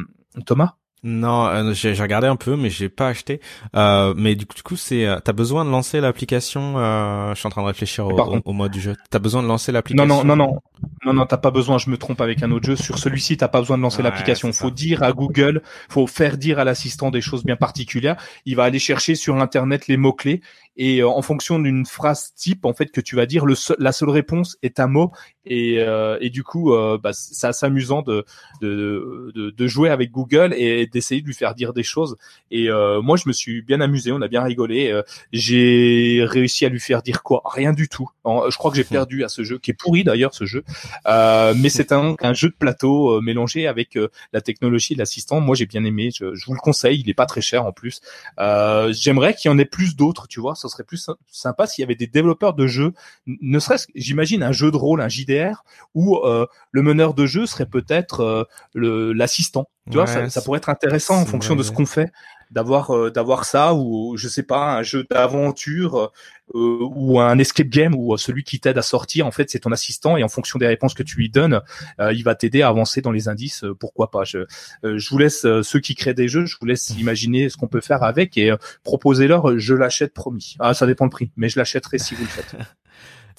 Thomas? 0.46 0.76
Non, 1.04 1.47
euh, 1.47 1.74
j'ai 1.74 1.93
regardé 1.93 2.28
un 2.28 2.38
peu, 2.38 2.56
mais 2.56 2.70
j'ai 2.70 2.88
pas 2.88 3.10
acheté. 3.10 3.41
Euh, 3.76 4.14
mais 4.16 4.36
du 4.36 4.45
coup, 4.45 4.56
du 4.56 4.64
coup, 4.64 4.78
c'est, 4.78 5.06
euh, 5.06 5.20
t'as 5.22 5.34
besoin 5.34 5.66
de 5.66 5.70
lancer 5.70 5.99
l'application. 5.99 6.76
Euh, 6.78 7.34
je 7.34 7.39
suis 7.39 7.47
en 7.47 7.49
train 7.49 7.62
de 7.62 7.68
réfléchir 7.68 8.08
au, 8.08 8.41
au, 8.45 8.54
mode 8.54 8.72
du 8.72 8.80
jeu. 8.80 8.95
T'as 9.10 9.20
besoin 9.20 9.43
de 9.43 9.47
lancer 9.47 9.74
l'application. 9.74 10.08
Non, 10.08 10.24
non, 10.24 10.36
non, 10.36 10.47
non, 10.47 10.60
non, 11.06 11.14
non, 11.14 11.26
t'as 11.26 11.38
pas 11.38 11.51
besoin. 11.51 11.78
Je 11.78 11.89
me 11.89 11.97
trompe 11.97 12.22
avec 12.22 12.41
un 12.41 12.51
autre 12.51 12.66
jeu. 12.68 12.78
Sur 12.78 12.99
celui-ci, 12.99 13.36
t'as 13.36 13.49
pas 13.49 13.60
besoin 13.60 13.78
de 13.78 13.84
lancer 13.84 14.01
l'application. 14.01 14.54
Faut 14.54 14.72
dire 14.72 15.04
à 15.04 15.12
Google, 15.12 15.62
faut 15.89 16.08
faire 16.08 16.38
dire 16.38 16.58
à 16.60 16.64
l'assistant 16.64 17.12
des 17.12 17.22
choses 17.22 17.43
bien 17.43 17.58
particulières. 17.58 18.16
Il 18.45 18.56
va 18.56 18.64
aller 18.64 18.80
chercher 18.80 19.16
sur 19.16 19.36
internet 19.36 19.88
les 19.88 19.97
mots 19.97 20.14
clés 20.14 20.39
et 20.76 21.00
euh, 21.00 21.08
en 21.08 21.22
fonction 21.22 21.60
d'une 21.60 21.86
phrase 21.86 22.34
type 22.36 22.66
en 22.66 22.74
fait 22.74 22.88
que 22.88 23.02
tu 23.02 23.16
vas 23.16 23.26
dire, 23.26 23.46
le 23.46 23.56
la 23.78 23.92
seule 23.92 24.10
réponse 24.10 24.58
est 24.64 24.80
un 24.80 24.88
mot 24.88 25.12
et, 25.46 25.80
euh, 25.80 26.18
et 26.22 26.30
du 26.30 26.44
coup 26.44 26.74
euh, 26.74 26.98
bah, 26.98 27.12
c'est 27.14 27.48
assez 27.48 27.66
amusant 27.66 28.02
de, 28.02 28.26
de, 28.62 29.32
de, 29.36 29.50
de, 29.52 29.68
jouer 29.68 29.90
avec 29.90 30.12
Google 30.12 30.54
et 30.56 30.88
d'essayer 30.88 31.22
de 31.22 31.28
lui 31.28 31.34
faire 31.34 31.54
dire 31.54 31.74
des 31.74 31.84
choses. 31.84 32.18
Et 32.50 32.70
moi 33.02 33.18
je 33.18 33.28
me 33.28 33.34
suis 33.34 33.62
bien 33.62 33.82
amusé, 33.82 34.12
on 34.12 34.22
a 34.22 34.28
bien 34.28 34.44
rigolé. 34.44 35.02
j'ai 35.32 36.24
réussi 36.28 36.66
à 36.66 36.70
lui 36.70 36.80
faire 36.80 37.02
dire 37.02 37.24
quoi? 37.24 37.42
Rien 37.46 37.74
du 37.74 37.88
tout. 37.88 38.10
je 38.26 38.58
crois 38.58 38.72
que 38.72 38.78
j'ai 38.78 38.84
perdu 38.84 39.24
à 39.24 39.30
ce 39.30 39.44
jeu 39.44 39.60
qui 39.60 39.72
est 39.72 39.76
pourri 39.76 40.04
d'ailleurs 40.04 40.34
ce 40.34 40.46
jeu, 40.46 40.64
mais 41.06 41.70
c'est 41.70 41.92
un, 41.92 42.16
un 42.20 42.34
jeu 42.34 42.50
de 42.50 42.56
plateau 42.56 43.22
mélangé 43.22 43.68
avec 43.68 43.98
la 44.32 44.42
technologie 44.42 44.94
de 44.94 45.00
l'assistant. 45.00 45.40
Moi 45.40 45.56
j'ai 45.56 45.66
bien 45.66 45.84
aimé, 45.84 46.10
je, 46.14 46.34
je, 46.36 46.46
vous 46.46 46.54
le 46.54 46.60
conseille. 46.60 47.00
Il 47.00 47.10
est 47.10 47.14
pas 47.16 47.26
très 47.26 47.42
cher 47.42 47.66
en 47.66 47.72
plus. 47.72 48.02
J'aimerais 48.38 49.34
qu'il 49.34 49.50
y 49.50 49.54
en 49.54 49.58
ait 49.58 49.66
plus 49.66 49.96
d'autres, 49.96 50.28
tu 50.28 50.40
vois 50.40 50.56
ce 50.70 50.74
serait 50.74 50.84
plus 50.84 51.09
sympa 51.28 51.68
s'il 51.68 51.82
y 51.82 51.86
avait 51.86 51.95
des 51.95 52.07
développeurs 52.07 52.53
de 52.53 52.68
jeux, 52.68 52.93
ne 53.26 53.59
serait-ce, 53.59 53.88
j'imagine 53.95 54.43
un 54.43 54.51
jeu 54.51 54.72
de 54.72 54.78
rôle, 54.78 55.01
un 55.01 55.09
JDR, 55.09 55.64
où 55.93 56.18
euh, 56.18 56.47
le 56.72 56.82
meneur 56.82 57.14
de 57.14 57.26
jeu 57.26 57.45
serait 57.45 57.66
peut-être 57.66 58.47
euh, 58.76 59.14
l'assistant. 59.14 59.70
Tu 59.91 59.97
vois, 59.97 60.07
ça, 60.07 60.30
ça, 60.30 60.41
pourrait 60.41 60.59
être 60.59 60.70
intéressant 60.70 61.22
en 61.22 61.26
fonction 61.26 61.55
de 61.55 61.64
ce 61.64 61.72
qu'on 61.72 61.86
fait 61.86 62.11
d'avoir 62.54 62.91
euh, 62.91 63.10
d'avoir 63.10 63.45
ça 63.45 63.74
ou 63.74 64.16
je 64.16 64.28
sais 64.28 64.43
pas 64.43 64.78
un 64.78 64.84
jeu 64.84 65.06
d'aventure 65.10 66.12
euh, 66.54 66.78
ou 66.82 67.20
un 67.20 67.38
escape 67.39 67.68
game 67.68 67.95
où 67.95 68.16
celui 68.18 68.43
qui 68.43 68.60
t'aide 68.60 68.78
à 68.78 68.84
sortir 68.84 69.26
en 69.26 69.32
fait 69.32 69.49
c'est 69.49 69.60
ton 69.60 69.72
assistant 69.72 70.18
et 70.18 70.24
en 70.24 70.30
fonction 70.30 70.60
des 70.60 70.68
réponses 70.68 70.93
que 70.93 71.04
tu 71.04 71.18
lui 71.18 71.30
donnes 71.30 71.62
euh, 71.99 72.14
il 72.14 72.24
va 72.24 72.36
t'aider 72.36 72.62
à 72.62 72.68
avancer 72.68 73.01
dans 73.01 73.12
les 73.12 73.28
indices 73.28 73.66
pourquoi 73.80 74.12
pas. 74.12 74.24
Je 74.24 74.45
je 74.84 75.10
vous 75.10 75.18
laisse 75.18 75.41
ceux 75.41 75.80
qui 75.80 75.95
créent 75.95 76.14
des 76.14 76.28
jeux 76.28 76.45
je 76.45 76.58
vous 76.60 76.68
laisse 76.68 76.91
imaginer 76.91 77.49
ce 77.49 77.58
qu'on 77.58 77.68
peut 77.68 77.82
faire 77.82 78.04
avec 78.04 78.38
et 78.38 78.54
proposez-leur 78.84 79.58
je 79.58 79.74
l'achète 79.74 80.14
promis. 80.14 80.56
Ah 80.60 80.74
ça 80.74 80.86
dépend 80.86 81.06
le 81.06 81.12
prix 81.12 81.32
mais 81.36 81.49
je 81.49 81.58
l'achèterai 81.58 81.97
si 81.97 82.16
vous 82.16 82.24
le 82.24 82.30
faites. 82.30 82.56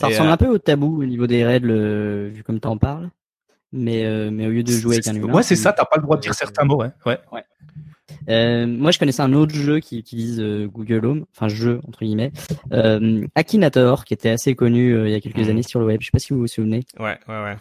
Ça 0.00 0.08
ressemble 0.08 0.30
un 0.30 0.36
peu 0.36 0.48
au 0.48 0.58
tabou 0.58 1.00
au 1.00 1.04
niveau 1.04 1.28
des 1.28 1.44
règles 1.44 1.72
vu 2.26 2.42
comme 2.42 2.58
tu 2.58 2.66
en 2.66 2.78
parles 2.78 3.10
mais 3.70 4.02
mais 4.32 4.48
au 4.48 4.50
lieu 4.50 4.64
de 4.64 4.72
jouer 4.72 4.96
avec 4.96 5.06
un 5.06 5.14
humain 5.14 5.32
ouais 5.32 5.44
c'est 5.44 5.54
ça 5.54 5.72
t'as 5.72 5.84
pas 5.84 5.98
le 5.98 6.02
droit 6.02 6.16
de 6.16 6.22
dire 6.22 6.34
certains 6.34 6.64
mots 6.64 6.78
ouais 6.78 6.90
ouais, 7.06 7.20
ouais. 7.30 7.44
Euh, 8.28 8.66
moi, 8.66 8.90
je 8.90 8.98
connaissais 8.98 9.22
un 9.22 9.32
autre 9.32 9.54
jeu 9.54 9.80
qui 9.80 9.98
utilise 9.98 10.40
euh, 10.40 10.66
Google 10.66 11.06
Home, 11.06 11.24
enfin 11.34 11.48
jeu 11.48 11.80
entre 11.86 12.04
guillemets, 12.04 12.32
euh, 12.72 13.26
Akinator, 13.34 14.04
qui 14.04 14.14
était 14.14 14.30
assez 14.30 14.54
connu 14.54 15.06
il 15.06 15.10
y 15.10 15.14
a 15.14 15.20
quelques 15.20 15.46
hmm. 15.46 15.50
années 15.50 15.62
sur 15.62 15.80
le 15.80 15.86
web. 15.86 16.00
Je 16.00 16.06
sais 16.06 16.12
pas 16.12 16.18
si 16.18 16.32
vous 16.32 16.40
vous 16.40 16.46
souvenez. 16.46 16.84
Ouais, 16.98 17.18
ouais, 17.28 17.42
ouais. 17.42 17.56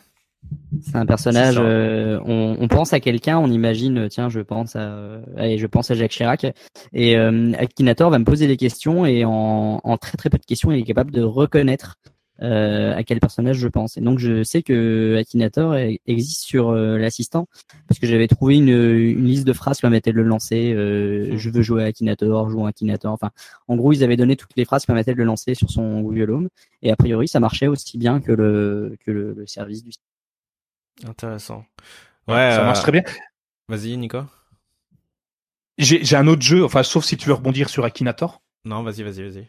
C'est 0.82 0.98
un 0.98 1.06
personnage. 1.06 1.58
On, 1.58 2.58
on, 2.60 2.68
pense 2.68 2.92
à 2.92 3.00
quelqu'un, 3.00 3.38
on 3.38 3.50
imagine, 3.50 4.10
tiens, 4.10 4.28
je 4.28 4.42
pense 4.42 4.76
à, 4.76 5.22
allez, 5.38 5.58
je 5.58 5.68
pense 5.68 5.90
à 5.90 5.96
Jacques 5.96 6.12
Chirac. 6.12 6.46
Et 6.92 7.16
Akinator 7.16 8.10
va 8.10 8.20
me 8.20 8.26
poser 8.26 8.48
des 8.48 8.58
questions 8.58 9.06
et 9.06 9.24
en, 9.24 9.80
en 9.82 9.98
très 9.98 10.18
très 10.18 10.30
peu 10.30 10.38
de 10.38 10.46
questions, 10.46 10.74
il 10.74 10.80
est 10.80 10.84
capable 10.84 11.12
de 11.12 11.22
reconnaître 11.22 11.96
euh, 12.42 12.96
à 12.96 13.04
quel 13.04 13.20
personnage 13.20 13.58
je 13.58 13.68
pense. 13.68 13.96
Et 13.98 14.02
donc 14.02 14.18
je 14.18 14.44
sais 14.44 14.64
que 14.64 15.16
Akinator 15.20 15.76
existe 16.08 16.42
sur 16.42 16.70
euh, 16.70 16.98
l'assistant 16.98 17.48
parce 17.88 18.00
que 18.00 18.08
j'avais 18.08 18.28
trouvé 18.28 18.56
une, 18.56 18.70
une, 18.70 19.26
liste 19.26 19.46
de 19.46 19.54
phrases 19.54 19.78
qui 19.78 19.82
permettaient 19.82 20.12
de 20.12 20.18
le 20.18 20.24
lancer. 20.24 20.74
Euh, 20.74 21.38
je 21.38 21.50
veux 21.52 21.62
jouer 21.62 21.84
à 21.84 21.88
Akinator, 21.88 22.50
joue 22.50 22.66
à 22.66 22.70
Akinator. 22.70 23.14
Enfin, 23.14 23.30
en 23.68 23.76
gros, 23.76 23.94
ils 23.94 24.04
avaient 24.04 24.18
donné 24.18 24.36
toutes 24.36 24.56
les 24.56 24.66
phrases 24.66 24.82
qui 24.82 24.88
permettaient 24.88 25.14
de 25.14 25.20
le 25.20 25.26
lancer 25.26 25.54
sur 25.54 25.70
son 25.70 26.02
Google 26.02 26.32
Home. 26.32 26.50
Et 26.82 26.92
a 26.92 26.96
priori, 26.96 27.28
ça 27.28 27.40
marchait 27.40 27.68
aussi 27.68 27.98
bien 28.00 28.20
que 28.20 28.32
le 28.32 28.98
que 29.06 29.12
le, 29.12 29.46
service 29.46 29.84
du. 29.84 29.92
Intéressant. 31.08 31.64
Ouais, 32.28 32.52
ça 32.52 32.64
marche 32.64 32.82
très 32.82 32.92
bien. 32.92 33.04
Vas-y, 33.68 33.96
Nico. 33.96 34.22
J'ai 35.78 36.16
un 36.16 36.28
autre 36.28 36.42
jeu, 36.42 36.64
enfin, 36.64 36.84
sauf 36.84 37.06
si 37.06 37.16
tu 37.16 37.28
veux 37.28 37.34
rebondir 37.34 37.70
sur 37.70 37.86
Akinator. 37.86 38.42
Non, 38.66 38.82
vas-y, 38.84 39.04
vas-y, 39.04 39.24
vas-y 39.24 39.48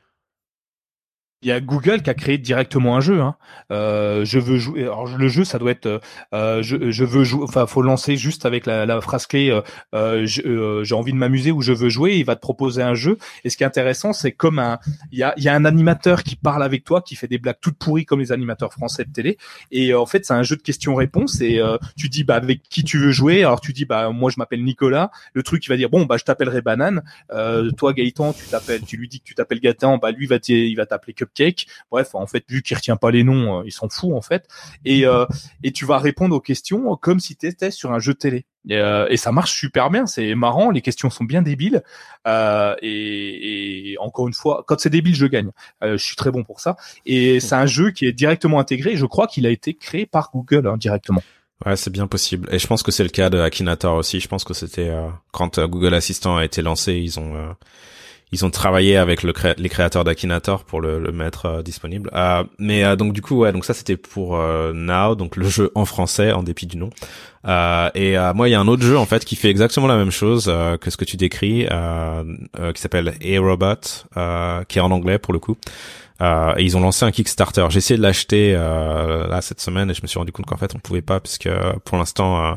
il 1.44 1.48
y 1.48 1.52
a 1.52 1.60
Google 1.60 2.00
qui 2.00 2.08
a 2.08 2.14
créé 2.14 2.38
directement 2.38 2.96
un 2.96 3.00
jeu. 3.00 3.20
Hein. 3.20 3.36
Euh, 3.70 4.24
je 4.24 4.38
veux 4.38 4.56
jouer. 4.56 4.82
Alors 4.82 5.06
le 5.06 5.28
jeu, 5.28 5.44
ça 5.44 5.58
doit 5.58 5.70
être. 5.70 6.00
Euh, 6.32 6.62
je, 6.62 6.90
je, 6.90 7.04
veux 7.04 7.22
jouer. 7.22 7.44
Enfin, 7.44 7.66
faut 7.66 7.82
lancer 7.82 8.16
juste 8.16 8.46
avec 8.46 8.64
la, 8.64 8.86
la 8.86 9.00
phrase 9.02 9.26
clé. 9.26 9.50
Euh, 9.50 9.60
euh, 9.94 10.26
euh, 10.46 10.84
j'ai 10.84 10.94
envie 10.94 11.12
de 11.12 11.18
m'amuser 11.18 11.52
ou 11.52 11.60
je 11.60 11.72
veux 11.72 11.90
jouer. 11.90 12.16
Il 12.16 12.24
va 12.24 12.34
te 12.34 12.40
proposer 12.40 12.82
un 12.82 12.94
jeu. 12.94 13.18
Et 13.44 13.50
ce 13.50 13.58
qui 13.58 13.62
est 13.62 13.66
intéressant, 13.66 14.14
c'est 14.14 14.32
comme 14.32 14.58
un. 14.58 14.78
Il 15.12 15.18
y 15.18 15.22
a, 15.22 15.34
y 15.36 15.48
a 15.48 15.54
un 15.54 15.66
animateur 15.66 16.22
qui 16.22 16.34
parle 16.34 16.62
avec 16.62 16.82
toi, 16.82 17.02
qui 17.02 17.14
fait 17.14 17.28
des 17.28 17.38
blagues 17.38 17.58
toutes 17.60 17.76
pourries 17.76 18.06
comme 18.06 18.20
les 18.20 18.32
animateurs 18.32 18.72
français 18.72 19.04
de 19.04 19.12
télé. 19.12 19.36
Et 19.70 19.92
en 19.92 20.06
fait, 20.06 20.24
c'est 20.24 20.34
un 20.34 20.42
jeu 20.42 20.56
de 20.56 20.62
questions-réponses. 20.62 21.42
Et 21.42 21.60
tu 21.96 22.08
dis 22.08 22.24
bah 22.24 22.36
avec 22.36 22.62
qui 22.62 22.84
tu 22.84 22.98
veux 22.98 23.10
jouer. 23.10 23.40
Alors 23.40 23.60
tu 23.60 23.74
dis 23.74 23.84
bah 23.84 24.08
moi 24.10 24.30
je 24.30 24.36
m'appelle 24.38 24.64
Nicolas. 24.64 25.10
Le 25.34 25.42
truc 25.42 25.66
il 25.66 25.68
va 25.68 25.76
dire 25.76 25.90
bon 25.90 26.06
bah 26.06 26.16
je 26.18 26.24
t'appellerai 26.24 26.62
Banane. 26.62 27.02
toi 27.76 27.92
Gaëtan, 27.92 28.32
tu 28.32 28.46
t'appelles. 28.46 28.82
Tu 28.82 28.96
lui 28.96 29.08
dis 29.08 29.20
que 29.20 29.24
tu 29.24 29.34
t'appelles 29.34 29.60
Gaëtan. 29.60 29.98
Bah 29.98 30.10
lui 30.10 30.26
va 30.26 30.38
il 30.48 30.74
va 30.76 30.86
t'appeler 30.86 31.12
cake. 31.34 31.66
Bref, 31.90 32.14
en 32.14 32.26
fait, 32.26 32.44
vu 32.48 32.62
qu'il 32.62 32.76
retient 32.76 32.96
pas 32.96 33.10
les 33.10 33.24
noms, 33.24 33.60
euh, 33.60 33.62
il 33.66 33.72
s'en 33.72 33.88
fout 33.88 34.12
en 34.14 34.22
fait. 34.22 34.48
Et 34.84 35.06
euh, 35.06 35.26
et 35.62 35.72
tu 35.72 35.84
vas 35.84 35.98
répondre 35.98 36.34
aux 36.34 36.40
questions 36.40 36.96
comme 36.96 37.20
si 37.20 37.36
tu 37.36 37.46
étais 37.46 37.70
sur 37.70 37.92
un 37.92 37.98
jeu 37.98 38.14
télé. 38.14 38.46
Et, 38.68 38.76
euh, 38.76 39.06
et, 39.10 39.16
ça 39.16 39.30
marche 39.30 39.52
super 39.52 39.90
bien, 39.90 40.06
c'est 40.06 40.34
marrant, 40.34 40.70
les 40.70 40.80
questions 40.80 41.10
sont 41.10 41.24
bien 41.24 41.42
débiles. 41.42 41.82
Euh, 42.26 42.74
et, 42.80 43.92
et, 43.92 43.98
encore 43.98 44.26
une 44.26 44.34
fois, 44.34 44.64
quand 44.66 44.80
c'est 44.80 44.90
débile, 44.90 45.14
je 45.14 45.26
gagne. 45.26 45.50
Euh, 45.82 45.98
je 45.98 46.04
suis 46.04 46.16
très 46.16 46.30
bon 46.30 46.44
pour 46.44 46.60
ça. 46.60 46.76
Et 47.04 47.40
c'est 47.40 47.54
un 47.54 47.66
jeu 47.66 47.90
qui 47.90 48.06
est 48.06 48.12
directement 48.12 48.58
intégré. 48.58 48.96
Je 48.96 49.06
crois 49.06 49.26
qu'il 49.26 49.46
a 49.46 49.50
été 49.50 49.74
créé 49.74 50.06
par 50.06 50.30
Google 50.32 50.66
hein, 50.66 50.76
directement. 50.78 51.22
Ouais, 51.66 51.76
c'est 51.76 51.90
bien 51.90 52.06
possible. 52.06 52.48
Et 52.52 52.58
je 52.58 52.66
pense 52.66 52.82
que 52.82 52.90
c'est 52.90 53.04
le 53.04 53.10
cas 53.10 53.28
de 53.28 53.38
Akinator 53.38 53.96
aussi. 53.96 54.18
Je 54.18 54.28
pense 54.28 54.44
que 54.44 54.54
c'était 54.54 54.92
quand 55.32 55.60
Google 55.60 55.94
Assistant 55.94 56.36
a 56.38 56.44
été 56.44 56.62
lancé, 56.62 56.94
ils 56.94 57.20
ont 57.20 57.54
ils 58.32 58.44
ont 58.44 58.50
travaillé 58.50 58.96
avec 58.96 59.22
le 59.22 59.32
les 59.58 59.68
créateurs 59.68 60.04
d'Akinator 60.04 60.64
pour 60.64 60.80
le, 60.80 60.98
le 60.98 61.12
mettre 61.12 61.46
euh, 61.46 61.62
disponible. 61.62 62.10
Euh, 62.14 62.42
mais 62.58 62.84
euh, 62.84 62.96
donc 62.96 63.12
du 63.12 63.22
coup, 63.22 63.36
ouais, 63.36 63.52
donc 63.52 63.64
ça 63.64 63.74
c'était 63.74 63.96
pour 63.96 64.36
euh, 64.36 64.72
Now, 64.74 65.14
donc 65.14 65.36
le 65.36 65.48
jeu 65.48 65.70
en 65.74 65.84
français 65.84 66.32
en 66.32 66.42
dépit 66.42 66.66
du 66.66 66.76
nom. 66.76 66.90
et 67.94 68.16
moi, 68.34 68.48
il 68.48 68.52
y 68.52 68.54
a 68.54 68.60
un 68.60 68.68
autre 68.68 68.82
jeu 68.82 68.98
en 68.98 69.06
fait 69.06 69.24
qui 69.24 69.36
fait 69.36 69.50
exactement 69.50 69.86
la 69.86 69.96
même 69.96 70.10
chose 70.10 70.52
que 70.80 70.90
ce 70.90 70.96
que 70.96 71.04
tu 71.04 71.16
décris, 71.16 71.66
qui 72.74 72.80
s'appelle 72.80 73.14
A-Robot, 73.22 74.06
qui 74.68 74.78
est 74.78 74.82
en 74.82 74.90
anglais 74.90 75.18
pour 75.18 75.32
le 75.32 75.38
coup. 75.38 75.56
Euh, 76.20 76.54
et 76.56 76.62
ils 76.64 76.76
ont 76.76 76.80
lancé 76.80 77.04
un 77.04 77.10
Kickstarter. 77.10 77.66
J'ai 77.70 77.78
essayé 77.78 77.98
de 77.98 78.02
l'acheter 78.02 78.54
euh, 78.56 79.26
là 79.26 79.42
cette 79.42 79.60
semaine 79.60 79.90
et 79.90 79.94
je 79.94 80.02
me 80.02 80.06
suis 80.06 80.18
rendu 80.18 80.30
compte 80.30 80.46
qu'en 80.46 80.56
fait 80.56 80.74
on 80.74 80.78
pouvait 80.78 81.02
pas 81.02 81.18
puisque 81.18 81.48
pour 81.84 81.98
l'instant, 81.98 82.44
euh, 82.44 82.54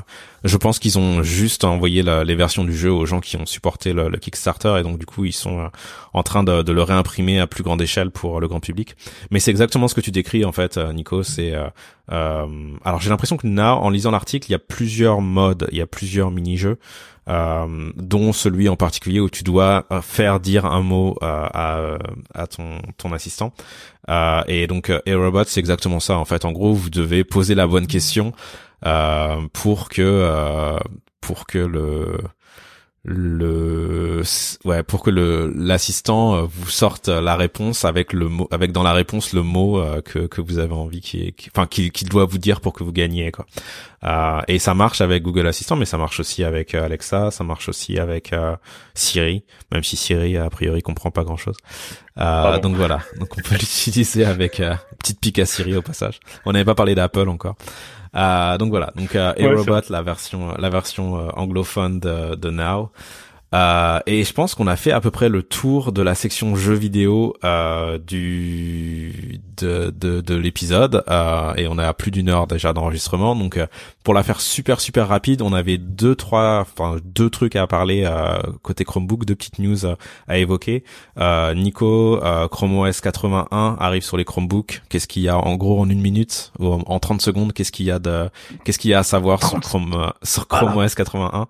je 0.47 0.57
pense 0.57 0.79
qu'ils 0.79 0.97
ont 0.97 1.23
juste 1.23 1.63
envoyé 1.63 2.03
les 2.03 2.35
versions 2.35 2.63
du 2.63 2.75
jeu 2.75 2.91
aux 2.91 3.05
gens 3.05 3.19
qui 3.19 3.37
ont 3.37 3.45
supporté 3.45 3.93
le, 3.93 4.09
Kickstarter 4.17 4.77
et 4.79 4.83
donc 4.83 4.97
du 4.97 5.05
coup 5.05 5.25
ils 5.25 5.33
sont 5.33 5.59
euh, 5.59 5.67
en 6.13 6.23
train 6.23 6.43
de, 6.43 6.71
le 6.71 6.81
réimprimer 6.81 7.39
à 7.39 7.47
plus 7.47 7.63
grande 7.63 7.81
échelle 7.81 8.11
pour 8.11 8.39
le 8.39 8.47
grand 8.47 8.59
public. 8.59 8.95
Mais 9.31 9.39
c'est 9.39 9.51
exactement 9.51 9.87
ce 9.87 9.95
que 9.95 10.01
tu 10.01 10.11
décris 10.11 10.45
en 10.45 10.51
fait, 10.51 10.77
euh, 10.77 10.93
Nico. 10.93 11.23
C'est 11.23 11.53
alors 12.09 13.01
j'ai 13.01 13.09
l'impression 13.09 13.35
que 13.35 13.47
là, 13.47 13.75
en 13.75 13.89
lisant 13.89 14.11
l'article, 14.11 14.47
il 14.49 14.53
y 14.53 14.55
a 14.55 14.59
plusieurs 14.59 15.21
modes, 15.21 15.67
il 15.71 15.77
y 15.77 15.81
a 15.81 15.87
plusieurs 15.87 16.31
mini-jeux 16.31 16.77
euh, 17.27 17.91
dont 17.95 18.31
celui 18.31 18.69
en 18.69 18.75
particulier 18.75 19.19
où 19.19 19.29
tu 19.29 19.43
dois 19.43 19.85
euh, 19.91 20.01
faire 20.01 20.39
dire 20.39 20.65
un 20.65 20.81
mot 20.81 21.17
euh, 21.21 21.45
à, 21.53 21.97
à 22.33 22.47
ton, 22.47 22.79
ton 22.97 23.11
assistant. 23.13 23.53
Et 24.47 24.67
donc, 24.67 24.91
robot 25.05 25.43
c'est 25.45 25.59
exactement 25.59 25.99
ça. 25.99 26.17
En 26.17 26.25
fait, 26.25 26.45
en 26.45 26.51
gros, 26.53 26.73
vous 26.73 26.89
devez 26.89 27.23
poser 27.23 27.55
la 27.55 27.67
bonne 27.67 27.87
question 27.87 28.31
pour 29.51 29.89
que 29.89 30.77
pour 31.19 31.45
que 31.45 31.57
le 31.57 32.17
le 33.09 34.21
ouais 34.65 34.83
pour 34.83 35.01
que 35.01 35.09
le 35.09 35.53
l'assistant 35.55 36.35
euh, 36.35 36.41
vous 36.41 36.69
sorte 36.69 37.07
la 37.07 37.37
réponse 37.37 37.85
avec 37.85 38.11
le 38.11 38.27
mot 38.27 38.49
avec 38.51 38.73
dans 38.73 38.83
la 38.83 38.91
réponse 38.91 39.31
le 39.31 39.43
mot 39.43 39.79
euh, 39.79 40.01
que 40.01 40.27
que 40.27 40.41
vous 40.41 40.59
avez 40.59 40.73
envie 40.73 40.99
qui 40.99 41.33
enfin 41.55 41.67
qui 41.67 41.89
qui 41.91 42.03
doit 42.03 42.25
vous 42.25 42.37
dire 42.37 42.59
pour 42.59 42.73
que 42.73 42.83
vous 42.83 42.91
gagniez 42.91 43.31
quoi. 43.31 43.45
Euh, 44.03 44.41
et 44.49 44.59
ça 44.59 44.73
marche 44.73 44.99
avec 44.99 45.23
Google 45.23 45.47
Assistant 45.47 45.77
mais 45.77 45.85
ça 45.85 45.97
marche 45.97 46.19
aussi 46.19 46.43
avec 46.43 46.75
euh, 46.75 46.83
Alexa 46.83 47.31
ça 47.31 47.45
marche 47.45 47.69
aussi 47.69 47.97
avec 47.97 48.35
Siri 48.93 49.45
même 49.71 49.85
si 49.85 49.95
Siri 49.95 50.35
a 50.35 50.49
priori 50.49 50.81
comprend 50.81 51.09
pas 51.09 51.23
grand 51.23 51.37
chose 51.37 51.55
donc 52.17 52.75
voilà. 52.75 52.99
Donc 53.19 53.29
on 53.37 53.41
peut 53.41 53.53
l'utiliser 53.59 54.25
avec 54.25 54.59
petite 54.97 55.19
pique 55.19 55.37
à 55.37 55.45
Siri 55.45 55.75
au 55.77 55.83
passage. 55.83 56.19
On 56.45 56.51
n'avait 56.51 56.65
pas 56.65 56.73
parlé 56.73 56.95
d'Apple 56.95 57.29
encore. 57.29 57.55
euh, 57.59 57.96
donc 58.13 58.69
voilà, 58.69 58.91
donc 58.95 59.15
euh, 59.15 59.33
Robot, 59.37 59.81
la 59.89 60.01
version 60.01 60.53
la 60.57 60.69
version 60.69 61.17
euh, 61.19 61.29
anglophone 61.35 61.99
de, 61.99 62.35
de 62.35 62.49
Now. 62.49 62.91
Euh, 63.53 63.99
et 64.05 64.23
je 64.25 64.33
pense 64.33 64.55
qu'on 64.55 64.67
a 64.67 64.75
fait 64.75 64.91
à 64.91 64.99
peu 64.99 65.09
près 65.09 65.29
le 65.29 65.41
tour 65.41 65.93
de 65.93 66.01
la 66.01 66.15
section 66.15 66.55
jeux 66.55 66.73
vidéo 66.73 67.33
euh, 67.45 67.97
du 67.97 69.39
de 69.57 69.93
de, 69.97 70.19
de 70.19 70.35
l'épisode 70.35 71.03
euh, 71.07 71.53
et 71.55 71.67
on 71.67 71.77
a 71.77 71.93
plus 71.93 72.11
d'une 72.11 72.27
heure 72.27 72.47
déjà 72.47 72.73
d'enregistrement. 72.73 73.35
Donc 73.35 73.57
euh, 73.57 73.67
pour 74.03 74.13
la 74.13 74.23
faire 74.23 74.41
super 74.41 74.81
super 74.81 75.07
rapide, 75.07 75.41
on 75.41 75.53
avait 75.53 75.77
deux 75.77 76.15
trois 76.15 76.59
enfin 76.59 76.97
deux 77.05 77.29
trucs 77.29 77.55
à 77.55 77.67
parler 77.67 78.03
euh, 78.05 78.37
côté 78.63 78.83
Chromebook, 78.83 79.23
deux 79.23 79.35
petites 79.35 79.59
news 79.59 79.77
à 80.27 80.37
évoquer. 80.37 80.83
Nico, 81.55 82.19
Chrome 82.51 82.79
OS 82.79 83.01
81 83.01 83.77
arrive 83.79 84.03
sur 84.03 84.17
les 84.17 84.25
Chromebooks. 84.25 84.81
Qu'est-ce 84.89 85.07
qu'il 85.07 85.21
y 85.21 85.29
a 85.29 85.37
en 85.37 85.55
gros 85.55 85.79
en 85.79 85.89
une 85.89 86.01
minute 86.01 86.51
ou 86.59 86.67
en 86.67 86.99
30 86.99 87.21
secondes? 87.21 87.53
Qu'est-ce 87.53 87.71
qu'il 87.71 87.85
y 87.85 87.91
a 87.91 87.99
de 87.99 88.29
qu'est-ce 88.65 88.77
qu'il 88.77 88.91
y 88.91 88.93
a 88.93 88.99
à 88.99 89.03
savoir 89.03 89.41
sur 89.45 89.59
Chrome 89.61 90.11
sur 90.23 90.47
Chrome 90.47 90.75
OS 90.77 90.95
81 90.95 91.47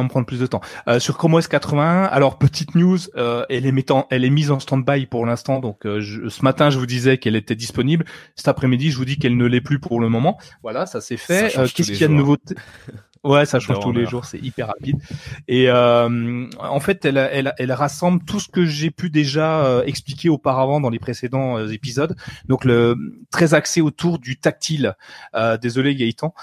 va 0.00 0.04
me 0.04 0.08
prendre 0.08 0.26
plus 0.26 0.40
de 0.40 0.46
temps. 0.46 0.60
Euh, 0.88 0.98
sur 0.98 1.16
Chrome 1.16 1.34
OS 1.34 1.48
81, 1.48 2.04
alors 2.04 2.38
petite 2.38 2.74
news, 2.74 2.98
euh, 3.16 3.44
elle 3.48 3.66
est 3.66 3.72
mettant, 3.72 4.06
elle 4.10 4.24
est 4.24 4.30
mise 4.30 4.50
en 4.50 4.60
stand-by 4.60 5.06
pour 5.06 5.26
l'instant. 5.26 5.60
Donc 5.60 5.86
euh, 5.86 6.00
ce 6.02 6.42
matin, 6.42 6.70
je 6.70 6.78
vous 6.78 6.86
disais 6.86 7.18
qu'elle 7.18 7.36
était 7.36 7.54
disponible. 7.54 8.04
Cet 8.34 8.48
après-midi, 8.48 8.90
je 8.90 8.98
vous 8.98 9.04
dis 9.04 9.18
qu'elle 9.18 9.36
ne 9.36 9.46
l'est 9.46 9.60
plus 9.60 9.78
pour 9.78 10.00
le 10.00 10.08
moment. 10.08 10.38
Voilà, 10.62 10.86
ça 10.86 11.00
s'est 11.00 11.16
fait. 11.16 11.52
Qu'est-ce 11.52 11.92
qu'il 11.92 12.00
y 12.00 12.04
a 12.04 12.08
de 12.08 12.12
nouveau 12.12 12.36
Ouais, 13.26 13.44
ça 13.44 13.58
change 13.58 13.80
tous 13.80 13.90
les 13.90 14.06
jours, 14.06 14.24
c'est 14.24 14.38
hyper 14.38 14.68
rapide. 14.68 15.00
Et 15.48 15.68
euh, 15.68 16.46
en 16.60 16.78
fait, 16.78 17.04
elle, 17.04 17.16
elle, 17.16 17.52
elle, 17.58 17.72
rassemble 17.72 18.24
tout 18.24 18.38
ce 18.38 18.48
que 18.48 18.64
j'ai 18.64 18.92
pu 18.92 19.10
déjà 19.10 19.64
euh, 19.64 19.82
expliquer 19.82 20.28
auparavant 20.28 20.80
dans 20.80 20.90
les 20.90 21.00
précédents 21.00 21.58
euh, 21.58 21.66
épisodes. 21.66 22.14
Donc, 22.44 22.64
le 22.64 22.94
très 23.32 23.52
axé 23.52 23.80
autour 23.80 24.20
du 24.20 24.38
tactile. 24.38 24.94
Euh, 25.34 25.56
désolé 25.56 25.96
Gaëtan, 25.96 26.34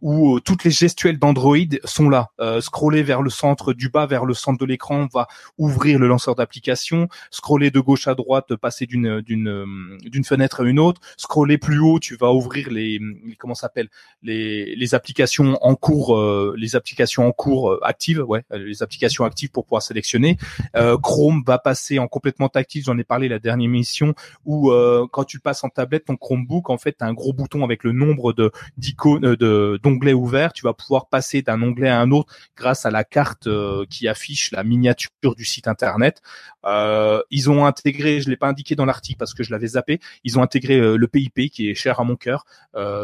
où 0.00 0.40
toutes 0.40 0.64
les 0.64 0.70
gestuelles 0.70 1.18
d'Android 1.18 1.58
sont 1.84 2.08
là. 2.08 2.30
scroller 2.60 3.02
vers 3.02 3.20
le 3.20 3.28
centre, 3.28 3.74
du 3.74 3.90
bas 3.90 4.06
vers 4.06 4.24
le 4.24 4.32
centre 4.32 4.58
de 4.58 4.64
l'écran, 4.64 5.08
va 5.12 5.26
ouvrir 5.58 5.98
le 5.98 6.08
lanceur 6.08 6.34
d'application. 6.34 7.08
Scroller 7.30 7.70
de 7.70 7.80
gauche 7.80 8.08
à 8.08 8.14
droite, 8.14 8.56
passer 8.56 8.86
d'une 8.86 9.20
d'une 9.20 9.98
d'une 10.02 10.24
fenêtre 10.24 10.62
à 10.62 10.64
une 10.64 10.78
autre. 10.78 11.02
Scroller 11.18 11.58
plus 11.58 11.80
haut, 11.80 11.98
tu 11.98 12.16
vas 12.16 12.32
ouvrir 12.32 12.70
les, 12.70 12.98
les 12.98 13.36
comment 13.36 13.54
s'appelle 13.54 13.88
les 14.22 14.74
les 14.74 14.94
applications 14.94 15.58
en 15.60 15.74
cours, 15.82 16.16
euh, 16.16 16.54
les 16.56 16.76
applications 16.76 17.26
en 17.26 17.32
cours 17.32 17.72
euh, 17.72 17.80
actives, 17.82 18.20
ouais, 18.20 18.44
les 18.52 18.84
applications 18.84 19.24
actives 19.24 19.50
pour 19.50 19.64
pouvoir 19.64 19.82
sélectionner. 19.82 20.38
Euh, 20.76 20.96
Chrome 20.96 21.42
va 21.44 21.58
passer 21.58 21.98
en 21.98 22.06
complètement 22.06 22.48
tactile. 22.48 22.84
J'en 22.84 22.96
ai 22.98 23.04
parlé 23.04 23.28
la 23.28 23.40
dernière 23.40 23.66
émission 23.66 24.14
où 24.46 24.70
quand 25.10 25.24
tu 25.24 25.40
passes 25.40 25.64
en 25.64 25.68
tablette, 25.68 26.04
ton 26.06 26.16
Chromebook, 26.16 26.70
en 26.70 26.78
fait, 26.78 26.96
as 27.00 27.06
un 27.06 27.12
gros 27.12 27.32
bouton 27.32 27.64
avec 27.64 27.82
le 27.82 27.92
nombre 27.92 28.32
d'icônes, 28.76 29.34
de 29.34 29.80
d'onglets 29.82 30.12
ouverts. 30.12 30.52
Tu 30.52 30.62
vas 30.62 30.72
pouvoir 30.72 31.08
passer 31.08 31.42
d'un 31.42 31.60
onglet 31.62 31.88
à 31.88 32.00
un 32.00 32.12
autre 32.12 32.32
grâce 32.56 32.86
à 32.86 32.90
la 32.90 33.02
carte 33.02 33.48
qui 33.90 34.06
affiche 34.06 34.52
la 34.52 34.62
miniature 34.62 35.34
du 35.36 35.44
site 35.44 35.66
internet. 35.66 36.22
Ils 36.64 37.50
ont 37.50 37.64
intégré, 37.64 38.20
je 38.20 38.30
l'ai 38.30 38.36
pas 38.36 38.48
indiqué 38.48 38.74
dans 38.74 38.84
l'article 38.84 39.18
parce 39.18 39.34
que 39.34 39.42
je 39.42 39.50
l'avais 39.50 39.68
zappé. 39.68 40.00
Ils 40.24 40.38
ont 40.38 40.42
intégré 40.42 40.78
le 40.78 41.08
PIP 41.08 41.50
qui 41.50 41.70
est 41.70 41.74
cher 41.74 42.00
à 42.00 42.04
mon 42.04 42.16
cœur, 42.16 42.44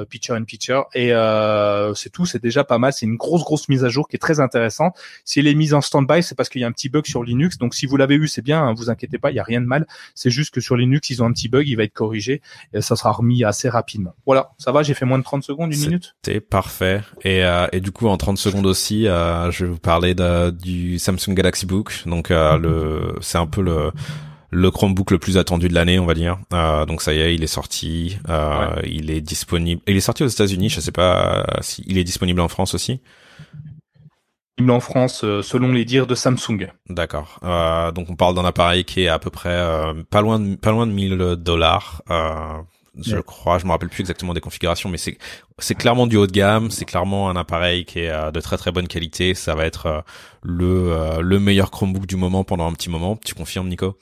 Picture 0.09 0.35
in 0.35 0.44
Picture, 0.44 0.86
et 0.94 1.12
c'est 1.94 2.10
tout. 2.10 2.26
C'est 2.26 2.43
déjà 2.43 2.64
pas 2.64 2.78
mal. 2.78 2.93
C'est 2.93 3.06
une 3.06 3.16
grosse 3.16 3.43
grosse 3.43 3.68
mise 3.68 3.85
à 3.85 3.89
jour 3.89 4.09
qui 4.09 4.16
est 4.16 4.20
très 4.20 4.40
intéressante. 4.40 4.97
Si 5.24 5.40
elle 5.40 5.47
est 5.47 5.55
mise 5.55 5.74
en 5.74 5.80
stand-by, 5.80 6.22
c'est 6.22 6.35
parce 6.35 6.48
qu'il 6.48 6.60
y 6.60 6.64
a 6.64 6.68
un 6.68 6.72
petit 6.72 6.89
bug 6.89 7.06
sur 7.06 7.22
Linux. 7.22 7.59
Donc 7.59 7.74
si 7.74 7.86
vous 7.86 7.97
l'avez 7.97 8.14
eu, 8.14 8.28
c'est 8.28 8.43
bien. 8.43 8.62
Hein, 8.62 8.74
vous 8.74 8.90
inquiétez 8.90 9.18
pas, 9.18 9.30
il 9.30 9.35
y 9.35 9.40
a 9.40 9.44
rien 9.44 9.60
de 9.60 9.66
mal. 9.66 9.86
C'est 10.14 10.30
juste 10.30 10.55
que 10.55 10.60
sur 10.60 10.76
Linux, 10.76 11.10
ils 11.10 11.22
ont 11.22 11.26
un 11.26 11.32
petit 11.32 11.48
bug, 11.48 11.66
il 11.68 11.76
va 11.76 11.85
être 11.85 11.93
corrigé 11.93 12.40
et 12.72 12.80
ça 12.80 12.97
sera 12.97 13.12
remis 13.12 13.44
assez 13.44 13.68
rapidement. 13.68 14.14
Voilà, 14.26 14.52
ça 14.59 14.72
va. 14.72 14.82
J'ai 14.82 14.94
fait 14.94 15.05
moins 15.05 15.18
de 15.18 15.24
30 15.24 15.43
secondes, 15.43 15.72
une 15.72 15.80
minute? 15.80 16.16
C'était 16.22 16.40
parfait. 16.40 17.02
Et 17.22 17.44
euh, 17.44 17.66
et 17.72 17.80
du 17.80 17.93
coup 17.93 18.09
en 18.09 18.16
30 18.16 18.39
secondes 18.39 18.66
aussi, 18.66 19.06
euh, 19.06 19.51
je 19.51 19.64
vais 19.64 19.70
vous 19.70 19.78
parler 19.78 20.14
de, 20.14 20.51
du 20.51 20.98
Samsung 20.98 21.35
Galaxy 21.35 21.66
Book. 21.66 22.02
Donc 22.06 22.30
euh, 22.30 22.56
le 22.59 23.14
c'est 23.20 23.39
un 23.39 23.47
peu 23.48 23.62
le 23.62 23.90
le 24.50 24.70
Chromebook 24.70 25.10
le 25.10 25.18
plus 25.18 25.36
attendu 25.36 25.68
de 25.68 25.74
l'année, 25.74 25.98
on 25.98 26.06
va 26.06 26.14
dire. 26.14 26.38
Euh, 26.54 26.86
donc 26.86 27.02
ça 27.02 27.12
y 27.12 27.18
est, 27.18 27.34
il 27.34 27.42
est 27.42 27.46
sorti. 27.48 28.18
Euh, 28.28 28.80
Il 28.84 29.10
est 29.10 29.20
disponible. 29.20 29.82
Il 29.86 29.96
est 29.96 30.00
sorti 30.00 30.24
aux 30.24 30.28
États-Unis. 30.28 30.70
Je 30.70 30.80
sais 30.80 30.92
pas 30.92 31.46
si 31.60 31.84
il 31.86 31.98
est 31.98 32.04
disponible 32.04 32.40
en 32.40 32.48
France 32.48 32.74
aussi. 32.74 33.00
En 34.66 34.80
France, 34.80 35.22
euh, 35.24 35.40
selon 35.40 35.72
les 35.72 35.84
dires 35.84 36.06
de 36.06 36.14
Samsung. 36.14 36.68
D'accord. 36.88 37.38
Euh, 37.44 37.92
donc 37.92 38.10
on 38.10 38.16
parle 38.16 38.34
d'un 38.34 38.44
appareil 38.44 38.84
qui 38.84 39.02
est 39.02 39.08
à 39.08 39.18
peu 39.18 39.30
près 39.30 39.50
euh, 39.50 39.94
pas 40.10 40.20
loin 40.20 40.40
de 40.40 40.56
pas 40.56 40.72
loin 40.72 40.86
de 40.86 40.92
1000 40.92 41.36
dollars. 41.38 42.02
Je 43.00 43.16
crois, 43.18 43.58
je 43.58 43.66
me 43.66 43.70
rappelle 43.70 43.88
plus 43.88 44.00
exactement 44.00 44.34
des 44.34 44.40
configurations, 44.40 44.88
mais 44.88 44.98
c'est 44.98 45.18
c'est 45.58 45.74
clairement 45.74 46.06
du 46.06 46.16
haut 46.16 46.26
de 46.26 46.32
gamme. 46.32 46.70
C'est 46.70 46.84
clairement 46.84 47.30
un 47.30 47.36
appareil 47.36 47.84
qui 47.84 48.00
est 48.00 48.32
de 48.32 48.40
très 48.40 48.56
très 48.56 48.72
bonne 48.72 48.88
qualité. 48.88 49.34
Ça 49.34 49.54
va 49.54 49.64
être 49.66 50.04
le 50.42 51.20
le 51.20 51.38
meilleur 51.40 51.70
Chromebook 51.70 52.06
du 52.06 52.16
moment 52.16 52.44
pendant 52.44 52.66
un 52.66 52.72
petit 52.72 52.90
moment. 52.90 53.16
Tu 53.24 53.34
confirmes, 53.34 53.68
Nico? 53.68 53.96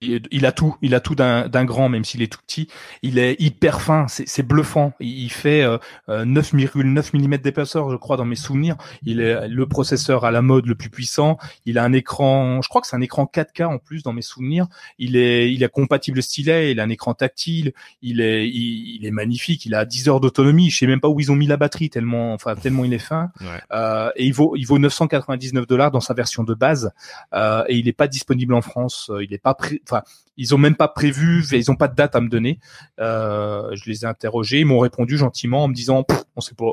Il 0.00 0.46
a 0.46 0.52
tout, 0.52 0.76
il 0.80 0.94
a 0.94 1.00
tout 1.00 1.16
d'un 1.16 1.64
grand, 1.64 1.88
même 1.88 2.04
s'il 2.04 2.22
est 2.22 2.32
tout 2.32 2.38
petit. 2.46 2.68
Il 3.02 3.18
est 3.18 3.40
hyper 3.40 3.80
fin, 3.80 4.06
c'est 4.08 4.46
bluffant. 4.46 4.92
Il 5.00 5.30
fait 5.30 5.62
euh, 5.62 5.78
9,9 6.08 6.76
euh, 6.76 7.18
mm 7.18 7.38
d'épaisseur, 7.38 7.90
je 7.90 7.96
crois, 7.96 8.16
dans 8.16 8.24
mes 8.24 8.36
souvenirs. 8.36 8.76
Il 9.02 9.20
est 9.20 9.48
le 9.48 9.66
processeur 9.66 10.24
à 10.24 10.30
la 10.30 10.40
mode 10.40 10.66
le 10.66 10.76
plus 10.76 10.90
puissant. 10.90 11.36
Il 11.66 11.78
a 11.78 11.84
un 11.84 11.92
écran, 11.92 12.62
je 12.62 12.68
crois 12.68 12.80
que 12.80 12.86
c'est 12.86 12.94
un 12.94 13.00
écran 13.00 13.28
4K 13.32 13.64
en 13.64 13.78
plus 13.78 14.04
dans 14.04 14.12
mes 14.12 14.22
souvenirs. 14.22 14.68
Il 14.98 15.16
est, 15.16 15.52
il 15.52 15.64
est 15.64 15.68
compatible 15.68 16.22
stylet. 16.22 16.70
Il 16.70 16.78
a 16.78 16.84
un 16.84 16.90
écran 16.90 17.14
tactile. 17.14 17.72
Il 18.00 18.20
est, 18.20 18.48
il, 18.48 19.04
est 19.04 19.10
magnifique. 19.10 19.66
Il 19.66 19.74
a 19.74 19.84
10 19.84 20.08
heures 20.08 20.20
d'autonomie. 20.20 20.70
Je 20.70 20.78
sais 20.78 20.86
même 20.86 21.00
pas 21.00 21.08
où 21.08 21.18
ils 21.18 21.32
ont 21.32 21.36
mis 21.36 21.48
la 21.48 21.56
batterie 21.56 21.90
tellement, 21.90 22.34
enfin 22.34 22.54
tellement 22.54 22.84
il 22.84 22.94
est 22.94 22.98
fin. 22.98 23.30
Euh, 23.72 24.10
et 24.14 24.26
il 24.26 24.32
vaut, 24.32 24.54
il 24.54 24.64
vaut 24.64 24.78
999 24.78 25.66
dollars 25.66 25.90
dans 25.90 26.00
sa 26.00 26.14
version 26.14 26.44
de 26.44 26.54
base. 26.54 26.92
Euh, 27.34 27.64
et 27.66 27.76
il 27.76 27.86
n'est 27.86 27.92
pas 27.92 28.06
disponible 28.06 28.54
en 28.54 28.62
France. 28.62 29.10
Il 29.20 29.30
n'est 29.30 29.38
pas 29.38 29.54
prêt 29.54 29.80
enfin, 29.88 30.02
ils 30.36 30.54
ont 30.54 30.58
même 30.58 30.76
pas 30.76 30.88
prévu, 30.88 31.44
ils 31.52 31.70
ont 31.70 31.76
pas 31.76 31.88
de 31.88 31.94
date 31.94 32.14
à 32.14 32.20
me 32.20 32.28
donner. 32.28 32.58
Euh, 33.00 33.74
je 33.74 33.90
les 33.90 34.04
ai 34.04 34.06
interrogés, 34.06 34.60
ils 34.60 34.66
m'ont 34.66 34.78
répondu 34.78 35.18
gentiment 35.18 35.64
en 35.64 35.68
me 35.68 35.74
disant, 35.74 36.06
on 36.36 36.40
sait 36.40 36.54
pas. 36.54 36.72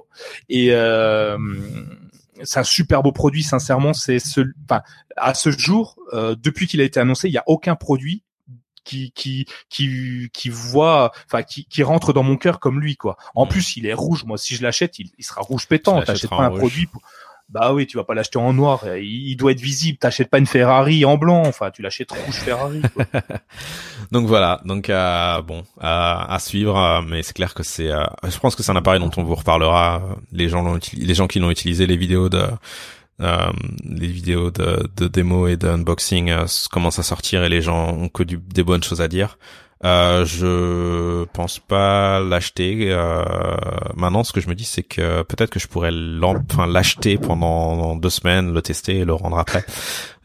Et 0.50 0.70
euh, 0.72 1.38
c'est 2.44 2.60
un 2.60 2.64
super 2.64 3.02
beau 3.02 3.12
produit, 3.12 3.44
sincèrement. 3.44 3.94
C'est 3.94 4.20
ce, 4.20 4.42
enfin, 4.70 4.82
à 5.18 5.34
ce 5.34 5.50
jour, 5.50 5.98
euh, 6.14 6.36
depuis 6.42 6.68
qu'il 6.68 6.80
a 6.82 6.84
été 6.84 7.00
annoncé, 7.00 7.28
il 7.28 7.32
n'y 7.32 7.38
a 7.38 7.44
aucun 7.48 7.76
produit 7.76 8.24
qui 8.84 9.12
qui 9.14 9.48
qui 9.68 10.30
qui 10.32 10.50
voit 10.50 11.12
enfin 11.26 11.42
qui 11.42 11.66
qui 11.66 11.82
rentre 11.82 12.14
dans 12.14 12.22
mon 12.22 12.38
cœur 12.38 12.60
comme 12.60 12.80
lui 12.80 12.96
quoi. 12.96 13.18
En 13.34 13.46
mm. 13.46 13.50
plus, 13.50 13.78
il 13.78 13.88
est 13.88 13.94
rouge. 13.94 14.24
Moi, 14.26 14.38
si 14.38 14.56
je 14.56 14.62
l'achète, 14.62 15.00
il, 15.00 15.10
sera 15.22 15.42
rouge 15.42 15.68
pétant. 15.68 16.02
T'achètes 16.04 16.30
pas 16.30 16.44
un 16.44 16.52
produit 16.52 16.86
pour, 16.86 17.02
bah 17.50 17.74
oui, 17.74 17.86
tu 17.86 17.98
vas 17.98 18.04
pas 18.04 18.16
l'acheter 18.16 18.40
en 18.40 18.54
noir, 18.54 18.86
il 18.98 19.36
doit 19.36 19.52
être 19.52 19.62
visible. 19.62 20.00
T'achètes 20.00 20.30
pas 20.30 20.40
une 20.40 20.48
Ferrari 20.48 21.06
en 21.06 21.18
blanc, 21.18 21.44
enfin 21.46 21.70
tu 21.70 21.82
l'achètes 21.84 22.12
rouge 22.12 22.36
Ferrari. 22.36 22.82
donc 24.12 24.26
voilà, 24.28 24.62
donc 24.66 24.90
euh, 24.90 25.42
bon, 25.44 25.64
à 25.80 26.38
suivre, 26.40 26.78
euh, 26.78 27.02
mais 27.08 27.22
c'est 27.22 27.34
clair 27.34 27.54
que 27.54 27.62
c'est, 27.62 27.92
euh, 27.92 28.04
je 28.28 28.38
pense 28.40 28.56
que 28.56 28.64
c'est 28.64 28.72
un 28.72 28.76
appareil 28.76 29.00
dont 29.00 29.12
on 29.18 29.24
vous 29.24 29.36
reparlera. 29.36 30.02
Les 30.32 30.50
gens 30.50 30.64
l'ont, 30.64 30.80
les 30.94 31.14
gens 31.14 31.28
qui 31.28 31.40
l'ont 31.40 31.52
utilisé, 31.52 31.86
les 31.86 31.98
vidéos 31.98 32.30
de 32.30 32.44
les 33.20 34.08
vidéos 34.08 34.52
de, 34.52 35.08
démo 35.08 35.48
et 35.48 35.56
d'unboxing 35.56 36.34
commencent 36.70 37.00
à 37.00 37.04
sortir 37.04 37.46
et 37.46 37.50
les 37.50 37.62
gens 37.62 37.94
ont 37.94 38.10
que 38.10 38.24
des 38.24 38.64
bonnes 38.64 38.84
choses 38.84 39.02
à 39.02 39.08
dire. 39.08 39.38
Euh, 39.84 40.26
je 40.26 41.26
pense 41.34 41.60
pas 41.60 42.20
l'acheter. 42.20 42.88
Euh, 42.90 43.24
maintenant, 43.96 44.24
ce 44.24 44.32
que 44.32 44.40
je 44.40 44.48
me 44.48 44.56
dis, 44.56 44.64
c'est 44.64 44.84
que 44.84 45.24
peut-être 45.24 45.50
que 45.50 45.60
je 45.60 45.68
pourrais 45.68 45.92
l'acheter 45.92 47.18
pendant 47.18 47.96
deux 47.96 48.10
semaines, 48.10 48.54
le 48.54 48.62
tester 48.62 49.00
et 49.00 49.06
le 49.06 49.14
rendre 49.14 49.38
après. 49.38 49.66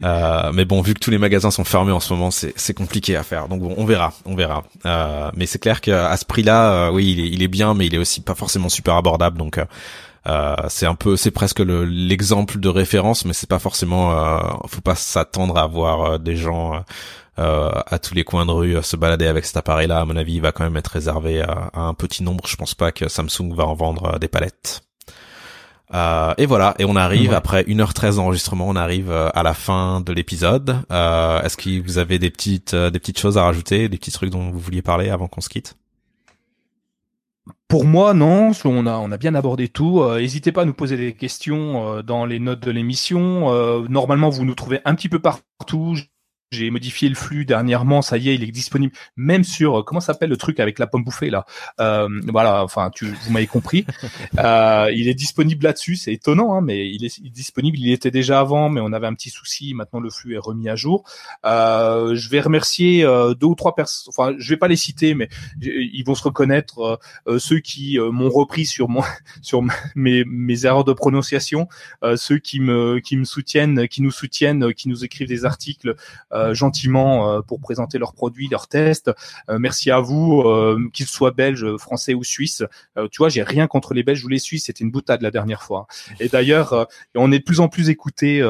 Euh, 0.03 0.51
mais 0.53 0.65
bon, 0.65 0.81
vu 0.81 0.93
que 0.93 0.99
tous 0.99 1.11
les 1.11 1.17
magasins 1.17 1.51
sont 1.51 1.65
fermés 1.65 1.91
en 1.91 1.99
ce 1.99 2.13
moment, 2.13 2.31
c'est 2.31 2.73
compliqué 2.73 3.15
à 3.15 3.23
faire. 3.23 3.49
Donc 3.49 3.61
bon, 3.61 3.75
on 3.77 3.85
verra, 3.85 4.13
on 4.25 4.35
verra. 4.35 4.63
Euh, 4.85 5.29
mais 5.35 5.45
c'est 5.45 5.59
clair 5.59 5.81
qu'à 5.81 6.15
ce 6.15 6.25
prix-là, 6.25 6.87
euh, 6.87 6.91
oui, 6.91 7.11
il 7.11 7.19
est, 7.19 7.29
il 7.29 7.43
est 7.43 7.49
bien, 7.49 7.73
mais 7.73 7.87
il 7.87 7.93
est 7.93 7.99
aussi 7.99 8.21
pas 8.21 8.35
forcément 8.35 8.69
super 8.69 8.95
abordable. 8.95 9.37
Donc 9.37 9.59
euh, 10.27 10.55
c'est 10.69 10.85
un 10.85 10.95
peu, 10.95 11.17
c'est 11.17 11.31
presque 11.31 11.59
l'exemple 11.59 12.59
de 12.59 12.69
référence, 12.69 13.25
mais 13.25 13.33
c'est 13.33 13.49
pas 13.49 13.59
forcément. 13.59 14.11
Euh, 14.11 14.39
faut 14.67 14.81
pas 14.81 14.95
s'attendre 14.95 15.57
à 15.57 15.67
voir 15.67 16.19
des 16.19 16.35
gens 16.35 16.75
euh, 16.75 16.79
à 17.37 17.99
tous 17.99 18.13
les 18.13 18.23
coins 18.23 18.45
de 18.45 18.51
rue 18.51 18.77
euh, 18.77 18.81
se 18.81 18.95
balader 18.95 19.27
avec 19.27 19.45
cet 19.45 19.57
appareil-là. 19.57 20.01
À 20.01 20.05
mon 20.05 20.15
avis, 20.15 20.35
il 20.35 20.41
va 20.41 20.51
quand 20.51 20.63
même 20.63 20.77
être 20.77 20.91
réservé 20.91 21.41
à, 21.41 21.71
un 21.73 21.93
petit 21.93 22.23
nombre. 22.23 22.45
Je 22.47 22.55
pense 22.55 22.75
pas 22.75 22.91
que 22.91 23.07
Samsung 23.07 23.53
va 23.53 23.65
en 23.65 23.73
vendre 23.73 24.15
euh, 24.15 24.19
des 24.19 24.27
palettes. 24.27 24.81
et 26.37 26.45
voilà, 26.45 26.75
et 26.79 26.85
on 26.85 26.95
arrive 26.95 27.33
après 27.33 27.63
1h13 27.63 28.15
d'enregistrement, 28.15 28.67
on 28.67 28.75
arrive 28.75 29.11
à 29.11 29.43
la 29.43 29.53
fin 29.53 29.99
de 30.01 30.13
l'épisode. 30.13 30.77
Est-ce 30.89 31.57
que 31.57 31.81
vous 31.81 31.97
avez 31.97 32.17
des 32.17 32.29
petites 32.29 32.73
des 32.73 32.99
petites 32.99 33.19
choses 33.19 33.37
à 33.37 33.43
rajouter, 33.43 33.89
des 33.89 33.97
petits 33.97 34.11
trucs 34.11 34.29
dont 34.29 34.51
vous 34.51 34.59
vouliez 34.59 34.81
parler 34.81 35.09
avant 35.09 35.27
qu'on 35.27 35.41
se 35.41 35.49
quitte? 35.49 35.75
Pour 37.67 37.83
moi, 37.83 38.13
non. 38.13 38.51
On 38.63 38.85
a, 38.85 38.97
on 38.99 39.11
a 39.11 39.17
bien 39.17 39.35
abordé 39.35 39.67
tout. 39.67 40.01
N'hésitez 40.15 40.53
pas 40.53 40.61
à 40.61 40.65
nous 40.65 40.73
poser 40.73 40.95
des 40.95 41.13
questions 41.13 42.01
dans 42.03 42.25
les 42.25 42.39
notes 42.39 42.61
de 42.61 42.71
l'émission. 42.71 43.51
normalement, 43.89 44.29
vous 44.29 44.45
nous 44.45 44.55
trouvez 44.55 44.79
un 44.85 44.95
petit 44.95 45.09
peu 45.09 45.19
partout. 45.19 45.97
J'ai 46.51 46.69
modifié 46.69 47.07
le 47.07 47.15
flux 47.15 47.45
dernièrement, 47.45 48.01
ça 48.01 48.17
y 48.17 48.29
est, 48.29 48.35
il 48.35 48.43
est 48.43 48.51
disponible 48.51 48.93
même 49.15 49.45
sur 49.45 49.79
euh, 49.79 49.83
comment 49.83 50.01
s'appelle 50.01 50.29
le 50.29 50.35
truc 50.35 50.59
avec 50.59 50.79
la 50.79 50.87
pomme 50.87 51.05
bouffée 51.05 51.29
là. 51.29 51.45
Euh, 51.79 52.09
voilà, 52.27 52.61
enfin, 52.63 52.89
tu, 52.93 53.05
vous 53.05 53.31
m'avez 53.31 53.47
compris. 53.47 53.85
Euh, 54.39 54.89
il 54.95 55.07
est 55.07 55.13
disponible 55.13 55.63
là-dessus, 55.63 55.95
c'est 55.95 56.13
étonnant, 56.13 56.55
hein, 56.55 56.61
mais 56.61 56.89
il 56.89 57.05
est, 57.05 57.21
disponible. 57.21 57.77
Il 57.77 57.91
était 57.91 58.11
déjà 58.11 58.39
avant, 58.39 58.69
mais 58.69 58.81
on 58.81 58.91
avait 58.93 59.07
un 59.07 59.13
petit 59.13 59.29
souci. 59.29 59.73
Maintenant, 59.73 59.99
le 59.99 60.09
flux 60.09 60.35
est 60.35 60.39
remis 60.39 60.69
à 60.69 60.75
jour. 60.75 61.03
Euh, 61.45 62.15
je 62.15 62.29
vais 62.29 62.39
remercier 62.39 63.03
euh, 63.03 63.33
deux 63.33 63.47
ou 63.47 63.55
trois 63.55 63.75
personnes. 63.75 64.11
Enfin, 64.15 64.35
je 64.37 64.49
vais 64.49 64.57
pas 64.57 64.67
les 64.67 64.75
citer, 64.75 65.13
mais 65.13 65.29
ils 65.61 66.03
vont 66.05 66.15
se 66.15 66.23
reconnaître. 66.23 66.99
Euh, 67.27 67.39
ceux 67.39 67.59
qui 67.59 67.99
m'ont 67.99 68.29
repris 68.29 68.65
sur 68.65 68.89
mon, 68.89 69.03
sur 69.41 69.61
mes, 69.95 70.23
mes 70.25 70.65
erreurs 70.65 70.85
de 70.85 70.93
prononciation, 70.93 71.67
ceux 72.15 72.37
qui 72.37 72.59
me, 72.59 72.99
qui 72.99 73.17
me 73.17 73.25
soutiennent, 73.25 73.87
qui 73.87 74.01
nous 74.01 74.11
soutiennent, 74.11 74.73
qui 74.73 74.89
nous 74.89 75.05
écrivent 75.05 75.27
des 75.27 75.45
articles. 75.45 75.95
Euh, 76.40 76.40
gentiment 76.53 77.41
pour 77.43 77.59
présenter 77.59 77.97
leurs 77.97 78.13
produits, 78.13 78.47
leurs 78.49 78.67
tests. 78.67 79.11
merci 79.49 79.91
à 79.91 79.99
vous, 79.99 80.43
qu'ils 80.93 81.07
soient 81.07 81.31
belges, 81.31 81.77
français 81.77 82.13
ou 82.13 82.23
suisses. 82.23 82.63
tu 83.11 83.17
vois, 83.17 83.29
j'ai 83.29 83.43
rien 83.43 83.67
contre 83.67 83.93
les 83.93 84.03
Belges 84.03 84.23
ou 84.23 84.27
les 84.27 84.39
Suisses. 84.39 84.65
C'était 84.65 84.83
une 84.83 84.91
boutade 84.91 85.21
la 85.21 85.31
dernière 85.31 85.63
fois. 85.63 85.87
Et 86.19 86.29
d'ailleurs, 86.29 86.87
on 87.15 87.31
est 87.31 87.39
de 87.39 87.43
plus 87.43 87.59
en 87.59 87.67
plus 87.67 87.89
écouté 87.89 88.41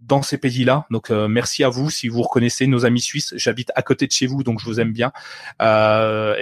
dans 0.00 0.22
ces 0.22 0.38
pays-là. 0.38 0.86
Donc 0.90 1.10
euh, 1.10 1.28
merci 1.28 1.62
à 1.62 1.68
vous 1.68 1.90
si 1.90 2.08
vous 2.08 2.22
reconnaissez 2.22 2.66
nos 2.66 2.84
amis 2.84 3.00
suisses. 3.00 3.34
J'habite 3.36 3.70
à 3.74 3.82
côté 3.82 4.06
de 4.06 4.12
chez 4.12 4.26
vous, 4.26 4.42
donc 4.42 4.60
je 4.60 4.64
vous 4.64 4.80
aime 4.80 4.92
bien. 4.92 5.12
Euh, 5.60 6.34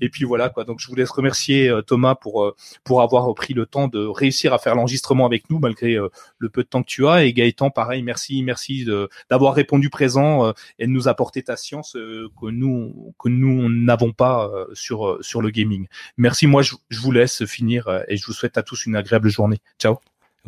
et, 0.00 0.08
puis 0.10 0.24
voilà 0.24 0.48
quoi. 0.48 0.64
Donc 0.64 0.78
je 0.80 0.86
vous 0.86 0.94
laisse 0.94 1.10
remercier 1.10 1.68
euh, 1.68 1.82
Thomas 1.82 2.14
pour 2.14 2.54
pour 2.84 3.02
avoir 3.02 3.32
pris 3.34 3.54
le 3.54 3.66
temps 3.66 3.88
de 3.88 4.04
réussir 4.06 4.52
à 4.52 4.58
faire 4.58 4.74
l'enregistrement 4.74 5.26
avec 5.26 5.50
nous 5.50 5.58
malgré 5.58 5.96
le 6.38 6.48
peu 6.48 6.62
de 6.62 6.68
temps 6.68 6.82
que 6.82 6.88
tu 6.88 7.06
as. 7.06 7.24
Et 7.24 7.32
Gaëtan, 7.32 7.70
pareil, 7.70 8.02
merci 8.02 8.42
merci 8.42 8.86
d'avoir 9.30 9.54
répondu 9.54 9.90
présent 9.90 10.52
et 10.78 10.86
de 10.86 10.90
nous 10.90 11.08
apporter 11.08 11.42
ta 11.42 11.56
science 11.56 11.92
que 11.92 12.50
nous 12.50 13.14
que 13.18 13.28
nous 13.28 13.68
n'avons 13.68 14.12
pas 14.12 14.50
sur 14.72 15.18
sur 15.20 15.42
le 15.42 15.50
gaming. 15.50 15.86
Merci. 16.16 16.46
Moi 16.46 16.62
je, 16.62 16.74
je 16.88 17.00
vous 17.00 17.12
laisse 17.12 17.44
finir 17.44 18.04
et 18.08 18.16
je 18.16 18.26
vous 18.26 18.32
souhaite 18.32 18.58
à 18.58 18.62
tous 18.62 18.86
une 18.86 18.96
agréable 18.96 19.28
journée. 19.28 19.58
Ciao. 19.78 19.98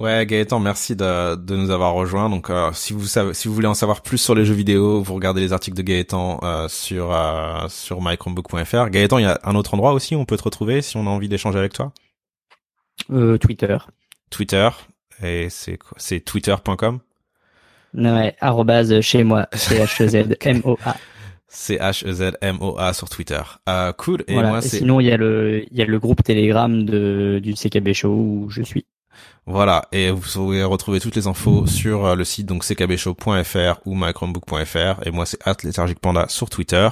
Ouais, 0.01 0.25
Gaëtan, 0.25 0.61
merci 0.61 0.97
de, 0.97 1.37
de 1.37 1.57
nous 1.57 1.71
avoir 1.71 1.93
rejoints. 1.93 2.31
Donc, 2.31 2.49
euh, 2.49 2.71
si 2.73 2.95
vous 2.95 3.05
savez, 3.05 3.35
si 3.35 3.49
vous 3.49 3.55
voulez 3.55 3.67
en 3.67 3.75
savoir 3.75 4.01
plus 4.01 4.17
sur 4.17 4.35
les 4.35 4.47
jeux 4.47 4.55
vidéo, 4.55 5.03
vous 5.03 5.15
regardez 5.15 5.43
les 5.43 5.53
articles 5.53 5.77
de 5.77 5.83
Gaëtan 5.83 6.41
euh, 6.43 6.69
sur 6.69 7.13
euh, 7.13 7.69
sur 7.69 8.01
mychromebook.fr. 8.01 8.89
Gaëtan, 8.89 9.19
il 9.19 9.25
y 9.25 9.27
a 9.27 9.39
un 9.45 9.55
autre 9.55 9.75
endroit 9.75 9.93
aussi 9.93 10.17
où 10.17 10.19
on 10.19 10.25
peut 10.25 10.39
te 10.39 10.43
retrouver 10.43 10.81
si 10.81 10.97
on 10.97 11.07
a 11.07 11.11
envie 11.11 11.29
d'échanger 11.29 11.59
avec 11.59 11.75
toi? 11.75 11.93
Euh, 13.11 13.37
Twitter. 13.37 13.77
Twitter 14.31 14.71
et 15.23 15.49
c'est 15.51 15.79
c'est 15.99 16.21
twitter.com. 16.21 17.01
Ouais, 17.93 18.37
arrobase 18.41 19.03
chez 19.03 19.23
moi, 19.23 19.49
c 19.53 19.77
h 19.77 20.03
e 20.03 20.09
z 20.09 20.37
m 20.41 20.63
o 20.65 20.79
a. 20.87 20.97
C 21.53 21.79
H 21.79 22.07
E 22.07 22.13
Z 22.13 22.39
M 22.41 22.59
O 22.61 22.79
A 22.79 22.95
sur 22.95 23.09
Twitter. 23.09 23.43
Euh, 23.69 23.93
cool. 23.93 24.23
Et 24.29 24.35
moi. 24.35 24.63
Sinon, 24.63 25.01
il 25.01 25.09
y 25.09 25.11
a 25.11 25.17
le 25.17 25.65
il 25.71 25.77
y 25.77 25.83
a 25.83 25.85
le 25.85 25.99
groupe 25.99 26.23
Telegram 26.23 26.85
de 26.85 27.41
du 27.43 27.55
CKB 27.55 27.93
Show 27.93 28.09
où 28.09 28.47
je 28.51 28.63
suis. 28.63 28.87
Voilà, 29.51 29.83
et 29.91 30.13
vous 30.13 30.21
pouvez 30.21 30.63
retrouver 30.63 31.01
toutes 31.01 31.17
les 31.17 31.27
infos 31.27 31.67
sur 31.67 32.07
euh, 32.07 32.15
le 32.15 32.25
site 32.25 32.47
donc 32.47 32.63
ckbshow.fr 32.63 33.81
ou 33.85 33.97
mychromebook.fr 33.97 35.05
et 35.05 35.11
moi 35.11 35.27
c'est 35.27 35.39
@léthargique 35.65 35.99
sur 36.29 36.49
Twitter. 36.49 36.89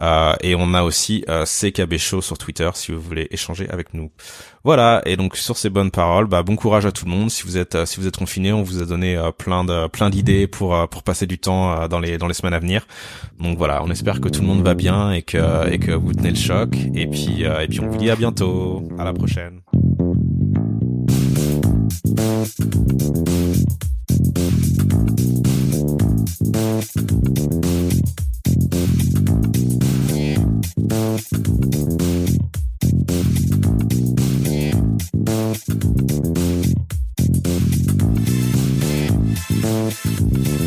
Euh, 0.00 0.32
et 0.40 0.54
on 0.54 0.72
a 0.72 0.82
aussi 0.84 1.24
euh, 1.28 1.44
sur 1.44 2.38
Twitter 2.38 2.70
si 2.74 2.92
vous 2.92 3.00
voulez 3.00 3.26
échanger 3.32 3.68
avec 3.70 3.92
nous. 3.92 4.12
Voilà. 4.62 5.02
Et 5.04 5.16
donc 5.16 5.36
sur 5.36 5.58
ces 5.58 5.68
bonnes 5.68 5.90
paroles, 5.90 6.26
bah, 6.26 6.44
bon 6.44 6.54
courage 6.54 6.86
à 6.86 6.92
tout 6.92 7.06
le 7.06 7.10
monde. 7.10 7.28
Si 7.28 7.42
vous 7.42 7.58
êtes 7.58 7.84
si 7.86 7.98
vous 7.98 8.06
êtes 8.06 8.16
confiné, 8.16 8.52
on 8.52 8.62
vous 8.62 8.80
a 8.80 8.86
donné 8.86 9.20
plein 9.36 9.64
de 9.64 9.88
plein 9.88 10.10
d'idées 10.10 10.46
pour 10.46 10.88
pour 10.90 11.02
passer 11.02 11.26
du 11.26 11.38
temps 11.38 11.88
dans 11.88 11.98
les 11.98 12.18
dans 12.18 12.28
les 12.28 12.34
semaines 12.34 12.54
à 12.54 12.60
venir. 12.60 12.86
Donc 13.40 13.58
voilà, 13.58 13.82
on 13.82 13.90
espère 13.90 14.20
que 14.20 14.28
tout 14.28 14.42
le 14.42 14.46
monde 14.46 14.62
va 14.62 14.74
bien 14.74 15.10
et 15.10 15.22
que 15.22 15.68
et 15.68 15.80
que 15.80 15.90
vous 15.90 16.14
tenez 16.14 16.30
le 16.30 16.36
choc. 16.36 16.70
Et 16.94 17.08
puis 17.08 17.42
et 17.42 17.66
puis 17.68 17.80
on 17.80 17.88
vous 17.88 17.98
dit 17.98 18.10
à 18.10 18.16
bientôt. 18.16 18.88
À 18.96 19.04
la 19.04 19.12
prochaine. 19.12 19.60
Thank 40.02 40.59